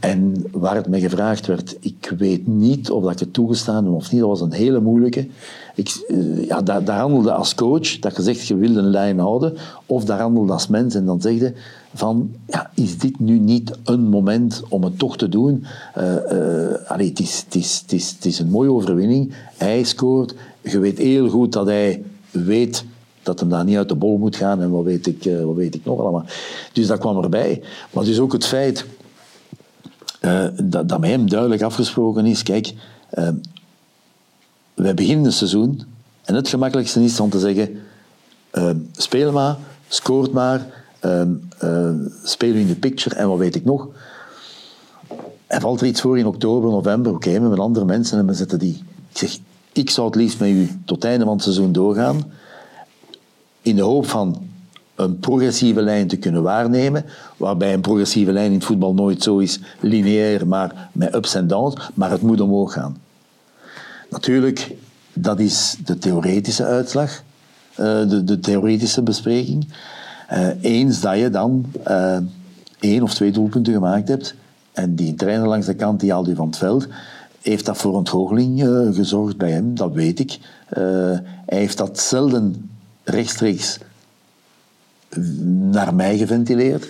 En 0.01 0.45
waar 0.53 0.75
het 0.75 0.89
me 0.89 1.01
gevraagd 1.01 1.47
werd, 1.47 1.77
ik 1.81 2.13
weet 2.19 2.47
niet 2.47 2.91
of 2.91 3.03
dat 3.03 3.13
ik 3.13 3.19
het 3.19 3.33
toegestaan 3.33 3.85
heb 3.85 3.95
of 3.95 4.13
niet. 4.13 4.21
Dat 4.21 4.29
was 4.29 4.41
een 4.41 4.53
hele 4.53 4.81
moeilijke. 4.81 5.27
Ik, 5.75 6.05
eh, 6.09 6.47
ja, 6.47 6.63
daar, 6.63 6.99
handelde 6.99 7.33
als 7.33 7.55
coach, 7.55 7.99
dat 7.99 8.17
je 8.17 8.23
zegt 8.23 8.47
je 8.47 8.57
wil 8.57 8.77
een 8.77 8.91
lijn 8.91 9.19
houden, 9.19 9.55
of 9.87 10.05
daar 10.05 10.21
handelde 10.21 10.53
als 10.53 10.67
mens 10.67 10.95
en 10.95 11.05
dan 11.05 11.21
zeg 11.21 11.39
je 11.39 11.53
van, 11.95 12.31
ja, 12.47 12.71
is 12.75 12.99
dit 12.99 13.21
nu 13.21 13.39
niet 13.39 13.79
een 13.85 14.09
moment 14.09 14.63
om 14.69 14.85
het 14.85 14.99
toch 14.99 15.17
te 15.17 15.29
doen? 15.29 15.65
Allee, 16.87 17.09
het, 17.09 17.21
is, 17.21 17.43
het, 17.45 17.55
is, 17.55 18.11
het, 18.11 18.25
is, 18.25 18.39
een 18.39 18.51
mooie 18.51 18.73
overwinning. 18.73 19.33
Hij 19.57 19.83
scoort. 19.83 20.35
Je 20.61 20.79
weet 20.79 20.99
heel 20.99 21.29
goed 21.29 21.53
dat 21.53 21.67
hij 21.67 22.03
weet 22.31 22.85
dat 23.23 23.41
hem 23.41 23.49
daar 23.49 23.65
niet 23.65 23.77
uit 23.77 23.89
de 23.89 23.95
bol 23.95 24.19
moet 24.19 24.37
gaan 24.37 24.63
en 24.63 24.71
wat 24.71 24.85
weet 24.85 25.07
ik, 25.07 25.31
wat 25.45 25.57
weet 25.57 25.75
ik 25.75 25.85
nog 25.85 26.01
allemaal. 26.01 26.25
Dus 26.73 26.87
dat 26.87 26.99
kwam 26.99 27.23
erbij. 27.23 27.63
Maar 27.91 28.05
dus 28.05 28.19
ook 28.19 28.33
het 28.33 28.47
feit 28.47 28.87
eh, 30.21 30.45
dat, 30.63 30.89
dat 30.89 31.01
met 31.01 31.11
hem 31.11 31.29
duidelijk 31.29 31.63
afgesproken 31.63 32.27
is, 32.27 32.43
kijk, 32.43 32.73
eh, 33.11 33.29
wij 34.75 34.95
beginnen 34.95 35.25
het 35.25 35.35
seizoen 35.35 35.83
en 36.25 36.35
het 36.35 36.49
gemakkelijkste 36.49 37.05
is 37.05 37.21
om 37.21 37.31
te 37.31 37.39
zeggen, 37.39 37.79
eh, 38.51 38.71
speel 38.97 39.33
maar, 39.33 39.57
scoort 39.89 40.33
maar, 40.33 40.67
speel 42.25 42.55
in 42.55 42.67
de 42.67 42.75
picture 42.75 43.15
en 43.15 43.29
wat 43.29 43.39
weet 43.39 43.55
ik 43.55 43.65
nog. 43.65 43.89
En 45.47 45.61
valt 45.61 45.81
er 45.81 45.87
iets 45.87 46.01
voor 46.01 46.19
in 46.19 46.27
oktober, 46.27 46.71
november, 46.71 47.13
oké, 47.13 47.31
we 47.31 47.41
hebben 47.41 47.59
andere 47.59 47.85
mensen 47.85 48.19
en 48.19 48.27
we 48.27 48.35
zetten 48.35 48.59
die. 48.59 48.85
Ik 49.11 49.19
zeg, 49.19 49.39
ik 49.73 49.91
zou 49.91 50.07
het 50.07 50.17
liefst 50.17 50.41
met 50.41 50.49
u 50.49 50.69
tot 50.85 51.03
het 51.03 51.11
einde 51.11 51.25
van 51.25 51.35
het 51.35 51.43
seizoen 51.43 51.73
doorgaan, 51.73 52.33
in 53.63 53.77
de 53.77 53.83
hoop 53.83 54.07
van 54.07 54.50
een 55.01 55.19
progressieve 55.19 55.83
lijn 55.83 56.07
te 56.07 56.17
kunnen 56.17 56.43
waarnemen, 56.43 57.05
waarbij 57.37 57.75
een 57.75 57.81
progressieve 57.81 58.33
lijn 58.33 58.47
in 58.47 58.55
het 58.55 58.65
voetbal 58.65 58.95
nooit 58.95 59.23
zo 59.23 59.39
is 59.39 59.61
lineair, 59.81 60.47
maar 60.47 60.89
met 60.93 61.15
ups 61.15 61.35
en 61.35 61.47
downs, 61.47 61.91
maar 61.95 62.11
het 62.11 62.23
moet 62.23 62.41
omhoog 62.41 62.73
gaan. 62.73 62.97
Natuurlijk, 64.11 64.75
dat 65.13 65.41
is 65.41 65.77
de 65.85 65.99
theoretische 65.99 66.65
uitslag, 66.65 67.23
eh, 67.75 68.09
de, 68.09 68.25
de 68.25 68.41
theoretische 68.41 69.03
bespreking. 69.03 69.69
Eh, 70.29 70.49
eens 70.61 71.01
dat 71.01 71.19
je 71.19 71.31
dan 71.31 71.67
eh, 71.85 72.19
één 72.79 73.03
of 73.03 73.15
twee 73.15 73.31
doelpunten 73.31 73.73
gemaakt 73.73 74.09
hebt, 74.09 74.35
en 74.73 74.95
die 74.95 75.15
trainer 75.15 75.49
langs 75.49 75.67
de 75.67 75.75
kant, 75.75 76.01
die 76.01 76.13
haalt 76.13 76.29
u 76.29 76.35
van 76.35 76.47
het 76.47 76.57
veld, 76.57 76.89
heeft 77.41 77.67
dat 77.67 77.77
voor 77.77 77.93
ontgoocheling 77.93 78.61
gezorgd 78.93 79.37
bij 79.37 79.51
hem, 79.51 79.75
dat 79.75 79.93
weet 79.93 80.19
ik. 80.19 80.39
Hij 81.47 81.59
heeft 81.59 81.77
dat 81.77 82.01
zelden 82.01 82.71
rechtstreeks 83.05 83.79
naar 85.71 85.95
mij 85.95 86.19
geventileerd. 86.19 86.87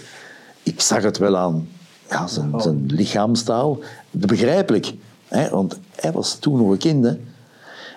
Ik 0.63 0.81
zag 0.81 1.03
het 1.03 1.19
wel 1.19 1.37
aan 1.37 1.69
ja, 2.11 2.27
zijn, 2.27 2.53
zijn 2.57 2.87
lichaamstaal. 2.87 3.79
Begrijpelijk, 4.11 4.95
hè, 5.29 5.49
want 5.49 5.79
hij 5.95 6.13
was 6.13 6.35
toen 6.35 6.57
nog 6.57 6.71
een 6.71 6.79
kind. 6.79 7.05
Hè. 7.05 7.17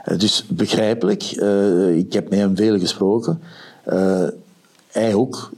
Eh, 0.04 0.20
Dus 0.20 0.46
begrijpelijk, 0.48 1.24
eh, 1.24 1.98
ik 1.98 2.14
heb 2.14 2.30
met 2.30 2.40
hem 2.40 2.56
veel 2.56 2.80
gesproken. 2.80 3.40
Eh, 3.84 4.28
hij 4.92 5.14
ook. 5.14 5.52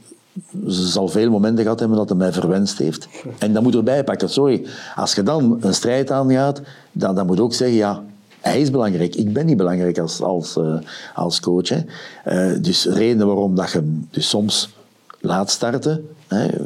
Ze 0.68 0.86
zal 0.86 1.08
veel 1.08 1.30
momenten 1.30 1.62
gehad 1.62 1.80
hebben 1.80 1.98
dat 1.98 2.08
hij 2.08 2.18
mij 2.18 2.32
verwenst 2.32 2.78
heeft. 2.78 3.08
En 3.38 3.52
dat 3.52 3.62
moet 3.62 3.74
erbij 3.74 4.04
pakken. 4.04 4.30
Sorry, 4.30 4.66
als 4.94 5.14
je 5.14 5.22
dan 5.22 5.58
een 5.60 5.74
strijd 5.74 6.10
aangaat, 6.10 6.60
dan, 6.92 7.14
dan 7.14 7.26
moet 7.26 7.36
je 7.36 7.42
ook 7.42 7.54
zeggen, 7.54 7.76
ja, 7.76 8.02
hij 8.46 8.60
is 8.60 8.70
belangrijk. 8.70 9.14
Ik 9.14 9.32
ben 9.32 9.46
niet 9.46 9.56
belangrijk 9.56 9.98
als, 9.98 10.22
als, 10.22 10.56
eh, 10.56 10.78
als 11.14 11.40
coach. 11.40 11.68
Hè. 11.68 11.80
Eh, 12.24 12.62
dus 12.62 12.84
redenen 12.84 13.26
waarom 13.26 13.54
dat 13.54 13.70
je 13.70 13.78
hem 13.78 14.08
dus 14.10 14.28
soms 14.28 14.74
laat 15.20 15.50
starten, 15.50 16.08
hè, 16.26 16.60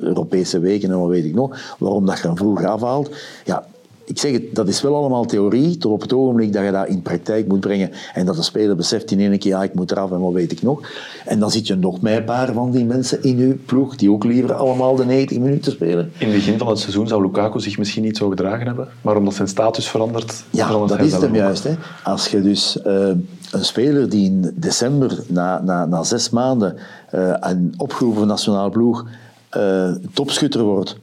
Europese 0.00 0.58
weken 0.58 0.90
en 0.90 1.00
wat 1.00 1.08
weet 1.08 1.24
ik 1.24 1.34
nog, 1.34 1.76
waarom 1.78 2.06
dat 2.06 2.18
je 2.18 2.26
hem 2.26 2.36
vroeg 2.36 2.64
afhaalt. 2.64 3.10
Ja, 3.44 3.66
ik 4.06 4.18
zeg 4.18 4.32
het, 4.32 4.42
dat 4.54 4.68
is 4.68 4.82
wel 4.82 4.94
allemaal 4.96 5.24
theorie, 5.24 5.78
tot 5.78 5.92
op 5.92 6.00
het 6.00 6.12
ogenblik 6.12 6.52
dat 6.52 6.64
je 6.64 6.70
dat 6.70 6.88
in 6.88 7.02
praktijk 7.02 7.46
moet 7.48 7.60
brengen 7.60 7.90
en 8.14 8.26
dat 8.26 8.36
de 8.36 8.42
speler 8.42 8.76
beseft 8.76 9.10
in 9.10 9.20
één 9.20 9.38
keer, 9.38 9.50
ja, 9.50 9.62
ik 9.62 9.74
moet 9.74 9.90
eraf 9.90 10.12
en 10.12 10.20
wat 10.20 10.32
weet 10.32 10.52
ik 10.52 10.62
nog. 10.62 10.80
En 11.24 11.38
dan 11.38 11.50
zit 11.50 11.66
je 11.66 11.74
nog 11.74 12.00
met 12.00 12.16
een 12.16 12.24
paar 12.24 12.52
van 12.52 12.70
die 12.70 12.84
mensen 12.84 13.22
in 13.22 13.38
je 13.38 13.54
ploeg, 13.54 13.96
die 13.96 14.10
ook 14.10 14.24
liever 14.24 14.52
allemaal 14.54 14.94
de 14.96 15.04
90 15.04 15.38
minuten 15.38 15.72
spelen. 15.72 16.12
In 16.18 16.26
het 16.26 16.36
begin 16.36 16.58
van 16.58 16.68
het 16.68 16.78
seizoen 16.78 17.08
zou 17.08 17.22
Lukaku 17.22 17.60
zich 17.60 17.78
misschien 17.78 18.02
niet 18.02 18.16
zo 18.16 18.28
gedragen 18.28 18.66
hebben, 18.66 18.88
maar 19.02 19.16
omdat 19.16 19.34
zijn 19.34 19.48
status 19.48 19.88
verandert, 19.88 20.44
Ja, 20.50 20.66
verandert 20.66 20.98
dat 20.98 21.06
is 21.06 21.12
het 21.12 21.22
hem 21.22 21.30
ook. 21.30 21.36
juist. 21.36 21.64
Hè. 21.64 21.74
Als 22.04 22.28
je 22.28 22.42
dus 22.42 22.82
eh, 22.82 23.08
een 23.50 23.64
speler 23.64 24.08
die 24.08 24.24
in 24.24 24.52
december, 24.54 25.18
na, 25.26 25.62
na, 25.64 25.86
na 25.86 26.02
zes 26.02 26.30
maanden, 26.30 26.76
eh 27.10 27.34
een 27.40 27.74
opgeroepen 27.76 28.26
nationaal 28.26 28.70
ploeg, 28.70 29.06
eh, 29.48 29.90
topschutter 30.12 30.62
wordt, 30.62 30.96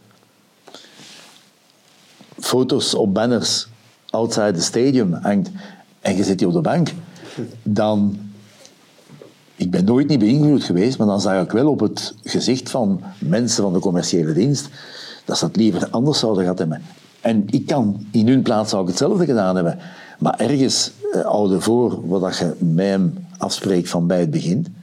foto's 2.43 2.93
op 2.93 3.13
banners 3.13 3.67
outside 4.09 4.51
the 4.51 4.61
stadium 4.61 5.13
hangt 5.13 5.49
en 6.01 6.15
je 6.15 6.23
zit 6.23 6.39
hier 6.39 6.49
op 6.49 6.53
de 6.53 6.61
bank, 6.61 6.91
dan... 7.63 8.17
Ik 9.55 9.71
ben 9.71 9.85
nooit 9.85 10.07
niet 10.07 10.19
beïnvloed 10.19 10.63
geweest, 10.63 10.97
maar 10.97 11.07
dan 11.07 11.21
zag 11.21 11.43
ik 11.43 11.51
wel 11.51 11.69
op 11.69 11.79
het 11.79 12.15
gezicht 12.23 12.69
van 12.69 13.01
mensen 13.19 13.63
van 13.63 13.73
de 13.73 13.79
commerciële 13.79 14.33
dienst 14.33 14.69
dat 15.25 15.37
ze 15.37 15.45
het 15.45 15.55
liever 15.55 15.89
anders 15.89 16.19
zouden 16.19 16.41
gehad 16.41 16.59
hebben. 16.59 16.81
En 17.21 17.45
ik 17.49 17.65
kan, 17.65 18.07
in 18.11 18.27
hun 18.27 18.41
plaats 18.41 18.69
zou 18.69 18.81
ik 18.81 18.87
hetzelfde 18.87 19.25
gedaan 19.25 19.55
hebben. 19.55 19.79
Maar 20.19 20.39
ergens 20.39 20.91
eh, 21.11 21.59
voor 21.59 22.07
wat 22.07 22.37
je 22.37 22.53
met 22.57 22.85
hem 22.85 23.13
afspreekt 23.37 23.89
van 23.89 24.07
bij 24.07 24.19
het 24.19 24.31
begin. 24.31 24.75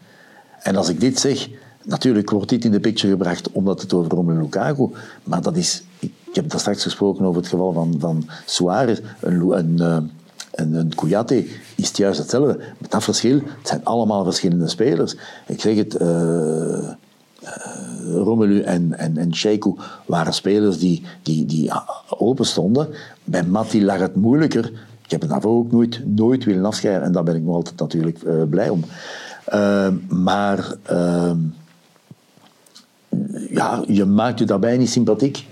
En 0.63 0.77
als 0.77 0.89
ik 0.89 1.01
dit 1.01 1.19
zeg, 1.19 1.49
natuurlijk 1.83 2.31
wordt 2.31 2.49
dit 2.49 2.65
in 2.65 2.71
de 2.71 2.81
picture 2.81 3.13
gebracht 3.13 3.51
omdat 3.53 3.81
het 3.81 3.93
over 3.93 4.11
Romelu 4.11 4.41
Lukaku, 4.41 4.89
maar 5.25 5.43
dat 5.43 5.57
is, 5.57 5.83
ik 6.31 6.37
heb 6.37 6.51
daar 6.51 6.61
straks 6.61 6.83
gesproken 6.83 7.25
over 7.25 7.41
het 7.41 7.51
geval 7.51 7.73
van, 7.73 7.95
van 7.99 8.29
Suarez, 8.47 9.01
een, 9.21 9.51
een, 9.51 9.79
eh, 9.79 9.97
een, 10.53 10.75
een 10.75 10.95
Kouyaté, 10.95 11.45
is 11.75 11.89
het 11.89 11.97
juist 11.97 12.19
hetzelfde. 12.19 12.59
Met 12.79 12.91
dat 12.91 13.05
verschil, 13.05 13.35
het 13.35 13.69
zijn 13.69 13.85
allemaal 13.85 14.25
verschillende 14.25 14.69
spelers. 14.69 15.17
Ik 15.47 15.61
zeg 15.61 15.77
het, 15.77 15.97
eh, 15.97 16.89
Romelu 18.15 18.61
en, 18.61 18.99
en, 18.99 19.17
en 19.17 19.35
Sheiko 19.35 19.77
waren 20.07 20.33
spelers 20.33 20.79
die, 20.79 21.05
die, 21.23 21.47
die 21.47 21.73
open 22.09 22.47
stonden. 22.47 22.89
Bij 23.25 23.45
Matti 23.45 23.85
lag 23.85 23.99
het 23.99 24.17
moeilijker. 24.17 24.65
Ik 25.05 25.11
heb 25.11 25.21
het 25.21 25.31
daarvoor 25.31 25.57
ook 25.57 25.73
nooit, 25.73 26.03
nooit 26.07 26.45
willen 26.45 26.65
afschrijven. 26.65 27.03
En 27.03 27.13
daar 27.13 27.23
ben 27.23 27.37
ik 27.37 27.43
nog 27.43 27.55
altijd 27.55 27.79
natuurlijk 27.79 28.49
blij 28.51 28.69
om. 28.69 28.85
Maar 30.09 30.77
ja, 33.51 33.83
je 33.87 34.05
maakt 34.05 34.39
je 34.39 34.45
daarbij 34.45 34.77
niet 34.77 34.91
sympathiek. 34.91 35.47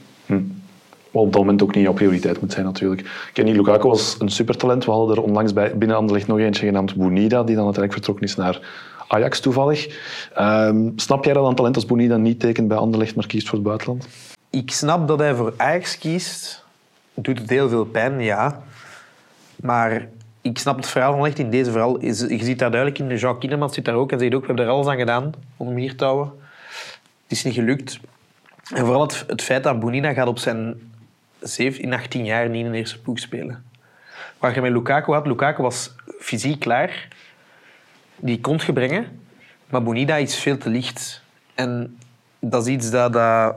Wat 1.10 1.22
op 1.22 1.32
dat 1.32 1.40
moment 1.40 1.62
ook 1.62 1.74
niet 1.74 1.84
jouw 1.84 1.92
prioriteit 1.92 2.40
moet 2.40 2.52
zijn 2.52 2.64
natuurlijk. 2.64 3.30
Kenny 3.32 3.52
Lukaku 3.52 3.88
was 3.88 4.16
een 4.18 4.28
supertalent. 4.28 4.84
We 4.84 4.90
hadden 4.90 5.16
er 5.16 5.22
onlangs 5.22 5.52
bij, 5.52 5.76
binnen 5.76 5.96
Anderlecht 5.96 6.26
nog 6.26 6.38
eentje 6.38 6.66
genaamd 6.66 6.94
Bounida, 6.94 7.42
die 7.42 7.56
dan 7.56 7.64
uiteindelijk 7.64 7.92
vertrokken 7.92 8.24
is 8.24 8.36
naar 8.36 8.60
Ajax 9.08 9.40
toevallig. 9.40 9.98
Ehm, 10.34 10.90
snap 10.96 11.24
jij 11.24 11.34
dat 11.34 11.46
een 11.46 11.54
talent 11.54 11.74
als 11.74 11.86
Bounida 11.86 12.16
niet 12.16 12.40
tekent 12.40 12.68
bij 12.68 12.76
Anderlecht, 12.76 13.14
maar 13.14 13.26
kiest 13.26 13.48
voor 13.48 13.58
het 13.58 13.66
buitenland? 13.66 14.08
Ik 14.50 14.70
snap 14.70 15.08
dat 15.08 15.18
hij 15.18 15.34
voor 15.34 15.54
Ajax 15.56 15.98
kiest. 15.98 16.64
Doet 17.14 17.38
het 17.38 17.50
heel 17.50 17.68
veel 17.68 17.84
pijn, 17.84 18.20
ja. 18.20 18.62
Maar 19.56 20.08
ik 20.40 20.58
snap 20.58 20.76
het 20.76 20.86
verhaal 20.86 21.16
van 21.16 21.26
echt 21.26 21.38
in 21.38 21.50
deze 21.50 21.70
verhaal. 21.70 22.04
Je 22.04 22.14
ziet 22.14 22.58
daar 22.58 22.70
duidelijk 22.70 23.00
in, 23.00 23.16
Jean 23.16 23.38
Kinemans 23.38 23.74
zit 23.74 23.84
daar 23.84 23.94
ook 23.94 24.12
en 24.12 24.18
zegt 24.18 24.34
ook, 24.34 24.40
we 24.40 24.46
hebben 24.46 24.64
er 24.64 24.70
alles 24.70 24.86
aan 24.86 24.96
gedaan 24.96 25.32
om 25.56 25.66
hem 25.66 25.76
hier 25.76 25.96
te 25.96 26.04
houden. 26.04 26.32
Het 27.22 27.36
is 27.36 27.44
niet 27.44 27.54
gelukt. 27.54 27.98
En 28.74 28.84
vooral 28.84 29.02
het, 29.02 29.24
het 29.26 29.42
feit 29.42 29.62
dat 29.62 29.80
Bounina 29.80 30.12
gaat 30.12 30.26
op 30.26 30.38
zijn 30.38 30.80
17, 31.40 31.92
18 31.92 32.24
jaar 32.24 32.48
niet 32.48 32.64
in 32.64 32.72
de 32.72 32.78
eerste 32.78 33.00
ploeg 33.00 33.18
spelen. 33.18 33.64
Waar 34.38 34.54
je 34.54 34.60
met 34.60 34.72
Lukaku 34.72 35.12
had, 35.12 35.26
Lukaku 35.26 35.62
was 35.62 35.94
fysiek 36.20 36.60
klaar. 36.60 37.08
Die 38.16 38.40
kon 38.40 38.60
je 38.66 38.72
brengen. 38.72 39.20
Maar 39.66 39.82
Bonida 39.82 40.16
is 40.16 40.38
veel 40.38 40.58
te 40.58 40.68
licht. 40.68 41.22
En 41.54 41.98
dat 42.38 42.66
is 42.66 42.72
iets 42.72 42.90
dat... 42.90 43.12
dat 43.12 43.56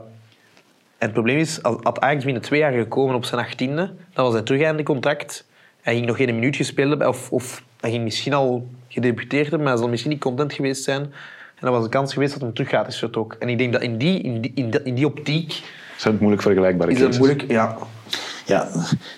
het 1.02 1.12
probleem 1.12 1.38
is, 1.38 1.58
had 1.62 2.00
Ajax 2.00 2.24
binnen 2.24 2.42
twee 2.42 2.60
jaar 2.60 2.72
gekomen 2.72 3.14
op 3.14 3.24
zijn 3.24 3.40
achttiende, 3.40 3.94
dan 4.12 4.24
was 4.24 4.32
hij 4.32 4.42
terug 4.42 4.66
aan 4.66 4.76
de 4.76 4.82
contract. 4.82 5.46
Hij 5.80 5.94
ging 5.94 6.06
nog 6.06 6.16
geen 6.16 6.34
minuut 6.34 6.56
gespeeld 6.56 6.88
hebben, 6.88 7.08
of, 7.08 7.30
of 7.30 7.62
hij 7.80 7.90
ging 7.90 8.02
misschien 8.02 8.32
al 8.32 8.68
gedebuteerd 8.88 9.42
hebben, 9.42 9.60
maar 9.60 9.68
hij 9.68 9.78
zal 9.78 9.88
misschien 9.88 10.10
niet 10.10 10.20
content 10.20 10.52
geweest 10.52 10.82
zijn. 10.82 11.02
En 11.02 11.68
dan 11.68 11.72
was 11.72 11.82
de 11.82 11.88
kans 11.88 12.12
geweest 12.12 12.32
dat 12.32 12.42
hij 12.42 12.50
terug 12.50 12.68
gaat 12.68 12.86
is 12.86 12.98
vertrokken. 12.98 13.40
En 13.40 13.48
ik 13.48 13.58
denk 13.58 13.72
dat 13.72 13.82
in 13.82 13.98
die, 13.98 14.20
in 14.20 14.54
in 14.54 14.84
in 14.84 14.94
die 14.94 15.06
optiek 15.06 15.62
Zijn 16.02 16.14
het 16.14 16.22
moeilijk 16.22 16.46
vergelijkbare 16.46 16.90
is 16.90 16.96
het 17.00 17.06
cases? 17.06 17.26
moeilijk... 17.26 17.50
Ja, 17.50 17.76
Ja, 18.46 18.68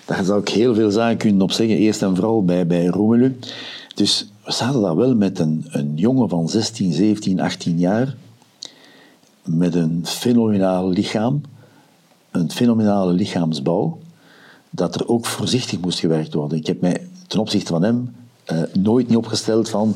daar 0.05 0.23
zou 0.23 0.39
ik 0.39 0.49
heel 0.49 0.73
veel 0.75 0.91
zaken 0.91 1.17
kunnen 1.17 1.41
op 1.41 1.51
zeggen. 1.51 1.77
Eerst 1.77 2.01
en 2.01 2.15
vooral 2.15 2.45
bij, 2.45 2.67
bij 2.67 2.85
Romelu. 2.85 3.37
Dus 3.95 4.31
we 4.43 4.51
zaten 4.51 4.81
daar 4.81 4.95
wel 4.95 5.15
met 5.15 5.39
een, 5.39 5.65
een 5.69 5.91
jongen 5.95 6.29
van 6.29 6.49
16, 6.49 6.93
17, 6.93 7.39
18 7.39 7.79
jaar. 7.79 8.15
Met 9.43 9.75
een 9.75 10.01
fenomenaal 10.03 10.89
lichaam. 10.89 11.41
Een 12.31 12.51
fenomenale 12.51 13.13
lichaamsbouw. 13.13 13.99
Dat 14.69 14.95
er 14.95 15.07
ook 15.07 15.25
voorzichtig 15.25 15.79
moest 15.79 15.99
gewerkt 15.99 16.33
worden. 16.33 16.57
Ik 16.57 16.67
heb 16.67 16.81
mij 16.81 17.07
ten 17.27 17.39
opzichte 17.39 17.71
van 17.71 17.83
hem 17.83 18.15
eh, 18.43 18.61
nooit 18.73 19.07
niet 19.07 19.17
opgesteld 19.17 19.69
van 19.69 19.95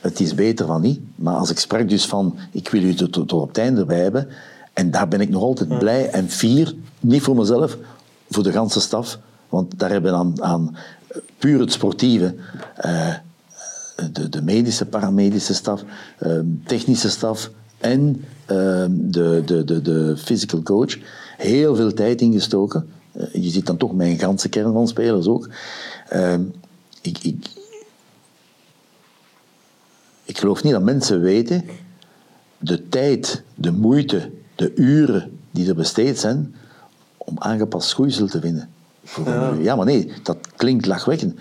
het 0.00 0.20
is 0.20 0.34
beter 0.34 0.66
van 0.66 0.80
niet. 0.80 1.00
Maar 1.14 1.34
als 1.34 1.50
ik 1.50 1.58
sprak 1.58 1.88
dus 1.88 2.06
van 2.06 2.36
ik 2.52 2.68
wil 2.68 2.82
u 2.82 2.94
tot, 2.94 3.12
tot 3.12 3.32
op 3.32 3.48
het 3.48 3.58
einde 3.58 3.84
bij 3.84 4.00
hebben. 4.00 4.28
En 4.78 4.90
daar 4.90 5.08
ben 5.08 5.20
ik 5.20 5.28
nog 5.28 5.42
altijd 5.42 5.78
blij 5.78 6.10
en 6.10 6.30
fier. 6.30 6.74
Niet 7.00 7.22
voor 7.22 7.36
mezelf, 7.36 7.76
voor 8.30 8.42
de 8.42 8.52
ganse 8.52 8.80
staf. 8.80 9.18
Want 9.48 9.78
daar 9.78 9.90
hebben 9.90 10.12
we 10.12 10.18
aan, 10.18 10.42
aan 10.42 10.76
puur 11.38 11.60
het 11.60 11.72
sportieve, 11.72 12.34
eh, 12.76 13.14
de, 14.12 14.28
de 14.28 14.42
medische, 14.42 14.86
paramedische 14.86 15.54
staf, 15.54 15.84
eh, 16.18 16.38
technische 16.66 17.10
staf 17.10 17.50
en 17.78 18.24
eh, 18.44 18.84
de, 18.90 19.42
de, 19.44 19.64
de, 19.64 19.82
de 19.82 20.16
physical 20.16 20.62
coach 20.62 20.98
heel 21.36 21.76
veel 21.76 21.92
tijd 21.92 22.20
ingestoken. 22.20 22.88
Eh, 23.12 23.42
je 23.42 23.50
ziet 23.50 23.66
dan 23.66 23.76
toch 23.76 23.94
mijn 23.94 24.18
ganse 24.18 24.48
kern 24.48 24.72
van 24.72 24.88
spelers 24.88 25.26
ook. 25.26 25.48
Eh, 26.08 26.34
ik, 27.00 27.18
ik, 27.18 27.46
ik 30.24 30.38
geloof 30.38 30.62
niet 30.62 30.72
dat 30.72 30.82
mensen 30.82 31.20
weten 31.20 31.64
de 32.58 32.88
tijd, 32.88 33.42
de 33.54 33.72
moeite, 33.72 34.30
de 34.58 34.72
uren 34.74 35.30
die 35.50 35.68
er 35.68 35.74
besteed 35.74 36.18
zijn 36.18 36.54
om 37.16 37.34
aangepast 37.38 37.88
schoeisel 37.88 38.26
te 38.26 38.40
vinden. 38.40 38.68
Ja. 39.60 39.76
maar 39.76 39.86
nee, 39.86 40.12
dat 40.22 40.36
klinkt 40.56 40.86
lachwekkend. 40.86 41.34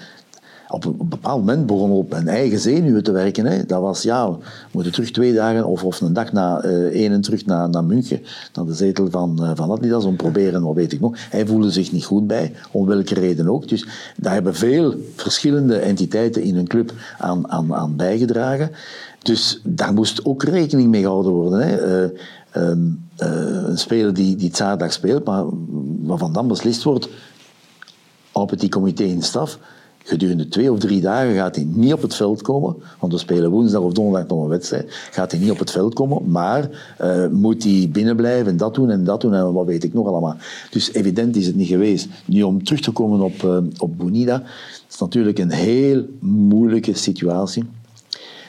Op 0.69 0.85
een 0.85 1.09
bepaald 1.09 1.39
moment 1.39 1.65
begon 1.65 1.91
op 1.91 2.09
mijn 2.09 2.27
eigen 2.27 2.59
zenuwen 2.59 3.03
te 3.03 3.11
werken. 3.11 3.45
Hè. 3.45 3.65
Dat 3.65 3.81
was, 3.81 4.01
ja, 4.01 4.31
we 4.31 4.37
moeten 4.71 4.91
terug 4.91 5.11
twee 5.11 5.33
dagen 5.33 5.65
of, 5.65 5.83
of 5.83 6.01
een 6.01 6.13
dag 6.13 6.31
na 6.31 6.61
eh 6.61 6.71
één 6.71 7.11
en 7.11 7.21
terug 7.21 7.45
naar, 7.45 7.69
naar 7.69 7.83
München, 7.83 8.21
naar 8.53 8.65
de 8.65 8.73
zetel 8.73 9.09
van, 9.09 9.43
eh, 9.43 9.51
van 9.55 9.71
Adidas, 9.71 10.05
om 10.05 10.15
proberen, 10.15 10.61
wat 10.61 10.75
weet 10.75 10.93
ik 10.93 10.99
nog. 10.99 11.17
Hij 11.29 11.45
voelde 11.45 11.71
zich 11.71 11.91
niet 11.91 12.05
goed 12.05 12.27
bij, 12.27 12.53
om 12.71 12.85
welke 12.85 13.13
reden 13.13 13.49
ook. 13.49 13.67
Dus 13.67 13.87
daar 14.17 14.33
hebben 14.33 14.55
veel 14.55 14.95
verschillende 15.15 15.77
entiteiten 15.77 16.41
in 16.43 16.55
een 16.55 16.67
club 16.67 16.93
aan, 17.17 17.51
aan, 17.51 17.75
aan 17.75 17.95
bijgedragen. 17.95 18.71
Dus 19.21 19.61
daar 19.63 19.93
moest 19.93 20.25
ook 20.25 20.43
rekening 20.43 20.89
mee 20.89 21.01
gehouden 21.01 21.31
worden. 21.31 21.59
Hè. 21.67 21.75
Eh, 21.75 22.09
ehm, 22.51 22.79
eh, 23.15 23.67
een 23.67 23.77
speler 23.77 24.13
die, 24.13 24.35
die 24.35 24.47
het 24.47 24.57
zaterdag 24.57 24.93
speelt, 24.93 25.25
maar 25.25 25.45
waarvan 25.99 26.33
dan 26.33 26.47
beslist 26.47 26.83
wordt 26.83 27.09
op 28.31 28.49
het 28.49 28.69
comité 28.69 29.03
in 29.03 29.21
staf. 29.21 29.59
Gedurende 30.07 30.47
twee 30.47 30.71
of 30.71 30.79
drie 30.79 31.01
dagen 31.01 31.33
gaat 31.33 31.55
hij 31.55 31.67
niet 31.69 31.93
op 31.93 32.01
het 32.01 32.15
veld 32.15 32.41
komen, 32.41 32.75
want 32.99 33.13
we 33.13 33.19
spelen 33.19 33.51
woensdag 33.51 33.81
of 33.81 33.93
donderdag 33.93 34.27
nog 34.27 34.43
een 34.43 34.49
wedstrijd. 34.49 34.85
Gaat 35.11 35.31
hij 35.31 35.39
niet 35.39 35.51
op 35.51 35.59
het 35.59 35.71
veld 35.71 35.93
komen, 35.93 36.29
maar 36.31 36.69
eh, 36.97 37.27
moet 37.27 37.63
hij 37.63 37.89
binnenblijven 37.91 38.47
en 38.47 38.57
dat 38.57 38.75
doen 38.75 38.89
en 38.89 39.03
dat 39.03 39.21
doen 39.21 39.33
en 39.33 39.53
wat 39.53 39.65
weet 39.65 39.83
ik 39.83 39.93
nog 39.93 40.07
allemaal. 40.07 40.35
Dus 40.69 40.93
evident 40.93 41.35
is 41.35 41.45
het 41.45 41.55
niet 41.55 41.67
geweest. 41.67 42.07
Nu 42.25 42.43
om 42.43 42.63
terug 42.63 42.81
te 42.81 42.91
komen 42.91 43.21
op, 43.21 43.43
eh, 43.43 43.57
op 43.77 43.97
Bonida, 43.97 44.43
is 44.89 44.97
natuurlijk 44.97 45.39
een 45.39 45.51
heel 45.51 46.05
moeilijke 46.19 46.93
situatie. 46.93 47.63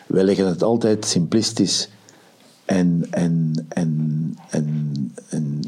Wij 0.06 0.24
leggen 0.24 0.46
het 0.46 0.62
altijd 0.62 1.04
simplistisch 1.04 1.88
en, 2.68 3.06
en, 3.10 3.66
en, 3.68 4.36
en, 4.50 5.14
en 5.28 5.60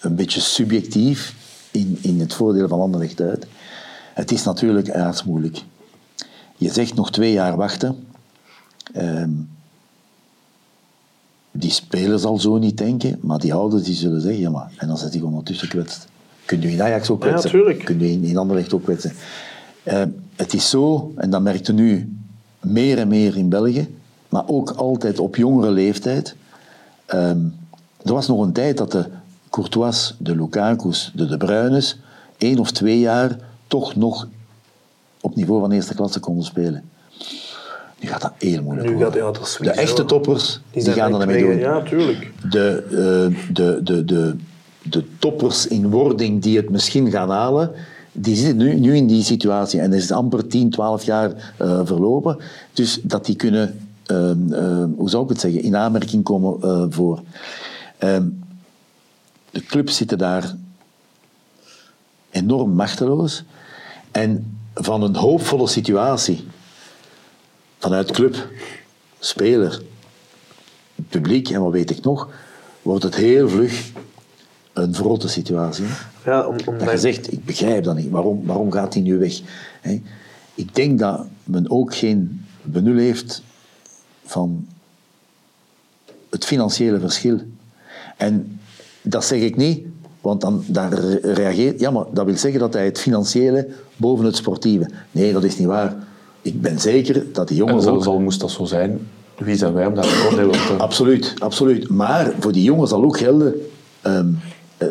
een 0.00 0.14
beetje 0.14 0.40
subjectief 0.40 1.34
in, 1.70 1.98
in 2.00 2.20
het 2.20 2.34
voordeel 2.34 2.68
van 2.68 2.80
Anderlecht 2.80 3.20
uit. 3.20 3.46
Het 4.14 4.32
is 4.32 4.44
natuurlijk 4.44 4.90
aardsmoeilijk. 4.90 5.62
Je 6.56 6.72
zegt 6.72 6.94
nog 6.94 7.10
twee 7.10 7.32
jaar 7.32 7.56
wachten. 7.56 8.06
Ehm, 8.92 9.30
die 11.50 11.70
speler 11.70 12.18
zal 12.18 12.38
zo 12.38 12.56
niet 12.58 12.78
denken, 12.78 13.18
maar 13.20 13.38
die 13.38 13.54
ouders 13.54 13.82
die 13.82 13.94
zullen 13.94 14.20
zeggen, 14.20 14.40
ja 14.40 14.50
maar, 14.50 14.72
en 14.76 14.88
dan 14.88 14.98
zit 14.98 15.12
hij 15.12 15.22
ondertussen 15.22 15.68
kwetst. 15.68 16.08
Kun 16.44 16.60
je 16.60 16.70
in 16.70 16.82
Ajax 16.82 17.10
ook 17.10 17.22
Ja, 17.22 17.28
kwetsen? 17.28 17.50
tuurlijk. 17.50 17.84
Kun 17.84 18.00
je 18.00 18.10
in, 18.10 18.24
in 18.24 18.36
Anderlecht 18.36 18.72
ook 18.72 18.82
kwetsen? 18.82 19.12
Ehm, 19.82 20.08
het 20.36 20.54
is 20.54 20.70
zo, 20.70 21.12
en 21.16 21.30
dat 21.30 21.42
merkte 21.42 21.72
nu 21.72 22.16
meer 22.60 22.98
en 22.98 23.08
meer 23.08 23.36
in 23.36 23.48
België, 23.48 23.88
maar 24.28 24.42
ook 24.46 24.70
altijd 24.70 25.18
op 25.18 25.36
jongere 25.36 25.70
leeftijd. 25.70 26.34
Ehm, 27.06 27.38
er 28.02 28.12
was 28.12 28.26
nog 28.26 28.42
een 28.42 28.52
tijd 28.52 28.76
dat 28.76 28.92
de 28.92 29.04
Courtois, 29.50 30.14
de 30.18 30.36
Lukaku's, 30.36 31.12
de 31.14 31.26
De 31.26 31.36
Bruynes 31.36 31.98
één 32.38 32.58
of 32.58 32.70
twee 32.70 32.98
jaar 32.98 33.38
toch 33.66 33.96
nog 33.96 34.28
op 35.20 35.36
niveau 35.36 35.60
van 35.60 35.72
eerste 35.72 35.94
klasse 35.94 36.20
konden 36.20 36.44
spelen. 36.44 36.82
Nu 38.00 38.08
gaat 38.08 38.20
dat 38.20 38.32
heel 38.38 38.62
moeilijk 38.62 38.88
Nu 38.88 38.98
gaat- 38.98 39.14
ja, 39.14 39.20
dat 39.20 39.58
de 39.60 39.70
echte 39.70 40.04
toppers, 40.04 40.60
die, 40.70 40.82
gaan 40.82 41.14
er 41.14 41.20
echt 41.20 41.26
mee 41.28 41.42
doen. 41.42 41.58
Ja, 41.58 41.82
tuurlijk. 41.82 42.32
De, 42.50 42.82
eh, 42.90 43.54
de, 43.54 43.80
de, 43.82 44.04
de, 44.04 44.36
de 44.82 45.04
toppers 45.18 45.66
in 45.66 45.90
wording 45.90 46.42
die 46.42 46.56
het 46.56 46.70
misschien 46.70 47.10
gaan 47.10 47.30
halen, 47.30 47.70
die 48.12 48.36
zitten 48.36 48.56
nu, 48.56 48.74
nu 48.74 48.96
in 48.96 49.06
die 49.06 49.22
situatie. 49.22 49.80
En 49.80 49.92
er 49.92 49.98
is 49.98 50.12
amper 50.12 50.46
10, 50.46 50.70
12 50.70 51.04
jaar 51.04 51.52
eh, 51.56 51.80
verlopen. 51.84 52.38
Dus 52.72 53.00
dat 53.02 53.26
die 53.26 53.36
kunnen, 53.36 53.85
hoe 54.96 55.08
zou 55.08 55.22
ik 55.22 55.28
het 55.28 55.40
zeggen, 55.40 55.62
in 55.62 55.76
aanmerking 55.76 56.24
komen 56.24 56.62
eh, 56.62 56.86
voor. 56.90 57.22
Ehm, 57.98 58.28
de 59.50 59.60
clubs 59.60 59.96
zitten 59.96 60.18
daar 60.18 60.56
enorm 62.30 62.70
machteloos. 62.70 63.44
En 64.10 64.58
van 64.74 65.02
een 65.02 65.16
hoopvolle 65.16 65.66
situatie 65.66 66.44
vanuit 67.78 68.10
club, 68.10 68.48
speler, 69.18 69.82
publiek 71.08 71.48
en 71.48 71.60
wat 71.60 71.72
weet 71.72 71.90
ik 71.90 72.02
nog, 72.02 72.28
wordt 72.82 73.02
het 73.02 73.14
heel 73.14 73.48
vlug 73.48 73.92
een 74.72 74.94
verrotte 74.94 75.28
situatie. 75.28 75.84
Ja, 76.24 76.46
om, 76.46 76.56
om 76.64 76.78
Dat 76.78 76.90
je 76.90 76.98
zegt, 76.98 77.32
ik 77.32 77.44
begrijp 77.44 77.84
dat 77.84 77.96
niet. 77.96 78.10
Waarom, 78.10 78.46
waarom 78.46 78.72
gaat 78.72 78.94
hij 78.94 79.02
nu 79.02 79.18
weg? 79.18 79.40
Ik 80.54 80.74
denk 80.74 80.98
dat 80.98 81.26
men 81.44 81.70
ook 81.70 81.94
geen 81.94 82.44
benul 82.62 82.96
heeft 82.96 83.42
van 84.26 84.66
het 86.30 86.44
financiële 86.44 87.00
verschil. 87.00 87.40
En 88.16 88.60
dat 89.02 89.24
zeg 89.24 89.40
ik 89.40 89.56
niet, 89.56 89.86
want 90.20 90.40
dan, 90.40 90.64
reageert... 91.22 91.80
Ja, 91.80 91.90
maar 91.90 92.04
dat 92.12 92.24
wil 92.24 92.36
zeggen 92.36 92.60
dat 92.60 92.72
hij 92.72 92.84
het 92.84 93.00
financiële 93.00 93.68
boven 93.96 94.24
het 94.24 94.36
sportieve... 94.36 94.90
Nee, 95.10 95.32
dat 95.32 95.44
is 95.44 95.58
niet 95.58 95.66
waar. 95.66 95.94
Ik 96.42 96.60
ben 96.60 96.80
zeker 96.80 97.32
dat 97.32 97.48
die 97.48 97.60
En 97.60 97.66
jongens 97.66 97.86
ook... 97.86 98.04
al 98.04 98.20
moest 98.20 98.40
dat 98.40 98.50
zo 98.50 98.64
zijn, 98.64 99.08
wie 99.38 99.56
zijn 99.56 99.72
wij 99.72 99.86
om 99.86 99.94
daar 99.94 100.04
een 100.04 100.26
oordeel 100.26 100.48
op 100.48 100.54
te... 100.54 100.74
Absoluut, 100.88 101.34
absoluut. 101.38 101.88
Maar 101.88 102.32
voor 102.38 102.52
die 102.52 102.62
jongens 102.62 102.90
zal 102.90 103.04
ook 103.04 103.18
gelden 103.18 103.54
ehm, 104.02 104.28
eh, 104.76 104.88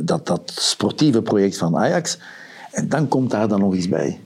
dat, 0.00 0.26
dat 0.26 0.52
sportieve 0.54 1.22
project 1.22 1.58
van 1.58 1.76
Ajax. 1.76 2.18
En 2.72 2.88
dan 2.88 3.08
komt 3.08 3.30
daar 3.30 3.48
dan 3.48 3.60
nog 3.60 3.74
iets 3.74 3.88
bij. 3.88 4.20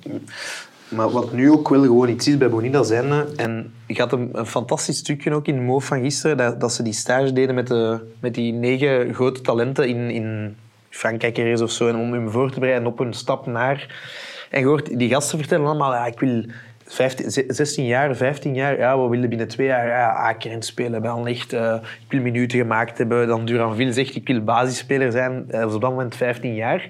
Maar 0.90 1.10
wat 1.10 1.32
nu 1.32 1.50
ook 1.50 1.68
wel 1.68 1.82
gewoon 1.82 2.08
iets 2.08 2.28
is 2.28 2.38
bij 2.38 2.50
Bonita 2.50 2.82
zijn, 2.82 3.12
en 3.36 3.72
ik 3.86 3.98
had 3.98 4.12
een, 4.12 4.28
een 4.32 4.46
fantastisch 4.46 4.98
stukje 4.98 5.34
ook 5.34 5.46
in 5.46 5.54
de 5.54 5.60
move 5.60 5.86
van 5.86 6.00
gisteren, 6.00 6.36
dat, 6.36 6.60
dat 6.60 6.72
ze 6.72 6.82
die 6.82 6.92
stage 6.92 7.32
deden 7.32 7.54
met, 7.54 7.66
de, 7.66 8.00
met 8.20 8.34
die 8.34 8.52
negen 8.52 9.14
grote 9.14 9.40
talenten 9.40 9.88
in, 9.88 10.10
in 10.10 10.56
Frankrijk 10.90 11.38
ergens 11.38 11.60
of 11.60 11.70
zo, 11.70 11.88
en 11.88 11.96
om 11.96 12.12
hun 12.12 12.30
voor 12.30 12.50
te 12.52 12.60
bereiden 12.60 12.88
op 12.88 12.98
hun 12.98 13.12
stap 13.12 13.46
naar... 13.46 13.98
En 14.50 14.60
je 14.60 14.66
hoort 14.66 14.98
die 14.98 15.08
gasten 15.08 15.38
vertellen 15.38 15.66
allemaal, 15.66 15.92
ja, 15.92 16.06
ik 16.06 16.20
wil 16.20 16.44
15, 16.86 17.30
ze- 17.30 17.44
16 17.48 17.84
jaar, 17.86 18.16
15 18.16 18.54
jaar, 18.54 18.78
ja, 18.78 19.00
we 19.02 19.08
willen 19.08 19.28
binnen 19.28 19.48
twee 19.48 19.66
jaar 19.66 19.86
ja, 19.86 20.08
A-kern 20.08 20.62
spelen 20.62 21.02
bij 21.02 21.10
Anderlecht. 21.10 21.52
eh 21.52 21.74
ik 21.82 22.12
wil 22.12 22.20
minuten 22.20 22.58
gemaakt 22.58 22.98
hebben. 22.98 23.26
Dan 23.28 23.44
Duranville 23.44 23.92
zegt, 23.92 24.16
ik 24.16 24.26
wil 24.26 24.40
basisspeler 24.44 25.12
zijn. 25.12 25.44
Dat 25.48 25.74
op 25.74 25.80
dat 25.80 25.90
moment 25.90 26.16
15 26.16 26.54
jaar. 26.54 26.88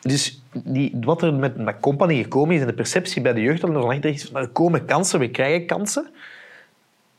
Dus 0.00 0.42
die, 0.64 0.96
wat 1.00 1.22
er 1.22 1.34
met, 1.34 1.56
met 1.56 1.80
Company 1.80 2.22
gekomen 2.22 2.54
is 2.54 2.60
en 2.60 2.66
de 2.66 2.72
perceptie 2.72 3.22
bij 3.22 3.32
de 3.32 3.40
jeugd 3.40 3.60
van 3.60 3.76
Anderlecht 3.76 4.04
is 4.04 4.28
van 4.32 4.40
er 4.40 4.48
komen 4.48 4.84
kansen, 4.84 5.20
we 5.20 5.30
krijgen 5.30 5.66
kansen. 5.66 6.06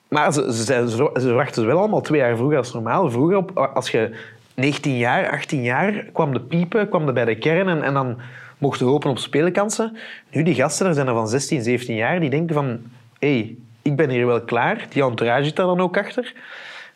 Maar 0.07 0.33
ze, 0.33 0.53
ze, 0.53 0.63
ze, 0.63 1.09
ze 1.19 1.47
ze 1.51 1.65
wel 1.65 1.79
allemaal 1.79 2.01
twee 2.01 2.19
jaar 2.19 2.35
vroeger 2.35 2.57
als 2.57 2.73
normaal. 2.73 3.11
Vroeger, 3.11 3.37
op, 3.37 3.57
als 3.57 3.89
je 3.89 4.15
19 4.53 4.97
jaar, 4.97 5.29
18 5.29 5.63
jaar, 5.63 6.05
kwam 6.13 6.33
de 6.33 6.39
piepen, 6.39 6.89
kwam 6.89 7.07
er 7.07 7.13
bij 7.13 7.25
de 7.25 7.37
kern 7.37 7.67
en, 7.67 7.83
en 7.83 7.93
dan 7.93 8.17
mochten 8.57 8.85
we 8.85 8.91
hopen 8.91 9.09
op 9.09 9.17
speelkansen. 9.17 9.97
Nu, 10.31 10.43
die 10.43 10.53
gasten 10.53 10.87
er 10.87 10.93
zijn 10.93 11.07
er 11.07 11.13
van 11.13 11.27
16, 11.27 11.63
17 11.63 11.95
jaar, 11.95 12.19
die 12.19 12.29
denken 12.29 12.55
van... 12.55 12.79
Hey, 13.19 13.55
ik 13.81 13.95
ben 13.95 14.09
hier 14.09 14.25
wel 14.25 14.41
klaar. 14.41 14.85
Die 14.89 15.03
entourage 15.03 15.43
zit 15.43 15.55
daar 15.55 15.65
dan 15.65 15.81
ook 15.81 15.97
achter. 15.97 16.33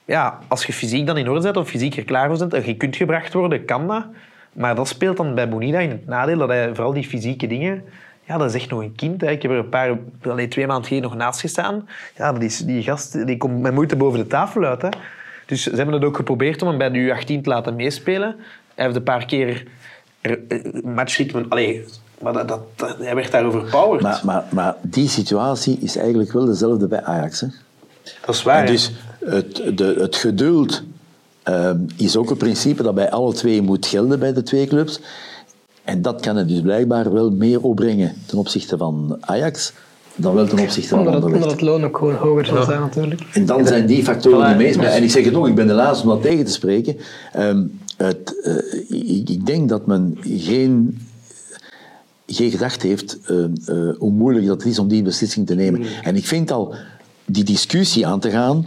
Ja, 0.06 0.40
als 0.48 0.66
je 0.66 0.74
fysiek 0.74 1.06
dan 1.06 1.18
in 1.18 1.30
orde 1.30 1.42
bent 1.42 1.58
of 1.58 1.70
fysiek 1.70 1.98
er 1.98 2.04
klaar 2.04 2.28
voor 2.28 2.38
bent 2.38 2.54
en 2.54 2.66
je 2.66 2.78
kunt 2.78 2.96
gebracht 2.96 3.34
worden, 3.34 3.66
kan 3.66 3.88
dat. 3.88 4.06
Maar 4.54 4.76
dat 4.76 4.88
speelt 4.88 5.18
dan 5.18 5.36
bij 5.36 5.50
Bonida 5.50 5.80
in 5.80 5.90
het 5.90 6.08
nadeel 6.08 6.38
dat 6.38 6.48
hij 6.50 6.76
vooral 6.76 6.94
die 6.94 7.04
fysieke 7.08 7.48
dingen... 7.48 7.84
Ja, 8.24 8.38
dat 8.38 8.50
is 8.50 8.62
echt 8.62 8.70
nog 8.70 8.80
een 8.82 8.96
kind. 8.96 9.22
Hè. 9.22 9.30
Ik 9.32 9.42
heb 9.42 9.52
er 9.52 9.58
een 9.58 9.70
paar, 9.70 9.98
allee, 10.28 10.48
twee 10.48 10.68
maanden 10.68 10.86
geleden 10.88 11.10
nog 11.10 11.18
naast 11.18 11.40
gestaan. 11.40 11.88
Ja, 12.18 12.32
dat 12.34 12.42
is, 12.42 12.58
die 12.58 12.84
gast 12.84 13.26
die 13.26 13.38
komt 13.38 13.62
met 13.62 13.74
moeite 13.74 13.96
boven 13.96 14.20
de 14.20 14.28
tafel 14.28 14.64
uit. 14.64 14.82
Hè. 14.82 14.90
Dus 15.46 15.64
ze 15.64 15.70
hebben 15.76 15.94
het 15.96 16.04
ook 16.04 16.16
geprobeerd 16.16 16.62
om 16.62 16.68
hem 16.68 16.78
bij 16.78 16.90
de 16.92 17.16
U18 17.22 17.26
te 17.26 17.40
laten 17.44 17.76
meespelen. 17.76 18.36
Hij 18.76 18.84
heeft 18.86 18.96
een 18.98 19.04
paar 19.04 19.26
keer 19.26 19.64
er- 20.22 20.40
eh, 20.48 20.60
matchritme... 20.84 21.46
Allee, 21.50 21.86
maar 22.22 22.34
dat, 22.34 22.48
dat, 22.48 22.62
dat- 22.76 22.98
hij 23.00 23.16
werd 23.16 23.32
daar 23.32 23.46
overpowered. 23.46 24.02
Maar, 24.02 24.22
maar, 24.24 24.44
maar 24.50 24.76
die 24.82 25.08
situatie 25.10 25.78
is 25.82 25.96
eigenlijk 25.98 26.32
wel 26.32 26.46
dezelfde 26.46 26.88
bij 26.88 27.04
Ajax. 27.04 27.42
Hè? 27.42 27.48
dat 28.26 28.36
is 28.36 28.44
waar. 28.44 28.60
En 28.60 28.66
dus 28.66 28.92
het, 29.26 29.78
de, 29.78 29.96
het 30.00 30.16
geduld 30.16 30.84
ehm, 31.44 31.78
is 31.98 32.18
ook 32.18 32.30
een 32.30 32.38
principe 32.38 32.84
dat 32.84 32.96
bij 32.96 33.12
alle 33.12 33.34
twee 33.34 33.62
moet 33.62 33.86
gelden 33.86 34.20
bij 34.20 34.34
de 34.34 34.44
twee 34.44 34.68
clubs. 34.68 35.00
En 35.84 36.02
dat 36.02 36.22
kan 36.22 36.36
het 36.36 36.48
dus 36.48 36.62
blijkbaar 36.62 37.14
wel 37.14 37.32
meer 37.32 37.62
opbrengen 37.62 38.14
ten 38.26 38.38
opzichte 38.38 38.78
van 38.78 39.18
Ajax 39.20 39.74
dan 40.16 40.36
wel 40.36 40.48
ten 40.48 40.60
opzichte 40.60 40.90
van 40.90 40.98
het, 41.00 41.08
omdat 41.08 41.24
Anderlecht. 41.24 41.52
het 41.52 41.62
loon 41.62 41.84
ook 41.84 41.98
gewoon 41.98 42.16
hoger 42.16 42.46
zal 42.46 42.64
zijn, 42.64 42.80
natuurlijk. 42.80 43.22
En 43.34 43.46
dan 43.46 43.68
zijn 43.68 43.86
die 43.86 44.04
factoren 44.04 44.54
Voilà. 44.54 44.58
meespelen. 44.58 44.92
En 44.92 45.04
ik 45.04 45.12
zeg 45.12 45.24
het 45.24 45.34
nog, 45.34 45.48
ik 45.48 45.56
ben 45.56 45.68
de 45.68 45.74
laatste 45.74 46.08
om 46.08 46.14
dat 46.14 46.22
tegen 46.22 46.46
te 46.46 46.52
spreken. 46.52 46.98
Ehm, 47.34 47.64
het, 47.98 48.42
eh, 48.44 49.10
ik, 49.20 49.30
ik 49.30 49.46
denk 49.46 49.70
dat 49.70 49.86
men 49.86 50.18
geen, 50.22 51.00
geen 52.28 52.52
gedacht 52.52 52.82
heeft 52.82 53.20
eh, 53.26 53.36
hoe 53.98 54.12
moeilijk 54.12 54.46
dat 54.46 54.66
is 54.66 54.80
om 54.80 54.88
die 54.88 55.04
beslissing 55.04 55.48
te 55.48 55.56
nemen. 55.56 55.82
En 56.04 56.16
ik 56.16 56.26
vind 56.26 56.52
al 56.52 56.76
die 57.26 57.44
discussie 57.44 58.08
aan 58.08 58.20
te 58.20 58.30
gaan 58.30 58.66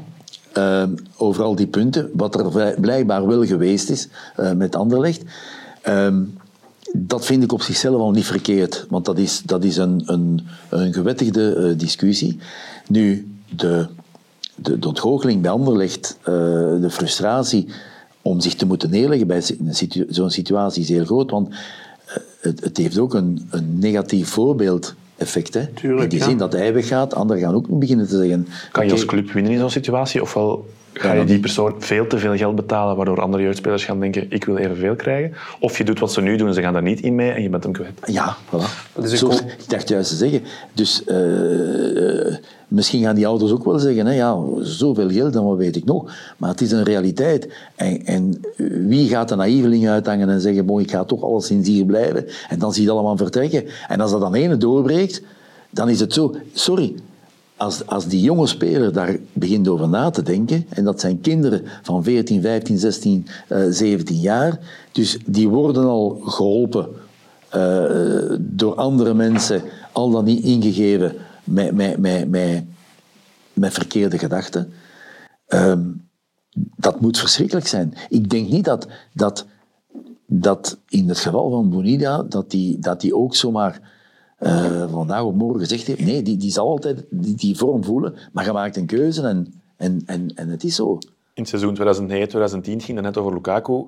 ehm, 0.54 0.90
over 1.16 1.42
al 1.42 1.54
die 1.54 1.66
punten, 1.66 2.10
wat 2.12 2.34
er 2.34 2.80
blijkbaar 2.80 3.26
wel 3.26 3.46
geweest 3.46 3.90
is 3.90 4.08
eh, 4.36 4.52
met 4.52 4.76
Anderlecht. 4.76 5.22
ehm, 5.82 6.22
dat 6.96 7.26
vind 7.26 7.42
ik 7.42 7.52
op 7.52 7.62
zichzelf 7.62 8.00
al 8.00 8.10
niet 8.10 8.26
verkeerd, 8.26 8.86
want 8.88 9.04
dat 9.04 9.18
is, 9.18 9.42
dat 9.42 9.64
is 9.64 9.76
een, 9.76 10.02
een, 10.06 10.46
een 10.68 10.92
gewettigde 10.92 11.54
eh, 11.54 11.78
discussie. 11.78 12.38
Nu, 12.88 13.34
de, 13.56 13.86
de, 14.54 14.78
ontgoocheling 14.86 15.42
bij 15.42 15.50
Anderlecht, 15.50 16.18
eh, 16.20 16.34
de 16.80 16.90
frustratie 16.90 17.68
om 18.22 18.40
zich 18.40 18.54
te 18.54 18.66
moeten 18.66 18.90
neerleggen 18.90 19.26
bij 19.26 19.42
zo'n 20.08 20.30
situatie 20.30 20.82
is 20.82 20.88
heel 20.88 21.04
groot, 21.04 21.30
want 21.30 21.48
het, 22.40 22.64
het 22.64 22.76
heeft 22.76 22.98
ook 22.98 23.14
een, 23.14 23.46
een 23.50 23.78
negatief 23.78 24.28
voorbeeld-effect. 25.18 25.54
Hè? 25.54 25.66
Tuurlijk, 25.66 26.02
in 26.02 26.08
die 26.08 26.18
ja. 26.18 26.24
zin 26.24 26.38
dat 26.38 26.52
hij 26.52 26.74
weggaat, 26.74 27.14
anderen 27.14 27.42
gaan 27.42 27.54
ook 27.54 27.78
beginnen 27.78 28.08
te 28.08 28.16
zeggen... 28.16 28.48
Kan 28.72 28.86
je 28.86 28.92
als 28.92 29.04
club 29.04 29.30
winnen 29.30 29.52
in 29.52 29.58
zo'n 29.58 29.70
situatie? 29.70 30.22
Ofwel 30.22 30.66
ga 30.94 31.12
je 31.12 31.24
die 31.24 31.38
persoon 31.40 31.74
veel 31.78 32.06
te 32.06 32.18
veel 32.18 32.36
geld 32.36 32.54
betalen, 32.56 32.96
waardoor 32.96 33.20
andere 33.20 33.42
jeugdspelers 33.42 33.84
gaan 33.84 34.00
denken, 34.00 34.26
ik 34.28 34.44
wil 34.44 34.56
evenveel 34.56 34.94
krijgen. 34.96 35.32
Of 35.60 35.78
je 35.78 35.84
doet 35.84 35.98
wat 35.98 36.12
ze 36.12 36.20
nu 36.20 36.36
doen 36.36 36.48
en 36.48 36.54
ze 36.54 36.60
gaan 36.60 36.72
daar 36.72 36.82
niet 36.82 37.00
in 37.00 37.14
mee 37.14 37.30
en 37.30 37.42
je 37.42 37.48
bent 37.48 37.62
hem 37.62 37.72
kwijt. 37.72 38.00
Ja, 38.06 38.36
voilà. 38.46 38.92
Dat 38.94 39.04
is 39.04 39.12
een 39.12 39.18
Zo, 39.18 39.28
co- 39.28 39.34
ik 39.34 39.68
dacht 39.68 39.88
juist 39.88 40.10
te 40.10 40.16
zeggen. 40.16 40.42
Dus 40.72 41.04
eh, 41.04 42.26
eh, 42.28 42.34
misschien 42.68 43.02
gaan 43.02 43.14
die 43.14 43.26
ouders 43.26 43.52
ook 43.52 43.64
wel 43.64 43.78
zeggen, 43.78 44.06
hè, 44.06 44.12
ja, 44.12 44.38
zoveel 44.60 45.10
geld, 45.10 45.32
dan 45.32 45.44
wat 45.44 45.56
weet 45.56 45.76
ik 45.76 45.84
nog. 45.84 46.12
Maar 46.36 46.50
het 46.50 46.60
is 46.60 46.72
een 46.72 46.82
realiteit. 46.84 47.48
En, 47.74 48.04
en 48.06 48.40
wie 48.88 49.08
gaat 49.08 49.28
de 49.28 49.34
naïveling 49.36 49.88
uithangen 49.88 50.28
en 50.28 50.40
zeggen, 50.40 50.66
bon, 50.66 50.80
ik 50.80 50.90
ga 50.90 51.04
toch 51.04 51.22
alleszins 51.22 51.68
hier 51.68 51.84
blijven. 51.84 52.26
En 52.48 52.58
dan 52.58 52.72
zie 52.72 52.82
je 52.82 52.88
het 52.88 52.96
allemaal 52.98 53.16
vertrekken. 53.16 53.64
En 53.88 54.00
als 54.00 54.10
dat 54.10 54.20
dan 54.20 54.34
ene 54.34 54.56
doorbreekt, 54.56 55.22
dan 55.70 55.88
is 55.88 56.00
het 56.00 56.12
zo, 56.12 56.34
sorry, 56.52 56.94
als, 57.56 57.86
als 57.86 58.06
die 58.06 58.20
jonge 58.20 58.46
speler 58.46 58.92
daar 58.92 59.16
begint 59.32 59.68
over 59.68 59.88
na 59.88 60.10
te 60.10 60.22
denken, 60.22 60.66
en 60.68 60.84
dat 60.84 61.00
zijn 61.00 61.20
kinderen 61.20 61.62
van 61.82 62.04
14, 62.04 62.42
15, 62.42 62.78
16, 62.78 63.26
eh, 63.48 63.62
17 63.70 64.16
jaar, 64.16 64.58
dus 64.92 65.18
die 65.26 65.48
worden 65.48 65.84
al 65.84 66.20
geholpen 66.24 66.88
eh, 67.48 68.30
door 68.38 68.74
andere 68.74 69.14
mensen, 69.14 69.62
al 69.92 70.10
dan 70.10 70.24
niet 70.24 70.44
ingegeven 70.44 71.14
met, 71.44 71.74
met, 71.74 71.98
met, 71.98 72.28
met, 72.28 72.64
met 73.52 73.72
verkeerde 73.72 74.18
gedachten. 74.18 74.72
Ehm, 75.46 75.82
dat 76.76 77.00
moet 77.00 77.18
verschrikkelijk 77.18 77.66
zijn. 77.66 77.94
Ik 78.08 78.30
denk 78.30 78.48
niet 78.48 78.64
dat, 78.64 78.86
dat, 79.12 79.46
dat 80.26 80.78
in 80.88 81.08
het 81.08 81.18
geval 81.18 81.50
van 81.50 81.70
Bonida, 81.70 82.22
dat 82.22 82.50
die, 82.50 82.78
dat 82.78 83.00
die 83.00 83.16
ook 83.16 83.34
zomaar 83.34 83.93
eh, 84.38 84.90
vandaag 84.92 85.22
op 85.22 85.34
morgen 85.34 85.60
gezegd 85.60 85.86
heeft, 85.86 86.00
nee, 86.00 86.22
die, 86.22 86.36
die 86.36 86.50
zal 86.50 86.68
altijd 86.68 87.04
die, 87.10 87.34
die 87.34 87.56
vorm 87.56 87.84
voelen, 87.84 88.14
maar 88.32 88.44
je 88.44 88.52
maakt 88.52 88.76
een 88.76 88.86
keuze 88.86 89.22
en, 89.22 89.62
en, 89.76 90.02
en, 90.06 90.32
en 90.34 90.48
het 90.48 90.64
is 90.64 90.74
zo. 90.74 90.98
In 91.34 91.42
het 91.42 91.48
seizoen 91.48 91.76
2009-2010 91.76 92.84
ging 92.84 92.94
het 92.94 93.00
net 93.02 93.18
over 93.18 93.32
Lukaku. 93.32 93.84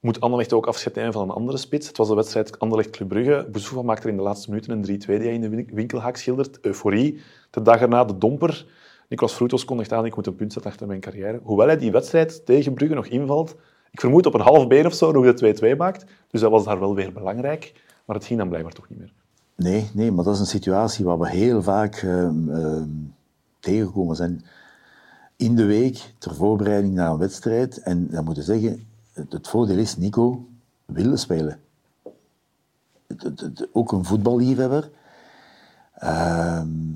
Moet 0.00 0.20
Anderlecht 0.20 0.52
ook 0.52 0.66
afscheid 0.66 0.94
nemen 0.94 1.12
van 1.12 1.22
een 1.22 1.34
andere 1.34 1.58
spits? 1.58 1.86
Het 1.88 1.96
was 1.96 2.08
de 2.08 2.14
wedstrijd 2.14 2.58
Anderlecht-Club 2.58 3.08
Brugge. 3.08 3.82
Maakte 3.84 4.02
er 4.02 4.08
in 4.10 4.16
de 4.16 4.22
laatste 4.22 4.50
minuten 4.50 4.72
een 4.72 4.84
3-2 4.84 4.86
die 5.06 5.16
hij 5.16 5.32
in 5.34 5.40
de 5.40 5.48
win- 5.48 5.68
winkelhaak 5.72 6.16
schildert. 6.16 6.58
Euforie. 6.60 7.20
De 7.50 7.62
dag 7.62 7.80
erna 7.80 8.04
de 8.04 8.18
domper. 8.18 8.66
Nicolas 9.08 9.32
Frutos 9.34 9.64
kondigt 9.64 9.92
aan, 9.92 10.04
ik 10.06 10.16
moet 10.16 10.26
een 10.26 10.34
punt 10.36 10.52
zetten 10.52 10.70
achter 10.70 10.86
mijn 10.86 11.00
carrière. 11.00 11.40
Hoewel 11.42 11.66
hij 11.66 11.78
die 11.78 11.90
wedstrijd 11.90 12.46
tegen 12.46 12.74
Brugge 12.74 12.94
nog 12.94 13.06
invalt, 13.06 13.56
ik 13.90 14.00
vermoed 14.00 14.26
op 14.26 14.34
een 14.34 14.40
half 14.40 14.66
been 14.66 14.86
of 14.86 14.94
zo, 14.94 15.12
nog 15.12 15.34
de 15.34 15.74
2-2 15.74 15.76
maakt. 15.76 16.04
Dus 16.30 16.40
dat 16.40 16.50
was 16.50 16.64
daar 16.64 16.80
wel 16.80 16.94
weer 16.94 17.12
belangrijk. 17.12 17.72
Maar 18.04 18.16
het 18.16 18.24
ging 18.24 18.38
dan 18.38 18.48
blijkbaar 18.48 18.72
toch 18.72 18.88
niet 18.88 18.98
meer. 18.98 19.12
Nee, 19.58 19.90
nee, 19.92 20.12
maar 20.12 20.24
dat 20.24 20.34
is 20.34 20.40
een 20.40 20.46
situatie 20.46 21.04
waar 21.04 21.18
we 21.18 21.28
heel 21.28 21.62
vaak 21.62 21.94
ehm, 21.94 22.50
ehm, 22.50 22.88
tegengekomen 23.60 24.16
zijn. 24.16 24.44
In 25.36 25.56
de 25.56 25.64
week, 25.64 26.14
ter 26.18 26.34
voorbereiding 26.34 26.94
naar 26.94 27.10
een 27.10 27.18
wedstrijd. 27.18 27.78
En 27.78 28.08
dan 28.10 28.24
moeten 28.24 28.42
zeggen, 28.42 28.86
het, 29.12 29.32
het 29.32 29.48
voordeel 29.48 29.78
is, 29.78 29.96
Nico 29.96 30.48
wilde 30.84 31.16
spelen. 31.16 31.60
Ook 33.72 33.92
een 33.92 34.04
voetballiefhebber. 34.04 34.90
Ehm, 35.94 36.90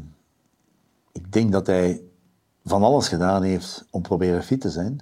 ik 1.13 1.33
denk 1.33 1.53
dat 1.53 1.67
hij 1.67 2.03
van 2.65 2.83
alles 2.83 3.09
gedaan 3.09 3.43
heeft 3.43 3.85
om 3.91 4.03
proberen 4.03 4.43
fit 4.43 4.61
te 4.61 4.71
zijn. 4.71 5.01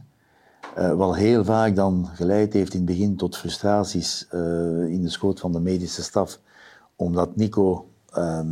Eh, 0.74 0.92
wat 0.92 1.16
heel 1.16 1.44
vaak 1.44 1.76
dan 1.76 2.08
geleid 2.14 2.52
heeft 2.52 2.72
in 2.72 2.80
het 2.80 2.88
begin 2.88 3.16
tot 3.16 3.36
frustraties 3.36 4.26
eh, 4.28 4.40
in 4.84 5.02
de 5.02 5.10
schoot 5.10 5.40
van 5.40 5.52
de 5.52 5.60
medische 5.60 6.02
staf. 6.02 6.40
Omdat 7.00 7.36
Nico, 7.36 7.88
ehm, 8.12 8.46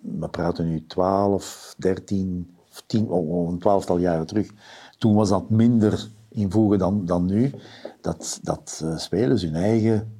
we 0.00 0.28
praten 0.30 0.66
nu 0.66 0.86
12, 0.86 1.74
13, 1.78 2.54
of 2.70 2.82
10, 2.86 3.08
oh, 3.08 3.30
oh, 3.30 3.50
een 3.50 3.58
twaalftal 3.58 3.98
jaren 3.98 4.26
terug. 4.26 4.50
Toen 4.98 5.14
was 5.14 5.28
dat 5.28 5.50
minder 5.50 6.08
in 6.28 6.50
voegen 6.50 6.78
dan, 6.78 7.06
dan 7.06 7.24
nu. 7.24 7.52
Dat, 8.00 8.38
dat 8.42 8.80
eh, 8.84 8.96
spelers 8.96 9.42
hun 9.42 9.54
eigen 9.54 10.12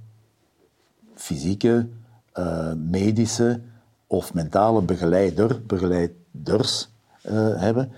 fysieke, 1.14 1.88
eh, 2.32 2.72
medische 2.72 3.60
of 4.06 4.34
mentale 4.34 4.82
begeleider, 4.82 5.62
begeleiders 5.66 6.88
eh, 7.22 7.60
hebben. 7.60 7.92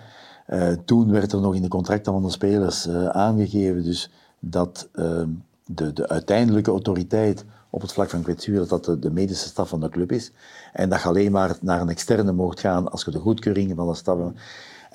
Toen 0.84 1.10
werd 1.10 1.32
er 1.32 1.40
nog 1.40 1.54
in 1.54 1.62
de 1.62 1.68
contracten 1.68 2.12
van 2.12 2.22
de 2.22 2.30
spelers 2.30 2.88
aangegeven 2.88 3.84
dus 3.84 4.10
dat 4.38 4.88
eh, 4.92 5.22
de, 5.66 5.92
de 5.92 6.08
uiteindelijke 6.08 6.70
autoriteit 6.70 7.44
op 7.70 7.80
het 7.80 7.92
vlak 7.92 8.10
van 8.10 8.22
kwetsuur 8.22 8.68
dat 8.68 8.84
de, 8.84 8.98
de 8.98 9.10
medische 9.10 9.48
staf 9.48 9.68
van 9.68 9.80
de 9.80 9.88
club 9.88 10.12
is. 10.12 10.32
En 10.72 10.88
dat 10.88 11.02
je 11.02 11.08
alleen 11.08 11.32
maar 11.32 11.56
naar 11.60 11.80
een 11.80 11.88
externe 11.88 12.32
mocht 12.32 12.60
gaan 12.60 12.90
als 12.90 13.04
je 13.04 13.10
de 13.10 13.18
goedkeuring 13.18 13.72
van 13.76 13.88
de 13.88 13.94
staf... 13.94 14.18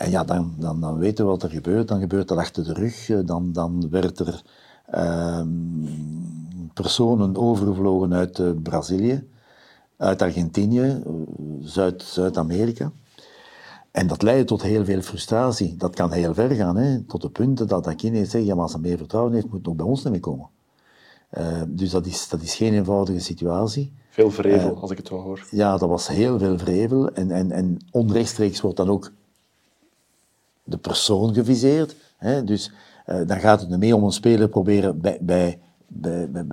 En 0.02 0.10
ja, 0.10 0.24
dan, 0.24 0.54
dan, 0.60 0.82
dan 0.82 0.98
weten 0.98 1.26
we 1.26 1.32
wat 1.32 1.44
er 1.44 1.50
gebeurt. 1.50 1.88
Dan 1.88 2.00
gebeurt 2.00 2.28
dat 2.28 2.38
achter 2.38 2.64
de 2.64 2.74
rug. 2.74 3.10
Eh, 3.10 3.20
Dan, 3.26 3.52
dan 3.52 3.90
werd 3.90 4.20
er 4.20 4.42
ehm, 4.86 5.48
personen 6.74 7.38
overgevlogen 7.38 8.14
uit 8.14 8.40
eh, 8.40 8.50
Brazilië, 8.64 9.28
uit 9.98 10.22
Argentinië, 10.22 11.02
eh, 11.06 11.14
Zuid- 11.60 12.04
Zuid-Amerika. 12.04 12.92
En 13.92 14.08
dat 14.08 14.22
leidde 14.22 14.46
tot 14.46 14.62
heel 14.62 14.86
veel 14.86 15.02
frustratie. 15.02 15.76
Dat 15.78 15.96
kan 15.96 16.12
heel 16.12 16.34
ver 16.34 16.50
gaan, 16.52 16.76
hè? 16.76 17.00
tot 17.00 17.22
de 17.22 17.30
punten 17.30 17.68
dat 17.68 17.84
dat 17.84 17.96
kind 17.96 18.30
zegt, 18.30 18.46
ja, 18.46 18.54
maar 18.54 18.64
als 18.64 18.72
hij 18.72 18.82
meer 18.82 18.98
vertrouwen 18.98 19.34
heeft, 19.34 19.46
moet 19.46 19.58
het 19.58 19.68
ook 19.68 19.78
bij 19.78 19.86
ons 19.86 20.04
niet 20.04 20.12
meer 20.12 20.22
komen. 20.22 20.50
Eh, 21.32 21.62
dus 21.68 21.90
dat 21.90 22.06
is, 22.06 22.30
dat 22.30 22.42
is 22.42 22.56
geen 22.56 22.74
eenvoudige 22.74 23.20
situatie. 23.20 23.94
Veel 24.10 24.32
vrevel, 24.32 24.78
als 24.78 24.92
ik 24.92 24.98
het 24.98 25.08
zo 25.08 25.22
hoor. 25.22 25.48
Ja, 25.52 25.78
dat 25.78 25.90
was 25.90 26.08
heel 26.08 26.40
veel 26.40 26.58
vrevel. 26.58 27.12
En, 27.14 27.32
en, 27.32 27.52
en 27.52 27.78
onrechtstreeks 27.92 28.62
wordt 28.62 28.78
dan 28.78 28.90
ook 28.90 29.12
de 30.64 30.78
persoon 30.78 31.34
geviseerd. 31.34 31.96
Hè? 32.18 32.44
Dus 32.44 32.72
eh, 33.06 33.28
dan 33.28 33.40
gaat 33.40 33.62
het 33.62 33.72
er 33.72 33.78
mee 33.78 33.96
om 33.96 34.04
een 34.04 34.12
speler 34.12 34.50
proberen 34.50 35.02
bij, 35.02 35.18
bij, 35.22 35.60
bij, 35.88 36.30
bij, 36.30 36.46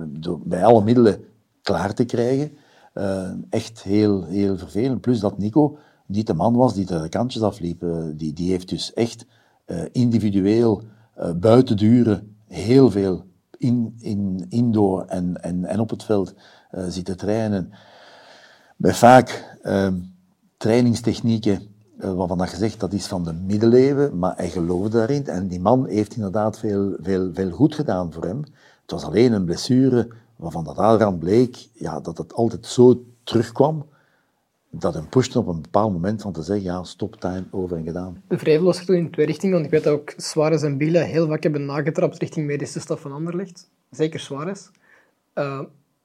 bij, 0.43 0.65
alle 0.65 0.83
middelen 0.83 1.23
klaar 1.61 1.93
te 1.93 2.05
krijgen. 2.05 2.57
Eh, 2.93 3.29
echt 3.49 3.83
heel, 3.83 4.23
heel 4.23 4.57
vervelend. 4.57 5.01
Plus 5.01 5.19
dat 5.19 5.37
Nico 5.37 5.77
niet 6.09 6.27
de 6.27 6.33
man 6.33 6.55
was 6.55 6.73
die 6.73 6.85
de 6.85 7.09
kantjes 7.09 7.41
afliep. 7.41 7.83
Eh, 7.83 8.03
die, 8.13 8.33
die 8.33 8.49
heeft 8.49 8.69
dus 8.69 8.93
echt 8.93 9.25
eh, 9.65 9.81
individueel, 9.91 10.81
eh, 11.13 11.31
buiten 11.31 11.77
duren, 11.77 12.35
heel 12.47 12.91
veel 12.91 13.25
in, 13.59 13.95
in, 13.99 14.45
indoor 14.49 15.05
en, 15.05 15.43
en, 15.43 15.65
en 15.65 15.79
op 15.79 15.89
het 15.89 16.03
veld 16.03 16.33
eh, 16.71 16.83
zitten 16.87 17.17
trainen 17.17 17.71
bij 18.75 18.93
vaak 18.93 19.57
ehm, 19.61 19.95
trainingstechnieken 20.57 21.61
eh, 21.99 22.13
waarvan 22.13 22.37
dat 22.37 22.49
gezegd 22.49 22.79
dat 22.79 22.93
is 22.93 23.07
van 23.07 23.23
de 23.23 23.33
middeleeuwen, 23.33 24.17
maar 24.19 24.35
hij 24.35 24.49
geloofde 24.49 24.97
daarin. 24.97 25.27
En 25.27 25.47
die 25.47 25.59
man 25.59 25.87
heeft 25.87 26.15
inderdaad 26.15 26.59
veel, 26.59 26.95
veel, 27.01 27.29
veel 27.33 27.51
goed 27.51 27.75
gedaan 27.75 28.13
voor 28.13 28.23
hem. 28.23 28.43
Het 28.81 28.91
was 28.91 29.03
alleen 29.03 29.33
een 29.33 29.45
blessure 29.45 30.07
waarvan 30.35 30.63
dat 30.63 30.77
aan 30.77 31.17
bleek 31.17 31.69
ja, 31.73 31.99
dat 31.99 32.17
het 32.17 32.33
altijd 32.33 32.65
zo 32.65 33.03
terugkwam, 33.23 33.85
dat 34.69 34.93
hem 34.93 35.09
pushte 35.09 35.39
op 35.39 35.47
een 35.47 35.61
bepaald 35.61 35.93
moment 35.93 36.21
van 36.21 36.31
te 36.31 36.41
zeggen, 36.41 36.65
ja, 36.65 36.83
stop, 36.83 37.15
time, 37.15 37.43
over 37.51 37.77
en 37.77 37.83
gedaan. 37.83 38.23
De 38.27 38.37
vrevel 38.37 38.65
was 38.65 38.79
er 38.79 38.85
toen 38.85 38.95
in 38.95 39.11
twee 39.11 39.25
richtingen, 39.25 39.53
want 39.53 39.65
ik 39.65 39.71
weet 39.71 39.83
dat 39.83 39.93
ook 39.93 40.13
Suarez 40.17 40.63
en 40.63 40.77
Bila 40.77 41.01
heel 41.01 41.27
vaak 41.27 41.43
hebben 41.43 41.65
nagetrapt 41.65 42.17
richting 42.17 42.45
medische 42.45 42.79
staf 42.79 42.99
van 42.99 43.11
Anderlecht. 43.11 43.69
Zeker 43.91 44.19
Suarez. 44.19 44.69
Eh, 45.33 45.61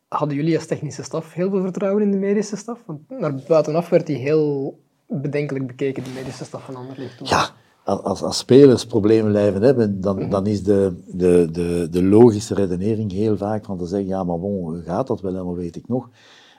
hadden 0.08 0.36
jullie 0.36 0.56
als 0.56 0.66
technische 0.66 1.02
staf 1.02 1.32
heel 1.32 1.50
veel 1.50 1.62
vertrouwen 1.62 2.02
in 2.02 2.10
de 2.10 2.16
medische 2.16 2.56
staf? 2.56 2.82
Want 2.86 3.00
naar 3.08 3.34
buitenaf 3.48 3.88
werd 3.88 4.06
die 4.06 4.16
heel 4.16 4.78
bedenkelijk 5.06 5.66
bekeken, 5.66 6.04
de 6.04 6.10
medische 6.14 6.44
staf 6.44 6.64
van 6.64 6.76
Anderlecht. 6.76 7.18
toen. 7.18 7.26
Ja, 7.26 7.50
als, 7.84 8.22
als 8.22 8.38
spelers 8.38 8.86
problemen 8.86 9.30
blijven 9.30 9.62
hebben, 9.62 10.00
dan, 10.00 10.28
dan 10.30 10.46
is 10.46 10.62
de, 10.62 11.02
de, 11.06 11.48
de, 11.52 11.88
de 11.90 12.02
logische 12.02 12.54
redenering 12.54 13.12
heel 13.12 13.36
vaak 13.36 13.64
van 13.64 13.78
te 13.78 13.86
zeggen, 13.86 14.08
ja, 14.08 14.24
maar 14.24 14.38
bon, 14.38 14.82
gaat 14.82 15.06
dat 15.06 15.20
wel 15.20 15.32
helemaal, 15.32 15.54
weet 15.54 15.76
ik 15.76 15.88
nog. 15.88 16.10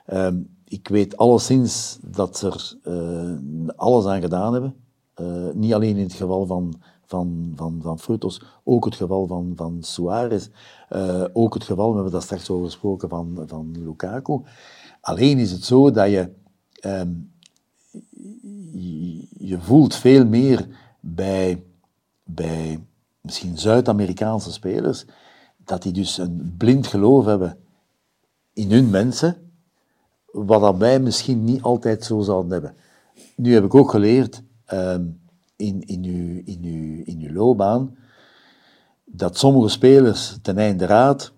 Ehm, 0.05 0.35
ik 0.75 0.87
weet 0.87 1.17
alleszins 1.17 1.97
dat 2.01 2.37
ze 2.37 2.47
er 2.47 2.93
uh, 2.93 3.69
alles 3.75 4.05
aan 4.05 4.21
gedaan 4.21 4.53
hebben. 4.53 4.75
Uh, 5.21 5.53
niet 5.53 5.73
alleen 5.73 5.97
in 5.97 6.03
het 6.03 6.13
geval 6.13 6.45
van, 6.45 6.73
van, 7.05 7.53
van, 7.55 7.79
van 7.81 7.99
Frutos, 7.99 8.41
ook 8.63 8.85
het 8.85 8.95
geval 8.95 9.27
van, 9.27 9.53
van 9.55 9.77
Suarez. 9.81 10.49
Uh, 10.89 11.23
ook 11.33 11.53
het 11.53 11.63
geval, 11.63 11.87
we 11.87 11.93
hebben 11.93 12.11
daar 12.11 12.21
straks 12.21 12.49
over 12.49 12.65
gesproken, 12.65 13.09
van, 13.09 13.43
van 13.47 13.71
Lukaku. 13.83 14.41
Alleen 15.01 15.37
is 15.37 15.51
het 15.51 15.63
zo 15.63 15.91
dat 15.91 16.09
je, 16.09 16.29
um, 16.85 17.31
je, 18.73 19.27
je 19.37 19.59
voelt 19.59 19.95
veel 19.95 20.25
meer 20.25 20.67
bij, 20.99 21.63
bij 22.23 22.79
misschien 23.21 23.57
Zuid-Amerikaanse 23.57 24.51
spelers, 24.51 25.05
dat 25.57 25.81
die 25.81 25.91
dus 25.91 26.17
een 26.17 26.55
blind 26.57 26.87
geloof 26.87 27.25
hebben 27.25 27.57
in 28.53 28.71
hun 28.71 28.89
mensen, 28.89 29.44
wat 30.35 30.77
wij 30.77 30.99
misschien 30.99 31.43
niet 31.43 31.61
altijd 31.61 32.03
zo 32.03 32.21
zouden 32.21 32.51
hebben. 32.51 32.75
Nu 33.35 33.53
heb 33.53 33.63
ik 33.63 33.75
ook 33.75 33.89
geleerd 33.89 34.41
um, 34.73 35.19
in, 35.55 35.81
in, 35.81 36.03
uw, 36.03 36.41
in, 36.45 36.59
uw, 36.63 37.03
in 37.03 37.19
uw 37.21 37.33
loopbaan 37.33 37.95
dat 39.05 39.37
sommige 39.37 39.69
spelers 39.69 40.37
ten 40.41 40.57
einde 40.57 40.85
raad 40.85 41.31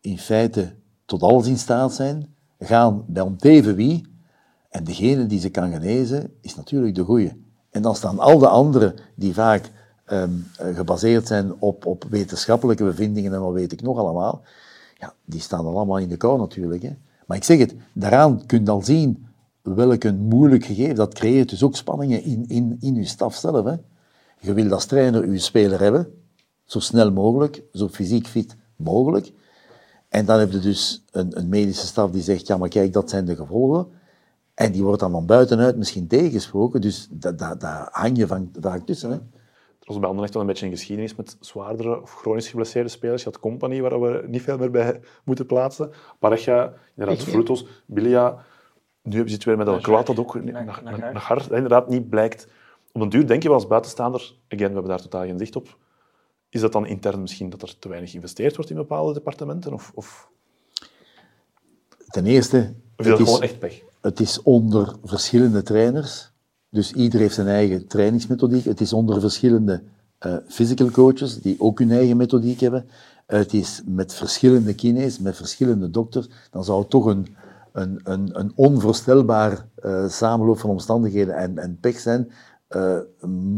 in 0.00 0.18
feite 0.18 0.74
tot 1.04 1.22
alles 1.22 1.46
in 1.46 1.58
staat 1.58 1.94
zijn, 1.94 2.34
gaan 2.58 3.04
bij 3.06 3.22
onteven 3.22 3.74
wie, 3.74 4.06
en 4.68 4.84
degene 4.84 5.26
die 5.26 5.40
ze 5.40 5.50
kan 5.50 5.72
genezen, 5.72 6.32
is 6.40 6.54
natuurlijk 6.54 6.94
de 6.94 7.04
goeie. 7.04 7.42
En 7.70 7.82
dan 7.82 7.96
staan 7.96 8.18
al 8.18 8.38
de 8.38 8.48
anderen 8.48 8.94
die 9.14 9.34
vaak 9.34 9.70
um, 10.12 10.46
gebaseerd 10.56 11.26
zijn 11.26 11.54
op, 11.60 11.86
op 11.86 12.04
wetenschappelijke 12.08 12.84
bevindingen 12.84 13.32
en 13.32 13.40
wat 13.40 13.52
weet 13.52 13.72
ik 13.72 13.82
nog 13.82 13.98
allemaal, 13.98 14.42
ja, 14.98 15.14
die 15.24 15.40
staan 15.40 15.66
allemaal 15.66 15.98
in 15.98 16.08
de 16.08 16.16
kou 16.16 16.38
natuurlijk. 16.38 16.82
Hè. 16.82 16.96
Maar 17.26 17.36
ik 17.36 17.44
zeg 17.44 17.58
het, 17.58 17.74
daaraan 17.92 18.46
kun 18.46 18.64
je 18.64 18.70
al 18.70 18.82
zien 18.82 19.26
welk 19.62 20.04
een 20.04 20.18
moeilijk 20.18 20.64
gegeven, 20.64 20.94
dat 20.94 21.14
creëert 21.14 21.48
dus 21.48 21.62
ook 21.62 21.76
spanningen 21.76 22.22
in, 22.22 22.44
in, 22.48 22.76
in 22.80 22.94
je 22.94 23.04
staf 23.04 23.34
zelf. 23.34 23.64
Hè. 23.64 23.74
Je 24.40 24.52
wil 24.52 24.72
als 24.72 24.84
trainer 24.84 25.32
je 25.32 25.38
speler 25.38 25.80
hebben, 25.80 26.12
zo 26.64 26.78
snel 26.78 27.12
mogelijk, 27.12 27.62
zo 27.72 27.88
fysiek 27.88 28.26
fit 28.26 28.56
mogelijk. 28.76 29.32
En 30.08 30.24
dan 30.24 30.38
heb 30.38 30.52
je 30.52 30.58
dus 30.58 31.04
een, 31.10 31.38
een 31.38 31.48
medische 31.48 31.86
staf 31.86 32.10
die 32.10 32.22
zegt, 32.22 32.46
ja 32.46 32.56
maar 32.56 32.68
kijk, 32.68 32.92
dat 32.92 33.10
zijn 33.10 33.24
de 33.24 33.36
gevolgen. 33.36 33.86
En 34.54 34.72
die 34.72 34.82
wordt 34.82 35.00
dan 35.00 35.10
van 35.10 35.26
buitenuit 35.26 35.76
misschien 35.76 36.06
tegengesproken, 36.06 36.80
dus 36.80 37.08
daar 37.10 37.36
da, 37.36 37.54
da 37.54 37.88
hang 37.90 38.16
je 38.16 38.26
van, 38.26 38.50
vaak 38.60 38.86
tussen. 38.86 39.10
Hè. 39.10 39.18
Er 39.84 39.90
was 39.90 39.98
bij 39.98 40.08
Anderlecht 40.08 40.34
wel 40.34 40.42
een 40.42 40.48
beetje 40.48 40.66
een 40.66 40.72
geschiedenis 40.72 41.14
met 41.14 41.36
zwaardere 41.40 42.02
of 42.02 42.14
chronisch 42.14 42.48
geblesseerde 42.48 42.88
spelers. 42.88 43.22
Je 43.22 43.30
had 43.30 43.40
Company, 43.40 43.80
waar 43.80 44.00
we 44.00 44.24
niet 44.26 44.42
veel 44.42 44.58
meer 44.58 44.70
bij 44.70 45.00
moeten 45.24 45.46
plaatsen. 45.46 45.90
Pareja, 46.18 46.72
inderdaad, 46.94 47.24
Frutos, 47.24 47.66
Bilia. 47.86 48.44
Nu 49.02 49.12
hebben 49.12 49.28
ze 49.28 49.34
het 49.34 49.44
weer 49.44 49.56
met 49.56 49.82
Kwaad, 49.82 50.06
dat 50.06 50.18
ook 50.18 50.44
naar, 50.44 50.64
naar, 50.64 51.12
naar, 51.12 51.52
inderdaad 51.52 51.88
niet 51.88 52.08
blijkt. 52.08 52.48
Op 52.92 53.00
een 53.00 53.08
duur 53.08 53.26
denk 53.26 53.42
je 53.42 53.48
wel 53.48 53.56
als 53.56 53.66
buitenstaander, 53.66 54.20
again, 54.20 54.68
we 54.68 54.72
hebben 54.72 54.84
daar 54.84 55.02
totaal 55.02 55.24
geen 55.24 55.38
zicht 55.38 55.56
op, 55.56 55.78
is 56.48 56.60
dat 56.60 56.72
dan 56.72 56.86
intern 56.86 57.20
misschien 57.20 57.50
dat 57.50 57.62
er 57.62 57.78
te 57.78 57.88
weinig 57.88 58.10
geïnvesteerd 58.10 58.56
wordt 58.56 58.70
in 58.70 58.76
bepaalde 58.76 59.12
departementen? 59.12 59.72
Of, 59.72 59.92
of... 59.94 60.28
Ten 62.06 62.26
eerste... 62.26 62.74
Of 62.96 63.04
is 63.04 63.10
dat 63.10 63.22
gewoon 63.22 63.42
echt 63.42 63.58
pech? 63.58 63.82
Het 64.00 64.20
is 64.20 64.42
onder 64.42 64.96
verschillende 65.04 65.62
trainers. 65.62 66.32
Dus 66.74 66.92
ieder 66.92 67.20
heeft 67.20 67.34
zijn 67.34 67.46
eigen 67.46 67.86
trainingsmethodiek. 67.86 68.64
Het 68.64 68.80
is 68.80 68.92
onder 68.92 69.20
verschillende 69.20 69.82
uh, 70.26 70.36
physical 70.48 70.90
coaches, 70.90 71.40
die 71.40 71.56
ook 71.58 71.78
hun 71.78 71.90
eigen 71.90 72.16
methodiek 72.16 72.60
hebben. 72.60 72.88
het 73.26 73.52
is 73.52 73.82
met 73.86 74.14
verschillende 74.14 74.74
kines, 74.74 75.18
met 75.18 75.36
verschillende 75.36 75.90
dokters. 75.90 76.28
Dan 76.50 76.64
zou 76.64 76.80
het 76.80 76.90
toch 76.90 77.04
een, 77.04 77.36
een, 77.72 78.00
een, 78.04 78.38
een 78.38 78.52
onvoorstelbaar 78.54 79.68
uh, 79.84 80.08
samenloop 80.08 80.58
van 80.58 80.70
omstandigheden 80.70 81.36
en, 81.36 81.58
en 81.58 81.78
pech 81.80 81.98
zijn. 81.98 82.30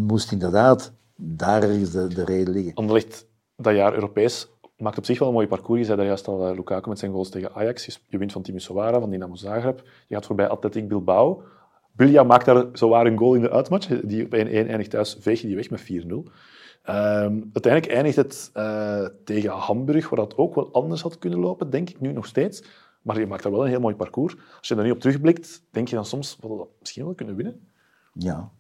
Moest 0.07 0.33
inderdaad 0.33 0.93
daar 1.17 1.63
ergens 1.63 1.91
de, 1.91 2.07
de 2.07 2.25
reden 2.25 2.55
liggen. 2.55 2.75
Anderlicht 2.75 3.27
dat 3.57 3.75
jaar 3.75 3.95
Europees 3.95 4.49
maakt 4.77 4.99
op 4.99 5.05
zich 5.05 5.19
wel 5.19 5.29
een 5.29 5.35
mooi 5.35 5.47
parcours. 5.47 5.81
Je 5.81 5.87
zei 5.87 5.97
daar 5.97 6.07
juist 6.07 6.29
al, 6.29 6.55
Lukaku 6.55 6.89
met 6.89 6.99
zijn 6.99 7.13
goals 7.13 7.31
tegen 7.31 7.55
Ajax. 7.55 8.01
Je 8.09 8.19
wint 8.19 8.33
van 8.33 8.43
Timisoara, 8.43 9.01
van 9.01 9.11
Dinamo 9.11 9.35
Zagreb. 9.35 9.83
Je 10.07 10.15
gaat 10.15 10.27
voorbij 10.27 10.49
Athletic 10.49 10.89
Bilbao. 10.89 11.43
Bilja 11.97 12.23
maakt 12.23 12.45
daar 12.45 12.67
zowaar 12.73 13.07
een 13.07 13.19
goal 13.19 13.35
in 13.35 13.41
de 13.41 13.51
uitmatch. 13.51 14.01
Die 14.01 14.25
op 14.25 14.35
1-1 14.35 14.37
eindigt 14.37 14.91
thuis, 14.91 15.17
veeg 15.21 15.41
je 15.41 15.47
die 15.47 15.57
weg 15.57 15.71
met 15.71 15.81
4-0. 15.81 15.85
Um, 16.17 16.25
ehm, 16.83 17.41
uiteindelijk 17.53 17.93
eindigt 17.93 18.17
het 18.17 18.51
uh, 18.55 19.07
tegen 19.25 19.51
Hamburg, 19.51 20.09
waar 20.09 20.19
dat 20.19 20.37
ook 20.37 20.55
wel 20.55 20.73
anders 20.73 21.03
had 21.03 21.19
kunnen 21.19 21.39
lopen, 21.39 21.71
denk 21.71 21.91
ik 21.91 22.01
nu 22.01 22.13
nog 22.13 22.27
steeds. 22.27 22.63
Maar 23.03 23.19
je 23.19 23.27
maakt 23.27 23.43
daar 23.43 23.53
wel 23.53 23.65
een 23.65 23.71
heel 23.71 23.81
mooi 23.81 23.95
parcours. 23.95 24.37
Als 24.59 24.69
je 24.69 24.75
daar 24.75 24.85
nu 24.85 24.91
op 24.91 25.01
terugblikt, 25.01 25.63
denk 25.71 25.89
je 25.89 25.95
dan 25.95 26.05
soms, 26.05 26.39
we 26.41 26.49
dat 26.49 26.69
misschien 26.81 27.05
wel 27.05 27.15
kunnen 27.15 27.37
winnen? 27.37 27.69
Ja. 28.13 28.51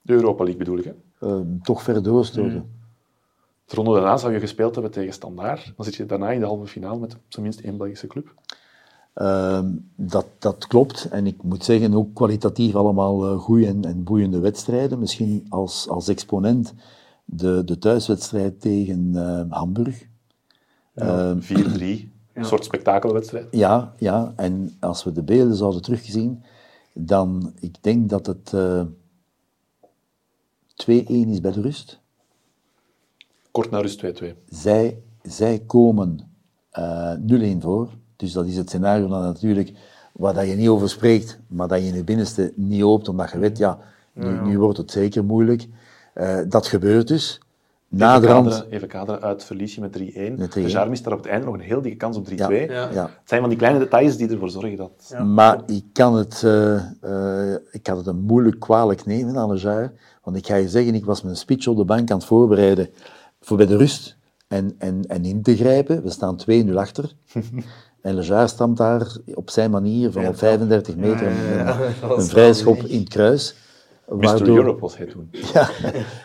De 0.00 0.12
Europa 0.12 0.44
League 0.44 0.58
bedoel 0.58 0.78
ik, 0.78 0.84
hè? 0.84 0.92
Uh, 1.28 1.40
toch 1.62 1.82
verder 1.82 2.02
doorstoten. 2.02 2.52
Mm. 2.52 2.70
De 3.64 3.74
ronde 3.74 3.92
daarna 3.92 4.16
zou 4.16 4.32
je 4.32 4.40
gespeeld 4.40 4.74
hebben 4.74 4.92
tegen 4.92 5.12
Standaard. 5.12 5.72
Dan 5.76 5.84
zit 5.84 5.94
je 5.94 6.06
daarna 6.06 6.30
in 6.30 6.40
de 6.40 6.46
halve 6.46 6.66
finale 6.66 6.98
met 6.98 7.16
minst 7.38 7.60
één 7.60 7.76
Belgische 7.76 8.06
club. 8.06 8.34
Uh, 9.16 9.60
dat, 9.96 10.26
dat 10.38 10.66
klopt. 10.66 11.08
En 11.10 11.26
ik 11.26 11.42
moet 11.42 11.64
zeggen, 11.64 11.94
ook 11.94 12.14
kwalitatief 12.14 12.74
allemaal 12.74 13.32
uh, 13.32 13.38
goede 13.38 13.66
en, 13.66 13.84
en 13.84 14.04
boeiende 14.04 14.38
wedstrijden. 14.38 14.98
Misschien 14.98 15.46
als, 15.48 15.88
als 15.88 16.08
exponent 16.08 16.74
de, 17.24 17.62
de 17.64 17.78
thuiswedstrijd 17.78 18.60
tegen 18.60 19.10
uh, 19.14 19.40
Hamburg. 19.48 20.06
Ja, 20.94 21.34
4-3. 21.34 21.44
Ehm, 21.44 21.54
een 22.32 22.44
soort 22.44 22.64
spektakelwedstrijd. 22.64 23.46
Ja, 23.50 23.94
ja, 23.98 24.32
en 24.36 24.76
als 24.80 25.04
we 25.04 25.12
de 25.12 25.22
beelden 25.22 25.56
zouden 25.56 25.82
teruggezien, 25.82 26.42
dan 26.92 27.52
ik 27.60 27.82
denk 27.82 28.08
dat 28.08 28.26
het 28.26 28.52
2-1 28.52 28.56
eh, 30.86 31.08
is 31.08 31.40
bij 31.40 31.52
de 31.52 31.60
rust. 31.60 32.00
Kort 33.50 33.70
na 33.70 33.80
rust 33.80 34.04
2-2. 34.04 34.26
Zij, 34.48 35.02
zij 35.22 35.58
komen 35.58 36.18
uh, 36.78 37.12
0-1 37.56 37.58
voor. 37.58 37.88
Dus 38.24 38.32
dat 38.32 38.46
is 38.46 38.56
het 38.56 38.68
scenario 38.68 39.08
dat 39.08 39.22
natuurlijk, 39.22 39.72
waar 40.12 40.34
dat 40.34 40.48
je 40.48 40.54
niet 40.54 40.68
over 40.68 40.88
spreekt, 40.88 41.38
maar 41.46 41.68
dat 41.68 41.80
je 41.80 41.86
in 41.86 41.94
je 41.94 42.04
binnenste 42.04 42.52
niet 42.56 42.82
hoopt, 42.82 43.08
omdat 43.08 43.30
je 43.30 43.38
weet, 43.38 43.58
ja, 43.58 43.78
nu, 44.12 44.40
nu 44.40 44.58
wordt 44.58 44.78
het 44.78 44.90
zeker 44.90 45.24
moeilijk. 45.24 45.66
Uh, 46.14 46.38
dat 46.48 46.66
gebeurt 46.66 47.08
dus. 47.08 47.40
Naderhand... 47.88 48.66
Even 48.70 48.88
kaderen, 48.88 49.20
uit 49.22 49.44
verlies 49.44 49.74
je 49.74 49.80
met 49.80 49.98
3-1. 49.98 50.00
De 50.52 50.62
Jarm 50.66 50.92
is 50.92 51.02
daar 51.02 51.12
op 51.12 51.18
het 51.18 51.28
einde 51.28 51.46
nog 51.46 51.54
een 51.54 51.60
heel 51.60 51.82
dikke 51.82 51.96
kans 51.96 52.16
op 52.16 52.26
3-2. 52.28 52.30
Ja. 52.30 52.48
Ja. 52.48 53.02
Het 53.02 53.10
zijn 53.24 53.40
van 53.40 53.48
die 53.48 53.58
kleine 53.58 53.78
details 53.78 54.16
die 54.16 54.28
ervoor 54.28 54.50
zorgen 54.50 54.76
dat... 54.76 54.90
Ja. 55.08 55.24
Maar 55.24 55.60
ik 55.66 55.84
kan, 55.92 56.16
het, 56.16 56.42
uh, 56.44 56.82
uh, 57.04 57.54
ik 57.70 57.82
kan 57.82 57.96
het 57.96 58.06
een 58.06 58.20
moeilijk 58.20 58.60
kwalijk 58.60 59.06
nemen 59.06 59.36
aan 59.36 59.48
de 59.48 59.60
Jaar. 59.60 59.92
Want 60.22 60.36
ik 60.36 60.46
ga 60.46 60.54
je 60.54 60.68
zeggen, 60.68 60.94
ik 60.94 61.04
was 61.04 61.22
mijn 61.22 61.36
speech 61.36 61.66
op 61.66 61.76
de 61.76 61.84
bank 61.84 62.10
aan 62.10 62.18
het 62.18 62.26
voorbereiden 62.26 62.88
voor 63.40 63.56
bij 63.56 63.66
de 63.66 63.76
rust 63.76 64.16
en, 64.48 64.74
en, 64.78 65.02
en 65.06 65.24
in 65.24 65.42
te 65.42 65.56
grijpen. 65.56 66.02
We 66.02 66.10
staan 66.10 66.36
2-0 66.68 66.74
achter. 66.74 67.12
En 68.04 68.14
Lejar 68.14 68.48
stamt 68.48 68.76
daar 68.76 69.16
op 69.34 69.50
zijn 69.50 69.70
manier 69.70 70.12
van 70.12 70.26
op 70.26 70.36
35 70.36 70.96
meter 70.96 71.26
een, 71.26 72.10
een 72.10 72.22
vrijschop 72.22 72.76
in 72.76 73.00
het 73.00 73.08
kruis. 73.08 73.54
Waardoor, 74.06 74.48
Mr. 74.48 74.56
Europe 74.56 74.80
was 74.80 74.96
hij 74.96 75.06
toen. 75.06 75.30
Ja, 75.54 75.70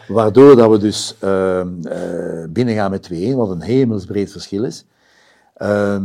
waardoor 0.07 0.55
dat 0.55 0.69
we 0.69 0.77
dus 0.77 1.15
uh, 1.23 1.61
uh, 1.83 2.43
binnengaan 2.49 2.91
met 2.91 3.09
2-1, 3.13 3.15
wat 3.35 3.49
een 3.49 3.61
hemelsbreed 3.61 4.31
verschil 4.31 4.63
is. 4.63 4.85
Uh, 5.57 6.03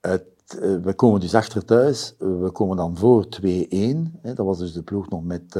het, 0.00 0.24
uh, 0.60 0.82
we 0.82 0.94
komen 0.94 1.20
dus 1.20 1.34
achter 1.34 1.64
thuis, 1.64 2.14
we 2.18 2.50
komen 2.52 2.76
dan 2.76 2.96
voor 2.96 3.26
2-1. 3.42 3.46
Dat 4.22 4.36
was 4.36 4.58
dus 4.58 4.72
de 4.72 4.82
ploeg 4.82 5.08
nog 5.08 5.24
met, 5.24 5.58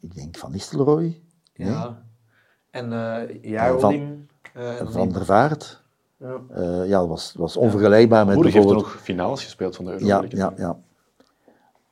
ik 0.00 0.14
denk 0.14 0.36
Van 0.36 0.52
Nistelrooy. 0.52 1.20
Ja. 1.52 1.84
Nee? 1.84 1.94
En 2.70 2.92
uh, 3.42 3.78
Van, 3.78 4.26
van 4.92 5.12
der 5.12 5.24
Vaart. 5.24 5.79
Ja, 6.20 6.40
uh, 6.56 6.88
ja 6.88 6.98
dat 6.98 7.08
was, 7.08 7.34
was 7.36 7.56
onvergelijkbaar 7.56 8.26
met 8.26 8.34
Moedig 8.34 8.52
bijvoorbeeld... 8.52 8.84
heeft 8.84 8.94
nog 8.96 9.04
finales 9.04 9.44
gespeeld 9.44 9.76
van 9.76 9.84
de 9.84 9.90
Europa 9.90 10.06
Ja, 10.06 10.28
ja, 10.36 10.52
ja. 10.56 10.78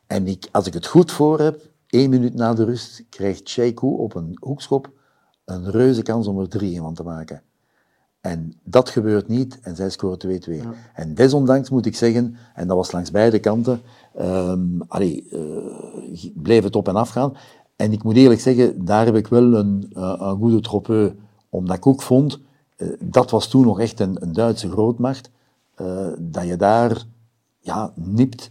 En 0.06 0.26
ik, 0.26 0.48
als 0.52 0.66
ik 0.66 0.74
het 0.74 0.86
goed 0.86 1.12
voor 1.12 1.40
heb, 1.40 1.60
één 1.86 2.10
minuut 2.10 2.34
na 2.34 2.54
de 2.54 2.64
rust 2.64 3.04
krijgt 3.08 3.48
Sheiku 3.48 3.86
op 3.86 4.14
een 4.14 4.36
hoekschop 4.40 4.90
een 5.44 5.70
reuze 5.70 6.02
kans 6.02 6.26
om 6.26 6.40
er 6.40 6.48
drie 6.48 6.80
van 6.80 6.94
te 6.94 7.02
maken. 7.02 7.42
En 8.20 8.58
dat 8.64 8.88
gebeurt 8.88 9.28
niet 9.28 9.58
en 9.62 9.76
zij 9.76 9.90
scoren 9.90 10.42
2-2. 10.48 10.52
Ja. 10.52 10.72
En 10.94 11.14
desondanks 11.14 11.70
moet 11.70 11.86
ik 11.86 11.96
zeggen, 11.96 12.36
en 12.54 12.66
dat 12.66 12.76
was 12.76 12.92
langs 12.92 13.10
beide 13.10 13.38
kanten, 13.38 13.80
um, 14.20 14.82
allee, 14.88 15.28
uh, 15.32 16.32
bleef 16.34 16.64
het 16.64 16.76
op 16.76 16.88
en 16.88 16.96
af 16.96 17.08
gaan. 17.08 17.36
En 17.76 17.92
ik 17.92 18.02
moet 18.02 18.16
eerlijk 18.16 18.40
zeggen, 18.40 18.84
daar 18.84 19.04
heb 19.04 19.16
ik 19.16 19.26
wel 19.26 19.54
een, 19.54 19.92
uh, 19.92 20.14
een 20.18 20.36
goede 20.36 20.60
troppe, 20.60 21.14
omdat 21.48 21.76
ik 21.76 21.86
ook 21.86 22.02
vond 22.02 22.32
uh, 22.34 22.47
dat 23.00 23.30
was 23.30 23.48
toen 23.48 23.64
nog 23.64 23.80
echt 23.80 24.00
een, 24.00 24.22
een 24.22 24.32
Duitse 24.32 24.70
grootmacht, 24.70 25.30
uh, 25.80 26.06
dat 26.18 26.46
je 26.46 26.56
daar 26.56 27.04
ja, 27.58 27.92
nipt 27.94 28.50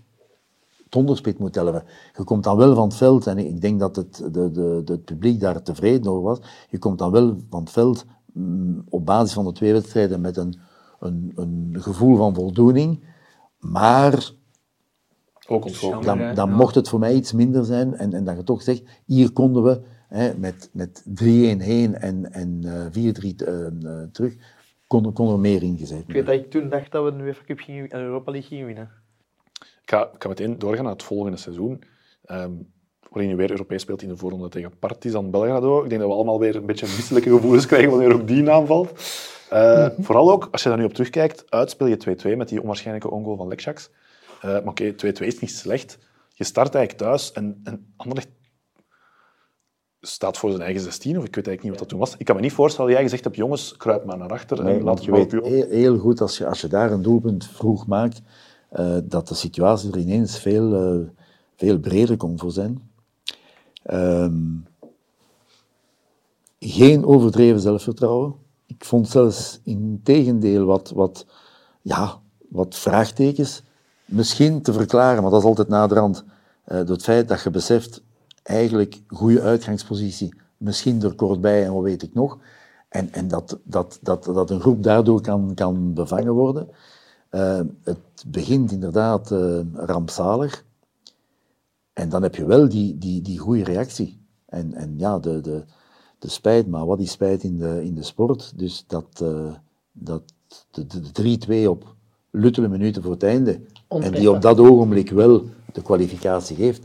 het 0.84 0.96
onderspit 0.96 1.40
moet 1.40 1.54
tellen. 1.54 1.84
Je 2.18 2.24
komt 2.24 2.44
dan 2.44 2.58
wel 2.58 2.76
van 2.76 2.88
het 2.88 2.98
veld, 2.98 3.28
en 3.28 3.38
ik 3.38 3.62
denk 3.62 3.80
dat 3.80 3.96
het, 3.96 4.16
de, 4.18 4.52
de, 4.52 4.82
de 4.86 4.92
het 4.92 5.06
publiek 5.06 5.40
daar 5.40 5.64
tevreden 5.64 6.12
over 6.12 6.24
was, 6.24 6.40
je 6.70 6.78
komt 6.78 6.98
dan 6.98 7.12
wel 7.12 7.38
van 7.50 7.60
het 7.60 7.70
veld 7.70 8.06
mm, 8.34 8.84
op 8.90 9.06
basis 9.06 9.34
van 9.34 9.46
de 9.46 9.52
twee 9.52 9.74
wedstrijden 9.74 10.22
met 10.22 10.38
een, 10.38 10.60
een, 11.00 11.32
een 11.36 11.76
gevoel 11.78 12.18
van 12.18 12.36
voldoening, 12.36 13.04
maar 13.60 14.32
Ook 15.48 16.04
dan, 16.04 16.34
dan 16.36 16.52
mocht 16.52 16.76
het 16.76 16.90
voor 16.90 17.00
mij 17.00 17.16
iets 17.16 17.32
minder 17.32 17.66
zijn 17.66 17.96
en, 17.96 18.14
en 18.14 18.24
dat 18.24 18.36
je 18.36 18.44
toch 18.44 18.62
zegt, 18.62 18.84
hier 19.06 19.32
konden 19.32 19.64
we 19.64 19.82
hè, 20.08 20.38
met, 20.38 20.70
met 20.74 21.04
3-1 21.10 21.24
heen 21.24 21.96
en, 21.96 22.32
en 22.34 22.62
eh, 22.64 23.12
4-3 23.14 23.36
eh, 23.36 23.66
eh, 23.66 24.08
terug, 24.12 24.34
kon, 24.88 25.14
kon 25.14 25.32
er 25.32 25.40
meer 25.40 25.64
ingezet 25.64 26.00
Ik 26.00 26.06
weet 26.06 26.16
worden. 26.16 26.36
dat 26.36 26.46
ik 26.46 26.52
toen 26.52 26.70
dacht 26.70 26.92
dat 26.92 27.04
we 27.04 27.18
de 27.18 27.24
UEFA 27.24 27.44
Cup 27.46 27.60
gingen, 27.60 27.90
en 27.90 28.00
Europa 28.00 28.32
League 28.32 28.50
gingen 28.50 28.66
winnen. 28.66 28.90
Ik 29.60 29.94
ga, 29.94 30.10
ik 30.14 30.24
ga 30.24 30.28
meteen 30.30 30.60
doorgaan 30.60 30.84
naar 30.84 30.94
het 30.94 31.04
volgende 31.04 31.38
seizoen. 31.38 31.84
ehm, 32.26 32.52
waarin 33.10 33.30
je 33.30 33.36
weer 33.36 33.52
Europees 33.52 33.82
speelt 33.82 34.02
in 34.02 34.08
de 34.10 34.18
voorronde 34.18 34.50
tegen 34.50 34.78
Partizan 34.80 35.32
Belgrado. 35.32 35.84
Ik 35.84 35.90
denk 35.90 36.02
dat 36.02 36.10
we 36.10 36.16
allemaal 36.16 36.40
weer 36.40 36.56
een 36.56 36.66
beetje 36.66 36.86
misselijke 36.86 37.30
gevoelens 37.30 37.66
krijgen 37.72 37.90
wanneer 37.90 38.14
ook 38.14 38.28
die 38.28 38.42
naam 38.42 38.66
valt. 38.66 38.92
Eh, 39.50 39.88
Vooral 40.06 40.32
ook, 40.32 40.48
als 40.52 40.64
je 40.64 40.70
daar 40.70 40.78
nu 40.78 40.84
op 40.84 40.94
terugkijkt, 40.94 41.52
uitspeel 41.52 41.88
je 41.88 42.18
2-2 42.34 42.38
met 42.38 42.50
die 42.50 42.62
onwaarschijnlijke 42.62 43.12
ongoal 43.12 43.36
van 43.36 43.48
Lekjaks. 43.48 43.90
Eh, 44.42 44.50
maar 44.50 44.68
oké, 44.68 44.92
2-2 44.92 44.96
is 45.26 45.40
niet 45.40 45.52
slecht. 45.52 45.98
Je 46.34 46.44
start 46.44 46.76
eigenlijk 46.76 47.04
thuis 47.04 47.32
en, 47.32 47.62
en 47.64 47.94
Anderlecht 47.96 48.30
staat 50.08 50.38
voor 50.38 50.50
zijn 50.50 50.62
eigen 50.62 50.82
16, 50.82 51.18
of 51.18 51.26
ik 51.26 51.36
weet 51.36 51.48
eigenlijk 51.48 51.62
niet 51.62 51.72
wat 51.72 51.80
dat 51.80 51.90
toen 51.90 52.00
was. 52.00 52.16
Ik 52.18 52.26
kan 52.26 52.36
me 52.36 52.42
niet 52.42 52.54
voorstellen 52.54 52.90
dat 52.90 53.00
jij 53.00 53.06
gezegd 53.08 53.24
hebt, 53.24 53.36
jongens, 53.36 53.78
kruip 53.78 54.06
maar 54.06 54.18
naar 54.18 54.30
achter 54.30 54.64
Nee, 54.64 54.78
en 54.78 54.84
laat 54.84 55.06
je 55.06 55.12
weet 55.12 55.32
heel, 55.32 55.68
heel 55.70 55.98
goed, 55.98 56.22
als 56.22 56.38
je, 56.38 56.48
als 56.48 56.62
je 56.62 56.68
daar 56.68 56.92
een 56.92 57.02
doelpunt 57.02 57.46
vroeg 57.46 57.88
maakt, 57.88 58.22
eh, 58.70 58.98
dat 59.04 59.28
de 59.28 59.36
situatie 59.36 59.92
er 59.92 59.98
ineens 59.98 60.40
veel, 60.40 60.76
eh, 60.76 61.10
veel 61.56 61.80
breder 61.80 62.18
kon 62.18 62.40
voor 62.40 62.52
zijn. 62.52 62.90
Ehm, 63.84 64.42
geen 66.60 67.06
overdreven 67.06 67.60
zelfvertrouwen. 67.60 68.36
Ik 68.66 68.86
vond 68.86 69.10
zelfs 69.10 69.60
in 69.64 70.00
tegendeel 70.04 70.66
wat, 70.66 70.92
wat, 70.96 71.26
ja, 71.82 72.20
wat 72.50 72.76
vraagtekens. 72.76 73.64
Misschien 74.06 74.62
te 74.62 74.74
verklaren, 74.74 75.22
maar 75.22 75.32
dat 75.32 75.42
is 75.42 75.48
altijd 75.48 75.68
naderhand, 75.68 76.24
eh, 76.64 76.78
door 76.78 76.96
het 76.96 77.04
feit 77.04 77.28
dat 77.28 77.44
je 77.44 77.50
beseft, 77.50 78.02
eigenlijk 78.48 79.02
goede 79.08 79.42
uitgangspositie, 79.42 80.34
misschien 80.58 81.04
er 81.04 81.16
kort 81.16 81.42
bij 81.42 81.66
en 81.66 81.74
wat 81.74 81.84
weet 81.84 82.04
ik 82.04 82.14
nog. 82.14 82.38
En, 82.90 83.14
en 83.14 83.28
dat, 83.28 83.60
dat, 83.64 84.00
dat, 84.02 84.24
dat 84.24 84.50
een 84.50 84.60
groep 84.60 84.84
daardoor 84.84 85.22
kan, 85.22 85.52
kan 85.56 85.94
bevangen 85.94 86.34
worden. 86.34 86.70
Eh, 87.30 87.62
het 87.84 88.24
begint 88.28 88.72
inderdaad 88.72 89.32
eh, 89.32 89.60
rampzalig. 89.74 90.66
En 91.94 92.10
dan 92.10 92.24
heb 92.24 92.36
je 92.36 92.46
wel 92.46 92.70
die, 92.70 92.98
die, 92.98 93.22
die 93.22 93.38
goede 93.38 93.64
reactie. 93.64 94.20
En, 94.46 94.74
en 94.74 94.94
ja, 94.98 95.20
de, 95.20 95.42
de, 95.42 95.64
de 96.20 96.30
spijt, 96.30 96.68
maar 96.68 96.86
wat 96.86 97.00
is 97.00 97.12
spijt 97.12 97.44
in 97.44 97.58
de, 97.58 97.84
in 97.84 97.96
de 97.96 98.04
sport? 98.04 98.54
Dus 98.56 98.84
dat, 98.88 99.22
eh, 99.22 99.54
dat 99.92 100.24
de, 100.72 100.86
de, 100.88 101.12
de 101.12 101.66
3-2 101.66 101.70
op 101.70 101.96
luttele 102.32 102.68
minuten 102.68 103.02
voor 103.02 103.12
het 103.12 103.24
einde, 103.24 103.60
en 103.88 104.12
die 104.12 104.32
op 104.32 104.42
dat 104.42 104.60
ogenblik 104.60 105.10
wel 105.10 105.46
de 105.74 105.82
kwalificatie 105.82 106.56
geeft, 106.56 106.82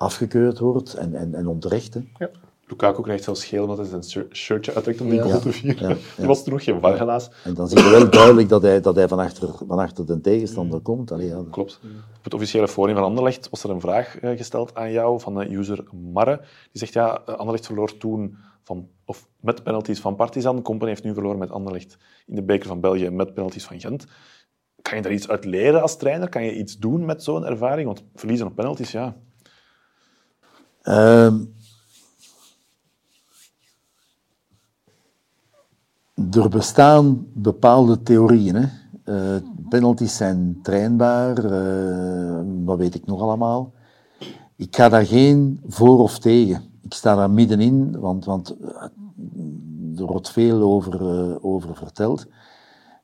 afgekeurd 0.00 0.58
wordt 0.58 0.94
en, 0.94 1.14
en, 1.14 1.34
en 1.34 1.46
onterecht. 1.46 1.94
hè. 1.94 2.26
Lukaku 2.66 3.02
krijgt 3.02 3.24
zelfs 3.24 3.44
geel 3.44 3.62
omdat 3.62 3.78
hij 3.78 3.86
zijn 3.86 4.04
shir- 4.04 4.26
shirtje 4.32 4.74
uittrekt 4.74 5.00
om 5.00 5.08
die 5.08 5.18
Ja. 5.18 5.24
goal 5.24 5.40
te 5.40 5.52
vieren. 5.52 5.88
Ja, 5.88 5.94
Er 5.94 6.00
ja. 6.16 6.26
was 6.26 6.42
toen 6.44 6.52
nog 6.52 6.64
geen 6.64 6.80
VAR 6.80 6.98
helaas. 6.98 7.30
En 7.44 7.54
dan 7.54 7.68
zie 7.68 7.78
je 7.82 7.90
wel 7.90 8.10
duidelijk 8.10 8.48
dat 8.48 8.62
hij, 8.62 8.80
dat 8.80 8.96
hij 8.96 9.08
van, 9.08 9.18
achter, 9.18 9.48
van 9.66 9.78
achter 9.78 10.06
de 10.06 10.20
tegenstander 10.20 10.80
komt. 10.80 11.12
Allee, 11.12 11.26
ja, 11.26 11.42
Klopt. 11.50 11.80
Op 12.16 12.24
het 12.24 12.34
officiële 12.34 12.68
forum 12.68 12.94
van 12.94 13.04
Anderlecht 13.04 13.48
was 13.50 13.62
er 13.64 13.70
een 13.70 13.80
vraag 13.80 14.18
eh, 14.18 14.36
gesteld 14.36 14.74
aan 14.74 14.92
jou 14.92 15.20
van 15.20 15.34
de 15.34 15.54
user 15.56 15.84
Marre. 16.12 16.36
Die 16.72 16.80
zegt, 16.80 16.92
ja, 16.92 17.22
eh, 17.26 17.34
Anderlecht 17.34 17.66
verloor 17.66 17.96
toen 17.98 18.36
van, 18.62 18.88
of 19.04 19.28
met 19.40 19.62
penalties 19.62 20.00
van 20.00 20.16
Partizan. 20.16 20.62
Company 20.62 20.90
heeft 20.90 21.04
nu 21.04 21.12
verloren 21.14 21.38
met 21.38 21.50
Anderlecht 21.50 21.96
in 22.26 22.34
de 22.34 22.42
beker 22.42 22.68
van 22.68 22.80
België 22.80 23.10
met 23.10 23.34
penalties 23.34 23.64
van 23.64 23.80
Gent. 23.80 24.06
Kan 24.82 24.96
je 24.96 25.02
daar 25.02 25.12
iets 25.12 25.28
uit 25.28 25.44
leren 25.44 25.82
als 25.82 25.96
trainer? 25.96 26.28
Kan 26.28 26.44
je 26.44 26.56
iets 26.56 26.78
doen 26.78 27.04
met 27.04 27.22
zo'n 27.22 27.44
ervaring? 27.46 27.86
Want 27.86 28.04
verliezen 28.14 28.46
op 28.46 28.54
penalties, 28.54 28.92
ja. 28.92 29.16
Ehm, 30.82 31.38
er 36.30 36.48
bestaan 36.48 37.26
bepaalde 37.32 38.02
theorieën. 38.02 38.54
Hè. 38.54 38.66
Eh, 39.04 39.42
penalties 39.68 40.16
zijn 40.16 40.58
trainbaar, 40.62 41.44
eh, 41.44 42.40
wat 42.64 42.78
weet 42.78 42.94
ik 42.94 43.06
nog 43.06 43.20
allemaal. 43.20 43.72
Ik 44.56 44.76
ga 44.76 44.88
daar 44.88 45.06
geen 45.06 45.60
voor 45.66 45.98
of 45.98 46.18
tegen. 46.18 46.62
Ik 46.82 46.94
sta 46.94 47.14
daar 47.14 47.30
middenin, 47.30 47.98
want, 47.98 48.24
want 48.24 48.56
eh, 48.60 48.82
er 49.96 50.06
wordt 50.06 50.30
veel 50.30 50.62
over, 50.62 51.42
over 51.42 51.76
verteld. 51.76 52.26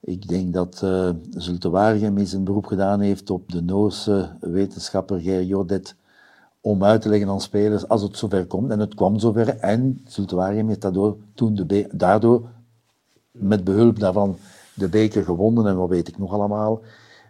Ik 0.01 0.29
denk 0.29 0.53
dat 0.53 0.81
uh, 0.85 1.11
Zulte 1.31 1.71
eens 2.17 2.33
een 2.33 2.45
beroep 2.45 2.67
gedaan 2.67 3.01
heeft 3.01 3.31
op 3.31 3.53
de 3.53 3.63
Noorse 3.63 4.37
wetenschapper 4.41 5.21
Ger 5.21 5.45
Jodet 5.45 5.97
om 6.67 6.85
uit 6.85 7.03
te 7.03 7.09
leggen 7.09 7.29
aan 7.29 7.41
spelers 7.41 7.89
als 7.89 8.03
het 8.03 8.17
zover 8.17 8.47
komt. 8.47 8.71
En 8.71 8.81
het 8.81 8.95
kwam 8.95 9.19
zover. 9.19 9.49
En 9.49 10.01
Zulte 10.07 10.37
Waregem 10.37 10.69
heeft 10.69 10.81
daardoor, 10.81 11.17
toen 11.35 11.55
de 11.55 11.89
daardoor 11.93 12.49
met 13.31 13.65
behulp 13.65 13.99
daarvan 13.99 14.37
de 14.75 14.89
beker 14.89 15.25
gewonnen 15.25 15.67
en 15.67 15.77
wat 15.77 15.89
weet 15.89 16.09
ik 16.09 16.19
nog 16.19 16.33
allemaal. 16.33 16.81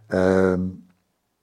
Ehm, 0.07 0.61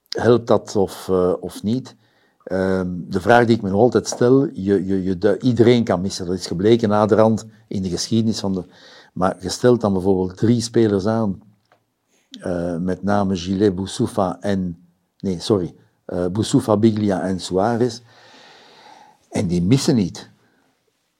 helpt 0.08 0.46
dat 0.46 0.76
of, 0.76 1.08
eh, 1.08 1.32
of 1.40 1.62
niet? 1.62 1.96
Ehm, 2.44 2.88
de 3.08 3.20
vraag 3.20 3.46
die 3.46 3.56
ik 3.56 3.62
me 3.62 3.70
nog 3.70 3.80
altijd 3.80 4.06
stel, 4.08 4.44
je, 4.52 4.86
je, 4.86 5.02
je, 5.02 5.18
de- 5.18 5.38
iedereen 5.40 5.84
kan 5.84 6.00
missen. 6.00 6.26
Dat 6.26 6.34
is 6.34 6.46
gebleken 6.46 6.88
naderhand 6.88 7.46
in 7.68 7.82
de 7.82 7.88
geschiedenis 7.88 8.40
van 8.40 8.52
de... 8.52 8.64
Maar 9.12 9.36
je 9.40 9.48
stelt 9.48 9.80
dan 9.80 9.92
bijvoorbeeld 9.92 10.36
drie 10.36 10.60
spelers 10.60 11.06
aan, 11.06 11.42
eh, 12.40 12.76
met 12.76 13.02
name 13.02 13.36
Gillet, 13.36 13.74
Boussoufa 13.74 14.40
en... 14.40 14.78
Nee, 15.18 15.40
sorry. 15.40 15.74
Eh 16.04 16.26
Boussoufa, 16.26 16.76
Biglia 16.76 17.22
en 17.22 17.40
Suarez. 17.40 18.00
En 19.30 19.46
die 19.46 19.62
missen 19.62 19.94
niet. 19.94 20.30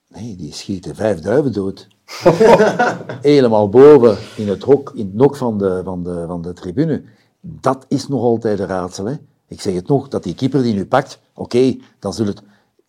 Nee, 0.08 0.36
die 0.36 0.52
schieten 0.52 0.94
vijf 0.94 1.20
duiven 1.20 1.52
dood. 1.52 1.88
Helemaal 3.22 3.68
boven 3.68 4.16
in 4.36 4.48
het 4.48 4.62
hok, 4.62 4.92
in 4.94 5.04
het 5.06 5.14
nok 5.14 5.36
van 5.36 5.58
de, 5.58 5.80
van, 5.84 6.02
de, 6.02 6.24
van 6.26 6.42
de 6.42 6.52
tribune. 6.52 7.02
Dat 7.40 7.84
is 7.88 8.08
nog 8.08 8.20
altijd 8.20 8.60
een 8.60 8.66
raadsel. 8.66 9.04
Hè? 9.04 9.14
Ik 9.48 9.60
zeg 9.60 9.74
het 9.74 9.88
nog, 9.88 10.08
dat 10.08 10.22
die 10.22 10.34
keeper 10.34 10.62
die 10.62 10.74
nu 10.74 10.86
pakt, 10.86 11.18
oké, 11.34 11.76
dan 11.98 12.12
zul 12.12 12.26
het... 12.26 12.42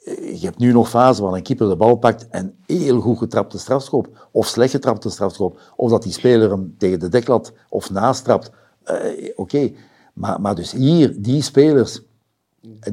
eh, 0.05 0.39
Je 0.41 0.45
hebt 0.45 0.57
nu 0.57 0.71
nog 0.71 0.89
fase 0.89 1.21
waar 1.23 1.33
een 1.33 1.43
keeper 1.43 1.69
de 1.69 1.75
bal 1.75 1.95
pakt 1.95 2.27
en 2.29 2.55
heel 2.65 2.99
goed 3.01 3.17
getrapte 3.17 3.57
strafschop, 3.59 4.27
of 4.31 4.47
slecht 4.47 4.71
getrapte 4.71 5.09
strafschop, 5.09 5.59
of 5.75 5.89
dat 5.89 6.03
die 6.03 6.11
speler 6.11 6.49
hem 6.51 6.75
tegen 6.77 6.99
de 6.99 7.07
deklat 7.09 7.51
of 7.69 7.89
naast 7.91 8.23
trapt. 8.23 8.51
Eh, 8.83 9.31
oké, 9.35 9.71
maar, 10.15 10.41
maar 10.41 10.55
dus 10.55 10.71
hier, 10.71 11.21
die 11.21 11.41
spelers 11.41 12.01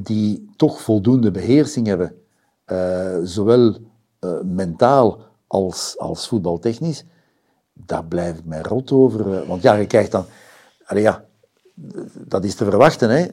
die 0.00 0.50
toch 0.56 0.80
voldoende 0.80 1.30
beheersing 1.30 1.86
hebben, 1.86 2.14
eh, 2.64 3.18
zowel 3.22 3.76
eh, 4.18 4.40
mentaal 4.40 5.20
als, 5.46 5.98
als 5.98 6.28
voetbaltechnisch, 6.28 7.04
daar 7.72 8.04
blijf 8.04 8.38
ik 8.38 8.44
mij 8.44 8.60
rot 8.60 8.92
over. 8.92 9.34
eh, 9.34 9.48
want 9.48 9.62
ja, 9.62 9.74
je 9.74 9.86
krijgt 9.86 10.10
dan... 10.10 10.24
Ja, 10.94 11.24
dat 12.26 12.44
is 12.44 12.54
te 12.54 12.64
verwachten, 12.64 13.10
hè. 13.10 13.26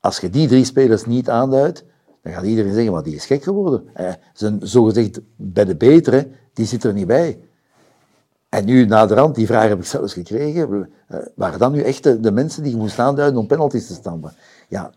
Als 0.00 0.18
je 0.18 0.30
die 0.30 0.48
drie 0.48 0.64
spelers 0.64 1.04
niet 1.04 1.28
aanduidt, 1.28 1.84
dan 2.22 2.32
gaat 2.32 2.44
iedereen 2.44 2.72
zeggen, 2.72 2.92
maar 2.92 3.02
die 3.02 3.14
is 3.14 3.26
gek 3.26 3.42
geworden. 3.42 3.84
Zijn 4.32 4.58
zogezegd 4.62 5.20
bij 5.36 5.64
de 5.64 5.76
betere, 5.76 6.30
die 6.52 6.66
zit 6.66 6.84
er 6.84 6.92
niet 6.92 7.06
bij. 7.06 7.49
En 8.50 8.64
nu, 8.64 8.84
naderhand, 8.84 9.34
die 9.34 9.46
vraag 9.46 9.68
heb 9.68 9.78
ik 9.78 9.84
zelfs 9.84 10.12
gekregen, 10.12 10.90
eh, 11.06 11.18
waren 11.34 11.58
dat 11.58 11.72
nu 11.72 11.80
echt 11.82 12.02
de, 12.02 12.20
de 12.20 12.30
mensen 12.32 12.62
die 12.62 12.72
je 12.72 12.78
moest 12.78 12.98
aanduiden 12.98 13.40
om 13.40 13.46
penalties 13.46 13.86
te 13.86 13.92
stampen? 13.94 14.32
Ja, 14.68 14.92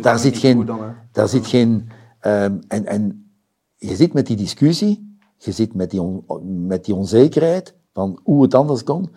daar 0.00 0.18
zit 0.18 0.36
geen... 0.36 0.56
Daar 1.12 1.28
zit 1.28 1.46
geen 1.46 1.88
ehm, 2.20 2.58
en, 2.68 2.86
en 2.86 3.30
je 3.76 3.96
zit 3.96 4.12
met 4.12 4.26
die 4.26 4.36
discussie, 4.36 5.18
je 5.36 5.52
zit 5.52 5.74
met 5.74 5.90
die, 5.90 6.02
on- 6.02 6.24
met 6.66 6.84
die 6.84 6.94
onzekerheid 6.94 7.74
van 7.92 8.20
hoe 8.22 8.42
het 8.42 8.54
anders 8.54 8.84
kon, 8.84 9.10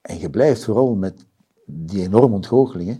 en 0.00 0.18
je 0.18 0.30
blijft 0.30 0.64
vooral 0.64 0.94
met 0.94 1.26
die 1.66 2.02
enorme 2.02 2.34
ontgoocheling. 2.34 2.88
Hè. 2.88 2.94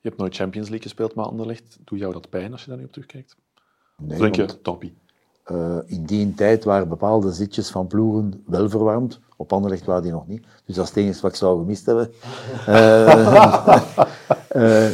Je 0.00 0.10
hebt 0.10 0.16
nooit 0.16 0.34
Champions 0.34 0.68
League 0.68 0.86
gespeeld 0.86 1.14
met 1.14 1.24
Anderlecht. 1.26 1.78
Doe 1.84 1.98
jou 1.98 2.12
dat 2.12 2.28
pijn 2.28 2.52
als 2.52 2.62
je 2.64 2.68
daar 2.68 2.78
nu 2.78 2.84
op 2.84 2.92
terugkijkt? 2.92 3.36
Nee, 3.96 4.18
denk 4.18 4.34
je, 4.34 4.60
toppie. 4.62 4.94
Eh, 5.44 5.78
in 5.86 6.04
die 6.04 6.34
tijd 6.34 6.64
waren 6.64 6.88
bepaalde 6.88 7.32
zitjes 7.32 7.70
van 7.70 7.86
ploegen 7.86 8.42
wel 8.46 8.68
verwarmd, 8.68 9.20
op 9.36 9.52
Anderlecht 9.52 9.84
waren 9.84 10.02
die 10.02 10.12
nog 10.12 10.26
niet. 10.26 10.44
Dus 10.64 10.74
dat 10.74 10.84
is 10.84 10.90
het 10.90 10.98
enige 10.98 11.20
wat 11.20 11.30
ik 11.30 11.36
zou 11.36 11.58
gemist 11.58 11.86
hebben. 11.86 12.10
Eh, 12.66 13.82
eh, 14.88 14.90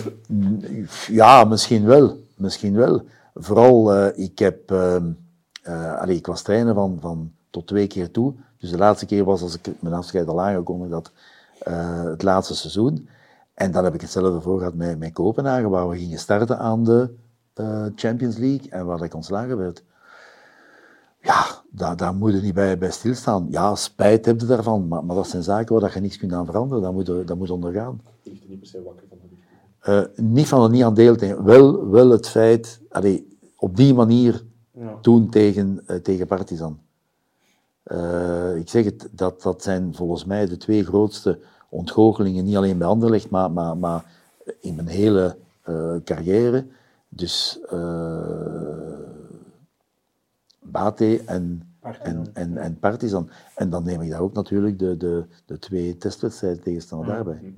ja, 1.09 1.45
misschien 1.45 1.85
wel. 1.85 2.17
Misschien 2.37 2.75
wel. 2.75 3.03
Vooral, 3.35 4.07
ik 4.07 4.39
heb... 4.39 4.71
ehm, 4.71 5.11
eh, 5.63 6.01
allee, 6.01 6.17
ik 6.17 6.27
was 6.27 6.43
trainer 6.43 6.75
van, 6.75 6.99
van 7.01 7.33
tot 7.51 7.67
twee 7.67 7.87
keer 7.87 8.11
toe. 8.11 8.35
Dus 8.59 8.71
de 8.71 8.79
laatste 8.79 9.07
keer 9.07 9.25
was 9.25 9.43
als 9.43 9.55
ik 9.55 9.75
mijn 9.81 9.95
afscheid 9.95 10.29
al 10.29 10.41
aangekondigd 10.41 10.93
had, 10.93 11.13
het 12.09 12.23
laatste 12.23 12.55
seizoen. 12.55 13.09
En 13.55 13.71
dan 13.71 13.85
heb 13.85 13.95
ik 13.95 14.01
hetzelfde 14.01 14.41
voor 14.41 14.59
gehad 14.59 14.75
met, 14.75 14.99
met 14.99 15.13
Kopenhagen, 15.13 15.71
waar 15.71 15.89
we 15.89 15.99
gingen 15.99 16.19
starten 16.19 16.59
aan 16.59 16.85
de 16.85 17.11
Champions 17.95 18.37
League 18.37 18.71
en 18.71 18.87
waar 18.87 19.03
ik 19.03 19.15
ontslagen 19.15 19.57
werd. 19.57 19.83
Ja, 21.23 21.63
daar, 21.71 21.97
daar 21.97 22.15
moet 22.15 22.33
je 22.33 22.41
niet 22.41 22.55
bij, 22.55 22.79
bij 22.79 22.91
stilstaan. 22.91 23.47
Ja, 23.51 23.75
spijt 23.75 24.27
heb 24.27 24.41
je 24.41 24.47
daarvan, 24.47 24.89
maar, 24.89 25.05
maar 25.05 25.17
dat 25.17 25.29
zijn 25.29 25.43
zaken 25.43 25.81
waar 25.81 25.95
je 25.95 26.01
niets 26.01 26.17
kunt 26.17 26.33
aan 26.33 26.47
veranderen. 26.47 26.83
Dat 26.83 26.93
moet, 26.93 27.07
dat 27.07 27.37
moet 27.37 27.51
ondergaan. 27.51 28.01
Ik 28.23 28.43
er 28.43 28.49
niet 28.49 28.59
per 28.59 28.69
se 28.69 28.83
wakker 28.83 29.05
van. 29.09 29.19
Eh, 29.81 30.03
niet 30.17 30.49
van 30.49 30.63
er 30.63 30.71
niet 30.71 30.83
aan 30.83 30.95
deel 30.95 31.17
te 31.17 31.25
nemen. 31.25 31.45
Wel, 31.45 31.89
wel 31.89 32.11
het 32.11 32.29
feit, 32.29 32.81
allee, 32.89 33.39
op 33.57 33.77
die 33.77 33.95
manier 33.95 34.45
toen 35.01 35.31
tegen, 35.31 35.83
eh, 35.87 35.97
tegen 35.97 36.27
Partizan. 36.27 36.79
Eh, 37.83 38.57
ik 38.57 38.69
zeg 38.69 38.85
het, 38.85 39.09
dat, 39.11 39.43
dat 39.43 39.63
zijn 39.63 39.95
volgens 39.95 40.25
mij 40.25 40.47
de 40.47 40.57
twee 40.57 40.85
grootste 40.85 41.39
ontgoochelingen, 41.69 42.45
niet 42.45 42.57
alleen 42.57 42.79
bij 42.79 42.87
Anderlecht, 42.87 43.31
maar, 43.31 43.51
maar, 43.51 43.77
maar 43.77 44.05
in 44.61 44.75
mijn 44.75 44.89
hele 44.89 45.37
carrière. 46.05 46.67
Dus 47.09 47.59
uh, 47.73 47.81
Bate 50.71 51.23
en, 51.27 51.63
en, 52.03 52.31
en, 52.33 52.57
en 52.57 52.79
Partizan. 52.79 53.31
En 53.55 53.71
dan 53.71 53.85
neem 53.85 54.01
ik 54.01 54.11
daar 54.11 54.21
ook 54.21 54.33
natuurlijk 54.33 54.79
de, 54.79 54.97
de, 54.97 55.25
de 55.47 55.59
twee 55.59 55.97
testwedstrijden 55.97 56.63
tegenstander 56.63 57.07
daarbij. 57.07 57.55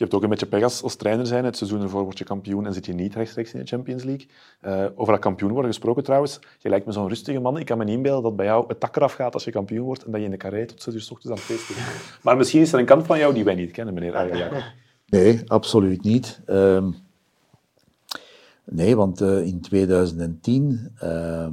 Je 0.00 0.06
hebt 0.06 0.18
ook 0.18 0.22
een 0.22 0.30
beetje 0.30 0.46
pech 0.46 0.62
als, 0.62 0.82
als 0.82 0.96
trainer 0.96 1.26
zijn. 1.26 1.44
Het 1.44 1.56
seizoen 1.56 1.82
ervoor 1.82 2.02
word 2.02 2.18
je 2.18 2.24
kampioen 2.24 2.66
en 2.66 2.74
zit 2.74 2.86
je 2.86 2.92
niet 2.92 3.14
rechtstreeks 3.14 3.52
in 3.52 3.60
de 3.60 3.66
Champions 3.66 4.04
League. 4.04 4.26
Eh, 4.60 4.86
over 4.94 5.12
dat 5.12 5.22
kampioen 5.22 5.50
worden 5.50 5.70
gesproken 5.70 6.02
trouwens. 6.02 6.40
Je 6.58 6.68
lijkt 6.68 6.86
me 6.86 6.92
zo'n 6.92 7.08
rustige 7.08 7.38
man. 7.40 7.58
Ik 7.58 7.66
kan 7.66 7.78
me 7.78 7.84
niet 7.84 7.94
inbeelden 7.94 8.22
dat 8.22 8.36
bij 8.36 8.46
jou 8.46 8.64
het 8.68 8.80
tak 8.80 8.96
eraf 8.96 9.12
gaat 9.12 9.34
als 9.34 9.44
je 9.44 9.50
kampioen 9.50 9.84
wordt 9.84 10.04
en 10.04 10.10
dat 10.10 10.20
je 10.20 10.26
in 10.26 10.32
de 10.32 10.36
carré 10.36 10.66
tot 10.66 10.82
zes 10.82 10.94
uur 10.94 11.00
's 11.00 11.10
ochtends 11.10 11.30
aan 11.30 11.46
het 11.46 11.56
feesten 11.56 11.74
bent. 11.74 11.86
Maar 12.24 12.36
misschien 12.36 12.60
is 12.60 12.72
er 12.72 12.78
een 12.78 12.84
kant 12.84 13.06
van 13.06 13.18
jou 13.18 13.34
die 13.34 13.44
wij 13.44 13.54
niet 13.54 13.70
kennen, 13.70 13.94
meneer 13.94 14.16
Ajax. 14.16 14.74
Nee, 15.06 15.42
absoluut 15.46 16.02
niet. 16.02 16.40
Ehm, 16.46 16.90
nee, 18.64 18.96
want 18.96 19.20
eh, 19.20 19.46
in 19.46 19.60
2010 19.60 20.92
ehm, 20.98 21.52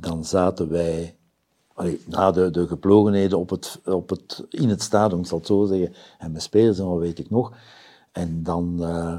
dan 0.00 0.24
zaten 0.24 0.68
wij 0.68 1.14
na 2.06 2.30
de, 2.30 2.50
de 2.50 2.66
geplogenheden 2.66 3.38
op 3.38 3.50
het, 3.50 3.80
op 3.84 4.08
het, 4.10 4.44
in 4.50 4.68
het 4.68 4.82
stadion, 4.82 5.20
ik 5.20 5.26
zal 5.26 5.38
het 5.38 5.46
zo 5.46 5.64
zeggen, 5.64 5.94
en 6.18 6.32
met 6.32 6.42
spelers 6.42 6.78
en 6.78 6.88
wat 6.88 6.98
weet 6.98 7.18
ik 7.18 7.30
nog. 7.30 7.52
En 8.12 8.42
dan 8.42 8.84
eh, 8.84 9.18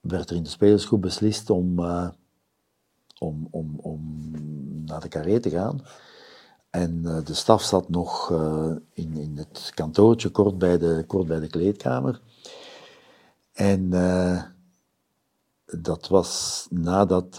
werd 0.00 0.30
er 0.30 0.36
in 0.36 0.42
de 0.42 0.48
spelersgroep 0.48 1.00
beslist 1.00 1.50
om, 1.50 1.78
eh, 1.78 2.08
om, 3.18 3.48
om, 3.50 3.78
om 3.80 4.30
naar 4.84 5.00
de 5.00 5.08
carré 5.08 5.40
te 5.40 5.50
gaan. 5.50 5.80
En 6.70 7.00
eh, 7.04 7.24
de 7.24 7.34
staf 7.34 7.62
zat 7.62 7.88
nog 7.88 8.30
in, 8.92 9.16
in 9.16 9.36
het 9.36 9.72
kantoortje 9.74 10.28
kort 10.28 10.58
bij 10.58 10.78
de, 10.78 11.04
kort 11.06 11.26
bij 11.26 11.40
de 11.40 11.46
kleedkamer. 11.46 12.20
En 13.52 13.90
dat 15.64 16.08
was 16.08 16.66
nadat 16.70 17.38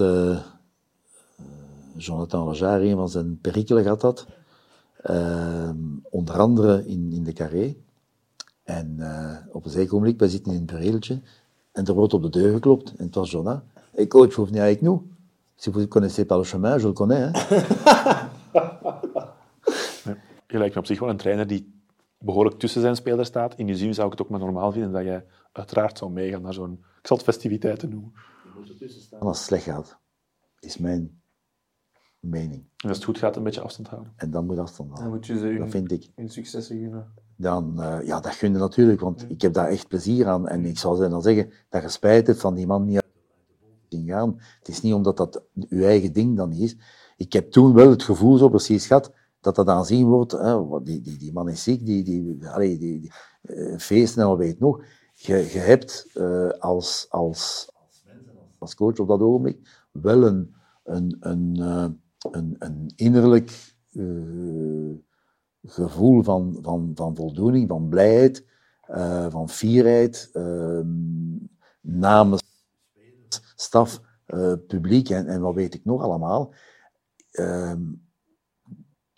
Jonathan 1.96 2.48
Lejar 2.48 2.82
een 2.82 2.96
van 2.96 3.10
zijn 3.10 3.40
perikelen 3.40 3.84
gehad 3.84 4.02
had. 4.02 4.26
Eh, 4.96 5.70
onder 6.10 6.40
andere 6.40 6.86
in, 6.86 7.12
in 7.12 7.24
de 7.24 7.34
carré. 7.34 7.76
En 8.64 8.96
eh, 9.00 9.38
op 9.56 9.66
een 9.66 9.72
zeker 9.72 9.94
moment, 9.94 10.20
wij 10.20 10.30
zitten 10.30 10.54
in 10.54 10.60
een 10.60 10.66
bureeltje. 10.66 11.22
En 11.72 11.86
er 11.86 11.94
wordt 11.94 12.14
op 12.14 12.22
de 12.22 12.30
deur 12.30 12.54
geklopt. 12.54 12.94
En 12.96 13.06
het 13.06 13.16
was 13.16 13.32
Jonah. 13.32 13.60
Hey 13.92 14.08
coach, 14.08 14.34
vous 14.34 14.48
venez 14.48 14.62
avec 14.62 14.82
nous? 14.82 15.02
Si 15.56 15.72
vous 15.72 15.82
ne 15.82 15.88
connaissez 15.88 16.26
pas 16.26 16.38
le 16.38 16.44
chemin, 16.44 16.80
je 16.80 16.88
le 16.88 16.94
connais. 16.94 17.32
Je 20.48 20.60
lijkt 20.60 20.74
me 20.74 20.80
op 20.80 20.86
zich 20.86 21.00
wel 21.00 21.10
een 21.10 21.18
trainer 21.18 21.48
die 21.48 21.82
behoorlijk 22.18 22.60
tussen 22.60 22.82
zijn 22.82 22.96
spelers 22.96 23.28
staat. 23.28 23.56
In 23.56 23.66
die 23.66 23.76
zin 23.76 23.94
zou 23.94 24.06
ik 24.06 24.12
het 24.12 24.22
ook 24.22 24.30
maar 24.30 24.40
normaal 24.40 24.72
vinden 24.72 24.92
dat 24.92 25.04
jij 25.04 25.26
uiteraard 25.52 25.98
zou 25.98 26.12
meegaan 26.12 26.42
naar 26.42 26.54
zo'n... 26.54 26.74
Ik 26.74 27.08
zal 27.08 27.18
het 27.18 27.26
festiviteiten 27.26 27.90
noemen. 27.90 28.14
En 29.12 29.20
als 29.20 29.38
het 29.38 29.46
slecht 29.48 29.64
gaat, 29.64 29.98
is 30.60 30.78
mijn 30.78 31.22
mening. 32.30 32.64
En 32.78 32.88
als 32.90 32.98
het 32.98 33.06
goed 33.06 33.18
gaat, 33.18 33.36
een 33.36 33.44
beetje 33.44 33.62
afstand 33.62 33.88
houden. 33.88 34.14
En 34.16 34.32
dan 34.32 34.46
moet 34.46 34.58
afstand 34.58 34.90
Dan 34.90 34.98
houden. 34.98 35.18
moet 35.20 35.28
je 35.28 35.38
ze 35.38 35.46
hun, 35.46 35.58
Dat 35.60 35.70
vind 35.70 35.92
ik. 35.92 36.10
hun 36.16 36.30
successen 36.30 36.80
gunnen. 36.80 37.06
Dan, 37.36 37.82
eh, 37.82 38.06
ja, 38.08 38.20
dat 38.20 38.32
gun 38.34 38.52
je 38.54 38.58
natuurlijk, 38.60 39.00
want 39.02 39.26
ik 39.30 39.42
heb 39.42 39.54
daar 39.54 39.68
echt 39.68 39.88
plezier 39.88 40.28
aan. 40.28 40.48
En 40.48 40.66
ik 40.66 40.78
zou 40.78 41.10
dan 41.10 41.22
zeggen 41.22 41.52
dat 41.70 41.82
je 41.82 41.90
spijt 41.90 42.28
hebt 42.28 42.40
van 42.40 42.54
die 42.56 42.68
man 42.68 42.86
niet 42.86 42.96
uit 42.96 43.12
te 43.90 43.98
zien 43.98 44.08
gaan. 44.08 44.36
Het 44.60 44.68
is 44.68 44.82
niet 44.82 44.94
omdat 44.94 45.18
dat 45.18 45.44
uw 45.70 45.84
eigen 45.84 46.14
ding 46.14 46.38
dan 46.38 46.50
niet 46.50 46.62
is. 46.62 46.76
Ik 47.18 47.34
heb 47.34 47.52
toen 47.52 47.74
wel 47.74 47.90
het 47.90 48.04
gevoel 48.04 48.38
zo 48.38 48.50
precies 48.50 48.88
gehad 48.88 49.12
dat 49.42 49.56
dat 49.56 49.68
aanzien 49.68 50.08
wordt. 50.08 50.32
Hè, 50.32 50.66
wat 50.66 50.86
die, 50.86 51.02
die, 51.02 51.18
die 51.18 51.34
man 51.34 51.50
is 51.50 51.64
ziek, 51.64 51.86
die, 51.86 52.04
die, 52.04 52.48
allee, 52.48 52.78
die, 52.78 53.00
die 53.00 53.12
eh, 53.42 53.78
feesten 53.78 54.22
en 54.22 54.28
wat 54.28 54.38
weet 54.38 54.60
nog. 54.60 54.84
Je, 55.14 55.36
je 55.36 55.60
hebt 55.60 56.10
eh, 56.14 56.50
als, 56.50 57.06
als, 57.10 57.72
als 58.58 58.76
coach 58.76 58.98
op 59.00 59.08
dat 59.08 59.22
ogenblik 59.22 59.86
wel 59.92 60.24
een, 60.24 60.54
een, 60.84 61.18
een, 61.20 61.56
eh, 61.60 61.86
een, 62.32 62.56
een 62.60 62.92
innerlijk 62.96 63.76
eh, 63.92 64.96
gevoel 65.66 66.24
van, 66.24 66.58
van, 66.62 66.92
van 66.96 67.16
voldoening, 67.16 67.68
van 67.68 67.90
blijheid, 67.90 68.46
eh, 68.82 69.26
van 69.30 69.50
fierheid, 69.50 70.30
eh, 70.34 70.80
namens 71.82 72.42
staf, 73.56 74.02
eh, 74.26 74.54
publiek 74.68 75.10
en, 75.10 75.28
en 75.28 75.42
wat 75.42 75.56
weet 75.56 75.74
ik 75.74 75.86
nog 75.86 76.02
allemaal. 76.02 76.54
Ehm, 77.32 77.82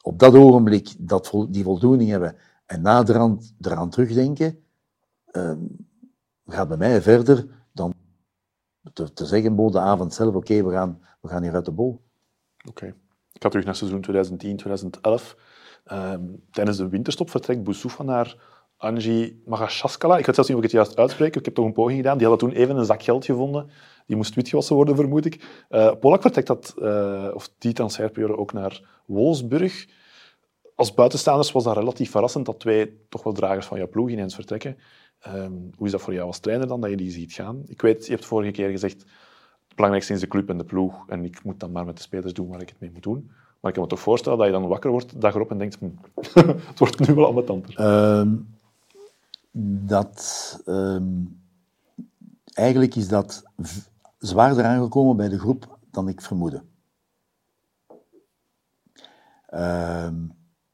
op 0.01 0.19
dat 0.19 0.33
ogenblik 0.35 0.95
dat 0.99 1.31
die 1.49 1.63
voldoening 1.63 2.09
hebben 2.09 2.35
en 2.65 2.81
naderhand 2.81 3.53
eraan 3.61 3.89
terugdenken, 3.89 4.63
ehm, 5.25 5.59
gaat 6.45 6.67
bij 6.67 6.77
mij 6.77 7.01
verder 7.01 7.67
dan 7.71 7.93
te, 8.93 9.13
te 9.13 9.25
zeggen, 9.25 9.55
bo, 9.55 9.69
de 9.69 9.79
avond 9.79 10.13
zelf, 10.13 10.35
oké, 10.35 10.63
we, 10.63 10.71
gaan, 10.71 10.99
we 11.21 11.27
gaan 11.27 11.43
hier 11.43 11.53
uit 11.53 11.65
de 11.65 11.71
bol. 11.71 12.04
Oké. 12.69 12.85
Ik 13.33 13.41
ga 13.41 13.49
terug 13.49 13.65
naar 13.65 13.75
seizoen 13.75 14.01
2010, 14.01 14.57
2011. 14.57 15.35
Ehm, 15.85 16.23
tijdens 16.51 16.77
de 16.77 16.89
winterstop 16.89 17.29
vertrekt 17.29 17.63
Boussoufa 17.63 18.03
naar 18.03 18.37
Angie 18.77 19.41
Magashaskala. 19.45 20.17
Ik 20.17 20.25
weet 20.25 20.35
zelfs 20.35 20.49
niet 20.49 20.59
of 20.59 20.65
ik 20.65 20.71
het 20.71 20.81
juist 20.81 20.97
uitspreek. 20.97 21.35
Ik 21.35 21.45
heb 21.45 21.53
toch 21.53 21.65
een 21.65 21.73
poging 21.73 21.97
gedaan. 21.97 22.17
Die 22.17 22.27
hadden 22.27 22.49
toen 22.49 22.57
even 22.57 22.77
een 22.77 22.85
zak 22.85 23.03
geld 23.03 23.25
gevonden. 23.25 23.69
Die 24.05 24.15
moest 24.15 24.35
witgewassen 24.35 24.75
worden, 24.75 24.95
vermoed 24.95 25.25
ik. 25.25 25.65
Eh 25.69 25.91
Polak 25.99 26.21
vertrekt 26.21 26.47
dat, 26.47 26.75
eh, 26.81 27.31
of 27.33 27.49
die 27.57 27.73
transferperiode 27.73 28.37
ook 28.37 28.53
naar 28.53 28.81
Wolfsburg. 29.05 29.87
Als 30.75 30.93
buitenstaanders 30.93 31.51
was 31.51 31.63
dat 31.63 31.77
relatief 31.77 32.11
verrassend 32.11 32.45
dat 32.45 32.59
twee 32.59 33.05
toch 33.09 33.23
wel 33.23 33.33
dragers 33.33 33.65
van 33.65 33.77
jouw 33.77 33.89
ploeg 33.89 34.09
ineens 34.09 34.35
vertrekken. 34.35 34.77
Ehm, 35.19 35.53
hoe 35.75 35.85
is 35.85 35.91
dat 35.91 36.01
voor 36.01 36.13
jou 36.13 36.27
als 36.27 36.39
trainer 36.39 36.67
dan, 36.67 36.81
dat 36.81 36.89
je 36.89 36.95
die 36.95 37.11
ziet 37.11 37.33
gaan? 37.33 37.63
Ik 37.65 37.81
weet, 37.81 38.05
je 38.05 38.11
hebt 38.11 38.25
vorige 38.25 38.51
keer 38.51 38.69
gezegd, 38.69 39.05
belangrijkste 39.75 40.13
is 40.13 40.19
de 40.19 40.27
club 40.27 40.49
en 40.49 40.57
de 40.57 40.63
ploeg. 40.63 41.09
En 41.09 41.23
ik 41.23 41.43
moet 41.43 41.59
dan 41.59 41.71
maar 41.71 41.85
met 41.85 41.95
de 41.95 42.01
spelers 42.01 42.33
doen 42.33 42.47
waar 42.47 42.61
ik 42.61 42.69
het 42.69 42.79
mee 42.79 42.91
moet 42.93 43.03
doen. 43.03 43.31
Maar 43.59 43.73
ik 43.73 43.79
kan 43.79 43.83
me 43.83 43.95
toch 43.95 43.99
voorstellen 43.99 44.37
dat 44.37 44.47
je 44.47 44.53
dan 44.53 44.67
wakker 44.67 44.91
wordt, 44.91 45.09
de 45.09 45.17
dag 45.17 45.35
en 45.35 45.57
denkt, 45.57 45.77
hm, 45.79 45.89
het 46.69 46.79
wordt 46.79 47.07
nu 47.07 47.13
wel 47.13 47.27
ambetanter. 47.27 47.75
Ehm, 47.75 48.35
dat, 49.87 50.61
ehm, 50.65 51.23
eigenlijk 52.53 52.95
is 52.95 53.07
dat 53.07 53.43
zwaarder 54.17 54.65
aangekomen 54.65 55.17
bij 55.17 55.29
de 55.29 55.39
groep 55.39 55.77
dan 55.91 56.07
ik 56.07 56.21
vermoedde. 56.21 56.61
Ehm, 59.47 60.15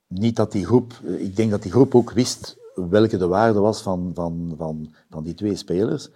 niet 0.07 0.35
dat 0.35 0.51
die 0.51 0.65
groep, 0.65 0.93
ik 1.17 1.35
denk 1.35 1.51
dat 1.51 1.61
die 1.61 1.71
groep 1.71 1.95
ook 1.95 2.11
wist 2.11 2.57
welke 2.75 3.17
de 3.17 3.27
waarde 3.27 3.59
was 3.59 3.81
van, 3.81 4.11
van, 4.13 4.53
van, 4.57 4.93
van 5.09 5.23
die 5.23 5.33
twee 5.33 5.55
spelers. 5.55 6.09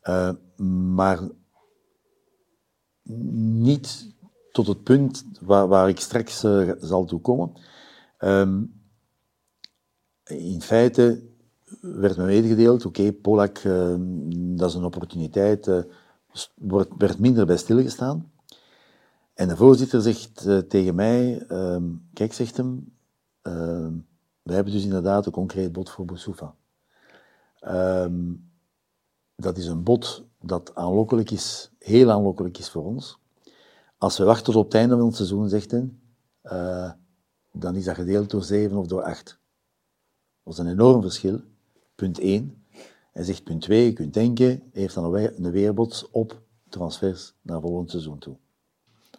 Eh, 0.00 0.30
maar 0.94 1.18
niet 3.08 4.14
tot 4.52 4.66
het 4.66 4.82
punt 4.82 5.24
waar, 5.40 5.68
waar 5.68 5.88
ik 5.88 6.00
straks 6.00 6.44
eh, 6.44 6.70
zal 6.80 7.04
toe 7.04 7.20
komen. 7.20 7.52
Ehm, 8.18 8.62
in 10.24 10.62
feite 10.62 11.22
werd 11.80 12.16
me 12.16 12.24
medegedeeld, 12.24 12.84
oké, 12.86 13.12
Polak, 13.12 13.58
eh, 13.58 13.94
dat 14.30 14.68
is 14.68 14.74
een 14.74 14.84
opportuniteit, 14.84 15.70
s- 16.32 16.52
wordt, 16.54 16.90
werd 16.98 17.18
minder 17.18 17.46
bij 17.46 17.56
stilgestaan. 17.56 18.30
En 19.34 19.48
de 19.48 19.56
voorzitter 19.56 20.02
zegt 20.02 20.46
eh, 20.46 20.58
tegen 20.58 20.94
mij, 20.94 21.44
ehm, 21.48 21.84
kijk, 22.12 22.32
zegt 22.32 22.56
hem, 22.56 22.92
ehm, 23.42 23.92
wij 24.42 24.54
hebben 24.54 24.72
dus 24.72 24.84
inderdaad 24.84 25.26
een 25.26 25.32
concreet 25.32 25.72
bod 25.72 25.90
voor 25.90 26.04
Boussoufa. 26.04 26.54
Ehm, 27.60 28.32
dat 29.36 29.56
is 29.58 29.66
een 29.66 29.82
bod 29.82 30.24
dat 30.40 30.74
aanlokkelijk 30.74 31.30
is, 31.30 31.70
heel 31.88 32.10
aanlokkelijk 32.10 32.58
is 32.58 32.70
voor 32.70 32.84
ons. 32.84 33.18
Als 33.98 34.18
we 34.18 34.24
wachten 34.24 34.44
tot 34.44 34.56
op 34.56 34.64
het 34.64 34.74
einde 34.74 34.96
van 34.96 35.06
het 35.06 35.14
seizoen, 35.16 35.48
zegt 35.48 35.70
hij, 35.70 35.88
eh, 36.42 36.90
dan 37.52 37.74
is 37.76 37.84
dat 37.84 37.94
gedeeld 37.94 38.30
door 38.30 38.42
zeven 38.42 38.76
of 38.76 38.86
door 38.86 39.02
acht. 39.02 39.38
Dat 40.44 40.52
is 40.52 40.58
een 40.58 40.68
enorm 40.70 41.02
verschil. 41.02 41.40
Punt 41.94 42.18
1. 42.20 42.64
Hij 43.12 43.24
zegt 43.24 43.44
punt 43.44 43.60
2, 43.62 43.84
je 43.84 43.92
kunt 43.92 44.14
denken, 44.14 44.46
hij 44.46 44.80
heeft 44.80 44.94
dan 44.94 45.04
een 45.04 45.10
we- 45.10 45.34
een 45.36 45.50
weerbots 45.50 46.10
op 46.10 46.40
transfers 46.68 47.34
naar 47.42 47.60
volgend 47.60 47.90
seizoen 47.90 48.18
toe. 48.18 48.36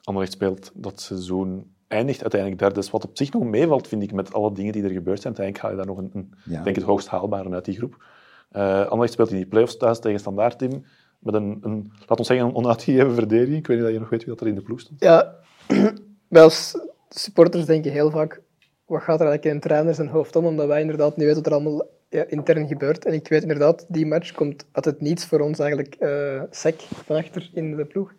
Anderlecht 0.03 0.33
speelt 0.33 0.71
dat 0.73 1.01
seizoen, 1.01 1.73
eindigt 1.87 2.21
uiteindelijk 2.21 2.61
derde. 2.61 2.75
Dus 2.75 2.89
wat 2.89 3.05
op 3.05 3.17
zich 3.17 3.31
nog 3.33 3.43
meevalt, 3.43 3.87
vind 3.87 4.01
ik, 4.03 4.13
met 4.13 4.33
alle 4.33 4.51
dingen 4.53 4.73
die 4.73 4.83
er 4.83 4.89
gebeurd 4.89 5.21
zijn. 5.21 5.37
Uiteindelijk 5.37 5.65
ga 5.65 5.69
je 5.71 5.75
daar 5.75 5.95
nog 5.95 5.97
een, 5.97 6.09
een 6.13 6.33
Ja. 6.53 6.63
denk 6.63 6.75
het 6.75 6.85
hoogst 6.85 7.07
haalbare 7.07 7.49
uit 7.49 7.65
die 7.65 7.75
groep. 7.77 8.03
Uh, 8.51 8.81
Anderlecht 8.83 9.13
speelt 9.13 9.29
in 9.29 9.35
die 9.35 9.45
play-offs 9.45 9.77
thuis 9.77 9.99
tegen 9.99 10.19
Standaard 10.19 10.57
Team 10.59 10.83
met 11.19 11.33
een, 11.33 11.91
laat 12.07 12.17
ons 12.17 12.27
zeggen, 12.27 12.47
een 12.47 12.55
onuitgegeven 12.55 13.13
verdediging. 13.13 13.57
Ik 13.57 13.67
weet 13.67 13.77
niet 13.77 13.85
of 13.85 13.93
je 13.93 13.99
nog 13.99 14.09
weet 14.09 14.19
wie 14.19 14.29
dat 14.29 14.41
er 14.41 14.47
in 14.47 14.55
de 14.55 14.61
ploeg 14.61 14.79
stond. 14.79 14.99
Ja, 14.99 15.35
wij 16.27 16.43
als 16.43 16.79
supporters 17.09 17.65
denken 17.65 17.91
heel 17.91 18.11
vaak, 18.11 18.41
wat 18.85 19.01
gaat 19.01 19.19
er 19.19 19.27
eigenlijk 19.27 19.45
in 19.45 19.51
een 19.51 19.59
trainer 19.59 19.93
zijn 19.93 20.07
hoofd 20.07 20.35
om, 20.35 20.45
omdat 20.45 20.67
wij 20.67 20.81
inderdaad 20.81 21.17
niet 21.17 21.25
weten 21.25 21.43
wat 21.43 21.45
er 21.45 21.59
allemaal 21.59 21.87
intern 22.09 22.67
gebeurt. 22.67 23.05
En 23.05 23.13
ik 23.13 23.27
weet 23.27 23.41
inderdaad, 23.41 23.85
die 23.87 24.05
match 24.05 24.31
komt 24.31 24.65
het 24.71 25.01
niets 25.01 25.25
voor 25.25 25.39
ons 25.39 25.59
eigenlijk. 25.59 25.95
Uh, 25.99 26.43
Sek 26.49 26.81
van 26.81 27.15
achter 27.15 27.49
in 27.53 27.75
de 27.75 27.85
ploeg 27.85 28.13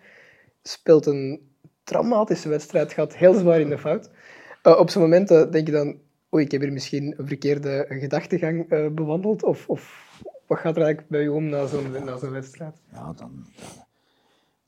speelt 0.62 1.06
een 1.06 1.48
traumatische 1.84 2.48
wedstrijd, 2.48 2.92
gaat 2.92 3.16
heel 3.16 3.34
zwaar 3.34 3.60
in 3.60 3.68
de 3.68 3.78
fout. 3.78 4.10
Uh, 4.62 4.78
op 4.78 4.90
zo'n 4.90 5.02
momenten 5.02 5.50
denk 5.50 5.66
je 5.66 5.72
dan, 5.72 5.98
oei, 6.34 6.44
ik 6.44 6.50
heb 6.50 6.60
hier 6.60 6.72
misschien 6.72 7.14
een 7.16 7.26
verkeerde 7.26 7.86
gedachtegang 7.88 8.68
bewandeld, 8.94 9.42
of, 9.42 9.68
of 9.68 10.12
wat 10.50 10.58
gaat 10.58 10.76
er 10.76 10.82
eigenlijk 10.82 11.08
bij 11.08 11.22
u 11.22 11.28
om 11.28 11.48
na 11.48 11.66
zo'n 11.66 11.96
zo'n 12.20 12.30
wedstrijd? 12.30 12.76
Ja, 12.92 13.12
dan, 13.12 13.46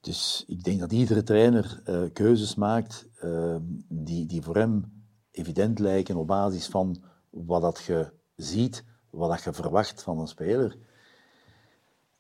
dus 0.01 0.45
ik 0.47 0.65
denk 0.65 0.81
dat 0.81 0.93
iedere 0.93 1.23
trainer 1.23 1.83
uh, 1.89 2.03
keuzes 2.13 2.55
maakt 2.55 3.07
uh, 3.25 3.57
die, 3.89 4.27
die 4.27 4.43
voor 4.43 4.57
hem 4.57 4.85
evident 5.31 5.79
lijken 5.79 6.17
op 6.17 6.27
basis 6.27 6.67
van 6.67 7.03
wat 7.31 7.63
dat 7.63 7.83
je 7.87 8.13
ziet, 8.37 8.85
wat 9.11 9.31
dat 9.31 9.43
je 9.43 9.53
verwacht 9.53 10.03
van 10.03 10.19
een 10.19 10.27
speler. 10.27 10.77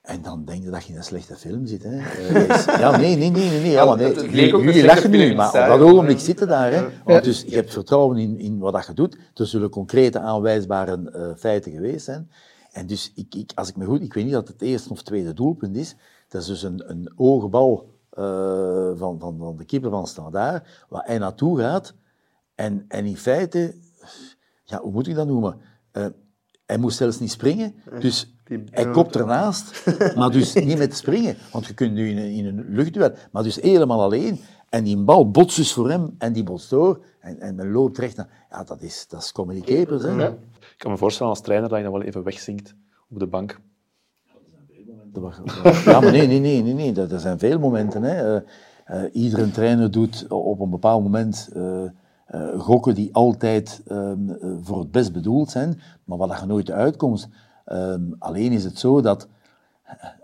En 0.00 0.22
dan 0.22 0.44
denk 0.44 0.62
je 0.62 0.70
dat 0.70 0.84
je 0.84 0.92
in 0.92 0.98
een 0.98 1.04
slechte 1.04 1.36
film 1.36 1.66
zit. 1.66 1.82
Hè. 1.82 1.96
Uh, 1.96 2.66
ja, 2.80 2.96
nee, 2.96 3.16
nee, 3.16 3.30
nee. 3.30 3.60
nee, 3.60 3.70
ja, 3.70 3.84
maar 3.84 3.96
nee. 3.96 4.30
Jullie 4.30 4.84
lachen 4.84 5.10
nu, 5.10 5.34
maar 5.34 5.48
op 5.48 5.78
dat 5.78 5.80
ogenblik 5.80 6.18
zitten 6.18 6.48
daar. 6.48 6.72
Hè. 6.72 6.88
Want 7.04 7.24
dus 7.24 7.42
je 7.42 7.54
hebt 7.54 7.72
vertrouwen 7.72 8.18
in, 8.18 8.38
in 8.38 8.58
wat 8.58 8.72
dat 8.72 8.86
je 8.86 8.94
doet. 8.94 9.18
Er 9.34 9.46
zullen 9.46 9.70
concrete 9.70 10.18
aanwijsbare 10.18 11.12
uh, 11.16 11.36
feiten 11.36 11.72
geweest 11.72 12.04
zijn. 12.04 12.30
En 12.72 12.86
dus, 12.86 13.12
ik, 13.14 13.34
ik, 13.34 13.52
als 13.54 13.68
ik 13.68 13.76
me 13.76 13.84
goed... 13.84 14.02
Ik 14.02 14.14
weet 14.14 14.24
niet 14.24 14.32
dat 14.32 14.48
het 14.48 14.62
eerste 14.62 14.90
of 14.90 15.02
tweede 15.02 15.32
doelpunt 15.32 15.76
is. 15.76 15.96
Dat 16.28 16.40
is 16.40 16.46
dus 16.46 16.62
een, 16.62 16.90
een 16.90 17.12
hoge 17.16 17.48
bal 17.48 17.90
uh, 18.18 18.90
van, 18.94 19.18
van, 19.18 19.38
van 19.38 19.56
de 19.56 19.64
keeper 19.64 19.90
van 19.90 20.06
Standaard, 20.06 20.84
waar 20.88 21.04
hij 21.06 21.18
naartoe 21.18 21.58
gaat. 21.58 21.94
En, 22.54 22.84
en 22.88 23.06
in 23.06 23.16
feite... 23.16 23.74
Ja, 24.64 24.80
hoe 24.80 24.92
moet 24.92 25.06
ik 25.06 25.14
dat 25.14 25.26
noemen? 25.26 25.60
Uh, 25.92 26.06
hij 26.66 26.78
moest 26.78 26.96
zelfs 26.96 27.18
niet 27.18 27.30
springen, 27.30 27.74
dus 28.00 28.34
hij 28.70 28.90
kopt 28.90 29.16
ernaast, 29.16 29.84
maar 30.16 30.30
dus 30.30 30.54
niet 30.64 30.78
met 30.78 30.96
springen. 30.96 31.36
Want 31.52 31.66
je 31.66 31.74
kunt 31.74 31.92
nu 31.92 32.08
in 32.08 32.18
een, 32.18 32.30
in 32.30 32.46
een 32.46 32.64
luchtduel, 32.68 33.12
maar 33.30 33.42
dus 33.42 33.56
helemaal 33.56 34.02
alleen. 34.02 34.40
En 34.68 34.84
die 34.84 34.96
bal 34.96 35.30
botst 35.30 35.56
dus 35.56 35.72
voor 35.72 35.90
hem 35.90 36.14
en 36.18 36.32
die 36.32 36.42
botst 36.42 36.70
door. 36.70 37.04
En, 37.20 37.40
en 37.40 37.54
men 37.54 37.70
loopt 37.70 37.98
recht 37.98 38.16
naar... 38.16 38.46
Ja, 38.50 38.64
dat 38.64 38.82
is, 38.82 39.06
dat 39.08 39.22
is 39.22 39.32
comedy 39.32 39.60
capers, 39.60 40.02
hè. 40.02 40.34
Kan 40.82 40.90
me 40.90 40.96
voorstellen 40.96 41.32
als 41.32 41.40
trainer 41.40 41.68
dat 41.68 41.78
je 41.78 41.84
dan 41.84 41.92
wel 41.92 42.02
even 42.02 42.22
wegzinkt 42.22 42.74
op 43.10 43.18
de 43.18 43.26
bank. 43.26 43.60
Ja, 45.84 46.00
maar 46.00 46.10
nee, 46.12 46.26
nee, 46.26 46.40
nee, 46.40 46.62
nee, 46.62 46.74
nee. 46.74 47.06
Er 47.08 47.20
zijn 47.20 47.38
veel 47.38 47.58
momenten. 47.58 48.02
Hè. 48.02 48.36
Uh, 48.36 48.42
iedere 49.12 49.50
trainer 49.50 49.90
doet 49.90 50.26
op 50.28 50.60
een 50.60 50.70
bepaald 50.70 51.02
moment 51.02 51.50
uh, 51.56 51.84
gokken 52.58 52.94
die 52.94 53.14
altijd 53.14 53.82
ehm, 53.86 54.18
voor 54.62 54.78
het 54.78 54.90
best 54.90 55.12
bedoeld 55.12 55.50
zijn, 55.50 55.80
maar 56.04 56.18
waar 56.18 56.40
je 56.40 56.46
nooit 56.46 56.66
de 56.66 56.72
uitkomst. 56.72 57.28
Ehm, 57.64 58.02
alleen 58.18 58.52
is 58.52 58.64
het 58.64 58.78
zo 58.78 59.00
dat 59.00 59.28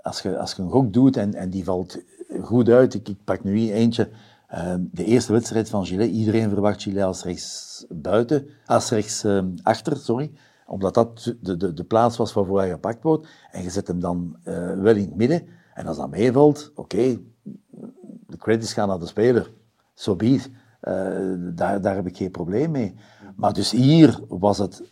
als 0.02 0.20
je, 0.20 0.38
als 0.38 0.52
je 0.52 0.62
een 0.62 0.70
gok 0.70 0.92
doet 0.92 1.16
en, 1.16 1.34
en 1.34 1.50
die 1.50 1.64
valt 1.64 1.98
goed 2.40 2.68
uit, 2.68 2.94
ik, 2.94 3.08
ik 3.08 3.24
pak 3.24 3.44
nu 3.44 3.72
eentje, 3.72 4.08
ehm, 4.48 4.80
de 4.90 5.04
eerste 5.04 5.32
wedstrijd 5.32 5.68
van 5.68 5.86
Gillet, 5.86 6.10
iedereen 6.10 6.48
verwacht 6.48 6.82
Gillet 6.82 7.04
als 7.04 7.24
rechts 7.24 7.84
buiten, 7.88 8.46
als 8.66 8.90
rechts 8.90 9.26
achter, 9.62 9.96
sorry 9.96 10.30
omdat 10.68 10.94
dat 10.94 11.34
de, 11.40 11.56
de, 11.56 11.72
de 11.72 11.84
plaats 11.84 12.16
was 12.16 12.32
waarvoor 12.32 12.58
hij 12.58 12.70
gepakt 12.70 13.02
wordt. 13.02 13.28
En 13.50 13.62
je 13.62 13.70
zet 13.70 13.86
hem 13.86 14.00
dan 14.00 14.36
uh, 14.44 14.54
wel 14.80 14.96
in 14.96 15.04
het 15.04 15.16
midden. 15.16 15.48
En 15.74 15.86
als 15.86 15.96
dat 15.96 16.10
meevalt, 16.10 16.72
oké, 16.74 17.18
de 18.26 18.36
credits 18.36 18.72
gaan 18.72 18.88
naar 18.88 18.98
de 18.98 19.06
speler. 19.06 19.42
Zo 19.94 20.10
so 20.10 20.16
be 20.16 20.40
uh, 20.82 21.54
daar, 21.56 21.80
daar 21.80 21.94
heb 21.94 22.06
ik 22.06 22.16
geen 22.16 22.30
probleem 22.30 22.70
mee. 22.70 22.94
Maar 23.36 23.52
dus 23.52 23.70
hier 23.70 24.20
was 24.28 24.58
het 24.58 24.82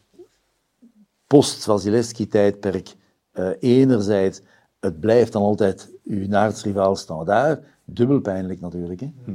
post-Vasilevski-tijdperk 1.26 2.94
uh, 3.32 3.50
enerzijds, 3.58 4.42
het 4.80 5.00
blijft 5.00 5.32
dan 5.32 5.42
altijd 5.42 5.90
uw 6.04 6.94
staan 6.94 7.24
daar. 7.24 7.60
Dubbel 7.84 8.20
pijnlijk 8.20 8.60
natuurlijk. 8.60 9.00
Hè? 9.00 9.12
Hm. 9.24 9.34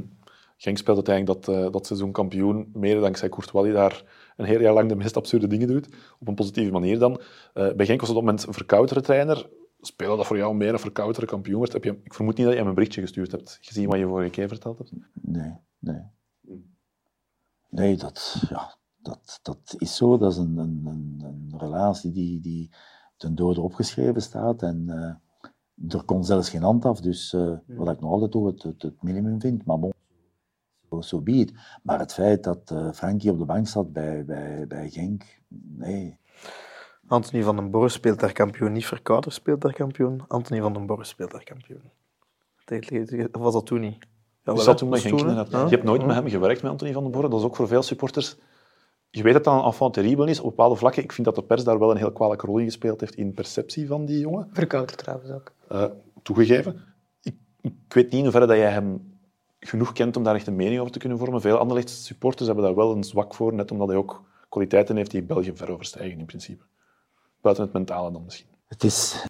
Genk 0.56 0.78
speelt 0.78 0.96
uiteindelijk 0.96 1.44
dat, 1.44 1.56
uh, 1.56 1.72
dat 1.72 1.86
seizoen 1.86 2.12
kampioen, 2.12 2.70
mede 2.72 3.00
dankzij 3.00 3.28
Courtois, 3.28 3.64
die 3.64 3.74
daar 3.74 4.04
een 4.42 4.48
heel 4.48 4.60
jaar 4.60 4.74
lang 4.74 4.88
de 4.88 4.96
meest 4.96 5.16
absurde 5.16 5.46
dingen 5.46 5.68
doet. 5.68 5.88
Op 6.18 6.28
een 6.28 6.34
positieve 6.34 6.72
manier 6.72 6.98
dan. 6.98 7.20
Uh, 7.54 7.72
bij 7.72 7.86
Genk 7.86 8.00
was 8.00 8.08
op 8.08 8.14
dat 8.14 8.24
moment 8.24 8.46
een 8.46 8.52
verkoudere 8.52 9.00
trainer. 9.00 9.48
Speelde 9.80 10.16
dat 10.16 10.26
voor 10.26 10.36
jou 10.36 10.54
meer 10.54 10.72
een 10.72 10.78
verkoudere 10.78 11.26
kampioen 11.26 11.60
werd? 11.60 11.72
Heb 11.72 11.84
je, 11.84 12.00
ik 12.04 12.14
vermoed 12.14 12.36
niet 12.36 12.44
dat 12.44 12.54
je 12.54 12.60
hem 12.60 12.68
een 12.68 12.74
berichtje 12.74 13.00
gestuurd 13.00 13.32
hebt, 13.32 13.58
gezien 13.60 13.88
wat 13.88 13.98
je 13.98 14.06
vorige 14.06 14.30
keer 14.30 14.48
verteld 14.48 14.78
hebt. 14.78 14.92
Nee, 15.12 15.52
nee. 15.78 16.02
Nee, 17.70 17.96
dat, 17.96 18.42
ja, 18.48 18.76
dat, 18.96 19.38
dat 19.42 19.74
is 19.78 19.96
zo. 19.96 20.18
Dat 20.18 20.32
is 20.32 20.38
een, 20.38 20.56
een, 20.56 20.82
een, 20.84 21.20
een 21.24 21.58
relatie 21.58 22.12
die, 22.12 22.40
die 22.40 22.70
ten 23.16 23.34
dode 23.34 23.60
opgeschreven 23.60 24.22
staat. 24.22 24.62
En 24.62 24.84
uh, 24.86 25.94
er 25.94 26.04
komt 26.04 26.26
zelfs 26.26 26.50
geen 26.50 26.62
hand 26.62 26.84
af. 26.84 27.00
Dus 27.00 27.32
uh, 27.32 27.56
wat 27.66 27.88
ik 27.88 28.00
nog 28.00 28.10
altijd 28.10 28.30
toch 28.30 28.46
het, 28.46 28.62
het, 28.62 28.82
het 28.82 29.02
minimum 29.02 29.40
vind. 29.40 29.64
Maar 29.64 29.78
bon, 29.78 29.92
so 31.00 31.20
be 31.20 31.48
Maar 31.82 31.98
het 31.98 32.12
feit 32.12 32.44
dat 32.44 32.70
uh, 32.72 32.92
Frankie 32.92 33.30
op 33.30 33.38
de 33.38 33.44
bank 33.44 33.68
zat 33.68 33.92
bij, 33.92 34.24
bij, 34.24 34.64
bij 34.68 34.90
Genk, 34.90 35.24
nee. 35.76 36.18
Anthony 37.06 37.42
van 37.42 37.56
den 37.56 37.70
Borre 37.70 37.88
speelt 37.88 38.20
daar 38.20 38.32
kampioen, 38.32 38.72
niet 38.72 38.86
Verkouter 38.86 39.32
speelt 39.32 39.60
daar 39.60 39.72
kampioen. 39.72 40.22
Anthony 40.28 40.60
van 40.60 40.72
den 40.72 40.86
Borre 40.86 41.04
speelt 41.04 41.30
daar 41.30 41.44
kampioen. 41.44 41.82
Of 43.32 43.40
was 43.40 43.52
dat 43.52 43.66
toen 43.66 43.80
niet? 43.80 44.06
Ja, 44.44 44.52
je 44.52 44.60
zat 44.60 44.78
toen 44.78 44.88
met 44.88 45.00
Genk 45.00 45.20
Je 45.20 45.66
hebt 45.68 45.82
nooit 45.82 46.06
met 46.06 46.14
hem 46.14 46.28
gewerkt, 46.28 46.62
met 46.62 46.70
Anthony 46.70 46.92
van 46.92 47.02
den 47.02 47.12
Borre. 47.12 47.28
Dat 47.28 47.38
is 47.38 47.44
ook 47.44 47.56
voor 47.56 47.68
veel 47.68 47.82
supporters... 47.82 48.36
Je 49.10 49.22
weet 49.22 49.32
dat 49.32 49.44
dat 49.44 49.58
een 49.58 49.64
enfant 49.64 49.94
terrible 49.94 50.30
is 50.30 50.40
op 50.40 50.48
bepaalde 50.48 50.76
vlakken. 50.76 51.02
Ik 51.02 51.12
vind 51.12 51.26
dat 51.26 51.34
de 51.34 51.42
pers 51.42 51.64
daar 51.64 51.78
wel 51.78 51.90
een 51.90 51.96
heel 51.96 52.12
kwalijke 52.12 52.46
rol 52.46 52.58
in 52.58 52.64
gespeeld 52.64 53.00
heeft 53.00 53.14
in 53.14 53.34
perceptie 53.34 53.86
van 53.86 54.04
die 54.04 54.18
jongen. 54.18 54.48
Verkouter 54.52 54.96
trouwens 54.96 55.30
ook. 55.30 55.52
Uh, 55.72 55.84
toegegeven. 56.22 56.80
Ik, 57.22 57.34
ik 57.60 57.72
weet 57.88 58.04
niet 58.04 58.12
in 58.12 58.22
hoeverre 58.22 58.46
dat 58.46 58.56
jij 58.56 58.70
hem 58.70 59.11
genoeg 59.64 59.92
kent 59.92 60.16
om 60.16 60.22
daar 60.22 60.34
echt 60.34 60.46
een 60.46 60.56
mening 60.56 60.80
over 60.80 60.92
te 60.92 60.98
kunnen 60.98 61.18
vormen. 61.18 61.40
Veel 61.40 61.56
andere 61.56 61.88
supporters 61.88 62.46
hebben 62.46 62.64
daar 62.64 62.74
wel 62.74 62.96
een 62.96 63.04
zwak 63.04 63.34
voor, 63.34 63.54
net 63.54 63.70
omdat 63.70 63.88
hij 63.88 63.96
ook 63.96 64.22
kwaliteiten 64.48 64.96
heeft 64.96 65.10
die 65.10 65.22
België 65.22 65.52
ver 65.54 65.70
overstijgen 65.70 66.18
in 66.18 66.26
principe. 66.26 66.64
Buiten 67.40 67.64
het 67.64 67.72
mentale 67.72 68.12
dan 68.12 68.24
misschien. 68.24 68.48
Het 68.66 68.84
is... 68.84 69.26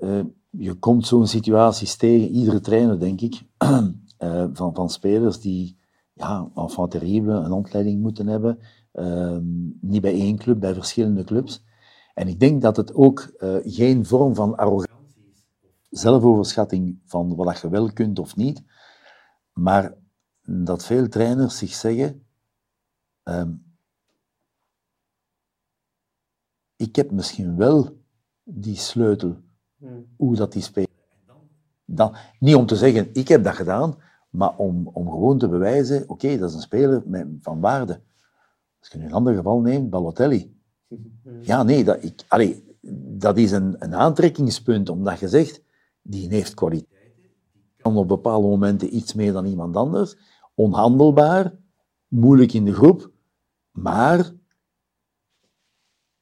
Uh, 0.00 0.20
je 0.50 0.74
komt 0.74 1.06
zo'n 1.06 1.26
situaties 1.26 1.96
tegen, 1.96 2.28
iedere 2.28 2.60
trainer 2.60 3.00
denk 3.00 3.20
ik, 3.20 3.42
uh, 3.62 3.84
van, 4.52 4.74
van 4.74 4.90
spelers 4.90 5.40
die 5.40 5.78
ja, 6.12 6.50
enfant 6.54 6.90
terrible, 6.90 7.32
een 7.32 7.52
ontleiding 7.52 8.02
moeten 8.02 8.26
hebben. 8.26 8.58
Uh, 8.94 9.36
niet 9.80 10.00
bij 10.00 10.12
één 10.12 10.36
club, 10.36 10.60
bij 10.60 10.74
verschillende 10.74 11.24
clubs. 11.24 11.64
En 12.14 12.28
ik 12.28 12.40
denk 12.40 12.62
dat 12.62 12.76
het 12.76 12.94
ook 12.94 13.32
geen 13.64 14.06
vorm 14.06 14.34
van 14.34 14.56
arrogantie 14.56 15.32
is, 15.32 15.46
zelfoverschatting 16.00 16.98
van 17.04 17.34
wat 17.36 17.60
je 17.60 17.68
wel 17.68 17.92
kunt 17.92 18.18
of 18.18 18.36
niet, 18.36 18.62
maar 19.60 19.94
dat 20.42 20.84
veel 20.84 21.08
trainers 21.08 21.58
zich 21.58 21.74
zeggen, 21.74 22.26
um, 23.24 23.64
ik 26.76 26.96
heb 26.96 27.10
misschien 27.10 27.56
wel 27.56 27.98
die 28.42 28.76
sleutel, 28.76 29.36
hmm. 29.76 30.06
hoe 30.16 30.36
dat 30.36 30.52
die 30.52 30.62
speelt. 30.62 30.88
Dan, 31.84 32.16
niet 32.38 32.54
om 32.54 32.66
te 32.66 32.76
zeggen, 32.76 33.08
ik 33.12 33.28
heb 33.28 33.44
dat 33.44 33.54
gedaan, 33.54 33.96
maar 34.30 34.56
om, 34.56 34.86
om 34.86 35.10
gewoon 35.10 35.38
te 35.38 35.48
bewijzen, 35.48 36.08
oké, 36.08 36.38
dat 36.38 36.48
is 36.48 36.54
een 36.54 36.60
speler 36.60 37.02
met, 37.06 37.26
van 37.40 37.60
waarde. 37.60 38.00
Als 38.80 38.88
je 38.88 38.98
nu 38.98 39.04
een 39.04 39.12
ander 39.12 39.34
geval 39.34 39.60
neemt, 39.60 39.90
Balotelli. 39.90 40.56
Hmm. 40.88 41.42
Ja, 41.42 41.62
nee, 41.62 41.84
dat, 41.84 42.02
ik, 42.02 42.24
allee, 42.28 42.76
dat 43.18 43.38
is 43.38 43.50
een, 43.50 43.76
een 43.78 43.94
aantrekkingspunt, 43.94 44.88
omdat 44.88 45.18
je 45.18 45.28
zegt, 45.28 45.62
die 46.02 46.28
heeft 46.28 46.54
kwaliteit 46.54 46.89
kan 47.82 47.96
op 47.96 48.08
bepaalde 48.08 48.48
momenten 48.48 48.96
iets 48.96 49.14
meer 49.14 49.32
dan 49.32 49.44
iemand 49.44 49.76
anders. 49.76 50.16
Onhandelbaar, 50.54 51.54
moeilijk 52.08 52.52
in 52.52 52.64
de 52.64 52.74
groep, 52.74 53.10
maar 53.70 54.32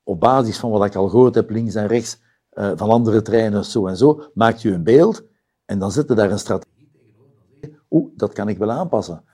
op 0.03 0.21
basis 0.21 0.59
van 0.59 0.71
wat 0.71 0.85
ik 0.85 0.95
al 0.95 1.09
gehoord 1.09 1.35
heb, 1.35 1.51
links 1.51 1.75
en 1.75 1.87
rechts, 1.87 2.21
uh, 2.53 2.73
van 2.75 2.91
andere 2.91 3.23
trainers, 3.23 3.71
zo 3.71 3.87
en 3.87 3.97
zo, 3.97 4.31
maakt 4.35 4.63
je 4.63 4.73
een 4.73 4.85
beeld 4.85 5.25
en 5.65 5.79
dan 5.79 5.93
zit 5.93 6.11
er 6.11 6.17
daar 6.17 6.31
een 6.31 6.39
strategie 6.39 6.91
tegenover. 6.93 7.85
Oeh, 7.91 8.11
dat 8.17 8.33
kan 8.33 8.49
ik 8.49 8.59
wel 8.59 8.71
aanpassen. 8.71 9.25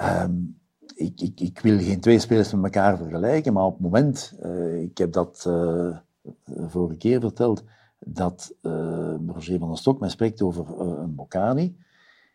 Um, 0.00 0.60
ik, 0.94 1.20
ik, 1.20 1.40
ik, 1.40 1.60
wil 1.60 1.78
geen 1.78 2.00
twee 2.00 2.18
spelers 2.18 2.54
met 2.54 2.64
elkaar 2.64 2.96
vergelijken, 2.96 3.52
maar 3.52 3.64
op 3.64 3.72
het 3.72 3.82
moment, 3.82 4.38
uh, 4.42 4.82
ik 4.82 4.98
heb 4.98 5.12
dat 5.12 5.44
uh, 5.48 5.96
vorige 6.44 6.96
keer 6.96 7.20
verteld, 7.20 7.64
dat 8.06 8.54
uh, 8.62 9.14
Roger 9.26 9.58
van 9.58 9.68
der 9.68 9.78
Stok 9.78 10.00
mij 10.00 10.08
spreekt 10.08 10.42
over 10.42 10.66
uh, 10.68 10.98
een 11.02 11.14
Bocani, 11.14 11.76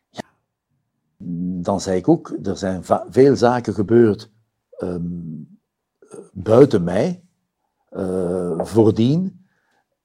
ja, 0.10 0.24
dan 1.62 1.82
zei 1.82 1.98
ik 1.98 2.08
ook, 2.08 2.38
er 2.44 2.58
zijn 2.58 2.84
veel 3.10 3.36
zaken 3.36 3.74
gebeurd 3.74 4.32
um, 4.80 5.60
buiten 6.34 6.84
mij, 6.84 7.24
uh, 7.92 8.60
voordien, 8.66 9.46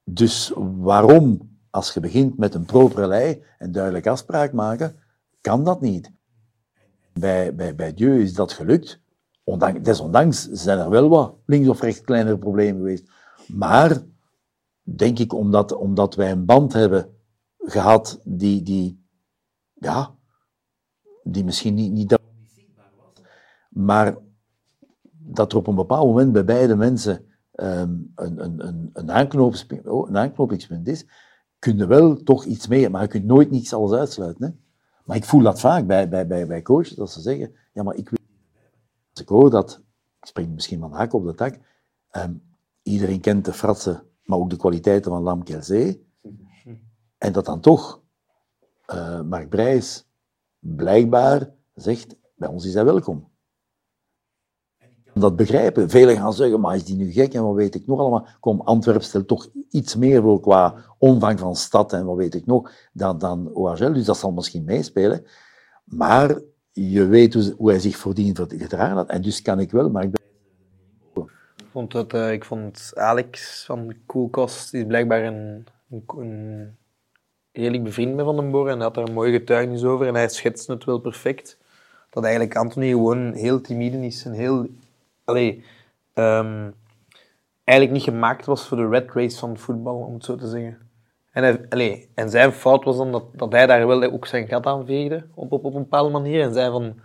Dus 0.03 0.51
waarom, 0.55 1.57
als 1.69 1.93
je 1.93 1.99
begint 1.99 2.37
met 2.37 2.53
een 2.53 2.65
propere 2.65 3.07
lei 3.07 3.43
en 3.57 3.71
duidelijk 3.71 4.07
afspraak 4.07 4.53
maken, 4.53 4.95
kan 5.41 5.63
dat 5.63 5.81
niet? 5.81 6.11
Bij, 7.13 7.55
bij, 7.55 7.75
bij 7.75 7.93
Dieu 7.93 8.21
is 8.21 8.33
dat 8.33 8.51
gelukt. 8.51 8.99
Ondanks, 9.43 9.81
desondanks 9.81 10.49
zijn 10.51 10.79
er 10.79 10.89
wel 10.89 11.09
wat 11.09 11.35
links 11.45 11.67
of 11.67 11.81
rechts 11.81 12.01
kleinere 12.01 12.37
problemen 12.37 12.81
geweest. 12.81 13.11
Maar, 13.47 14.01
denk 14.95 15.19
ik, 15.19 15.33
omdat, 15.33 15.73
omdat 15.73 16.15
wij 16.15 16.31
een 16.31 16.45
band 16.45 16.73
hebben 16.73 17.15
gehad 17.57 18.19
die, 18.23 18.63
die 18.63 19.05
ja, 19.73 20.15
die 21.23 21.43
misschien 21.43 21.73
niet, 21.73 21.91
niet 21.91 22.19
maar 23.69 24.17
dat 25.09 25.51
er 25.51 25.57
op 25.57 25.67
een 25.67 25.75
bepaald 25.75 26.07
moment 26.07 26.31
bij 26.31 26.45
beide 26.45 26.75
mensen 26.75 27.25
um, 27.55 28.11
een, 28.15 28.43
een, 28.43 28.67
een, 28.67 28.91
oh, 29.85 30.09
een 30.09 30.17
aanknopingspunt 30.17 30.87
is, 30.87 31.05
kun 31.59 31.77
je 31.77 31.87
wel 31.87 32.23
toch 32.23 32.45
iets 32.45 32.67
mee, 32.67 32.89
maar 32.89 33.01
je 33.01 33.07
kunt 33.07 33.25
nooit 33.25 33.51
niets 33.51 33.73
alles 33.73 33.99
uitsluiten. 33.99 34.45
Hè? 34.45 34.51
Maar 35.05 35.17
ik 35.17 35.25
voel 35.25 35.41
dat 35.41 35.59
vaak 35.59 35.87
bij, 35.87 36.09
bij, 36.09 36.27
bij, 36.27 36.47
bij 36.47 36.61
coaches, 36.61 36.95
dat 36.95 37.11
ze 37.11 37.21
zeggen, 37.21 37.55
ja, 37.73 37.83
maar 37.83 37.95
ik 37.95 38.09
wil... 38.09 38.19
Als 39.11 39.21
ik 39.21 39.27
hoor 39.27 39.49
dat, 39.49 39.81
ik 40.19 40.27
spring 40.27 40.53
misschien 40.53 40.79
van 40.79 40.91
haak 40.91 41.13
op 41.13 41.25
de 41.25 41.33
tak, 41.33 41.59
um, 42.11 42.43
iedereen 42.83 43.21
kent 43.21 43.45
de 43.45 43.53
fratsen, 43.53 44.03
maar 44.31 44.39
ook 44.39 44.49
de 44.49 44.57
kwaliteiten 44.57 45.11
van 45.11 45.23
Lam 45.23 45.43
Kelzee, 45.43 46.07
en 47.17 47.31
dat 47.31 47.45
dan 47.45 47.59
toch 47.59 48.01
uh, 48.93 49.21
Mark 49.21 49.49
Brijs 49.49 50.07
blijkbaar 50.59 51.53
zegt, 51.73 52.15
bij 52.35 52.49
ons 52.49 52.65
is 52.65 52.73
hij 52.73 52.85
welkom. 52.85 53.29
Dat 55.13 55.35
begrijpen. 55.35 55.89
Velen 55.89 56.17
gaan 56.17 56.33
zeggen, 56.33 56.59
maar 56.59 56.75
is 56.75 56.85
die 56.85 56.95
nu 56.95 57.11
gek 57.11 57.33
en 57.33 57.43
wat 57.43 57.55
weet 57.55 57.75
ik 57.75 57.87
nog 57.87 57.99
allemaal. 57.99 58.27
Kom, 58.39 58.61
Antwerpen 58.61 59.03
stelt 59.03 59.27
toch 59.27 59.49
iets 59.69 59.95
meer 59.95 60.21
voor 60.21 60.39
qua 60.39 60.75
omvang 60.97 61.39
van 61.39 61.55
stad 61.55 61.93
en 61.93 62.05
wat 62.05 62.17
weet 62.17 62.35
ik 62.35 62.45
nog, 62.45 62.71
dan, 62.93 63.17
dan 63.17 63.53
OHL. 63.53 63.93
Dus 63.93 64.05
dat 64.05 64.17
zal 64.17 64.31
misschien 64.31 64.63
meespelen. 64.63 65.25
Maar 65.83 66.41
je 66.71 67.05
weet 67.05 67.33
hoe, 67.33 67.69
hij 67.69 67.79
zich 67.79 67.97
voordien 67.97 68.35
gedragen 68.35 68.95
had. 68.95 69.09
En 69.09 69.21
dus 69.21 69.41
kan 69.41 69.59
ik 69.59 69.71
wel, 69.71 69.89
maar 69.89 70.03
ik. 70.03 70.19
Vond, 71.71 71.93
het, 71.93 72.13
uh, 72.13 72.31
ik 72.31 72.45
vond 72.45 72.91
Alex 72.95 73.63
van 73.65 73.93
Koelkost, 74.05 74.71
die 74.71 74.81
is 74.81 74.87
blijkbaar 74.87 75.23
een, 75.23 75.65
een, 75.89 76.03
een 76.17 76.77
redelijk 77.51 77.83
bevriend 77.83 78.15
met 78.15 78.25
Van 78.25 78.35
den 78.35 78.51
Boer 78.51 78.67
en 78.67 78.75
hij 78.75 78.83
had 78.83 78.93
daar 78.93 79.07
een 79.07 79.13
mooie 79.13 79.31
getuigenis 79.31 79.83
over 79.83 80.07
en 80.07 80.15
hij 80.15 80.29
schetste 80.29 80.71
het 80.71 80.83
wel 80.83 80.99
perfect. 80.99 81.57
Dat 82.09 82.23
eigenlijk 82.23 82.55
Anthony 82.55 82.89
gewoon 82.89 83.33
heel 83.33 83.61
timide 83.61 84.05
is 84.05 84.25
en 84.25 84.31
heel... 84.31 84.67
Allee, 85.23 85.63
um, 86.13 86.73
eigenlijk 87.63 87.97
niet 87.97 88.15
gemaakt 88.15 88.45
was 88.45 88.67
voor 88.67 88.77
de 88.77 88.87
red 88.87 89.11
race 89.11 89.37
van 89.37 89.57
voetbal, 89.57 89.95
om 89.95 90.13
het 90.13 90.25
zo 90.25 90.35
te 90.35 90.47
zeggen. 90.47 90.77
En, 91.31 91.67
hij, 91.69 92.07
en 92.13 92.29
zijn 92.29 92.51
fout 92.51 92.83
was 92.83 92.97
dan 92.97 93.11
dat, 93.11 93.23
dat 93.33 93.51
hij 93.51 93.67
daar 93.67 93.87
wel 93.87 94.03
ook 94.03 94.27
zijn 94.27 94.47
gat 94.47 94.65
aan 94.65 94.85
veegde, 94.85 95.23
op, 95.33 95.51
op, 95.51 95.63
op 95.65 95.73
een 95.73 95.81
bepaalde 95.81 96.11
manier. 96.11 96.41
En 96.41 96.53
zei 96.53 96.71
van, 96.71 96.99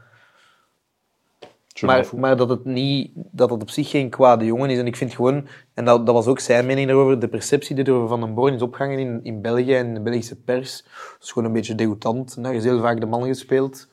maar, 1.81 2.07
maar, 2.17 2.37
dat, 2.37 2.49
het 2.49 2.65
niet, 2.65 3.11
dat 3.15 3.51
het 3.51 3.63
op 3.63 3.71
zich 3.71 3.91
geen 3.91 4.11
kwade 4.11 4.45
jongen 4.45 4.71
is. 4.71 4.79
En 4.79 4.87
ik 4.87 4.97
vind 4.97 5.15
gewoon, 5.15 5.47
en 5.75 5.85
dat, 5.85 6.07
dat 6.07 6.15
was 6.15 6.27
ook 6.27 6.41
zijn 6.41 6.67
mening 6.67 6.87
daarover, 6.87 7.19
de 7.19 7.29
perceptie 7.29 7.75
die 7.75 7.85
er 7.85 8.09
Van 8.09 8.21
den 8.21 8.35
Boorn 8.35 8.55
is 8.55 8.63
opgehangen 8.63 8.99
in, 8.99 9.21
in 9.23 9.41
België 9.41 9.75
en 9.75 9.95
de 9.95 10.01
Belgische 10.01 10.37
pers, 10.37 10.85
is 11.21 11.33
gewoon 11.33 11.49
een 11.49 11.55
beetje 11.55 11.75
degoutant. 11.75 12.43
Daar 12.43 12.55
is 12.55 12.65
heel 12.65 12.81
vaak 12.81 13.01
de 13.01 13.07
man 13.07 13.25
gespeeld. 13.25 13.89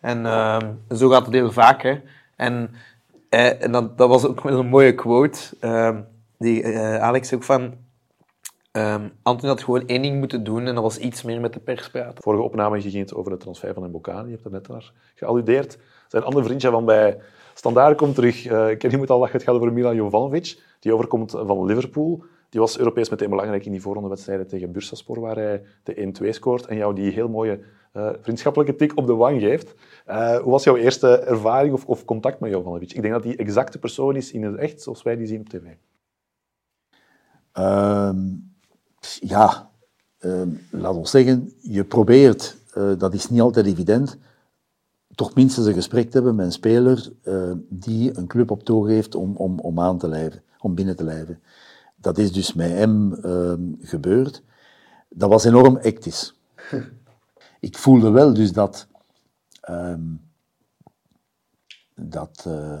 En 0.00 0.24
uh, 0.24 0.58
zo 0.90 1.08
gaat 1.08 1.24
het 1.24 1.34
heel 1.34 1.52
vaak. 1.52 1.82
Hè. 1.82 2.00
En, 2.36 2.70
eh, 3.28 3.62
en 3.62 3.72
dat, 3.72 3.98
dat 3.98 4.08
was 4.08 4.26
ook 4.26 4.40
wel 4.40 4.58
een 4.58 4.66
mooie 4.66 4.94
quote, 4.94 5.38
uh, 5.60 5.96
die 6.38 6.62
uh, 6.62 6.96
Alex 6.96 7.34
ook 7.34 7.42
van... 7.42 7.74
Um, 8.72 9.12
Anton 9.22 9.48
had 9.48 9.62
gewoon 9.62 9.86
één 9.86 10.02
ding 10.02 10.18
moeten 10.18 10.44
doen 10.44 10.66
en 10.66 10.74
dat 10.74 10.82
was 10.82 10.98
iets 10.98 11.22
meer 11.22 11.40
met 11.40 11.52
de 11.52 11.60
pers 11.60 11.90
praten. 11.90 12.22
Vorige 12.22 12.42
opname 12.42 12.80
ging 12.80 12.94
het 12.94 13.14
over 13.14 13.30
de 13.30 13.36
transfer 13.36 13.74
van 13.74 13.88
Mbokani, 13.88 14.24
je 14.24 14.30
hebt 14.30 14.44
er 14.44 14.50
net 14.50 14.68
naar 14.68 14.92
gealludeerd. 15.14 15.78
Zijn 16.08 16.22
andere 16.22 16.44
vriendje 16.44 16.70
van 16.70 16.84
bij 16.84 17.18
Standaard 17.54 17.96
komt 17.96 18.14
terug. 18.14 18.46
Uh, 18.46 18.70
ik 18.70 18.96
moet 18.96 19.10
al 19.10 19.18
lachen, 19.18 19.36
het 19.36 19.42
gaat 19.42 19.54
over 19.54 19.72
Milan 19.72 19.94
Jovanovic. 19.94 20.62
Die 20.80 20.94
overkomt 20.94 21.30
van 21.30 21.64
Liverpool. 21.64 22.24
Die 22.48 22.60
was 22.60 22.78
Europees 22.78 23.08
meteen 23.08 23.28
belangrijk 23.28 23.64
in 23.64 23.72
die 23.72 23.80
voorrondewedstrijden 23.80 24.46
tegen 24.46 24.72
Bursaspor, 24.72 25.20
waar 25.20 25.36
hij 25.36 25.62
de 25.82 26.12
1-2 26.22 26.28
scoort 26.28 26.66
en 26.66 26.76
jou 26.76 26.94
die 26.94 27.10
heel 27.10 27.28
mooie 27.28 27.60
uh, 27.96 28.10
vriendschappelijke 28.20 28.76
tik 28.76 28.96
op 28.96 29.06
de 29.06 29.14
wang 29.14 29.40
geeft. 29.40 29.74
Uh, 30.08 30.36
hoe 30.36 30.50
was 30.50 30.64
jouw 30.64 30.76
eerste 30.76 31.18
ervaring 31.18 31.72
of, 31.74 31.86
of, 31.86 32.04
contact 32.04 32.40
met 32.40 32.50
Jovanovic? 32.50 32.92
Ik 32.92 33.02
denk 33.02 33.14
dat 33.14 33.24
hij 33.24 33.36
exacte 33.36 33.78
persoon 33.78 34.16
is 34.16 34.32
in 34.32 34.42
het 34.42 34.56
echt, 34.56 34.82
zoals 34.82 35.02
wij 35.02 35.16
die 35.16 35.26
zien 35.26 35.40
op 35.40 35.48
tv. 35.48 35.64
Um, 37.58 38.49
ja, 39.20 39.70
um, 40.20 40.66
laat 40.70 40.94
ons 40.94 41.10
zeggen, 41.10 41.52
je 41.60 41.84
probeert, 41.84 42.56
uh, 42.76 42.98
dat 42.98 43.14
is 43.14 43.28
niet 43.28 43.40
altijd 43.40 43.66
evident, 43.66 44.18
toch 45.14 45.34
minstens 45.34 45.66
een 45.66 45.74
gesprek 45.74 46.10
te 46.10 46.16
hebben 46.16 46.34
met 46.34 46.46
een 46.46 46.52
speler 46.52 47.12
uh, 47.22 47.52
die 47.68 48.18
een 48.18 48.26
club 48.26 48.50
op 48.50 48.62
toog 48.62 48.86
heeft 48.86 49.14
om, 49.14 49.36
om, 49.36 49.58
om 49.58 49.80
aan 49.80 49.98
te 49.98 50.08
lijven, 50.08 50.42
om 50.58 50.74
binnen 50.74 50.96
te 50.96 51.04
lijven. 51.04 51.42
Dat 51.96 52.18
is 52.18 52.32
dus 52.32 52.52
met 52.52 52.70
hem 52.70 53.12
uh, 53.12 53.52
gebeurd. 53.80 54.42
Dat 55.08 55.28
was 55.28 55.44
enorm 55.44 55.76
hectisch. 55.76 56.34
Ik 57.60 57.78
voelde 57.78 58.10
wel 58.10 58.34
dus 58.34 58.52
dat, 58.52 58.86
um, 59.70 60.20
dat 61.94 62.44
uh, 62.48 62.80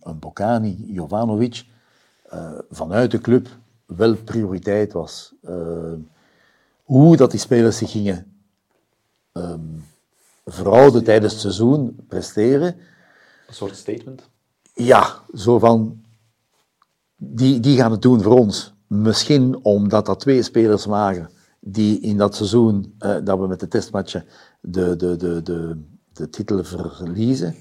een 0.00 0.18
Bocani, 0.18 0.92
Jovanovic, 0.92 1.64
vanuit 2.70 3.10
de 3.10 3.18
club 3.18 3.48
wel 3.86 4.14
prioriteit 4.14 4.92
was. 4.92 5.34
hoe 6.82 7.16
dat 7.16 7.30
die 7.30 7.40
spelers 7.40 7.76
zich 7.76 7.90
gingen 7.90 8.36
um, 9.32 9.84
fraude 10.44 11.02
tijdens 11.02 11.32
het 11.32 11.40
seizoen 11.42 11.96
presteren. 12.08 12.76
Een 13.48 13.54
soort 13.54 13.76
statement? 13.76 14.28
Ja, 14.74 15.20
zo 15.34 15.58
van, 15.58 16.02
die, 17.16 17.60
die 17.60 17.76
gaan 17.76 17.90
het 17.90 18.02
doen 18.02 18.22
voor 18.22 18.38
ons. 18.38 18.74
Misschien 18.86 19.64
omdat 19.64 20.06
dat 20.06 20.20
twee 20.20 20.42
spelers 20.42 20.84
waren 20.84 21.30
die 21.60 22.00
in 22.00 22.16
dat 22.16 22.34
seizoen, 22.34 22.94
eh, 22.98 23.16
dat 23.24 23.38
we 23.38 23.46
met 23.46 23.60
de 23.60 23.68
testmatchen 23.68 24.24
de, 24.60 24.96
de, 24.96 25.16
de, 25.16 25.42
de, 25.42 25.82
de 26.12 26.30
titel 26.30 26.64
verliezen. 26.64 27.54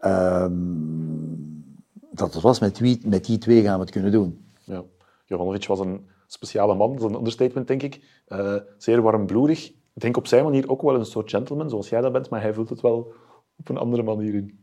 Um, 0.00 1.64
dat 2.10 2.34
het 2.34 2.42
was, 2.42 2.58
met 2.58 2.76
die, 2.76 3.00
met 3.06 3.24
die 3.24 3.38
twee 3.38 3.62
gaan 3.62 3.74
we 3.74 3.80
het 3.80 3.90
kunnen 3.90 4.12
doen. 4.12 4.44
Ja. 4.64 4.82
Jovanovic 5.24 5.66
was 5.66 5.80
een 5.80 6.08
speciale 6.26 6.74
man, 6.74 6.92
dat 6.92 7.00
is 7.00 7.10
een 7.10 7.16
understatement 7.16 7.68
denk 7.68 7.82
ik. 7.82 8.22
Uh, 8.28 8.56
zeer 8.78 9.02
warmbloedig 9.02 9.72
ik 9.94 10.02
denk 10.02 10.16
op 10.16 10.26
zijn 10.26 10.44
manier 10.44 10.68
ook 10.68 10.82
wel 10.82 10.94
een 10.94 11.04
soort 11.04 11.30
gentleman, 11.30 11.70
zoals 11.70 11.88
jij 11.88 12.00
dat 12.00 12.12
bent, 12.12 12.30
maar 12.30 12.40
hij 12.40 12.54
voelt 12.54 12.68
het 12.68 12.80
wel 12.80 13.12
op 13.56 13.68
een 13.68 13.76
andere 13.76 14.02
manier 14.02 14.34
in. 14.34 14.58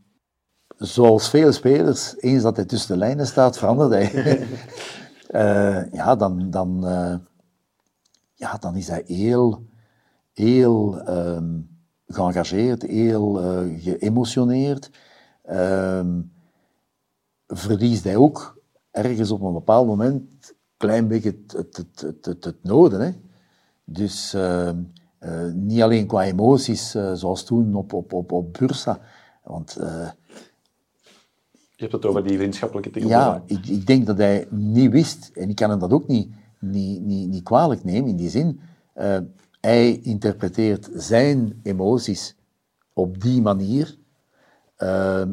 Zoals 0.77 1.29
vele 1.29 1.51
spelers, 1.51 2.21
eens 2.21 2.43
dat 2.43 2.55
hij 2.55 2.65
tussen 2.65 2.91
de 2.93 2.97
lijnen 2.97 3.27
staat, 3.27 3.57
verandert 3.57 3.91
hij. 3.91 4.39
uh, 5.29 5.91
ja, 5.99 6.15
dan, 6.15 6.49
dan, 6.49 6.87
uh, 6.87 7.15
ja, 8.33 8.57
dan 8.57 8.75
is 8.75 8.87
hij 8.87 9.03
heel, 9.05 9.65
heel 10.33 11.09
um, 11.09 11.79
geëngageerd, 12.07 12.81
heel 12.81 13.33
geëmotioneerd. 13.77 14.91
Um, 15.49 16.31
verliest 17.47 18.03
hij 18.03 18.15
ook 18.15 18.60
ergens 18.91 19.31
op 19.31 19.41
een 19.41 19.53
bepaald 19.53 19.87
moment 19.87 20.21
een 20.21 20.55
klein 20.77 21.07
beetje 21.07 21.37
het, 21.47 21.75
het, 21.75 22.25
het, 22.25 22.43
het, 22.43 22.63
noden. 22.63 23.01
Hè? 23.01 23.11
Dus 23.83 24.33
uh, 24.35 24.69
uh, 25.19 25.51
niet 25.53 25.81
alleen 25.81 26.07
qua 26.07 26.23
emoties, 26.23 26.95
uh, 26.95 27.13
zoals 27.13 27.43
toen 27.43 27.75
op, 27.75 27.93
op, 27.93 28.13
op, 28.13 28.31
op 28.31 28.57
Bursa. 28.59 28.99
Want, 29.43 29.77
uh, 29.79 30.09
je 31.75 31.87
hebt 31.87 31.91
het 31.91 32.05
over 32.05 32.23
die 32.27 32.37
vriendschappelijke 32.37 32.89
tegen. 32.89 33.09
Ja, 33.09 33.43
ik, 33.45 33.65
ik, 33.65 33.87
denk 33.87 34.05
dat 34.05 34.17
hij 34.17 34.47
niet 34.49 34.91
wist, 34.91 35.31
en 35.33 35.49
ik 35.49 35.55
kan 35.55 35.69
hem 35.69 35.79
dat 35.79 35.91
ook 35.91 36.07
niet, 36.07 36.31
niet, 36.59 37.01
niet, 37.01 37.29
niet 37.29 37.43
kwalijk 37.43 37.83
nemen 37.83 38.09
in 38.09 38.15
die 38.15 38.29
zin. 38.29 38.59
hij 39.61 39.99
interpreteert 39.99 40.89
zijn 40.93 41.59
emoties 41.63 42.35
op 42.93 43.21
die 43.21 43.41
manier. 43.41 43.97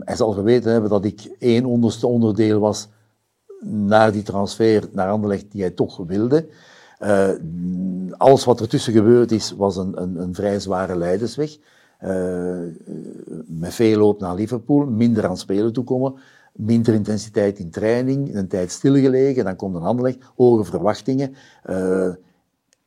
hij 0.04 0.16
zal 0.16 0.32
geweten 0.32 0.72
hebben 0.72 0.90
dat 0.90 1.04
ik 1.04 1.34
één 1.38 1.64
onderste 1.64 2.06
onderdeel 2.06 2.60
was 2.60 2.88
naar 3.60 4.12
die 4.12 4.22
transfer 4.22 4.88
naar 4.92 5.10
Anderlecht 5.10 5.50
die 5.50 5.60
hij 5.60 5.70
toch 5.70 5.96
wilde. 5.96 6.48
Uh, 7.00 7.28
alles 8.16 8.44
wat 8.44 8.60
ertussen 8.60 8.92
gebeurd 8.92 9.32
is, 9.32 9.52
was 9.56 9.76
een, 9.76 10.02
een, 10.02 10.20
een 10.20 10.34
vrij 10.34 10.60
zware 10.60 10.96
leidersweg. 10.96 11.56
Uh, 12.04 12.58
met 13.46 13.74
veel 13.74 13.98
loop 13.98 14.20
naar 14.20 14.34
Liverpool, 14.34 14.86
minder 14.86 15.26
aan 15.26 15.36
spelen 15.36 15.72
toekomen, 15.72 16.14
minder 16.52 16.94
intensiteit 16.94 17.58
in 17.58 17.70
training, 17.70 18.34
een 18.34 18.48
tijd 18.48 18.70
stilgelegen, 18.70 19.44
dan 19.44 19.56
komt 19.56 19.74
een 19.74 19.82
Anderleg, 19.82 20.16
hoge 20.36 20.64
verwachtingen. 20.64 21.34
Uh, 21.70 22.08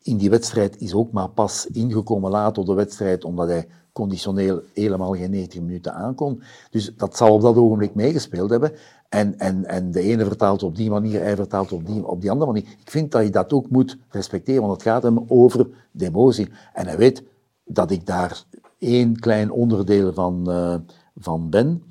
in 0.02 0.18
die 0.18 0.30
wedstrijd 0.30 0.77
is 0.81 0.93
ook 0.93 1.11
maar 1.11 1.30
pas 1.30 1.68
ingekomen 1.72 2.31
laat 2.31 2.57
op 2.57 2.65
de 2.65 2.73
wedstrijd, 2.73 3.23
omdat 3.23 3.48
hij 3.48 3.68
conditioneel 3.93 4.61
helemaal 4.73 5.14
geen 5.15 5.31
90 5.31 5.61
minuten 5.61 5.93
aankon. 5.93 6.41
Dus 6.69 6.95
dat 6.95 7.18
zal 7.18 7.34
op 7.34 7.41
dat 7.41 7.56
ogenblik 7.56 7.95
meegespeeld 7.95 8.49
hebben. 8.49 8.72
En, 9.12 9.40
en, 9.40 9.66
en 9.66 9.92
de 9.92 10.02
ene 10.02 10.26
vertaalt 10.26 10.64
op 10.64 10.76
die 10.76 10.90
manier, 10.90 11.22
hij 11.22 11.36
vertaalt 11.36 11.72
op 11.72 11.86
die, 11.86 12.06
op 12.06 12.22
die 12.22 12.32
andere 12.32 12.52
manier. 12.52 12.70
Ik 12.80 12.90
vind 12.90 13.12
dat 13.12 13.24
je 13.24 13.30
dat 13.30 13.54
ook 13.54 13.70
moet 13.70 13.98
respecteren, 14.10 14.62
want 14.62 14.74
het 14.74 14.82
gaat 14.82 15.04
hem 15.04 15.26
over 15.28 15.68
de 15.92 16.06
emotie. 16.06 16.50
En 16.74 16.88
hij 16.88 16.98
weet 16.98 17.24
dat 17.64 17.92
ik 17.92 18.06
daar 18.06 18.44
één 18.78 19.20
klein 19.20 19.52
onderdeel 19.52 20.14
van, 20.14 20.50
uh, 20.50 20.76
van 21.16 21.50
ben. 21.50 21.84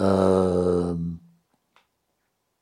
Uh, 0.00 0.92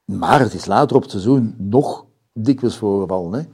maar 0.04 0.40
het 0.40 0.54
is 0.54 0.66
later 0.66 0.96
op 0.96 1.02
het 1.02 1.10
seizoen 1.10 1.54
nog 1.58 2.06
dikwijls 2.32 2.76
voorgevallen. 2.76 3.32
Hè. 3.32 3.46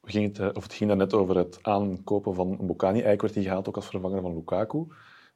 We 0.00 0.10
gingen 0.10 0.28
het, 0.28 0.38
eh, 0.38 0.48
of 0.52 0.62
het 0.62 0.72
ging 0.72 0.94
net 0.94 1.14
over 1.14 1.36
het 1.36 1.58
aankopen 1.62 2.34
van 2.34 2.58
Bocani. 2.60 2.92
Eigenlijk 2.92 3.22
werd 3.22 3.34
hij 3.34 3.42
gehaald 3.42 3.68
ook 3.68 3.76
als 3.76 3.86
vervanger 3.86 4.20
van 4.20 4.34
Lukaku. 4.34 4.86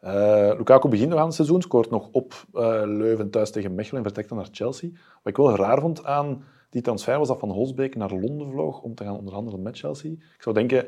Uh, 0.05 0.52
Lukaku 0.56 0.89
begint 0.89 1.10
nog 1.10 1.18
aan 1.18 1.26
het 1.26 1.35
seizoen, 1.35 1.62
scoort 1.62 1.90
nog 1.90 2.09
op 2.12 2.44
uh, 2.55 2.82
Leuven 2.85 3.31
thuis 3.31 3.51
tegen 3.51 3.74
Mechelen 3.74 3.97
en 3.97 4.05
vertrekt 4.05 4.28
dan 4.28 4.39
naar 4.39 4.48
Chelsea. 4.51 4.89
Wat 4.93 5.32
ik 5.32 5.36
wel 5.36 5.56
raar 5.56 5.81
vond 5.81 6.05
aan 6.05 6.44
die 6.70 6.82
transfer 6.82 7.18
was 7.18 7.28
dat 7.28 7.39
Van 7.39 7.51
Holsbeek 7.51 7.97
naar 7.97 8.12
Londen 8.12 8.51
vloog 8.51 8.82
om 8.82 8.94
te 8.94 9.05
gaan 9.05 9.16
onderhandelen 9.16 9.62
met 9.62 9.78
Chelsea. 9.78 10.10
Ik 10.10 10.43
zou 10.43 10.55
denken, 10.55 10.86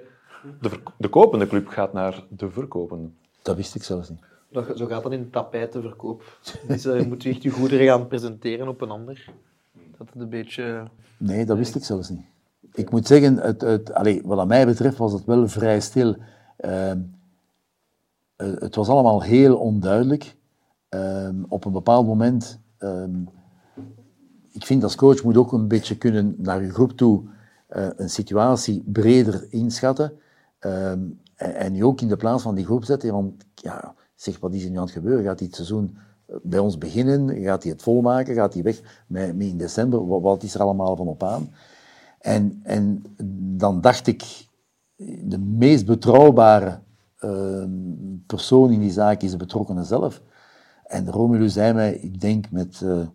de, 0.60 0.70
de 0.98 1.08
kopende 1.08 1.46
club 1.46 1.66
gaat 1.66 1.92
naar 1.92 2.24
de 2.28 2.50
verkopende. 2.50 3.08
Dat 3.42 3.56
wist 3.56 3.74
ik 3.74 3.82
zelfs 3.82 4.08
niet. 4.08 4.20
Zo 4.76 4.86
gaat 4.86 5.02
dat 5.02 5.12
in 5.12 5.30
tapijtenverkoop. 5.30 6.38
Dus 6.68 6.86
uh, 6.86 7.00
je 7.00 7.06
moet 7.06 7.24
echt 7.24 7.42
je 7.42 7.50
goederen 7.50 7.86
gaan 7.86 8.06
presenteren 8.06 8.68
op 8.68 8.80
een 8.80 8.90
ander. 8.90 9.24
Dat 9.98 10.08
het 10.12 10.22
een 10.22 10.28
beetje... 10.28 10.84
Nee, 11.16 11.44
dat 11.44 11.56
wist 11.56 11.74
ik 11.74 11.84
zelfs 11.84 12.08
niet. 12.08 12.24
Ik 12.74 12.90
moet 12.90 13.06
zeggen, 13.06 13.36
het, 13.36 13.60
het, 13.60 13.92
allez, 13.92 14.20
wat 14.24 14.46
mij 14.46 14.66
betreft 14.66 14.96
was 14.96 15.12
het 15.12 15.24
wel 15.24 15.48
vrij 15.48 15.80
stil. 15.80 16.16
Uh, 16.60 16.92
het 18.36 18.74
was 18.74 18.88
allemaal 18.88 19.22
heel 19.22 19.56
onduidelijk. 19.56 20.36
Uh, 20.90 21.28
op 21.48 21.64
een 21.64 21.72
bepaald 21.72 22.06
moment... 22.06 22.60
Ehm, 22.78 23.22
ik 24.52 24.66
vind 24.66 24.82
als 24.82 24.94
coach 24.94 25.22
moet 25.22 25.36
ook 25.36 25.52
een 25.52 25.68
beetje 25.68 25.96
kunnen 25.96 26.34
naar 26.38 26.62
je 26.62 26.72
groep 26.72 26.92
toe 26.92 27.22
uh, 27.70 27.88
een 27.96 28.10
situatie 28.10 28.82
breder 28.86 29.46
inschatten. 29.50 30.12
Ehm, 30.58 31.00
en, 31.34 31.74
je 31.74 31.84
ook 31.84 32.00
in 32.00 32.08
de 32.08 32.16
plaats 32.16 32.42
van 32.42 32.54
die 32.54 32.64
groep 32.64 32.84
zetten. 32.84 33.12
Want 33.12 33.44
ja, 33.54 33.94
zeg, 34.14 34.38
wat 34.38 34.54
is 34.54 34.64
er 34.64 34.70
nu 34.70 34.76
aan 34.76 34.82
het 34.82 34.92
gebeuren? 34.92 35.24
Gaat 35.24 35.40
het 35.40 35.54
seizoen 35.54 35.96
bij 36.42 36.58
ons 36.58 36.78
beginnen? 36.78 37.42
Gaat 37.42 37.62
hij 37.62 37.72
het 37.72 37.82
volmaken? 37.82 38.34
Gaat 38.34 38.54
hij 38.54 38.62
weg 38.62 39.04
met, 39.06 39.34
in 39.38 39.56
december? 39.56 40.06
Wat, 40.06 40.22
wat, 40.22 40.42
is 40.42 40.54
er 40.54 40.60
allemaal 40.60 40.96
van 40.96 41.06
op 41.06 41.22
aan? 41.22 41.50
En, 42.18 42.60
en 42.62 43.02
dan 43.56 43.80
dacht 43.80 44.06
ik, 44.06 44.46
de 45.22 45.38
meest 45.38 45.86
betrouwbare 45.86 46.78
uh, 47.20 47.64
persoon 48.26 48.70
in 48.70 48.80
die 48.80 48.90
zaak 48.92 49.22
is 49.22 49.30
de 49.30 49.36
betrokkenen 49.36 49.84
zelf. 49.84 50.22
En 50.84 51.10
Romelu 51.10 51.48
zei 51.48 51.72
mij, 51.72 51.94
ik 51.94 52.20
denk 52.20 52.50
met 52.50 52.80
uh, 52.80 53.06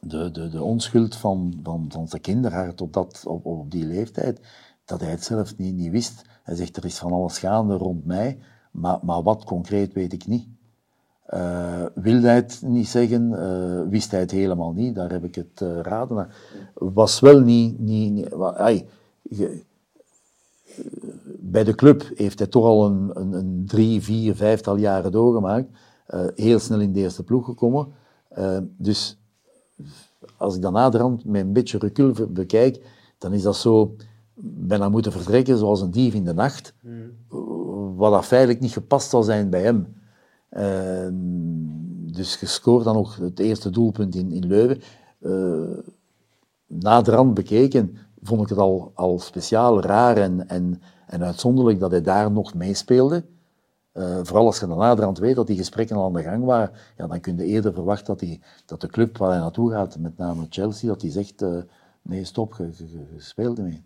de, 0.00 0.30
de, 0.30 0.48
de 0.48 0.62
onschuld 0.62 1.16
van, 1.16 1.60
van, 1.62 1.86
van 1.88 2.08
zijn 2.08 2.22
kinderhart 2.22 2.80
op, 2.80 2.92
dat, 2.92 3.24
op, 3.26 3.46
op 3.46 3.70
die 3.70 3.86
leeftijd, 3.86 4.40
dat 4.84 5.00
hij 5.00 5.10
het 5.10 5.24
zelf 5.24 5.56
niet, 5.56 5.74
niet 5.74 5.90
wist. 5.90 6.22
Hij 6.42 6.54
zegt, 6.54 6.76
er 6.76 6.84
is 6.84 6.98
van 6.98 7.12
alles 7.12 7.38
gaande 7.38 7.74
rond 7.74 8.04
mij, 8.04 8.38
maar, 8.70 8.98
maar 9.02 9.22
wat 9.22 9.44
concreet 9.44 9.92
weet 9.92 10.12
ik 10.12 10.26
niet. 10.26 10.48
Uh, 11.34 11.84
wilde 11.94 12.26
hij 12.26 12.34
het 12.34 12.62
niet 12.64 12.88
zeggen, 12.88 13.30
uh, 13.30 13.90
wist 13.90 14.10
hij 14.10 14.20
het 14.20 14.30
helemaal 14.30 14.72
niet, 14.72 14.94
daar 14.94 15.10
heb 15.10 15.24
ik 15.24 15.34
het 15.34 15.60
uh, 15.62 15.80
raden. 15.80 16.28
Was 16.74 17.20
wel 17.20 17.40
niet... 17.40 17.78
niet, 17.78 18.12
niet 18.12 18.84
bij 21.50 21.64
de 21.64 21.74
club 21.74 22.10
heeft 22.14 22.38
hij 22.38 22.48
toch 22.48 22.64
al 22.64 22.86
een, 22.86 23.10
een, 23.14 23.32
een 23.32 23.62
drie, 23.66 24.02
vier, 24.02 24.34
vijftal 24.34 24.76
jaren 24.76 25.12
doorgemaakt. 25.12 25.68
heel 26.34 26.58
snel 26.58 26.80
in 26.80 26.92
de 26.92 27.00
eerste 27.00 27.24
ploeg 27.24 27.44
gekomen. 27.44 27.88
dus 28.76 29.18
als 30.36 30.56
ik 30.56 30.62
dan 30.62 30.72
naderhand 30.72 31.24
met 31.24 31.40
een 31.40 31.52
beetje 31.52 31.78
recul 31.78 32.12
bekijk, 32.28 32.84
dan 33.18 33.32
is 33.32 33.42
dat 33.42 33.56
zo 33.56 33.96
bijna 34.40 34.88
moeten 34.88 35.12
vertrekken 35.12 35.58
zoals 35.58 35.80
een 35.80 35.90
dief 35.90 36.14
in 36.14 36.24
de 36.24 36.34
nacht. 36.34 36.74
Mm. 36.80 37.96
Wat 37.96 38.12
dat 38.12 38.24
feitelijk 38.24 38.60
niet 38.60 38.72
gepast 38.72 39.10
zal 39.10 39.22
zijn 39.22 39.50
bij 39.50 39.62
hem. 39.62 39.94
Uh, 40.50 41.08
dus 42.16 42.36
gescoord 42.36 42.84
dan 42.84 42.94
nog 42.94 43.16
het 43.16 43.38
eerste 43.38 43.70
doelpunt 43.70 44.14
in, 44.14 44.32
in 44.32 44.46
Leuven. 44.46 44.80
Uh, 45.20 45.78
naderhand 46.66 47.34
bekeken 47.34 47.96
vond 48.22 48.42
ik 48.42 48.48
het 48.48 48.58
al, 48.58 48.90
al 48.94 49.18
speciaal 49.18 49.80
raar 49.80 50.16
en, 50.16 50.48
en, 50.48 50.80
en 51.06 51.24
uitzonderlijk 51.24 51.80
dat 51.80 51.90
hij 51.90 52.02
daar 52.02 52.30
nog 52.30 52.54
meespeelde. 52.54 53.24
Uh, 53.92 54.18
vooral 54.22 54.46
als 54.46 54.60
je 54.60 54.66
dan 54.66 54.78
naderhand 54.78 55.18
weet 55.18 55.36
dat 55.36 55.46
die 55.46 55.56
gesprekken 55.56 55.96
al 55.96 56.04
aan 56.04 56.12
de 56.12 56.22
gang 56.22 56.44
waren, 56.44 56.70
ja, 56.96 57.06
dan 57.06 57.20
kun 57.20 57.36
je 57.36 57.44
eerder 57.44 57.72
verwachten 57.72 58.06
dat, 58.06 58.18
die, 58.18 58.40
dat 58.66 58.80
de 58.80 58.86
club 58.86 59.18
waar 59.18 59.30
hij 59.30 59.38
naartoe 59.38 59.70
gaat, 59.70 59.98
met 59.98 60.18
name 60.18 60.46
Chelsea, 60.50 60.88
dat 60.88 61.00
die 61.00 61.10
zegt, 61.10 61.42
uh, 61.42 61.58
nee 62.02 62.24
stop, 62.24 62.54
je, 62.58 62.70
je, 62.76 63.06
je 63.14 63.20
speelt 63.20 63.58
ermee 63.58 63.84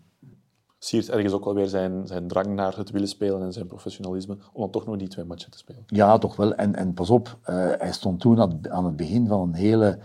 siert 0.83 1.09
ergens 1.09 1.33
ook 1.33 1.45
wel 1.45 1.53
weer 1.53 1.67
zijn, 1.67 2.07
zijn 2.07 2.27
drang 2.27 2.47
naar 2.47 2.77
het 2.77 2.91
willen 2.91 3.07
spelen 3.07 3.41
en 3.41 3.53
zijn 3.53 3.67
professionalisme, 3.67 4.37
om 4.53 4.61
dan 4.61 4.69
toch 4.71 4.85
nog 4.85 4.97
die 4.97 5.07
twee 5.07 5.25
matchen 5.25 5.51
te 5.51 5.57
spelen. 5.57 5.83
Ja, 5.87 6.17
toch 6.17 6.35
wel. 6.35 6.53
En, 6.55 6.75
en 6.75 6.93
pas 6.93 7.09
op, 7.09 7.37
uh, 7.49 7.55
hij 7.77 7.91
stond 7.91 8.19
toen 8.19 8.61
aan 8.71 8.85
het 8.85 8.95
begin 8.95 9.27
van 9.27 9.41
een, 9.41 9.53
hele, 9.53 9.99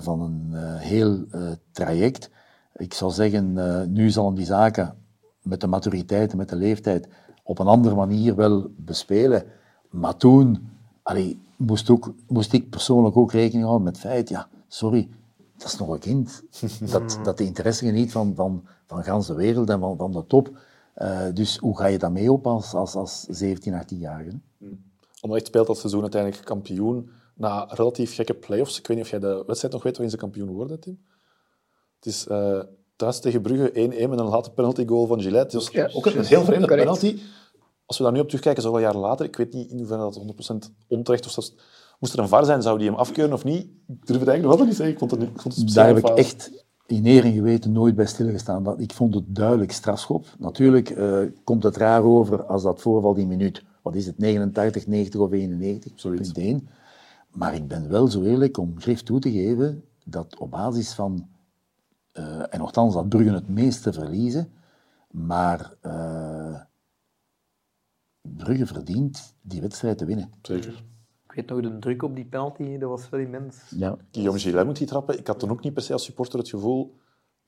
van 0.00 0.20
een 0.20 0.54
heel 0.76 1.24
traject. 1.72 2.30
Ik 2.76 2.94
zou 2.94 3.10
zeggen, 3.10 3.52
nu 3.92 4.10
zal 4.10 4.26
hem 4.26 4.34
die 4.34 4.46
zaken 4.46 5.01
met 5.42 5.60
de 5.60 5.66
maturiteit 5.66 6.30
en 6.30 6.36
met 6.36 6.48
de 6.48 6.56
leeftijd 6.56 7.08
op 7.42 7.58
een 7.58 7.66
andere 7.66 7.94
manier 7.94 8.34
wel 8.34 8.66
bespelen. 8.76 9.44
Maar 9.90 10.16
toen 10.16 10.70
allee, 11.02 11.40
moest, 11.56 11.90
ook, 11.90 12.14
moest 12.28 12.52
ik 12.52 12.70
persoonlijk 12.70 13.16
ook 13.16 13.32
rekening 13.32 13.64
houden 13.64 13.84
met 13.84 13.96
het 13.96 14.06
feit, 14.06 14.28
ja, 14.28 14.48
sorry, 14.68 15.08
dat 15.56 15.66
is 15.66 15.78
nog 15.78 15.88
een 15.88 15.98
kind. 15.98 16.42
Dat, 16.92 17.18
dat 17.22 17.38
de 17.38 17.44
interesse 17.44 17.84
geniet 17.84 18.12
van, 18.12 18.34
van, 18.34 18.66
van 18.86 19.04
gans 19.04 19.26
de 19.26 19.34
wereld 19.34 19.70
en 19.70 19.80
van, 19.80 19.96
van 19.96 20.12
de 20.12 20.26
top. 20.26 20.50
Uh, 20.96 21.26
dus 21.34 21.56
hoe 21.56 21.76
ga 21.76 21.86
je 21.86 21.98
dat 21.98 22.12
mee 22.12 22.32
op 22.32 22.46
als, 22.46 22.74
als, 22.74 22.94
als 22.94 23.20
17, 23.20 23.82
18-jarige? 23.82 24.40
Hmm. 24.58 24.82
Anderlecht 25.20 25.46
speelt 25.46 25.66
dat 25.66 25.78
seizoen 25.78 26.00
uiteindelijk 26.00 26.44
kampioen 26.44 27.10
na 27.34 27.64
relatief 27.68 28.14
gekke 28.14 28.34
play-offs. 28.34 28.78
Ik 28.78 28.86
weet 28.86 28.96
niet 28.96 29.06
of 29.06 29.10
jij 29.10 29.20
de 29.20 29.42
wedstrijd 29.46 29.74
nog 29.74 29.82
weet 29.82 29.92
waarin 29.92 30.10
ze 30.10 30.16
kampioen 30.16 30.50
worden, 30.50 30.80
Tim. 30.80 31.02
Het 31.96 32.06
is 32.06 32.26
uh, 32.26 32.62
thuis 32.96 33.20
tegen 33.20 33.42
Brugge 33.42 33.70
1-1 33.70 33.74
met 34.08 34.18
een 34.18 34.28
late 34.28 34.50
penalty 34.50 34.86
goal 34.86 35.06
van 35.06 35.22
Gillette. 35.22 35.56
Dus 35.56 35.68
ja, 35.68 35.90
ook 35.92 36.06
een 36.06 36.24
heel 36.24 36.44
vreemde 36.44 36.66
penalty. 36.66 37.18
Als 37.86 37.98
we 37.98 38.04
daar 38.04 38.12
nu 38.12 38.20
op 38.20 38.26
terugkijken, 38.26 38.62
zoveel 38.62 38.80
jaren 38.80 39.00
later, 39.00 39.26
ik 39.26 39.36
weet 39.36 39.52
niet 39.52 39.70
in 39.70 39.78
hoeverre 39.78 40.02
dat 40.02 40.20
100% 40.68 40.72
onterecht 40.88 41.26
of 41.26 41.32
zelfs 41.32 41.54
Moest 42.02 42.14
er 42.14 42.20
een 42.20 42.28
VAR 42.28 42.44
zijn, 42.44 42.62
zou 42.62 42.78
die 42.78 42.86
hem 42.88 42.96
afkeuren 42.96 43.32
of 43.34 43.44
niet? 43.44 43.62
Ik 43.62 44.06
durf 44.06 44.18
het 44.20 44.28
eigenlijk 44.28 44.42
nog 44.42 44.50
altijd 44.50 44.68
niet 44.68 44.76
zeggen. 44.76 44.94
Ik 44.94 44.98
vond 44.98 45.10
het, 45.10 45.22
ik 45.22 45.40
vond 45.40 45.56
het 45.56 45.74
Daar 45.74 45.86
heb 45.86 45.98
ik 45.98 46.08
echt 46.08 46.64
in 46.86 47.06
eer 47.06 47.24
en 47.24 47.32
geweten 47.32 47.72
nooit 47.72 47.94
bij 47.94 48.06
stilgestaan. 48.06 48.62
Dat, 48.64 48.80
ik 48.80 48.92
vond 48.92 49.14
het 49.14 49.24
duidelijk 49.26 49.72
strafschop. 49.72 50.26
Natuurlijk 50.38 50.90
uh, 50.90 51.18
komt 51.44 51.62
het 51.62 51.76
raar 51.76 52.02
over 52.02 52.44
als 52.44 52.62
dat 52.62 52.80
voorval 52.80 53.14
die 53.14 53.26
minuut, 53.26 53.64
wat 53.82 53.94
is 53.94 54.06
het, 54.06 54.18
89, 54.18 54.86
90 54.86 55.20
of 55.20 55.32
91, 55.32 55.92
zoiets. 55.94 56.32
Één. 56.32 56.68
Maar 57.30 57.54
ik 57.54 57.68
ben 57.68 57.88
wel 57.88 58.06
zo 58.06 58.22
eerlijk 58.22 58.58
om 58.58 58.74
grif 58.80 59.02
toe 59.02 59.20
te 59.20 59.30
geven 59.30 59.84
dat 60.04 60.38
op 60.38 60.50
basis 60.50 60.92
van, 60.92 61.28
en 62.12 62.58
nogthans 62.58 62.94
dat 62.94 63.08
Bruggen 63.08 63.34
het 63.34 63.48
meeste 63.48 63.92
verliezen, 63.92 64.52
maar 65.10 65.72
uh, 65.82 66.60
Brugge 68.20 68.66
verdient 68.66 69.34
die 69.42 69.60
wedstrijd 69.60 69.98
te 69.98 70.04
winnen. 70.04 70.32
Zeker. 70.42 70.84
Ik 71.24 71.32
weet 71.32 71.48
nog, 71.48 71.60
de 71.60 71.78
druk 71.78 72.02
op 72.02 72.14
die 72.14 72.24
penalty, 72.24 72.78
dat 72.78 72.88
was 72.88 73.08
wel 73.08 73.20
immens. 73.20 73.56
Ja. 73.76 73.96
Guillaume 74.10 74.38
Gillet 74.38 74.66
moet 74.66 74.76
die 74.76 74.86
trappen. 74.86 75.18
Ik 75.18 75.26
had 75.26 75.38
toen 75.38 75.50
ook 75.50 75.62
niet 75.62 75.74
per 75.74 75.82
se 75.82 75.92
als 75.92 76.04
supporter 76.04 76.38
het 76.38 76.48
gevoel 76.48 77.00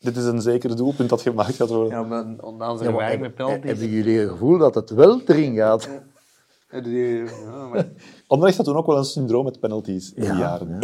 dit 0.05 0.17
is 0.17 0.25
een 0.25 0.41
zeker 0.41 0.77
doelpunt 0.77 1.09
dat 1.09 1.23
gemaakt 1.23 1.55
gaat 1.55 1.69
worden. 1.69 1.91
Ja, 1.91 2.03
maar 2.03 2.37
dan 2.59 2.79
zijn 2.79 2.95
ja, 2.95 3.19
met 3.19 3.35
penalty. 3.35 3.67
Hebben 3.67 3.89
jullie 3.89 4.19
het 4.19 4.31
gevoel 4.31 4.59
dat 4.59 4.75
het 4.75 4.91
wel 4.91 5.21
erin 5.27 5.57
gaat? 5.57 5.85
Ja. 5.85 6.03
Anderlecht 8.27 8.57
had 8.57 8.67
toen 8.67 8.77
ook 8.77 8.87
wel 8.87 8.99
een 8.99 9.05
syndroom 9.05 9.45
met 9.45 9.61
penalties 9.61 10.13
in 10.13 10.23
die 10.23 10.35
jaren. 10.35 10.79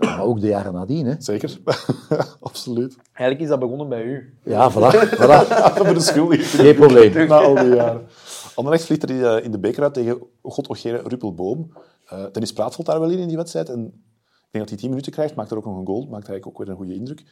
maar 0.00 0.22
ook 0.22 0.40
de 0.40 0.46
jaren 0.46 0.72
nadien, 0.72 1.06
hè? 1.06 1.14
Zeker, 1.18 1.58
absoluut. 2.40 2.96
Eigenlijk 3.12 3.40
is 3.40 3.48
dat 3.48 3.58
begonnen 3.58 3.88
bij 3.88 4.04
u. 4.04 4.34
Ja, 4.44 4.70
voilà. 4.70 4.74
voilà. 4.74 5.74
Voor 5.74 5.94
de 5.94 6.00
schuld. 6.00 6.34
Geen 6.34 6.74
probleem. 6.74 7.28
Na 7.28 7.40
al 7.40 7.54
die 7.54 7.74
jaren. 7.74 8.06
Anderlecht 8.54 8.84
vliegt 8.84 9.02
er 9.02 9.36
eh, 9.36 9.44
in 9.44 9.50
de 9.50 9.58
beker 9.58 9.82
uit 9.82 9.94
tegen 9.94 10.22
God 10.42 10.68
Ogere 10.68 11.02
Ruppelboom. 11.06 11.72
Uh, 12.12 12.24
Dennis 12.32 12.52
Praat 12.52 12.74
valt 12.74 12.86
daar 12.86 13.00
wel 13.00 13.10
in, 13.10 13.18
in 13.18 13.28
die 13.28 13.36
wedstrijd. 13.36 13.68
En 13.68 13.84
ik 13.84 14.50
denk 14.50 14.64
dat 14.64 14.68
hij 14.68 14.78
10 14.78 14.88
minuten 14.88 15.12
krijgt, 15.12 15.34
maakt 15.34 15.50
er 15.50 15.56
ook 15.56 15.64
nog 15.64 15.78
een 15.78 15.86
goal. 15.86 16.00
Maakt 16.00 16.28
eigenlijk 16.28 16.46
ook 16.46 16.58
weer 16.58 16.68
een 16.68 16.76
goede 16.76 16.94
indruk. 16.94 17.24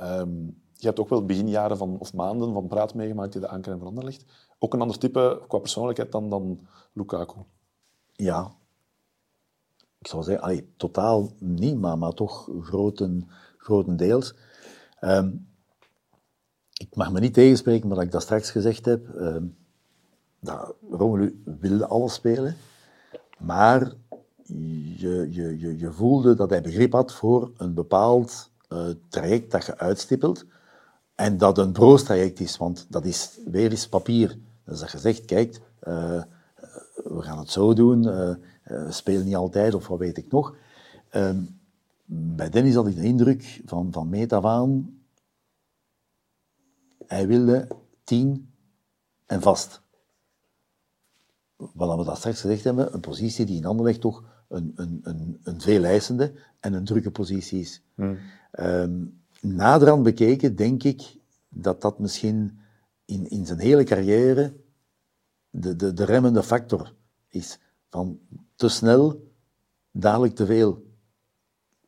Um, 0.00 0.62
je 0.84 0.90
hebt 0.90 1.00
ook 1.00 1.08
wel 1.08 1.24
beginjaren 1.24 1.76
van, 1.76 1.98
of 1.98 2.14
maanden 2.14 2.52
van 2.52 2.66
Praat 2.66 2.94
meegemaakt 2.94 3.32
die 3.32 3.40
de 3.40 3.48
anker 3.48 3.72
en 3.72 3.78
verander 3.78 4.04
ligt. 4.04 4.24
Ook 4.58 4.74
een 4.74 4.80
ander 4.80 4.98
type 4.98 5.42
qua 5.48 5.58
persoonlijkheid 5.58 6.12
dan, 6.12 6.30
dan 6.30 6.66
Lukaku. 6.92 7.38
Ja. 8.12 8.52
Ik 9.98 10.06
zou 10.06 10.22
zeggen, 10.22 10.44
allee, 10.44 10.72
totaal 10.76 11.30
niet, 11.38 11.78
maar, 11.78 11.98
maar 11.98 12.12
toch 12.12 12.50
groten, 12.60 13.28
grotendeels. 13.56 14.34
Um, 15.00 15.48
ik 16.74 16.96
mag 16.96 17.12
me 17.12 17.20
niet 17.20 17.34
tegenspreken 17.34 17.88
wat 17.88 18.02
ik 18.02 18.10
dat 18.10 18.22
straks 18.22 18.50
gezegd 18.50 18.84
heb. 18.84 19.08
Um, 19.08 19.56
dat 20.40 20.74
Romelu 20.90 21.42
wilde 21.60 21.86
alles 21.86 22.14
spelen, 22.14 22.56
maar 23.38 23.92
je, 24.96 25.28
je, 25.30 25.58
je, 25.58 25.78
je 25.78 25.92
voelde 25.92 26.34
dat 26.34 26.50
hij 26.50 26.62
begrip 26.62 26.92
had 26.92 27.12
voor 27.12 27.52
een 27.56 27.74
bepaald 27.74 28.50
eh, 28.68 28.88
traject 29.08 29.50
dat 29.50 29.66
je 29.66 29.78
uitstippelt. 29.78 30.44
En 31.14 31.38
dat 31.38 31.58
een 31.58 31.72
broos-traject 31.72 32.40
is, 32.40 32.56
want 32.56 32.86
dat 32.88 33.04
is 33.04 33.38
weer 33.44 33.70
eens 33.70 33.88
papier. 33.88 34.38
Dat 34.64 34.90
je 34.90 34.98
zegt, 34.98 35.24
kijk, 35.24 35.60
eh, 35.78 36.22
we 36.94 37.22
gaan 37.22 37.38
het 37.38 37.50
zo 37.50 37.74
doen, 37.74 38.08
eh, 38.08 38.30
eh, 38.30 38.36
we 38.62 38.92
spelen 38.92 39.24
niet 39.24 39.34
altijd, 39.34 39.74
of 39.74 39.88
wat 39.88 39.98
weet 39.98 40.16
ik 40.16 40.30
nog. 40.30 40.56
Ehm, 41.08 41.42
bij 42.04 42.50
Dennis 42.50 42.74
had 42.74 42.86
ik 42.86 42.96
de 42.96 43.02
indruk 43.02 43.62
van, 43.64 43.92
van 43.92 44.08
meet 44.08 44.32
af 44.32 44.44
aan, 44.44 44.98
hij 47.06 47.26
wilde 47.26 47.68
tien 48.04 48.52
en 49.26 49.42
vast. 49.42 49.82
Wat 51.56 51.98
we 51.98 52.04
dat 52.04 52.16
straks 52.16 52.40
gezegd 52.40 52.64
hebben, 52.64 52.94
een 52.94 53.00
positie 53.00 53.46
die 53.46 53.56
in 53.56 53.64
Anderlecht 53.64 54.00
toch 54.00 54.24
een, 54.48 54.72
een, 54.76 55.00
een, 55.02 55.40
een 55.42 55.60
veel 55.60 55.84
eisende 55.84 56.32
en 56.60 56.72
een 56.72 56.84
drukke 56.84 57.10
positie 57.10 57.60
is. 57.60 57.82
Ehm, 58.50 59.04
naderhand 59.44 60.02
bekeken 60.02 60.56
denk 60.56 60.82
ik 60.82 61.16
dat 61.48 61.80
dat 61.80 61.98
misschien 61.98 62.58
in, 63.04 63.28
in 63.30 63.46
zijn 63.46 63.58
hele 63.58 63.84
carrière 63.84 64.52
de, 65.50 65.76
de, 65.76 65.92
de 65.92 66.04
remmende 66.04 66.42
factor 66.42 66.92
is. 67.28 67.58
Van 67.90 68.18
te 68.56 68.68
snel, 68.68 69.30
dadelijk 69.90 70.34
te 70.34 70.46
veel. 70.46 70.82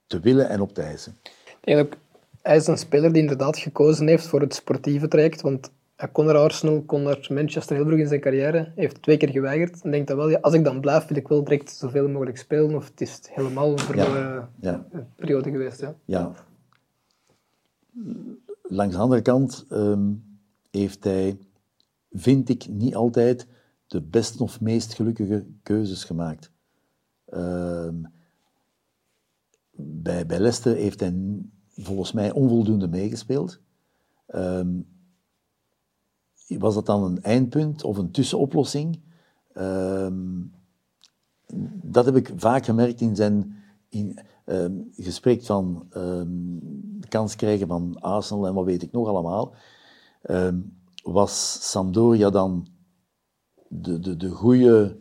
Te 0.06 0.20
willen 0.20 0.48
en 0.48 0.60
op 0.60 0.74
te 0.74 0.82
eisen. 0.82 1.16
Ook, 1.64 1.96
hij 2.42 2.56
is 2.56 2.66
een 2.66 2.78
speler 2.78 3.12
die 3.12 3.22
inderdaad 3.22 3.58
gekozen 3.58 4.06
heeft 4.06 4.26
voor 4.26 4.40
het 4.40 4.54
sportieve 4.54 5.08
traject, 5.08 5.40
want 5.40 5.70
hij 5.96 6.08
kon 6.08 6.24
naar 6.24 6.36
Arsenal, 6.36 6.82
kon 6.82 7.02
naar 7.02 7.26
Manchester 7.32 7.76
heel 7.76 7.84
vroeg 7.86 7.98
in 7.98 8.08
zijn 8.08 8.20
carrière, 8.20 8.58
hij 8.58 8.72
heeft 8.74 9.02
twee 9.02 9.16
keer 9.16 9.28
geweigerd. 9.28 9.82
En 9.82 9.90
denkt 9.90 10.08
dan 10.08 10.16
wel, 10.16 10.28
ja, 10.28 10.38
als 10.40 10.54
ik 10.54 10.64
dan 10.64 10.80
blijf, 10.80 11.06
wil 11.06 11.16
ik 11.16 11.28
wel 11.28 11.44
direct 11.44 11.70
zoveel 11.70 12.08
mogelijk 12.08 12.36
spelen, 12.38 12.74
of 12.74 12.88
het 12.88 13.00
is 13.00 13.20
helemaal 13.30 13.72
een 13.72 13.78
verloren 13.78 14.48
Ja. 14.60 14.86
periode 15.16 15.50
geweest. 15.50 15.80
Ja. 15.80 15.94
Ja. 16.04 16.32
Langs 18.62 18.94
de 18.94 19.00
andere 19.00 19.22
kant 19.22 19.64
ehm, 19.68 20.12
heeft 20.70 21.04
hij, 21.04 21.38
vind 22.12 22.48
ik, 22.48 22.68
niet 22.68 22.94
altijd 22.94 23.46
de 23.86 24.02
beste 24.02 24.42
of 24.42 24.60
meest 24.60 24.94
gelukkige 24.94 25.46
keuzes 25.62 26.04
gemaakt. 26.04 26.50
Ehm, 27.24 27.94
bij, 29.76 30.26
bij 30.26 30.52
heeft 30.62 31.00
hij 31.00 31.14
volgens 31.70 32.12
mij 32.12 32.32
onvoldoende 32.32 32.88
meegespeeld. 32.88 33.60
Ehm, 34.26 34.80
was 36.46 36.74
dat 36.74 36.86
dan 36.86 37.04
een 37.04 37.22
eindpunt 37.22 37.84
of 37.84 37.98
een 37.98 38.10
tussenoplossing? 38.10 39.00
Dat 41.82 42.04
heb 42.04 42.16
ik 42.16 42.32
vaak 42.36 42.64
gemerkt 42.64 43.00
in 43.00 43.16
zijn 43.16 43.56
in, 43.88 44.18
gesprek 44.96 45.42
van 45.42 45.86
de 47.10 47.18
kans 47.18 47.36
krijgen 47.36 47.66
van 47.66 47.96
Arsenal 48.00 48.46
en 48.46 48.54
wat 48.54 48.64
weet 48.64 48.82
ik 48.82 48.92
nog 48.92 49.08
allemaal. 49.08 49.54
Ehm, 50.22 50.58
was 51.02 51.58
Sampdoria 51.70 52.30
dan 52.30 52.66
de, 53.68 53.98
de, 53.98 54.16
de 54.16 54.30
goede 54.30 54.96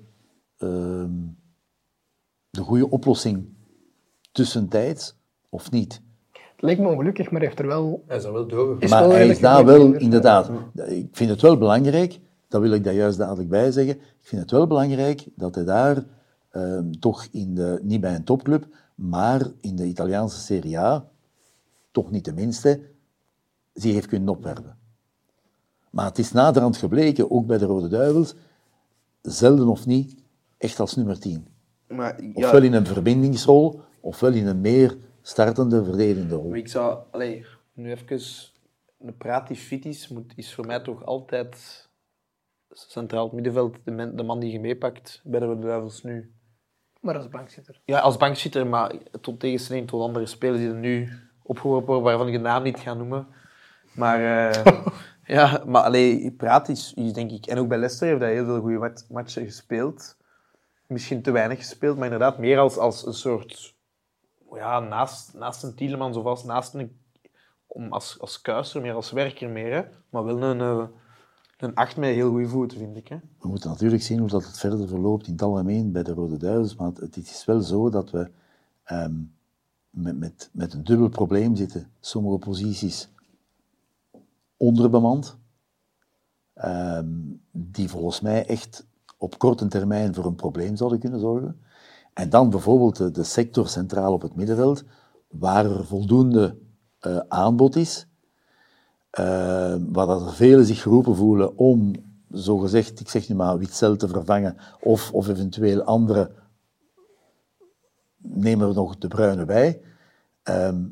ehm, 0.57 1.11
de 2.55 2.61
goede 2.61 2.89
oplossing 2.89 3.45
tussentijds 4.31 5.15
of 5.49 5.71
niet? 5.71 6.01
Het 6.31 6.61
leek 6.61 6.79
me 6.79 6.87
ongelukkig, 6.87 7.31
maar 7.31 7.39
hij 7.39 7.49
heeft 7.49 7.59
er 7.59 7.67
wel... 7.67 8.03
Hij 8.07 8.17
is 8.17 8.23
er 8.23 8.33
wel 8.33 8.47
doorgegaan. 8.47 8.89
Maar 8.89 9.17
hij 9.17 9.27
is 9.27 9.39
daar 9.39 9.65
wel, 9.65 9.93
inderdaad. 9.93 10.49
Ik 10.73 11.07
vind 11.11 11.29
het 11.29 11.41
wel 11.41 11.57
belangrijk, 11.57 12.19
dat 12.47 12.61
wil 12.61 12.71
ik 12.71 12.83
daar 12.83 12.93
juist 12.93 13.17
dadelijk 13.17 13.49
bij 13.49 13.71
zeggen. 13.71 13.95
Ik 13.95 14.27
vind 14.31 14.41
het 14.41 14.51
wel 14.51 14.67
belangrijk 14.67 15.27
dat 15.35 15.55
hij 15.55 15.63
daar 15.63 16.03
ehm, 16.51 16.91
toch 16.91 17.27
in 17.31 17.55
de, 17.55 17.79
niet 17.83 18.01
bij 18.01 18.15
een 18.15 18.23
topclub, 18.23 18.67
maar 18.95 19.41
in 19.61 19.75
de 19.75 19.85
Italiaanse 19.85 20.39
Serie 20.39 20.79
A, 20.79 21.09
toch 21.95 22.11
niet 22.11 22.25
de 22.25 22.33
minste, 22.33 22.81
zich 23.73 23.93
heeft 23.93 24.07
kunnen 24.07 24.29
opwerpen. 24.29 24.77
Maar 25.89 26.05
het 26.05 26.17
is 26.17 26.31
naderhand 26.31 26.77
gebleken, 26.77 27.31
ook 27.31 27.45
bij 27.45 27.57
de 27.57 27.65
Rode 27.65 27.87
Duivels, 27.87 28.35
zelden 29.21 29.67
of 29.67 29.85
niet, 29.85 30.15
echt 30.57 30.79
als 30.79 30.95
nummer 30.95 31.19
10. 31.19 31.47
Maar, 31.87 32.23
ja, 32.23 32.31
Ofwel 32.33 32.63
in 32.63 32.73
een 32.73 32.85
verbindingsrol, 32.85 33.81
ofwel 33.99 34.33
in 34.33 34.47
een 34.47 34.61
meer 34.61 34.97
startende, 35.21 35.83
verdedigende 35.83 36.35
rol. 36.35 36.49
Maar 36.49 36.57
ik 36.57 36.67
zou, 36.67 37.03
allee, 37.11 37.45
nu 37.73 37.91
even, 37.91 38.19
een 38.99 39.17
praat 39.17 39.47
die 39.47 39.57
fit 39.57 39.85
is, 39.85 40.07
moet, 40.07 40.33
is 40.35 40.53
voor 40.53 40.65
mij 40.65 40.79
toch 40.79 41.05
altijd 41.05 41.83
centraal 42.69 43.23
het 43.23 43.33
middenveld 43.33 43.77
de, 43.83 43.91
men- 43.91 44.15
de 44.15 44.23
man 44.23 44.39
die 44.39 44.51
je 44.51 44.59
meepakt 44.59 45.21
bij 45.23 45.39
de 45.39 45.45
Rode 45.45 45.61
Duivels 45.61 46.03
nu. 46.03 46.33
Maar 47.01 47.15
als 47.17 47.29
bankzitter. 47.29 47.81
Ja, 47.85 47.99
als 47.99 48.17
bankzitter, 48.17 48.67
maar 48.67 48.95
tot 49.21 49.39
tegenstelling 49.39 49.87
tot 49.87 50.01
andere 50.01 50.25
spelers 50.25 50.59
die 50.59 50.69
er 50.69 50.75
nu 50.75 51.09
opgeworpen 51.45 52.01
waarvan 52.01 52.27
ik 52.27 52.33
de 52.33 52.39
naam 52.39 52.63
niet 52.63 52.79
ga 52.79 52.93
noemen. 52.93 53.27
Maar, 53.93 54.49
eh, 54.49 54.75
ja, 55.35 55.63
maar 55.65 55.83
allee, 55.83 56.31
praat 56.31 56.69
is, 56.69 56.93
is 56.95 57.13
denk 57.13 57.31
ik... 57.31 57.45
En 57.45 57.57
ook 57.57 57.67
bij 57.67 57.77
Leicester 57.77 58.07
heeft 58.07 58.19
hij 58.19 58.33
heel 58.33 58.45
veel 58.45 58.59
goede 58.59 58.77
mat- 58.77 59.05
matchen 59.09 59.45
gespeeld. 59.45 60.17
Misschien 60.87 61.21
te 61.21 61.31
weinig 61.31 61.57
gespeeld, 61.57 61.95
maar 61.95 62.05
inderdaad 62.05 62.37
meer 62.37 62.59
als, 62.59 62.77
als 62.77 63.05
een 63.05 63.13
soort... 63.13 63.73
Ja, 64.53 64.79
naast, 64.79 65.33
naast 65.33 65.63
een 65.63 65.75
Tielemans 65.75 66.17
of 66.17 66.25
als, 66.25 66.43
naast 66.43 66.73
een... 66.73 66.97
Om 67.67 67.93
als, 67.93 68.17
als 68.19 68.41
kuiser, 68.41 68.81
meer 68.81 68.93
als 68.93 69.11
werker 69.11 69.49
meer, 69.49 69.73
hè. 69.73 69.83
Maar 70.09 70.23
wel 70.23 70.41
een, 70.41 70.61
eh, 70.61 70.83
een 71.57 71.75
acht 71.75 71.97
met 71.97 72.13
heel 72.13 72.29
goede 72.29 72.47
voeten, 72.47 72.77
vind 72.77 72.97
ik, 72.97 73.07
hè. 73.07 73.17
We 73.39 73.47
moeten 73.47 73.69
natuurlijk 73.69 74.01
zien 74.03 74.19
hoe 74.19 74.29
dat 74.29 74.45
het 74.45 74.59
verder 74.59 74.87
verloopt 74.87 75.27
in 75.27 75.33
het 75.33 75.41
algemeen 75.41 75.91
bij 75.91 76.03
de 76.03 76.13
Rode 76.13 76.37
Duivels, 76.37 76.75
maar 76.75 76.87
het, 76.87 77.15
het 77.15 77.17
is 77.29 77.45
wel 77.45 77.61
zo 77.61 77.89
dat 77.89 78.11
we 78.11 78.29
ehm, 78.83 79.13
met, 79.95 80.19
met, 80.19 80.49
met 80.51 80.73
een 80.73 80.83
dubbel 80.83 81.09
probleem 81.09 81.55
zitten. 81.55 81.91
Sommige 81.99 82.37
posities 82.37 83.09
onderbemand, 84.57 85.37
ehm, 86.53 87.07
die 87.51 87.89
volgens 87.89 88.21
mij 88.21 88.45
echt 88.45 88.85
op 89.17 89.37
korte 89.37 89.67
termijn 89.67 90.13
voor 90.13 90.25
een 90.25 90.35
probleem 90.35 90.75
zouden 90.75 90.99
kunnen 90.99 91.19
zorgen. 91.19 91.59
En 92.13 92.29
dan 92.29 92.49
bijvoorbeeld 92.49 93.15
de, 93.15 93.23
sector 93.23 93.67
centraal 93.67 94.13
op 94.13 94.21
het 94.21 94.35
middenveld, 94.35 94.83
waar 95.27 95.65
er 95.65 95.85
voldoende 95.85 96.57
eh, 96.99 97.17
aanbod 97.27 97.75
is, 97.75 98.07
eh, 99.09 99.75
waar 99.87 100.07
dat 100.07 100.21
er 100.21 100.33
velen 100.33 100.65
zich 100.65 100.81
geroepen 100.81 101.15
voelen 101.15 101.57
om, 101.57 101.93
zogezegd, 102.29 102.99
ik 102.99 103.09
zeg 103.09 103.29
nu 103.29 103.35
maar, 103.35 103.57
Witzel 103.57 103.95
te 103.95 104.07
vervangen, 104.07 104.57
of, 104.81 105.11
of 105.11 105.27
eventueel 105.27 105.81
andere, 105.81 106.31
nemen 108.27 108.67
we 108.67 108.73
nog 108.73 108.97
de 108.97 109.07
Bruine 109.07 109.45
bij. 109.45 109.81
Ehm, 110.43 110.83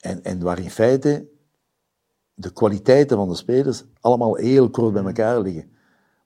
en, 0.00 0.22
en 0.22 0.42
waar 0.42 0.58
in 0.58 0.70
feite 0.70 1.28
de 2.34 2.52
kwaliteiten 2.52 3.16
van 3.16 3.28
de 3.28 3.34
spelers 3.34 3.84
allemaal 4.00 4.34
heel 4.34 4.70
kort 4.70 4.92
bij 4.92 5.04
elkaar 5.04 5.40
liggen. 5.40 5.70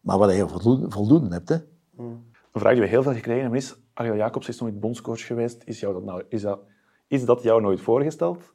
Maar 0.01 0.19
waar 0.19 0.35
je 0.35 0.49
voldoende, 0.49 0.91
voldoende 0.91 1.35
hebt, 1.35 1.49
hè. 1.49 1.57
Een 1.97 2.61
vraag 2.61 2.73
die 2.73 2.83
we 2.83 2.89
heel 2.89 3.03
veel 3.03 3.13
gekregen 3.13 3.41
hebben 3.41 3.59
is, 3.59 3.77
Ariel 3.93 4.17
Jacobs 4.17 4.49
is 4.49 4.61
nooit 4.61 4.81
bondscoach 4.81 5.27
geweest. 5.27 5.63
Is, 5.65 5.81
jou 5.81 5.95
dat, 5.95 6.05
nou, 6.05 6.23
is, 6.29 6.43
dat, 6.43 6.61
is 7.07 7.25
dat 7.25 7.43
jou 7.43 7.61
nooit 7.61 7.81
voorgesteld? 7.81 8.53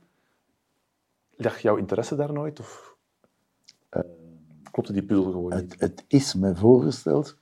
Lag 1.35 1.59
jouw 1.59 1.75
interesse 1.75 2.15
daar 2.15 2.33
nooit? 2.33 2.59
Of 2.59 2.95
klopte 4.71 4.93
die 4.93 5.03
puzzel 5.03 5.31
gewoon 5.31 5.55
niet? 5.55 5.71
Het, 5.71 5.79
het 5.79 6.05
is 6.07 6.33
me 6.33 6.55
voorgesteld 6.55 7.37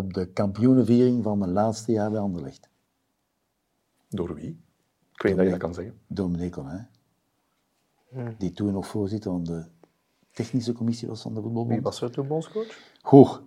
op 0.00 0.14
de 0.14 0.26
kampioenenviering 0.26 1.22
van 1.22 1.38
mijn 1.38 1.52
laatste 1.52 1.92
jaar 1.92 2.10
bij 2.10 2.20
Anderlecht. 2.20 2.68
Door 4.08 4.34
wie? 4.34 4.60
Ik 5.14 5.22
weet 5.22 5.32
niet 5.32 5.36
dat 5.36 5.44
je 5.44 5.50
dat 5.50 5.60
kan 5.60 5.74
zeggen. 5.74 5.94
Dominique 6.06 6.62
Collin, 6.62 6.86
die 8.38 8.52
toen 8.52 8.72
nog 8.72 8.86
voorzitter 8.86 9.30
van 9.30 9.44
de 9.44 9.64
technische 10.32 10.72
commissie 10.72 11.08
was 11.08 11.22
van 11.22 11.34
de 11.34 11.40
Wie 11.40 11.48
voetbalbond. 11.50 11.82
was 11.82 12.02
er 12.02 12.10
toen 12.10 12.26
bondscoach? 12.26 12.78
Goed. 13.02 13.40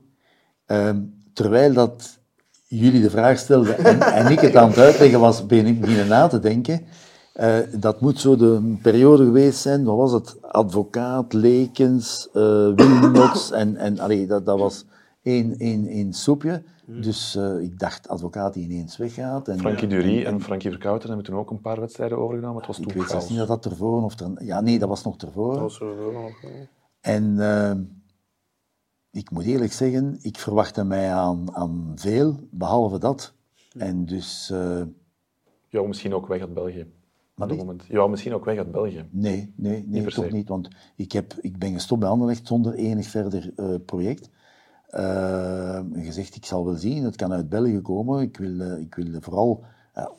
Ehm, 0.66 1.02
terwijl 1.34 1.74
dat 1.74 2.20
jullie 2.68 3.02
de 3.02 3.10
vraag 3.10 3.38
stelden 3.38 3.78
en, 3.78 4.00
en 4.02 4.32
ik 4.32 4.40
het 4.40 4.56
aan 4.56 4.70
het 4.70 4.78
uitleggen 4.78 5.20
was, 5.20 5.46
ben 5.46 5.66
ik 5.66 5.82
beginnen 5.82 6.08
na 6.08 6.28
te 6.28 6.40
denken. 6.40 6.86
Eh, 7.34 7.58
dat 7.80 8.02
moet 8.02 8.20
zo 8.20 8.36
de 8.36 8.78
periode 8.82 9.24
geweest 9.26 9.60
zijn, 9.60 9.84
wat 9.84 9.98
was 9.98 10.12
het? 10.12 10.42
Advocaat, 10.42 11.34
Lekens, 11.34 12.30
eh 12.34 12.74
Wilmots 12.76 13.52
en, 13.52 13.76
en 13.76 14.00
allee, 14.00 14.28
dat, 14.28 14.46
dat 14.46 14.60
was 14.60 14.86
één, 15.24 15.58
één, 15.58 15.88
één 15.88 16.14
soepje. 16.14 16.64
Dus 16.86 17.36
eh, 17.36 17.60
ik 17.60 17.80
dacht, 17.80 18.08
advocaat 18.08 18.54
die 18.54 18.64
ineens 18.64 18.98
weggaat. 18.98 19.48
En, 19.48 19.60
Frankie 19.60 19.88
Dury 19.88 20.26
en 20.26 20.42
Frankie 20.42 20.70
Verkouten 20.70 21.08
hebben 21.08 21.26
toen 21.26 21.36
ook 21.38 21.52
een 21.52 21.62
paar 21.62 21.80
wedstrijden 21.80 22.18
overgenomen. 22.18 22.58
Het 22.58 22.68
was 22.68 22.80
ik 22.80 22.88
toen 22.88 22.98
weet 22.98 23.10
zelfs 23.10 23.30
niet 23.30 23.38
dat 23.38 23.48
dat 23.48 23.66
ervoor 23.66 24.04
of. 24.04 24.16
Ja, 24.38 24.62
nee, 24.62 24.80
dat 24.80 24.90
was 24.90 25.04
nog 25.04 25.18
ervoor. 25.18 25.60
was 25.60 25.80
er 25.80 25.98
wel 25.98 26.12
nog. 26.12 26.32
En 27.02 27.40
eh, 27.40 27.80
ik 29.12 29.32
moet 29.32 29.44
eerlijk 29.44 29.74
zeggen, 29.74 30.18
ik 30.22 30.38
verwachtte 30.38 30.84
mij 30.84 31.14
aan, 31.14 31.56
aan 31.56 31.92
veel, 31.96 32.36
behalve 32.52 33.00
dat. 33.00 33.34
En 33.78 34.06
dus, 34.06 34.50
eh, 34.52 34.82
Jou 35.70 35.88
misschien 35.88 36.14
ook 36.14 36.28
weg 36.28 36.42
uit 36.42 36.54
België. 36.54 36.82
op 36.82 36.90
dat 37.36 37.50
niet? 37.50 37.58
moment. 37.58 37.86
Ja, 37.88 38.08
misschien 38.08 38.34
ook 38.34 38.46
weg 38.46 38.58
uit 38.58 38.72
België. 38.72 39.06
Nee, 39.10 39.54
nee, 39.56 39.86
nee 39.88 40.02
per 40.02 40.14
toch 40.14 40.26
se. 40.26 40.32
niet. 40.32 40.48
Want 40.48 40.68
ik, 40.96 41.12
heb, 41.12 41.34
ik 41.42 41.58
ben 41.58 41.74
gestopt 41.74 42.02
bij 42.02 42.10
Anderlecht 42.10 42.48
zonder 42.48 42.74
enig 42.74 43.08
verder 43.08 43.52
eh, 43.56 43.76
project. 43.86 44.30
Eh, 44.94 45.76
en 45.76 46.04
gezegd, 46.04 46.36
ik 46.36 46.46
zal 46.46 46.66
wel 46.66 46.76
zien, 46.76 47.04
het 47.04 47.16
kan 47.16 47.34
uit 47.34 47.50
België 47.50 47.80
komen. 47.82 48.22
Ik 48.22 48.38
wil, 48.38 48.60
eh, 48.60 48.80
ik 48.80 48.96
wil 48.96 49.22
vooral... 49.22 49.64
ja, 49.94 50.12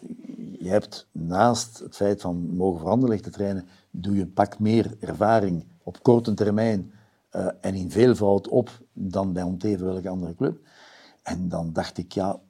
je 0.58 0.68
hebt 0.68 1.08
naast 1.12 1.78
het 1.78 1.96
feit 1.96 2.20
van 2.20 2.56
mogen 2.56 2.80
voor 2.80 2.90
Anderlecht 2.90 3.22
te 3.22 3.30
trainen, 3.30 3.66
doe 3.90 4.14
je 4.14 4.22
een 4.22 4.32
pak 4.32 4.58
meer 4.58 4.96
ervaring 5.00 5.64
op 5.82 6.02
korte 6.02 6.34
termijn 6.34 6.92
eh, 7.30 7.46
en 7.60 7.74
in 7.74 7.90
veelvoud 7.90 8.48
op 8.48 8.70
dan 8.92 9.32
bij 9.32 9.42
onteven 9.42 9.86
welke 9.86 10.08
andere 10.08 10.34
club. 10.34 10.66
En 11.22 11.48
dan 11.48 11.72
dacht 11.72 11.98
ik, 11.98 12.12
ja, 12.12 12.40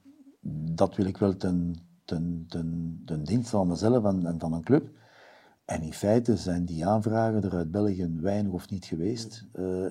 dat 0.71 0.95
wil 0.95 1.05
ik 1.05 1.17
wel 1.17 1.37
ten, 1.37 1.75
ten, 2.05 2.45
ten, 3.05 3.23
dienst 3.23 3.49
van 3.49 3.67
mezelf 3.67 4.03
en, 4.03 4.35
van 4.39 4.53
een 4.53 4.63
club. 4.63 4.89
En 5.65 5.81
in 5.81 5.93
feite 5.93 6.37
zijn 6.37 6.65
die 6.65 6.85
aanvragen 6.85 7.43
er 7.43 7.55
uit 7.55 7.71
België 7.71 8.15
weinig 8.21 8.53
of 8.53 8.69
niet 8.69 8.85
geweest. 8.85 9.45
Eh, 9.51 9.85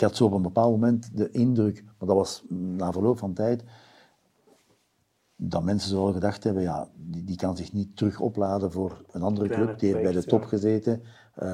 ik 0.00 0.06
had 0.06 0.16
zo 0.16 0.24
op 0.24 0.32
een 0.32 0.42
bepaald 0.42 0.70
moment 0.70 1.16
de 1.16 1.30
indruk, 1.30 1.82
maar 1.98 2.08
dat 2.08 2.16
was 2.16 2.44
na 2.48 2.92
verloop 2.92 3.18
van 3.18 3.32
tijd, 3.32 3.64
dat 5.36 5.62
mensen 5.62 5.90
zo 5.90 6.04
gedacht 6.12 6.44
hebben, 6.44 6.62
ja, 6.62 6.88
die, 6.96 7.24
die 7.24 7.36
kan 7.36 7.56
zich 7.56 7.72
niet 7.72 7.96
terug 7.96 8.20
opladen 8.20 8.72
voor 8.72 9.04
een 9.10 9.22
andere 9.22 9.48
club. 9.48 9.78
Die 9.78 9.88
heeft 9.88 10.02
bij 10.02 10.12
de 10.12 10.18
top 10.28 10.44
gezeten, 10.48 11.02
eh, 11.34 11.48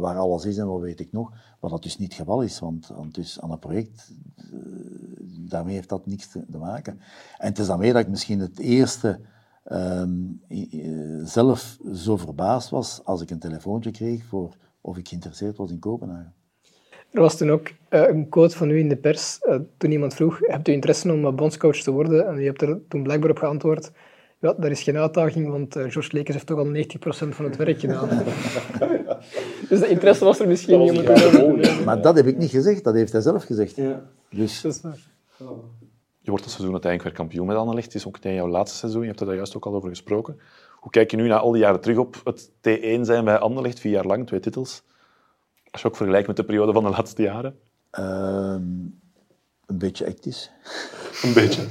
waar 0.00 0.16
alles 0.16 0.44
is 0.44 0.56
en 0.58 0.66
wat 0.66 0.80
weet 0.80 1.00
ik 1.00 1.12
nog. 1.12 1.32
Wat 1.60 1.70
dat 1.70 1.82
dus 1.82 1.98
niet 1.98 2.08
het 2.08 2.18
geval 2.20 2.42
is, 2.42 2.58
want, 2.58 2.86
want 2.86 3.14
dus 3.14 3.40
aan 3.40 3.50
een 3.50 3.58
project, 3.58 4.12
eh, 4.36 4.44
daarmee 5.50 5.74
heeft 5.74 5.88
dat 5.88 6.06
niks 6.06 6.28
te, 6.30 6.44
te 6.50 6.58
maken. 6.58 7.00
En 7.38 7.48
het 7.48 7.58
is 7.58 7.66
daarmee 7.66 7.92
dat 7.92 8.02
ik 8.02 8.08
misschien 8.08 8.40
het 8.40 8.58
eerste 8.58 9.20
ehm, 9.64 10.20
i- 10.48 11.20
zelf 11.24 11.78
zo 11.94 12.16
verbaasd 12.16 12.70
was 12.70 13.00
als 13.04 13.20
ik 13.20 13.30
een 13.30 13.38
telefoontje 13.38 13.90
kreeg 13.90 14.24
voor 14.24 14.56
of 14.80 14.96
ik 14.96 15.08
geïnteresseerd 15.08 15.56
was 15.56 15.70
in 15.70 15.78
Kopenhagen. 15.78 16.34
Er 17.14 17.20
was 17.20 17.36
toen 17.36 17.50
ook 17.50 17.70
eh, 17.88 18.08
een 18.08 18.28
quote 18.28 18.56
van 18.56 18.70
u 18.70 18.78
in 18.78 18.88
de 18.88 18.96
pers, 18.96 19.38
eh, 19.38 19.56
toen 19.76 19.90
iemand 19.90 20.14
vroeg, 20.14 20.38
hebt 20.40 20.68
u 20.68 20.72
interesse 20.72 21.12
om 21.12 21.26
eh, 21.26 21.32
bondscoach 21.32 21.76
te 21.76 21.90
worden? 21.90 22.26
En 22.26 22.38
u 22.38 22.44
hebt 22.44 22.62
er 22.62 22.78
toen 22.88 23.02
blijkbaar 23.02 23.30
op 23.30 23.38
geantwoord, 23.38 23.90
ja, 24.38 24.52
dat 24.52 24.70
is 24.70 24.82
geen 24.82 24.96
uitdaging, 24.96 25.50
want 25.50 25.72
George 25.72 26.08
Lekers 26.12 26.34
heeft 26.34 26.46
toch 26.46 26.58
al 26.58 26.66
90% 26.66 27.34
van 27.34 27.44
het 27.44 27.56
werk 27.56 27.80
gedaan. 27.80 28.08
dus 29.68 29.80
de 29.80 29.88
interesse 29.88 30.24
was 30.24 30.40
er 30.40 30.48
misschien 30.48 30.80
niet 30.80 30.90
om 30.90 30.96
het 30.96 31.16
te 31.16 31.30
doen. 31.30 31.84
Maar 31.84 32.02
dat 32.02 32.16
heb 32.16 32.26
ik 32.26 32.36
niet 32.36 32.50
gezegd, 32.50 32.84
dat 32.84 32.94
heeft 32.94 33.12
hij 33.12 33.20
zelf 33.20 33.44
gezegd. 33.44 33.80
Dus 34.30 34.60
Dat 34.60 34.72
is 34.72 34.80
waar. 34.80 34.98
Je 36.18 36.30
wordt 36.30 36.44
dat 36.44 36.52
seizoen 36.52 36.72
uiteindelijk 36.72 37.02
weer 37.02 37.26
kampioen 37.26 37.46
met 37.46 37.56
Anderlecht. 37.56 37.86
Het 37.86 37.94
is 37.94 38.06
ook 38.06 38.12
meteen 38.12 38.34
jouw 38.34 38.48
laatste 38.48 38.78
seizoen. 38.78 39.00
Je 39.00 39.08
hebt 39.08 39.20
er 39.20 39.26
daar 39.26 39.34
juist 39.34 39.56
ook 39.56 39.66
al 39.66 39.74
over 39.74 39.88
gesproken. 39.88 40.40
Hoe 40.70 40.90
kijk 40.90 41.10
je 41.10 41.16
nu 41.16 41.28
na 41.28 41.38
al 41.38 41.52
die 41.52 41.60
jaren 41.60 41.80
terug 41.80 41.98
op 41.98 42.20
het 42.24 42.50
T1 42.50 43.00
zijn 43.00 43.24
bij 43.24 43.38
Anderlecht? 43.38 43.80
Vier 43.80 43.92
jaar 43.92 44.06
lang, 44.06 44.26
twee 44.26 44.40
titels. 44.40 44.82
Als 45.74 45.82
je 45.82 45.88
ook 45.88 45.96
vergelijkt 45.96 46.26
met 46.26 46.36
de 46.36 46.44
periode 46.44 46.72
van 46.72 46.84
de 46.84 46.90
laatste 46.90 47.22
jaren. 47.22 47.58
ehm, 47.90 48.62
een 49.66 49.78
beetje 49.78 50.04
hectisch. 50.04 50.50
Een 51.22 51.32
beetje. 51.32 51.66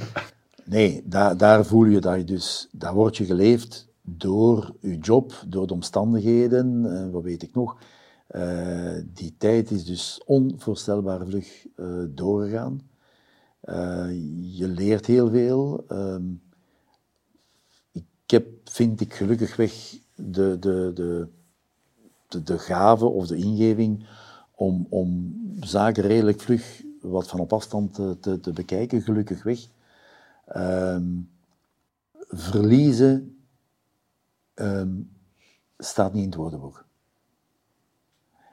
Nee, 0.64 1.02
daar, 1.04 1.36
daar 1.36 1.64
voel 1.66 1.84
je 1.84 2.00
dat 2.00 2.16
je 2.16 2.24
dus, 2.24 2.68
daar 2.72 2.94
word 2.94 3.16
je 3.16 3.24
geleefd 3.24 3.88
door 4.00 4.74
je 4.80 4.98
job, 4.98 5.32
door 5.46 5.66
de 5.66 5.72
omstandigheden, 5.72 6.96
eh, 6.96 7.10
wat 7.10 7.22
weet 7.22 7.42
ik 7.42 7.54
nog. 7.54 7.76
Eh, 8.26 8.94
die 9.04 9.34
tijd 9.38 9.70
is 9.70 9.84
dus 9.84 10.22
onvoorstelbaar 10.26 11.26
vlug 11.26 11.66
eh, 11.76 11.86
doorgegaan. 12.08 12.80
Je 14.40 14.68
leert 14.68 15.06
heel 15.06 15.30
veel. 15.30 15.84
Ehm, 15.88 16.22
ik 17.92 18.04
heb, 18.26 18.46
vind 18.64 19.00
ik 19.00 19.14
gelukkig 19.14 19.56
weg, 19.56 19.72
de, 20.14 20.56
de, 20.58 20.90
de, 20.94 21.28
de, 22.34 22.42
de 22.42 22.58
gave 22.58 23.06
of 23.06 23.26
de 23.26 23.36
ingeving 23.36 24.06
om, 24.54 24.86
om 24.90 25.36
zaken 25.60 26.02
redelijk 26.02 26.40
vlug 26.40 26.82
wat 27.00 27.28
van 27.28 27.40
op 27.40 27.52
afstand 27.52 27.94
te, 27.94 28.16
te, 28.20 28.40
te 28.40 28.52
bekijken, 28.52 29.02
gelukkig 29.02 29.42
weg. 29.42 29.58
Ehm, 30.46 31.04
verliezen 32.28 33.36
ehm, 34.54 34.92
staat 35.78 36.12
niet 36.12 36.22
in 36.22 36.28
het 36.28 36.38
woordenboek. 36.38 36.84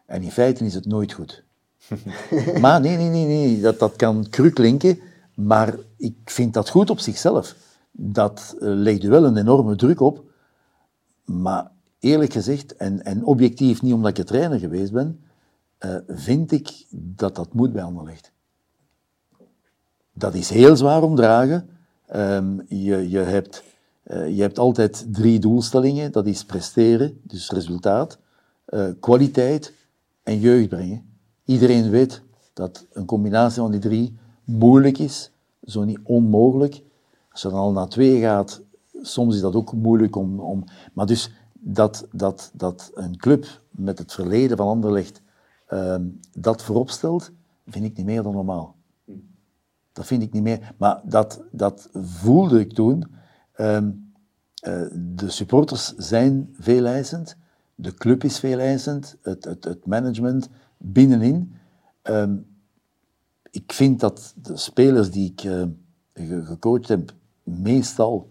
En 0.05 0.21
in 0.21 0.31
feite 0.31 0.65
is 0.65 0.73
het 0.73 0.85
nooit 0.85 1.13
goed. 1.13 1.43
maar 2.61 2.81
nee, 2.81 2.97
nee, 2.97 3.09
nee, 3.09 3.25
nee. 3.25 3.61
Dat, 3.61 3.79
dat 3.79 3.95
kan 3.95 4.29
cru 4.29 4.49
klinken, 4.49 4.99
maar 5.35 5.75
ik 5.97 6.15
vind 6.25 6.53
dat 6.53 6.69
goed 6.69 6.89
op 6.89 6.99
zichzelf. 6.99 7.55
Dat 7.91 8.55
eh, 8.59 8.67
legt 8.67 9.03
u 9.03 9.09
wel 9.09 9.25
een 9.25 9.37
enorme 9.37 9.75
druk 9.75 9.99
op, 9.99 10.23
maar 11.25 11.71
eerlijk 12.01 12.33
gezegd, 12.33 12.75
en, 12.75 13.03
en 13.05 13.23
objectief 13.23 13.81
niet 13.81 13.93
omdat 13.93 14.17
ik 14.17 14.25
trainer 14.25 14.59
geweest 14.59 14.91
ben, 14.91 15.19
eh, 15.77 15.95
vind 16.07 16.51
ik 16.51 16.85
dat 16.89 17.35
dat 17.35 17.53
moet 17.53 17.73
bij 17.73 17.83
Anderlecht. 17.83 18.31
Dat 20.13 20.33
is 20.33 20.49
heel 20.49 20.75
zwaar 20.75 21.03
om 21.03 21.15
dragen. 21.15 21.69
Ehm, 22.07 22.59
je, 22.67 23.09
je, 23.09 23.17
hebt, 23.17 23.63
eh, 24.03 24.35
je 24.35 24.41
hebt 24.41 24.59
altijd 24.59 25.05
drie 25.11 25.39
doelstellingen. 25.39 26.11
Dat 26.11 26.25
is 26.25 26.45
presteren, 26.45 27.21
dus 27.23 27.49
resultaat, 27.49 28.17
eh, 28.65 28.87
kwaliteit 28.99 29.73
en 30.23 30.39
jeugd 30.39 30.69
brengen. 30.69 31.05
Iedereen 31.45 31.89
weet 31.89 32.21
dat 32.53 32.85
een 32.93 33.05
combinatie 33.05 33.61
van 33.61 33.71
die 33.71 33.79
drie 33.79 34.17
moeilijk 34.43 34.97
is, 34.97 35.31
zo 35.63 35.83
niet 35.83 35.99
onmogelijk. 36.03 36.83
Als 37.31 37.41
je 37.41 37.49
dan 37.49 37.57
al 37.57 37.71
naar 37.71 37.89
twee 37.89 38.19
gaat, 38.19 38.61
soms 39.01 39.35
is 39.35 39.41
dat 39.41 39.55
ook 39.55 39.73
moeilijk 39.73 40.15
om... 40.15 40.39
om 40.39 40.63
maar 40.93 41.05
dus 41.05 41.31
dat, 41.63 42.07
dat, 42.11 42.51
dat 42.53 42.91
een 42.93 43.17
club 43.17 43.61
met 43.69 43.97
het 43.97 44.13
verleden 44.13 44.57
van 44.57 44.67
Anderlecht 44.67 45.21
ehm, 45.67 46.05
dat 46.37 46.63
voorop 46.63 46.89
stelt, 46.89 47.31
vind 47.67 47.85
ik 47.85 47.97
niet 47.97 48.05
meer 48.05 48.23
dan 48.23 48.33
normaal. 48.33 48.75
Dat 49.91 50.05
vind 50.05 50.23
ik 50.23 50.33
niet 50.33 50.43
meer. 50.43 50.73
Maar 50.77 51.01
dat, 51.03 51.41
dat 51.51 51.89
voelde 51.93 52.59
ik 52.59 52.73
toen. 52.73 53.05
Ehm, 53.53 53.91
eh, 54.55 54.83
de 54.93 55.29
supporters 55.29 55.93
zijn 55.95 56.55
veel 56.59 56.85
eisend. 56.85 57.35
De 57.75 57.93
club 57.93 58.23
is 58.23 58.39
veel 58.39 58.59
eisend. 58.59 59.15
Het, 59.21 59.43
het, 59.43 59.63
het 59.63 59.85
management 59.85 60.49
binnenin. 60.77 61.53
Ehm, 62.01 62.35
ik 63.51 63.73
vind 63.73 63.99
dat 63.99 64.33
de 64.41 64.57
spelers 64.57 65.11
die 65.11 65.31
ik 65.31 65.43
eh, 65.43 65.63
ge- 66.13 66.45
gecoacht 66.45 66.87
heb, 66.87 67.13
meestal 67.43 68.29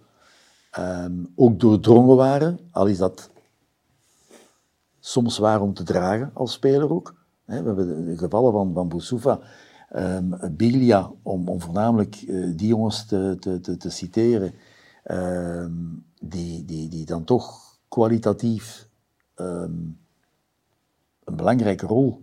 ehm, 0.70 1.24
ook 1.34 1.60
doordrongen 1.60 2.16
waren. 2.16 2.58
Al 2.70 2.86
is 2.86 2.98
dat 2.98 3.30
soms 5.00 5.34
zwaar 5.34 5.60
om 5.60 5.74
te 5.74 5.82
dragen 5.82 6.30
als 6.34 6.52
speler 6.52 6.92
ook. 6.92 7.14
We 7.44 7.54
hebben 7.54 8.18
gevallen 8.18 8.52
van, 8.52 8.72
van 8.74 8.88
Boussoufa, 8.88 9.40
ehm 9.88 10.56
Biglia, 10.56 11.10
om, 11.22 11.48
om 11.48 11.60
voornamelijk 11.60 12.14
eh, 12.14 12.50
die 12.56 12.68
jongens 12.68 13.06
te, 13.06 13.36
te, 13.40 13.60
te, 13.60 13.76
te 13.76 13.90
citeren, 13.90 14.54
ehm, 15.04 15.72
die, 16.20 16.64
die, 16.64 16.88
die 16.88 17.04
dan 17.04 17.24
toch 17.24 17.78
kwalitatief 17.88 18.88
een 19.34 19.98
belangrijke 21.36 21.86
rol 21.86 22.22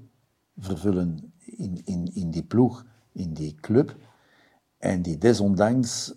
vervullen 0.57 1.33
in, 1.39 1.81
in, 1.85 2.09
in 2.13 2.31
die 2.31 2.43
ploeg, 2.43 2.85
in 3.11 3.33
die 3.33 3.55
club. 3.55 3.95
En 4.77 5.01
die 5.01 5.17
desondanks 5.17 6.13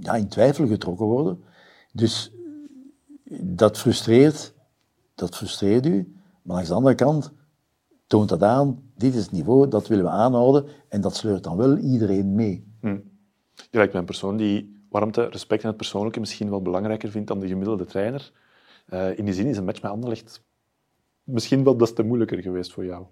ja, 0.00 0.14
in 0.14 0.28
twijfel 0.28 0.66
getrokken 0.66 1.06
worden. 1.06 1.42
Dus 1.92 2.32
dat 3.40 3.78
frustreert, 3.78 4.54
dat 5.14 5.36
frustreert 5.36 5.86
u. 5.86 6.14
Maar 6.42 6.54
langs 6.54 6.68
de 6.68 6.74
andere 6.74 6.94
kant 6.94 7.32
toont 8.06 8.28
dat 8.28 8.42
aan, 8.42 8.82
dit 8.96 9.14
is 9.14 9.22
het 9.22 9.32
niveau, 9.32 9.68
dat 9.68 9.88
willen 9.88 10.04
we 10.04 10.10
aanhouden. 10.10 10.64
En 10.88 11.00
dat 11.00 11.16
sleurt 11.16 11.44
dan 11.44 11.56
wel 11.56 11.76
iedereen 11.76 12.34
mee. 12.34 12.66
Je 13.54 13.76
lijkt 13.76 13.92
mij 13.92 14.00
een 14.00 14.06
persoon 14.06 14.36
die 14.36 14.84
warmte, 14.88 15.24
respect 15.24 15.62
en 15.62 15.68
het 15.68 15.76
persoonlijke 15.76 16.20
misschien 16.20 16.50
wel 16.50 16.62
belangrijker 16.62 17.10
vindt 17.10 17.28
dan 17.28 17.38
de 17.38 17.48
gemiddelde 17.48 17.84
trainer. 17.84 18.32
Eh, 18.86 19.18
in 19.18 19.24
die 19.24 19.34
zin 19.34 19.46
is 19.46 19.56
een 19.56 19.64
match 19.64 19.82
met 19.82 19.90
Anderlecht 19.90 20.42
misschien 21.30 21.64
wel 21.64 21.76
des 21.76 21.92
te 21.92 22.02
moeilijker 22.02 22.42
geweest 22.42 22.72
voor 22.72 22.84
jou. 22.84 23.06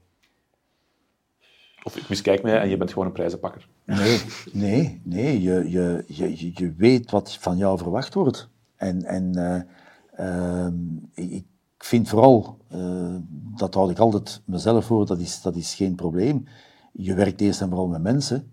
Of 1.83 1.97
ik 1.97 2.09
miskijk 2.09 2.43
mij 2.43 2.61
en 2.61 2.69
je 2.69 2.77
bent 2.77 2.91
gewoon 2.91 3.07
een 3.07 3.13
prijzenpakker. 3.13 3.69
Nee, 3.85 4.21
nee, 4.53 5.01
nee. 5.05 5.41
Je, 5.43 5.71
je, 5.71 6.05
je, 6.07 6.53
je- 6.55 6.75
weet 6.77 7.11
wat 7.11 7.35
van 7.35 7.57
jou 7.57 7.79
verwacht 7.79 8.15
wordt. 8.15 8.49
En, 8.77 9.05
en 9.05 9.35
eh, 9.35 10.65
ehm, 10.67 10.75
ik 11.15 11.45
ik 11.81 11.85
vind 11.85 12.09
vooral, 12.09 12.59
eh, 12.69 13.15
dat 13.57 13.75
houd 13.75 13.91
ik 13.91 13.99
altijd 13.99 14.43
mezelf 14.45 14.85
voor, 14.85 15.07
dat 15.07 15.19
is, 15.19 15.43
dat 15.43 15.57
is 15.57 15.75
geen 15.75 15.95
probleem. 15.95 16.45
Je 16.93 17.15
werkt 17.15 17.41
eerst 17.41 17.61
en 17.61 17.69
vooral 17.69 17.89
met 17.89 18.03
mensen. 18.03 18.53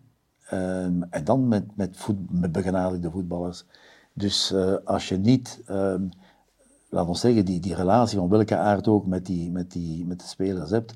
ehm, 0.50 1.02
en 1.10 1.24
dan 1.24 1.48
met, 1.48 1.76
met, 1.78 1.98
voet, 1.98 2.32
met 2.40 2.52
begenadigde 2.52 3.12
voetballers. 3.12 3.66
Dus 4.14 4.52
eh, 4.52 4.74
als 4.84 5.10
je 5.10 5.18
niet, 5.18 5.62
ehm 5.66 6.08
laten 6.90 7.12
we 7.12 7.18
zeggen, 7.18 7.46
die, 7.46 7.60
die 7.60 7.76
relatie 7.76 8.18
van 8.18 8.30
welke 8.30 8.56
aard 8.58 8.88
ook 8.88 9.06
met, 9.06 9.26
die, 9.26 9.52
met, 9.52 9.72
die, 9.72 10.06
met 10.06 10.20
de 10.20 10.26
spelers 10.28 10.70
hebt, 10.70 10.94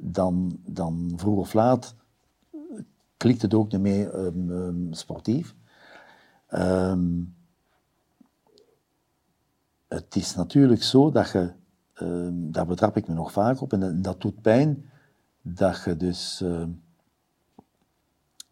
dan, 0.00 0.58
dan 0.64 1.12
vroeg 1.16 1.38
of 1.38 1.52
laat 1.52 1.94
klikt 3.16 3.42
het 3.42 3.54
ook 3.54 3.72
niet 3.72 3.80
meer 3.80 4.14
ehm, 4.14 4.52
ehm, 4.52 4.92
sportief. 4.92 5.54
Ehm, 6.46 7.22
het 9.88 10.16
is 10.16 10.34
natuurlijk 10.34 10.82
zo 10.82 11.10
dat 11.10 11.30
je, 11.30 11.52
daar 12.32 12.66
betrap 12.66 12.96
ik 12.96 13.08
me 13.08 13.14
nog 13.14 13.32
vaak 13.32 13.60
op, 13.60 13.72
en 13.72 14.02
dat, 14.02 14.20
doet 14.20 14.40
pijn, 14.42 14.90
dat 15.42 15.82
je 15.84 15.96
dus 15.96 16.44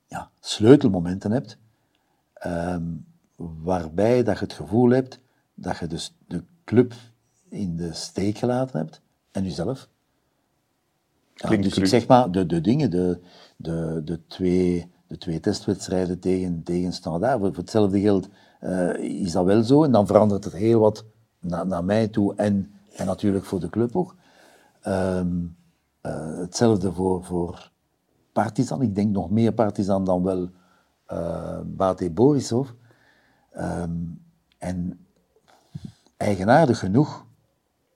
ja, 0.06 0.30
sleutelmomenten 0.40 1.30
hebt, 1.30 1.58
waarbij 3.36 4.22
dat 4.22 4.38
je 4.38 4.44
het 4.44 4.52
gevoel 4.52 4.90
hebt 4.90 5.20
dat 5.54 5.78
je 5.78 5.86
dus 5.86 6.16
de 6.26 6.44
club 6.64 6.94
in 7.48 7.76
de 7.76 7.92
steek 7.92 8.38
gelaten 8.38 8.78
hebt, 8.78 9.00
en 9.30 9.42
jezelf. 9.42 9.88
Ja, 11.36 11.56
dus 11.56 11.78
ik 11.78 11.86
zeg 11.86 12.06
maar, 12.06 12.30
de, 12.30 12.46
de 12.46 12.60
dingen, 12.60 12.90
de, 12.90 13.20
de, 13.56 14.02
de, 14.04 14.26
twee, 14.26 14.92
de 15.06 15.18
twee 15.18 15.40
testwedstrijden 15.40 16.18
tegen, 16.18 16.62
tegen 16.62 16.92
Standaard, 16.92 17.38
voor, 17.40 17.56
hetzelfde 17.56 18.00
geld 18.00 18.28
eh, 18.60 18.94
is 18.98 19.32
dat 19.32 19.44
wel 19.44 19.62
zo. 19.62 19.84
En 19.84 19.92
dan 19.92 20.06
verandert 20.06 20.44
het 20.44 20.52
heel 20.52 20.80
wat 20.80 21.04
naar, 21.40 21.66
naar 21.66 21.84
mij 21.84 22.08
toe 22.08 22.34
en, 22.34 22.72
en 22.92 23.06
natuurlijk 23.06 23.44
voor 23.44 23.60
de 23.60 23.70
club 23.70 23.96
ook. 23.96 24.14
Ehm, 24.80 25.44
eh, 26.00 26.36
hetzelfde 26.38 26.92
voor, 26.92 27.24
voor 27.24 27.70
Partizan. 28.32 28.82
Ik 28.82 28.94
denk 28.94 29.12
nog 29.12 29.30
meer 29.30 29.52
Partizan 29.52 30.04
dan 30.04 30.22
wel 30.22 30.48
eh 31.06 31.60
Bate 31.64 32.10
Borisov. 32.10 32.70
Ehm, 33.50 33.94
en 34.58 35.06
eigenaardig 36.16 36.78
genoeg, 36.78 37.24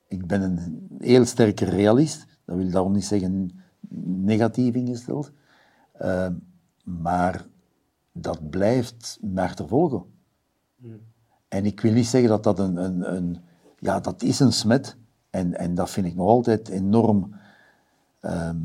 ik 0.08 0.26
ben 0.26 0.42
een 0.42 0.88
heel 0.98 1.24
sterke 1.24 1.64
realist. 1.64 2.26
Dat 2.50 2.58
wil 2.58 2.70
daarom 2.70 2.92
niet 2.92 3.04
zeggen 3.04 3.50
negatief 4.24 4.74
ingesteld. 4.74 5.32
Ehm, 5.92 6.34
maar 6.84 7.46
dat 8.12 8.50
blijft 8.50 9.18
me 9.20 9.40
achtervolgen. 9.40 10.04
En 11.48 11.64
ik 11.66 11.80
wil 11.80 11.92
niet 11.92 12.06
zeggen 12.06 12.30
dat 12.30 12.42
dat 12.42 12.58
een, 12.58 12.76
een, 12.76 13.14
een 13.14 13.38
ja, 13.78 14.00
dat 14.00 14.22
is 14.22 14.40
een 14.40 14.52
smet. 14.52 14.96
En, 15.30 15.58
en 15.58 15.74
dat 15.74 15.90
vind 15.90 16.06
ik 16.06 16.14
nog 16.14 16.26
altijd 16.26 16.68
enorm 16.68 17.34
ehm, 18.20 18.58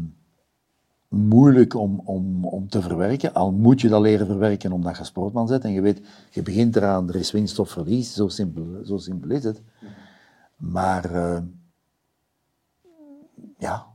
moeilijk 1.08 1.74
om, 1.74 2.02
om, 2.04 2.46
om 2.46 2.70
te 2.70 2.82
verwerken. 2.82 3.34
Al 3.34 3.52
moet 3.52 3.82
je 3.82 3.90
dat 3.90 4.02
leren 4.02 4.26
verwerken 4.26 4.72
omdat 4.72 4.98
je 4.98 5.04
sportman 5.04 5.48
bent. 5.48 5.64
En 5.64 5.72
je 5.72 5.82
weet, 5.82 6.02
je 6.30 6.42
begint 6.42 6.76
eraan, 6.76 7.10
er 7.10 7.16
is 7.16 7.32
winst 7.32 7.60
of 7.60 7.70
verlies. 7.70 8.14
Zo 8.14 8.28
simpel, 8.28 8.86
zo 8.86 8.98
simpel 8.98 9.30
is 9.30 9.44
het. 9.44 9.62
Maar 10.58 11.12
eh, 11.12 11.42
ja, 13.58 13.88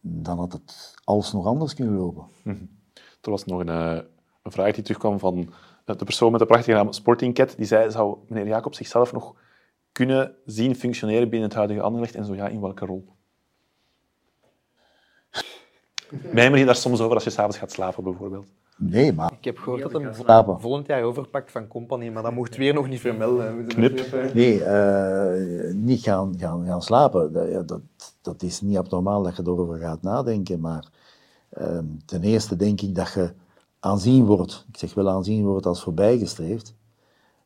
dan 0.00 0.38
had 0.38 0.52
het 0.52 0.94
alsnog 1.04 1.46
anders 1.46 1.74
kunnen 1.74 1.94
lopen. 1.94 2.24
Er 3.20 3.30
was 3.30 3.44
nog 3.44 3.60
een, 3.60 3.68
eh, 3.68 4.00
een 4.42 4.52
vraag 4.52 4.72
die 4.72 4.82
terugkwam 4.82 5.18
van 5.18 5.52
eh, 5.84 5.96
de 5.96 6.04
persoon 6.04 6.30
met 6.30 6.40
de 6.40 6.46
prachtige 6.46 6.76
naam 6.76 6.92
Sporting 6.92 7.34
Cat. 7.34 7.56
Die 7.56 7.66
zei, 7.66 7.90
zou 7.90 8.18
meneer 8.28 8.46
Jacob 8.46 8.74
zichzelf 8.74 9.12
nog 9.12 9.34
kunnen 9.92 10.34
zien 10.44 10.76
functioneren 10.76 11.28
binnen 11.28 11.48
het 11.48 11.56
huidige 11.56 11.80
Anderlecht? 11.80 12.14
En 12.14 12.24
zo 12.24 12.34
ja, 12.34 12.48
in 12.48 12.60
welke 12.60 12.86
rol? 12.86 13.08
Mijmer 16.32 16.58
je 16.58 16.64
daar 16.64 16.76
soms 16.76 17.00
over 17.00 17.14
als 17.14 17.24
je 17.24 17.30
s'avonds 17.30 17.58
gaat 17.58 17.72
slapen, 17.72 18.04
bijvoorbeeld? 18.04 18.48
Nee, 18.76 19.12
maar 19.12 19.32
Ik 19.32 19.44
heb 19.44 19.58
gehoord 19.58 19.82
dat 19.82 20.02
hij 20.02 20.14
slapen. 20.14 20.60
volgend 20.60 20.86
jaar 20.86 21.02
overpakt 21.02 21.50
van 21.50 21.66
Company, 21.68 22.08
maar 22.08 22.22
dat 22.22 22.32
mocht 22.32 22.56
weer 22.56 22.74
nog 22.74 22.88
niet 22.88 23.00
vermelden. 23.00 23.66
Knip. 23.66 24.00
Nee, 24.34 24.64
eh, 24.64 25.74
niet 25.74 26.00
gaan, 26.00 26.34
gaan, 26.38 26.66
gaan 26.66 26.82
slapen. 26.82 27.32
Dat, 27.66 27.80
dat 28.22 28.42
is 28.42 28.60
niet 28.60 28.76
abnormaal 28.76 29.22
dat 29.22 29.36
je 29.36 29.42
erover 29.46 29.78
gaat 29.78 30.02
nadenken. 30.02 30.60
Maar 30.60 30.88
ehm, 31.50 31.84
ten 32.04 32.22
eerste 32.22 32.56
denk 32.56 32.80
ik 32.80 32.94
dat 32.94 33.12
je 33.12 33.32
aanzien 33.80 34.24
wordt, 34.24 34.64
ik 34.68 34.76
zeg 34.78 34.94
wel 34.94 35.08
aanzien 35.10 35.44
wordt 35.44 35.66
als 35.66 35.82
voorbijgestreefd. 35.82 36.74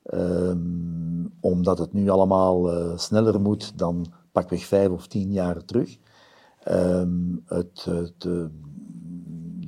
Ehm, 0.03 0.59
omdat 1.41 1.79
het 1.79 1.93
nu 1.93 2.09
allemaal 2.09 2.73
eh, 2.73 2.99
sneller 2.99 3.41
moet 3.41 3.79
dan 3.79 4.07
pakweg 4.33 4.65
vijf 4.65 4.89
of 4.89 5.07
tien 5.07 5.33
jaar 5.33 5.65
terug. 5.65 5.97
Ehm, 6.63 7.11
het, 7.45 7.87
het, 7.91 8.25
eh, 8.25 8.33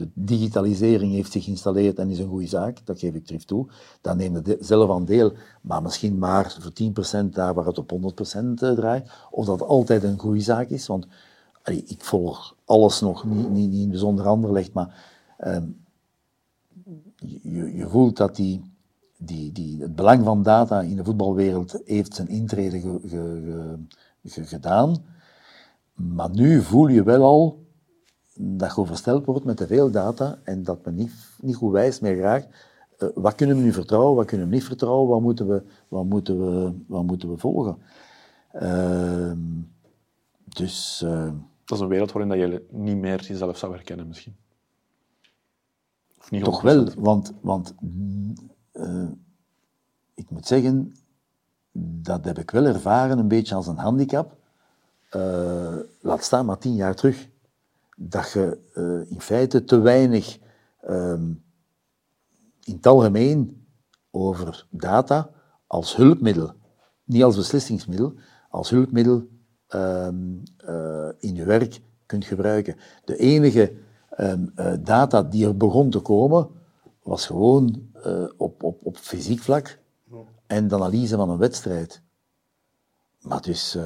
de 0.00 0.08
digitalisering 0.14 1.12
heeft 1.12 1.32
zich 1.32 1.44
geïnstalleerd 1.44 1.98
en 1.98 2.10
is 2.10 2.18
een 2.18 2.28
goede 2.28 2.46
zaak, 2.46 2.86
dat 2.86 2.98
geef 2.98 3.14
ik 3.14 3.26
terug 3.26 3.44
toe. 3.44 3.66
Daar 4.00 4.16
neem 4.16 4.42
de- 4.42 4.56
zelf 4.60 4.90
aan 4.90 5.04
deel, 5.04 5.32
maar 5.60 5.82
misschien 5.82 6.18
maar 6.18 6.56
voor 6.60 6.72
10% 6.72 7.34
daar 7.34 7.54
waar 7.54 7.66
het 7.66 7.78
op 7.78 7.90
100% 7.90 8.54
draait. 8.74 9.10
Of 9.30 9.46
dat 9.46 9.62
altijd 9.62 10.02
een 10.02 10.18
goede 10.18 10.40
zaak 10.40 10.68
is, 10.68 10.86
want 10.86 11.06
ik 11.64 12.04
volg 12.04 12.56
alles 12.64 13.00
nog, 13.00 13.24
niet, 13.24 13.50
niet, 13.50 13.50
niet 13.50 13.72
in 13.72 13.80
het 13.80 13.90
bijzonder 13.90 14.26
Anderlecht, 14.26 14.72
maar 14.72 15.04
ehm, 15.38 15.64
je, 17.16 17.86
voelt 17.88 18.16
dat 18.16 18.36
die, 18.36 18.62
die, 19.18 19.52
die, 19.52 19.80
het 19.82 19.94
belang 19.94 20.24
van 20.24 20.42
data 20.42 20.80
in 20.80 20.96
de 20.96 21.04
voetbalwereld 21.04 21.80
heeft 21.84 22.14
zijn 22.14 22.28
intrede 22.28 22.80
ge, 22.80 22.98
ge- 23.02 23.06
ge- 24.22 24.30
ge- 24.30 24.44
gedaan. 24.46 24.96
Maar 25.94 26.30
nu 26.30 26.62
voel 26.62 26.86
je 26.86 27.02
wel 27.02 27.22
al 27.22 27.64
dat 28.42 28.74
je 28.74 28.80
oversteld 28.80 29.24
wordt 29.24 29.44
met 29.44 29.56
te 29.56 29.66
veel 29.66 29.90
data 29.90 30.38
en 30.44 30.62
dat 30.64 30.84
men 30.84 30.94
niet, 30.94 31.12
niet 31.40 31.56
goed 31.56 31.72
wijst 31.72 32.00
meer 32.02 32.18
raakt. 32.18 32.48
eh, 32.98 33.08
wat 33.14 33.34
kunnen 33.34 33.56
we 33.56 33.62
nu 33.62 33.72
vertrouwen, 33.72 34.16
wat 34.16 34.26
kunnen 34.26 34.48
we 34.48 34.54
niet 34.54 34.64
vertrouwen, 34.64 35.08
wat 35.08 35.20
moeten 35.20 35.48
we, 35.48 35.62
wat 35.88 36.04
moeten 36.04 36.38
we, 36.38 36.72
wat 36.86 37.04
moeten 37.04 37.30
we 37.30 37.38
volgen. 37.38 37.78
Ehm, 38.52 39.38
dus 40.48 41.02
eh, 41.04 41.32
Dat 41.64 41.78
is 41.78 41.84
een 41.84 41.88
wereld 41.90 42.12
waarin 42.12 42.30
dat 42.30 42.40
je 42.50 42.66
niet 42.70 42.96
meer 42.96 43.20
jezelf 43.24 43.58
zou 43.58 43.72
herkennen, 43.72 44.08
misschien. 44.08 44.36
Of 46.18 46.30
niet 46.30 46.44
toch 46.44 46.60
100%. 46.60 46.62
wel, 46.64 46.88
want, 46.96 47.32
want 47.40 47.74
eh, 48.72 49.08
ik 50.14 50.30
moet 50.30 50.46
zeggen, 50.46 50.96
dat 52.02 52.24
heb 52.24 52.38
ik 52.38 52.50
wel 52.50 52.64
ervaren 52.64 53.18
een 53.18 53.28
beetje 53.28 53.54
als 53.54 53.66
een 53.66 53.78
handicap. 53.78 54.36
Eh, 55.10 55.76
laat 56.00 56.24
staan 56.24 56.46
maar 56.46 56.58
tien 56.58 56.74
jaar 56.74 56.94
terug. 56.94 57.28
Dat 58.02 58.30
je 58.30 58.58
eh, 58.74 59.12
in 59.12 59.20
feite 59.20 59.64
te 59.64 59.78
weinig 59.78 60.38
ehm, 60.80 61.24
in 62.64 62.74
het 62.74 62.86
algemeen 62.86 63.66
over 64.10 64.66
data 64.70 65.30
als 65.66 65.96
hulpmiddel, 65.96 66.52
niet 67.04 67.22
als 67.22 67.36
beslissingsmiddel, 67.36 68.12
als 68.50 68.70
hulpmiddel 68.70 69.28
ehm, 69.66 70.14
eh, 70.56 71.08
in 71.18 71.34
je 71.34 71.44
werk 71.44 71.80
kunt 72.06 72.24
gebruiken. 72.24 72.76
De 73.04 73.16
enige 73.16 73.72
ehm, 74.10 74.46
eh, 74.54 74.72
data 74.80 75.22
die 75.22 75.46
er 75.46 75.56
begon 75.56 75.90
te 75.90 76.00
komen, 76.00 76.48
was 77.02 77.26
gewoon 77.26 77.88
op, 78.36 78.62
op, 78.62 78.78
op 78.82 78.96
fysiek 78.96 79.40
vlak 79.40 79.78
en 80.46 80.68
de 80.68 80.74
analyse 80.74 81.16
van 81.16 81.30
een 81.30 81.38
wedstrijd. 81.38 82.02
Maar 83.20 83.42
dus, 83.42 83.78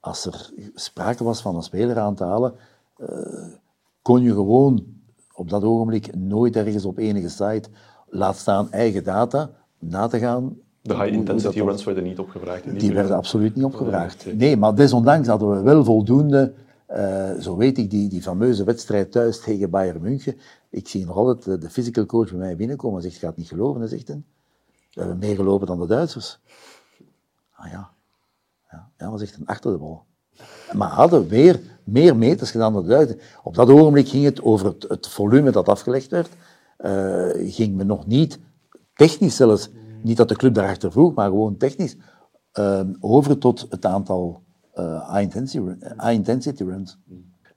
als 0.00 0.24
er 0.24 0.52
sprake 0.74 1.24
was 1.24 1.40
van 1.40 1.56
een 1.56 1.62
speler 1.62 1.98
aan 1.98 2.14
te 2.14 2.24
halen, 2.24 2.54
kon 4.02 4.22
je 4.22 4.32
gewoon 4.32 4.84
op 5.32 5.50
dat 5.50 5.62
ogenblik 5.62 6.16
nooit 6.16 6.56
ergens 6.56 6.84
op 6.84 6.98
enige 6.98 7.28
site, 7.28 7.68
laat 8.08 8.36
staan 8.36 8.72
eigen 8.72 9.04
data, 9.04 9.50
na 9.78 10.06
te 10.06 10.18
gaan. 10.18 10.58
De 10.82 10.96
high-intensity 10.96 11.60
runs 11.60 11.84
werden 11.84 12.04
niet 12.04 12.18
opgevraagd. 12.18 12.80
die 12.80 12.94
werden 12.94 13.16
absoluut 13.16 13.54
niet 13.54 13.64
opgevraagd. 13.64 14.26
Nee. 14.36 14.56
Maar 14.56 14.74
desondanks 14.74 15.28
hadden 15.28 15.50
we 15.50 15.62
wel 15.62 15.84
voldoende, 15.84 16.54
eh, 16.86 17.32
zo 17.38 17.56
weet 17.56 17.78
ik, 17.78 17.90
die, 17.90 18.08
die 18.08 18.22
fameuze 18.22 18.64
wedstrijd 18.64 19.12
thuis 19.12 19.40
tegen 19.40 19.70
Bayern 19.70 20.00
München. 20.00 20.36
Ik 20.70 20.88
zie 20.88 21.06
nog 21.06 21.16
altijd 21.16 21.44
de, 21.44 21.58
de 21.58 21.70
physical 21.70 22.06
coach 22.06 22.30
bij 22.30 22.38
mij 22.38 22.56
binnenkomen 22.56 22.96
en 22.96 23.02
zegt, 23.02 23.20
je 23.20 23.26
gaat 23.26 23.36
niet 23.36 23.48
geloven, 23.48 23.80
hij 23.80 23.88
zegt. 23.88 24.08
We 24.08 24.22
hebben 24.92 25.18
meer 25.18 25.34
gelopen 25.34 25.66
dan 25.66 25.80
de 25.80 25.86
Duitsers. 25.86 26.40
Ah 27.52 27.70
ja, 27.70 27.90
ja, 28.70 28.90
ja 28.98 29.10
wat 29.10 29.20
zegt 29.20 29.36
een 29.36 29.46
achter 29.46 29.72
de 29.72 29.78
bal. 29.78 30.04
Maar 30.72 30.88
hadden 30.88 31.28
weer 31.28 31.60
meer 31.84 32.16
meters 32.16 32.50
gedaan 32.50 32.72
dan 32.72 32.86
de. 32.86 33.18
Op 33.42 33.54
dat 33.54 33.70
ogenblik 33.70 34.08
ging 34.08 34.24
het 34.24 34.42
over 34.42 34.66
het, 34.66 34.84
het 34.88 35.08
volume 35.08 35.50
dat 35.50 35.68
afgelegd 35.68 36.10
werd. 36.10 36.28
Eh, 36.76 37.28
ging 37.34 37.76
men 37.76 37.86
nog 37.86 38.06
niet, 38.06 38.38
technisch 38.94 39.36
zelfs, 39.36 39.70
niet 40.02 40.16
dat 40.16 40.28
de 40.28 40.36
club 40.36 40.54
daarachter 40.54 40.92
vroeg, 40.92 41.14
maar 41.14 41.28
gewoon 41.28 41.56
technisch, 41.56 41.96
eh, 42.52 42.80
over 43.00 43.38
tot 43.38 43.66
het 43.70 43.84
aantal 43.84 44.42
eh, 44.72 45.12
high-intensity 45.12 45.58
run- 45.58 45.82
high-intensity 45.82 46.64
runs. 46.64 46.98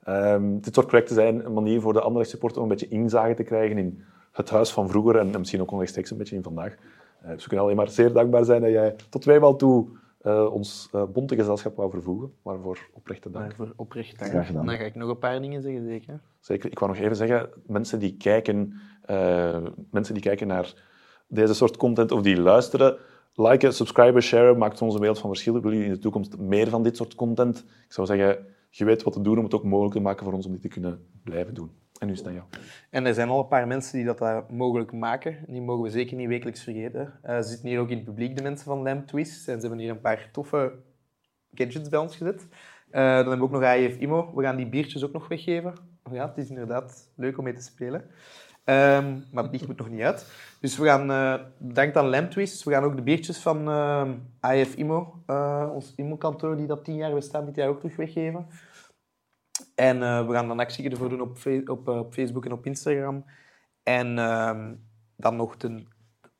Ehm, 0.04 0.60
dit 0.60 0.74
soort 0.74 0.86
projecten 0.86 1.14
zijn 1.14 1.44
een 1.44 1.52
manier 1.52 1.80
voor 1.80 1.92
de 1.92 2.00
andere 2.00 2.24
supporter 2.24 2.62
om 2.62 2.70
een 2.70 2.76
beetje 2.76 2.96
inzage 2.96 3.34
te 3.34 3.42
krijgen 3.42 3.78
in 3.78 4.02
het 4.32 4.50
huis 4.50 4.70
van 4.70 4.88
vroeger 4.88 5.16
en, 5.16 5.32
en 5.32 5.38
misschien 5.38 5.60
ook 5.60 5.70
onrechtstreeks 5.70 6.10
een 6.10 6.16
beetje 6.16 6.36
in 6.36 6.42
vandaag. 6.42 6.76
Eh, 7.20 7.30
dus 7.30 7.42
we 7.42 7.48
kunnen 7.48 7.64
alleen 7.64 7.76
maar 7.76 7.88
zeer 7.88 8.12
dankbaar 8.12 8.44
zijn 8.44 8.60
dat 8.60 8.70
jij 8.70 8.96
tot 9.10 9.22
tweemaal 9.22 9.56
toe 9.56 9.86
eh, 10.20 10.52
ons 10.52 10.88
eh, 10.92 11.04
bonte 11.12 11.34
gezelschap 11.34 11.76
wou 11.76 11.90
vervoegen. 11.90 12.32
Waarvoor 12.42 12.78
oprechte 12.92 13.30
dank. 13.30 13.46
Waarvoor 13.46 13.72
oprecht 13.76 14.18
dank. 14.18 14.30
Graag 14.30 14.46
gedaan. 14.46 14.66
Dan 14.66 14.76
ga 14.76 14.84
ik 14.84 14.94
nog 14.94 15.08
een 15.08 15.18
paar 15.18 15.40
dingen 15.40 15.62
zeggen, 15.62 15.84
zeker. 15.84 16.20
Zeker. 16.40 16.70
Ik 16.70 16.78
wou 16.78 16.92
nog 16.92 17.00
even 17.00 17.16
zeggen, 17.16 17.50
mensen 17.66 17.98
die 17.98 18.16
kijken, 18.16 18.80
eh, 19.02 19.66
mensen 19.90 20.14
die 20.14 20.22
kijken 20.22 20.46
naar 20.46 20.74
deze 21.28 21.54
soort 21.54 21.76
content 21.76 22.12
of 22.12 22.22
die 22.22 22.40
luisteren, 22.40 22.96
liken, 23.34 23.74
subscriben, 23.74 24.22
sharen, 24.22 24.58
maakt 24.58 24.82
ons 24.82 24.94
een 24.94 25.00
wereld 25.00 25.18
van 25.18 25.30
verschil. 25.30 25.52
Willen 25.52 25.70
jullie 25.70 25.86
in 25.86 25.94
de 25.94 25.98
toekomst 25.98 26.38
meer 26.38 26.68
van 26.68 26.82
dit 26.82 26.96
soort 26.96 27.14
content? 27.14 27.58
Ik 27.58 27.92
zou 27.92 28.06
zeggen, 28.06 28.46
je 28.70 28.84
weet 28.84 29.02
wat 29.02 29.12
te 29.12 29.20
doen 29.20 29.38
om 29.38 29.44
het 29.44 29.54
ook 29.54 29.64
mogelijk 29.64 29.94
te 29.94 30.00
maken 30.00 30.24
voor 30.24 30.34
ons 30.34 30.46
om 30.46 30.52
dit 30.52 30.62
te 30.62 30.68
kunnen 30.68 31.06
blijven 31.24 31.54
doen. 31.54 31.70
En 32.00 32.06
nu 32.06 32.12
is 32.12 32.24
aan 32.24 32.32
jou. 32.32 32.44
En 32.90 33.06
er 33.06 33.14
zijn 33.14 33.28
al 33.28 33.40
een 33.40 33.48
paar 33.48 33.66
mensen 33.66 33.96
die 33.96 34.06
dat 34.06 34.18
daar 34.18 34.44
mogelijk 34.48 34.92
maken. 34.92 35.44
Die 35.46 35.60
mogen 35.60 35.82
we 35.82 35.90
zeker 35.90 36.16
niet 36.16 36.28
wekelijks 36.28 36.62
vergeten. 36.62 37.12
Eh, 37.22 37.36
ze 37.36 37.48
zitten 37.48 37.68
hier 37.68 37.80
ook 37.80 37.88
in 37.88 37.96
het 37.96 38.04
publiek, 38.04 38.36
de 38.36 38.42
mensen 38.42 38.64
van 38.64 38.82
Lamp 38.82 39.06
Twist. 39.06 39.48
En 39.48 39.54
ze 39.54 39.60
hebben 39.60 39.78
hier 39.78 39.90
een 39.90 40.00
paar 40.00 40.28
toffe 40.32 40.72
gadgets 41.54 41.88
bij 41.88 41.98
ons 41.98 42.16
gezet. 42.16 42.46
Eh, 42.90 43.02
dan 43.02 43.14
hebben 43.14 43.38
we 43.38 43.44
ook 43.44 43.50
nog 43.50 43.62
AIF 43.62 43.96
IMO. 43.96 44.32
We 44.34 44.42
gaan 44.42 44.56
die 44.56 44.68
biertjes 44.68 45.04
ook 45.04 45.12
nog 45.12 45.28
weggeven. 45.28 45.74
Oh 46.02 46.14
ja, 46.14 46.28
het 46.28 46.38
is 46.38 46.48
inderdaad 46.48 47.10
leuk 47.16 47.38
om 47.38 47.44
mee 47.44 47.54
te 47.54 47.62
spelen. 47.62 48.04
Ehm, 48.64 49.18
maar 49.32 49.42
het 49.42 49.52
licht 49.52 49.66
moet 49.66 49.78
nog 49.78 49.90
niet 49.90 50.02
uit. 50.02 50.26
Dus 50.60 50.78
we 50.78 50.84
gaan, 50.84 51.10
eh 51.10 51.34
bedankt 51.58 51.96
aan 51.96 52.08
Lamptwist, 52.08 52.64
we 52.64 52.70
gaan 52.70 52.84
ook 52.84 52.96
de 52.96 53.02
biertjes 53.02 53.38
van 53.38 53.68
ehm 53.68 54.12
AIF 54.40 54.74
IMO, 54.74 55.22
eh, 55.26 55.70
ons 55.72 55.92
IMO-kantoor 55.96 56.56
die 56.56 56.66
dat 56.66 56.84
tien 56.84 56.96
jaar 56.96 57.14
bestaat, 57.14 57.46
dit 57.46 57.56
jaar 57.56 57.68
ook 57.68 57.80
terug 57.80 57.96
weggeven. 57.96 58.46
En 59.80 60.02
eh, 60.02 60.26
we 60.26 60.32
gaan 60.32 60.48
dan 60.48 60.60
actie 60.60 60.90
ervoor 60.90 61.08
doen 61.08 61.20
op, 61.20 61.36
op, 61.66 61.88
eh, 61.88 61.98
op 61.98 62.12
Facebook 62.12 62.44
en 62.44 62.52
op 62.52 62.66
Instagram. 62.66 63.24
En 63.82 64.18
ehm, 64.18 64.74
dan 65.16 65.36
nog 65.36 65.56
de 65.56 65.82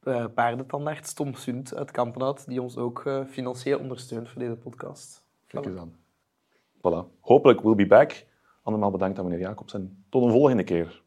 uh, 0.05 0.25
paardentandarts 0.35 1.15
Tom 1.15 1.35
Sund 1.35 1.75
uit 1.75 1.91
Kampenhout, 1.91 2.49
die 2.49 2.63
ons 2.63 2.77
ook 2.77 3.07
eh, 3.07 3.25
financieel 3.25 3.79
ondersteunt 3.79 4.29
voor 4.29 4.41
deze 4.41 4.57
podcast. 4.57 5.25
Kijk 5.47 5.67
eens 5.67 5.79
aan. 5.79 5.95
Voilà. 6.77 7.21
Hopelijk 7.21 7.61
we'll 7.61 7.75
be 7.75 7.87
back. 7.87 8.27
Andermaal 8.63 8.91
bedankt 8.91 9.19
aan 9.19 9.25
meneer 9.25 9.41
Jacobs 9.41 9.75
en 9.75 10.05
tot 10.09 10.23
een 10.25 10.31
volgende 10.31 10.65
keer. 10.65 11.03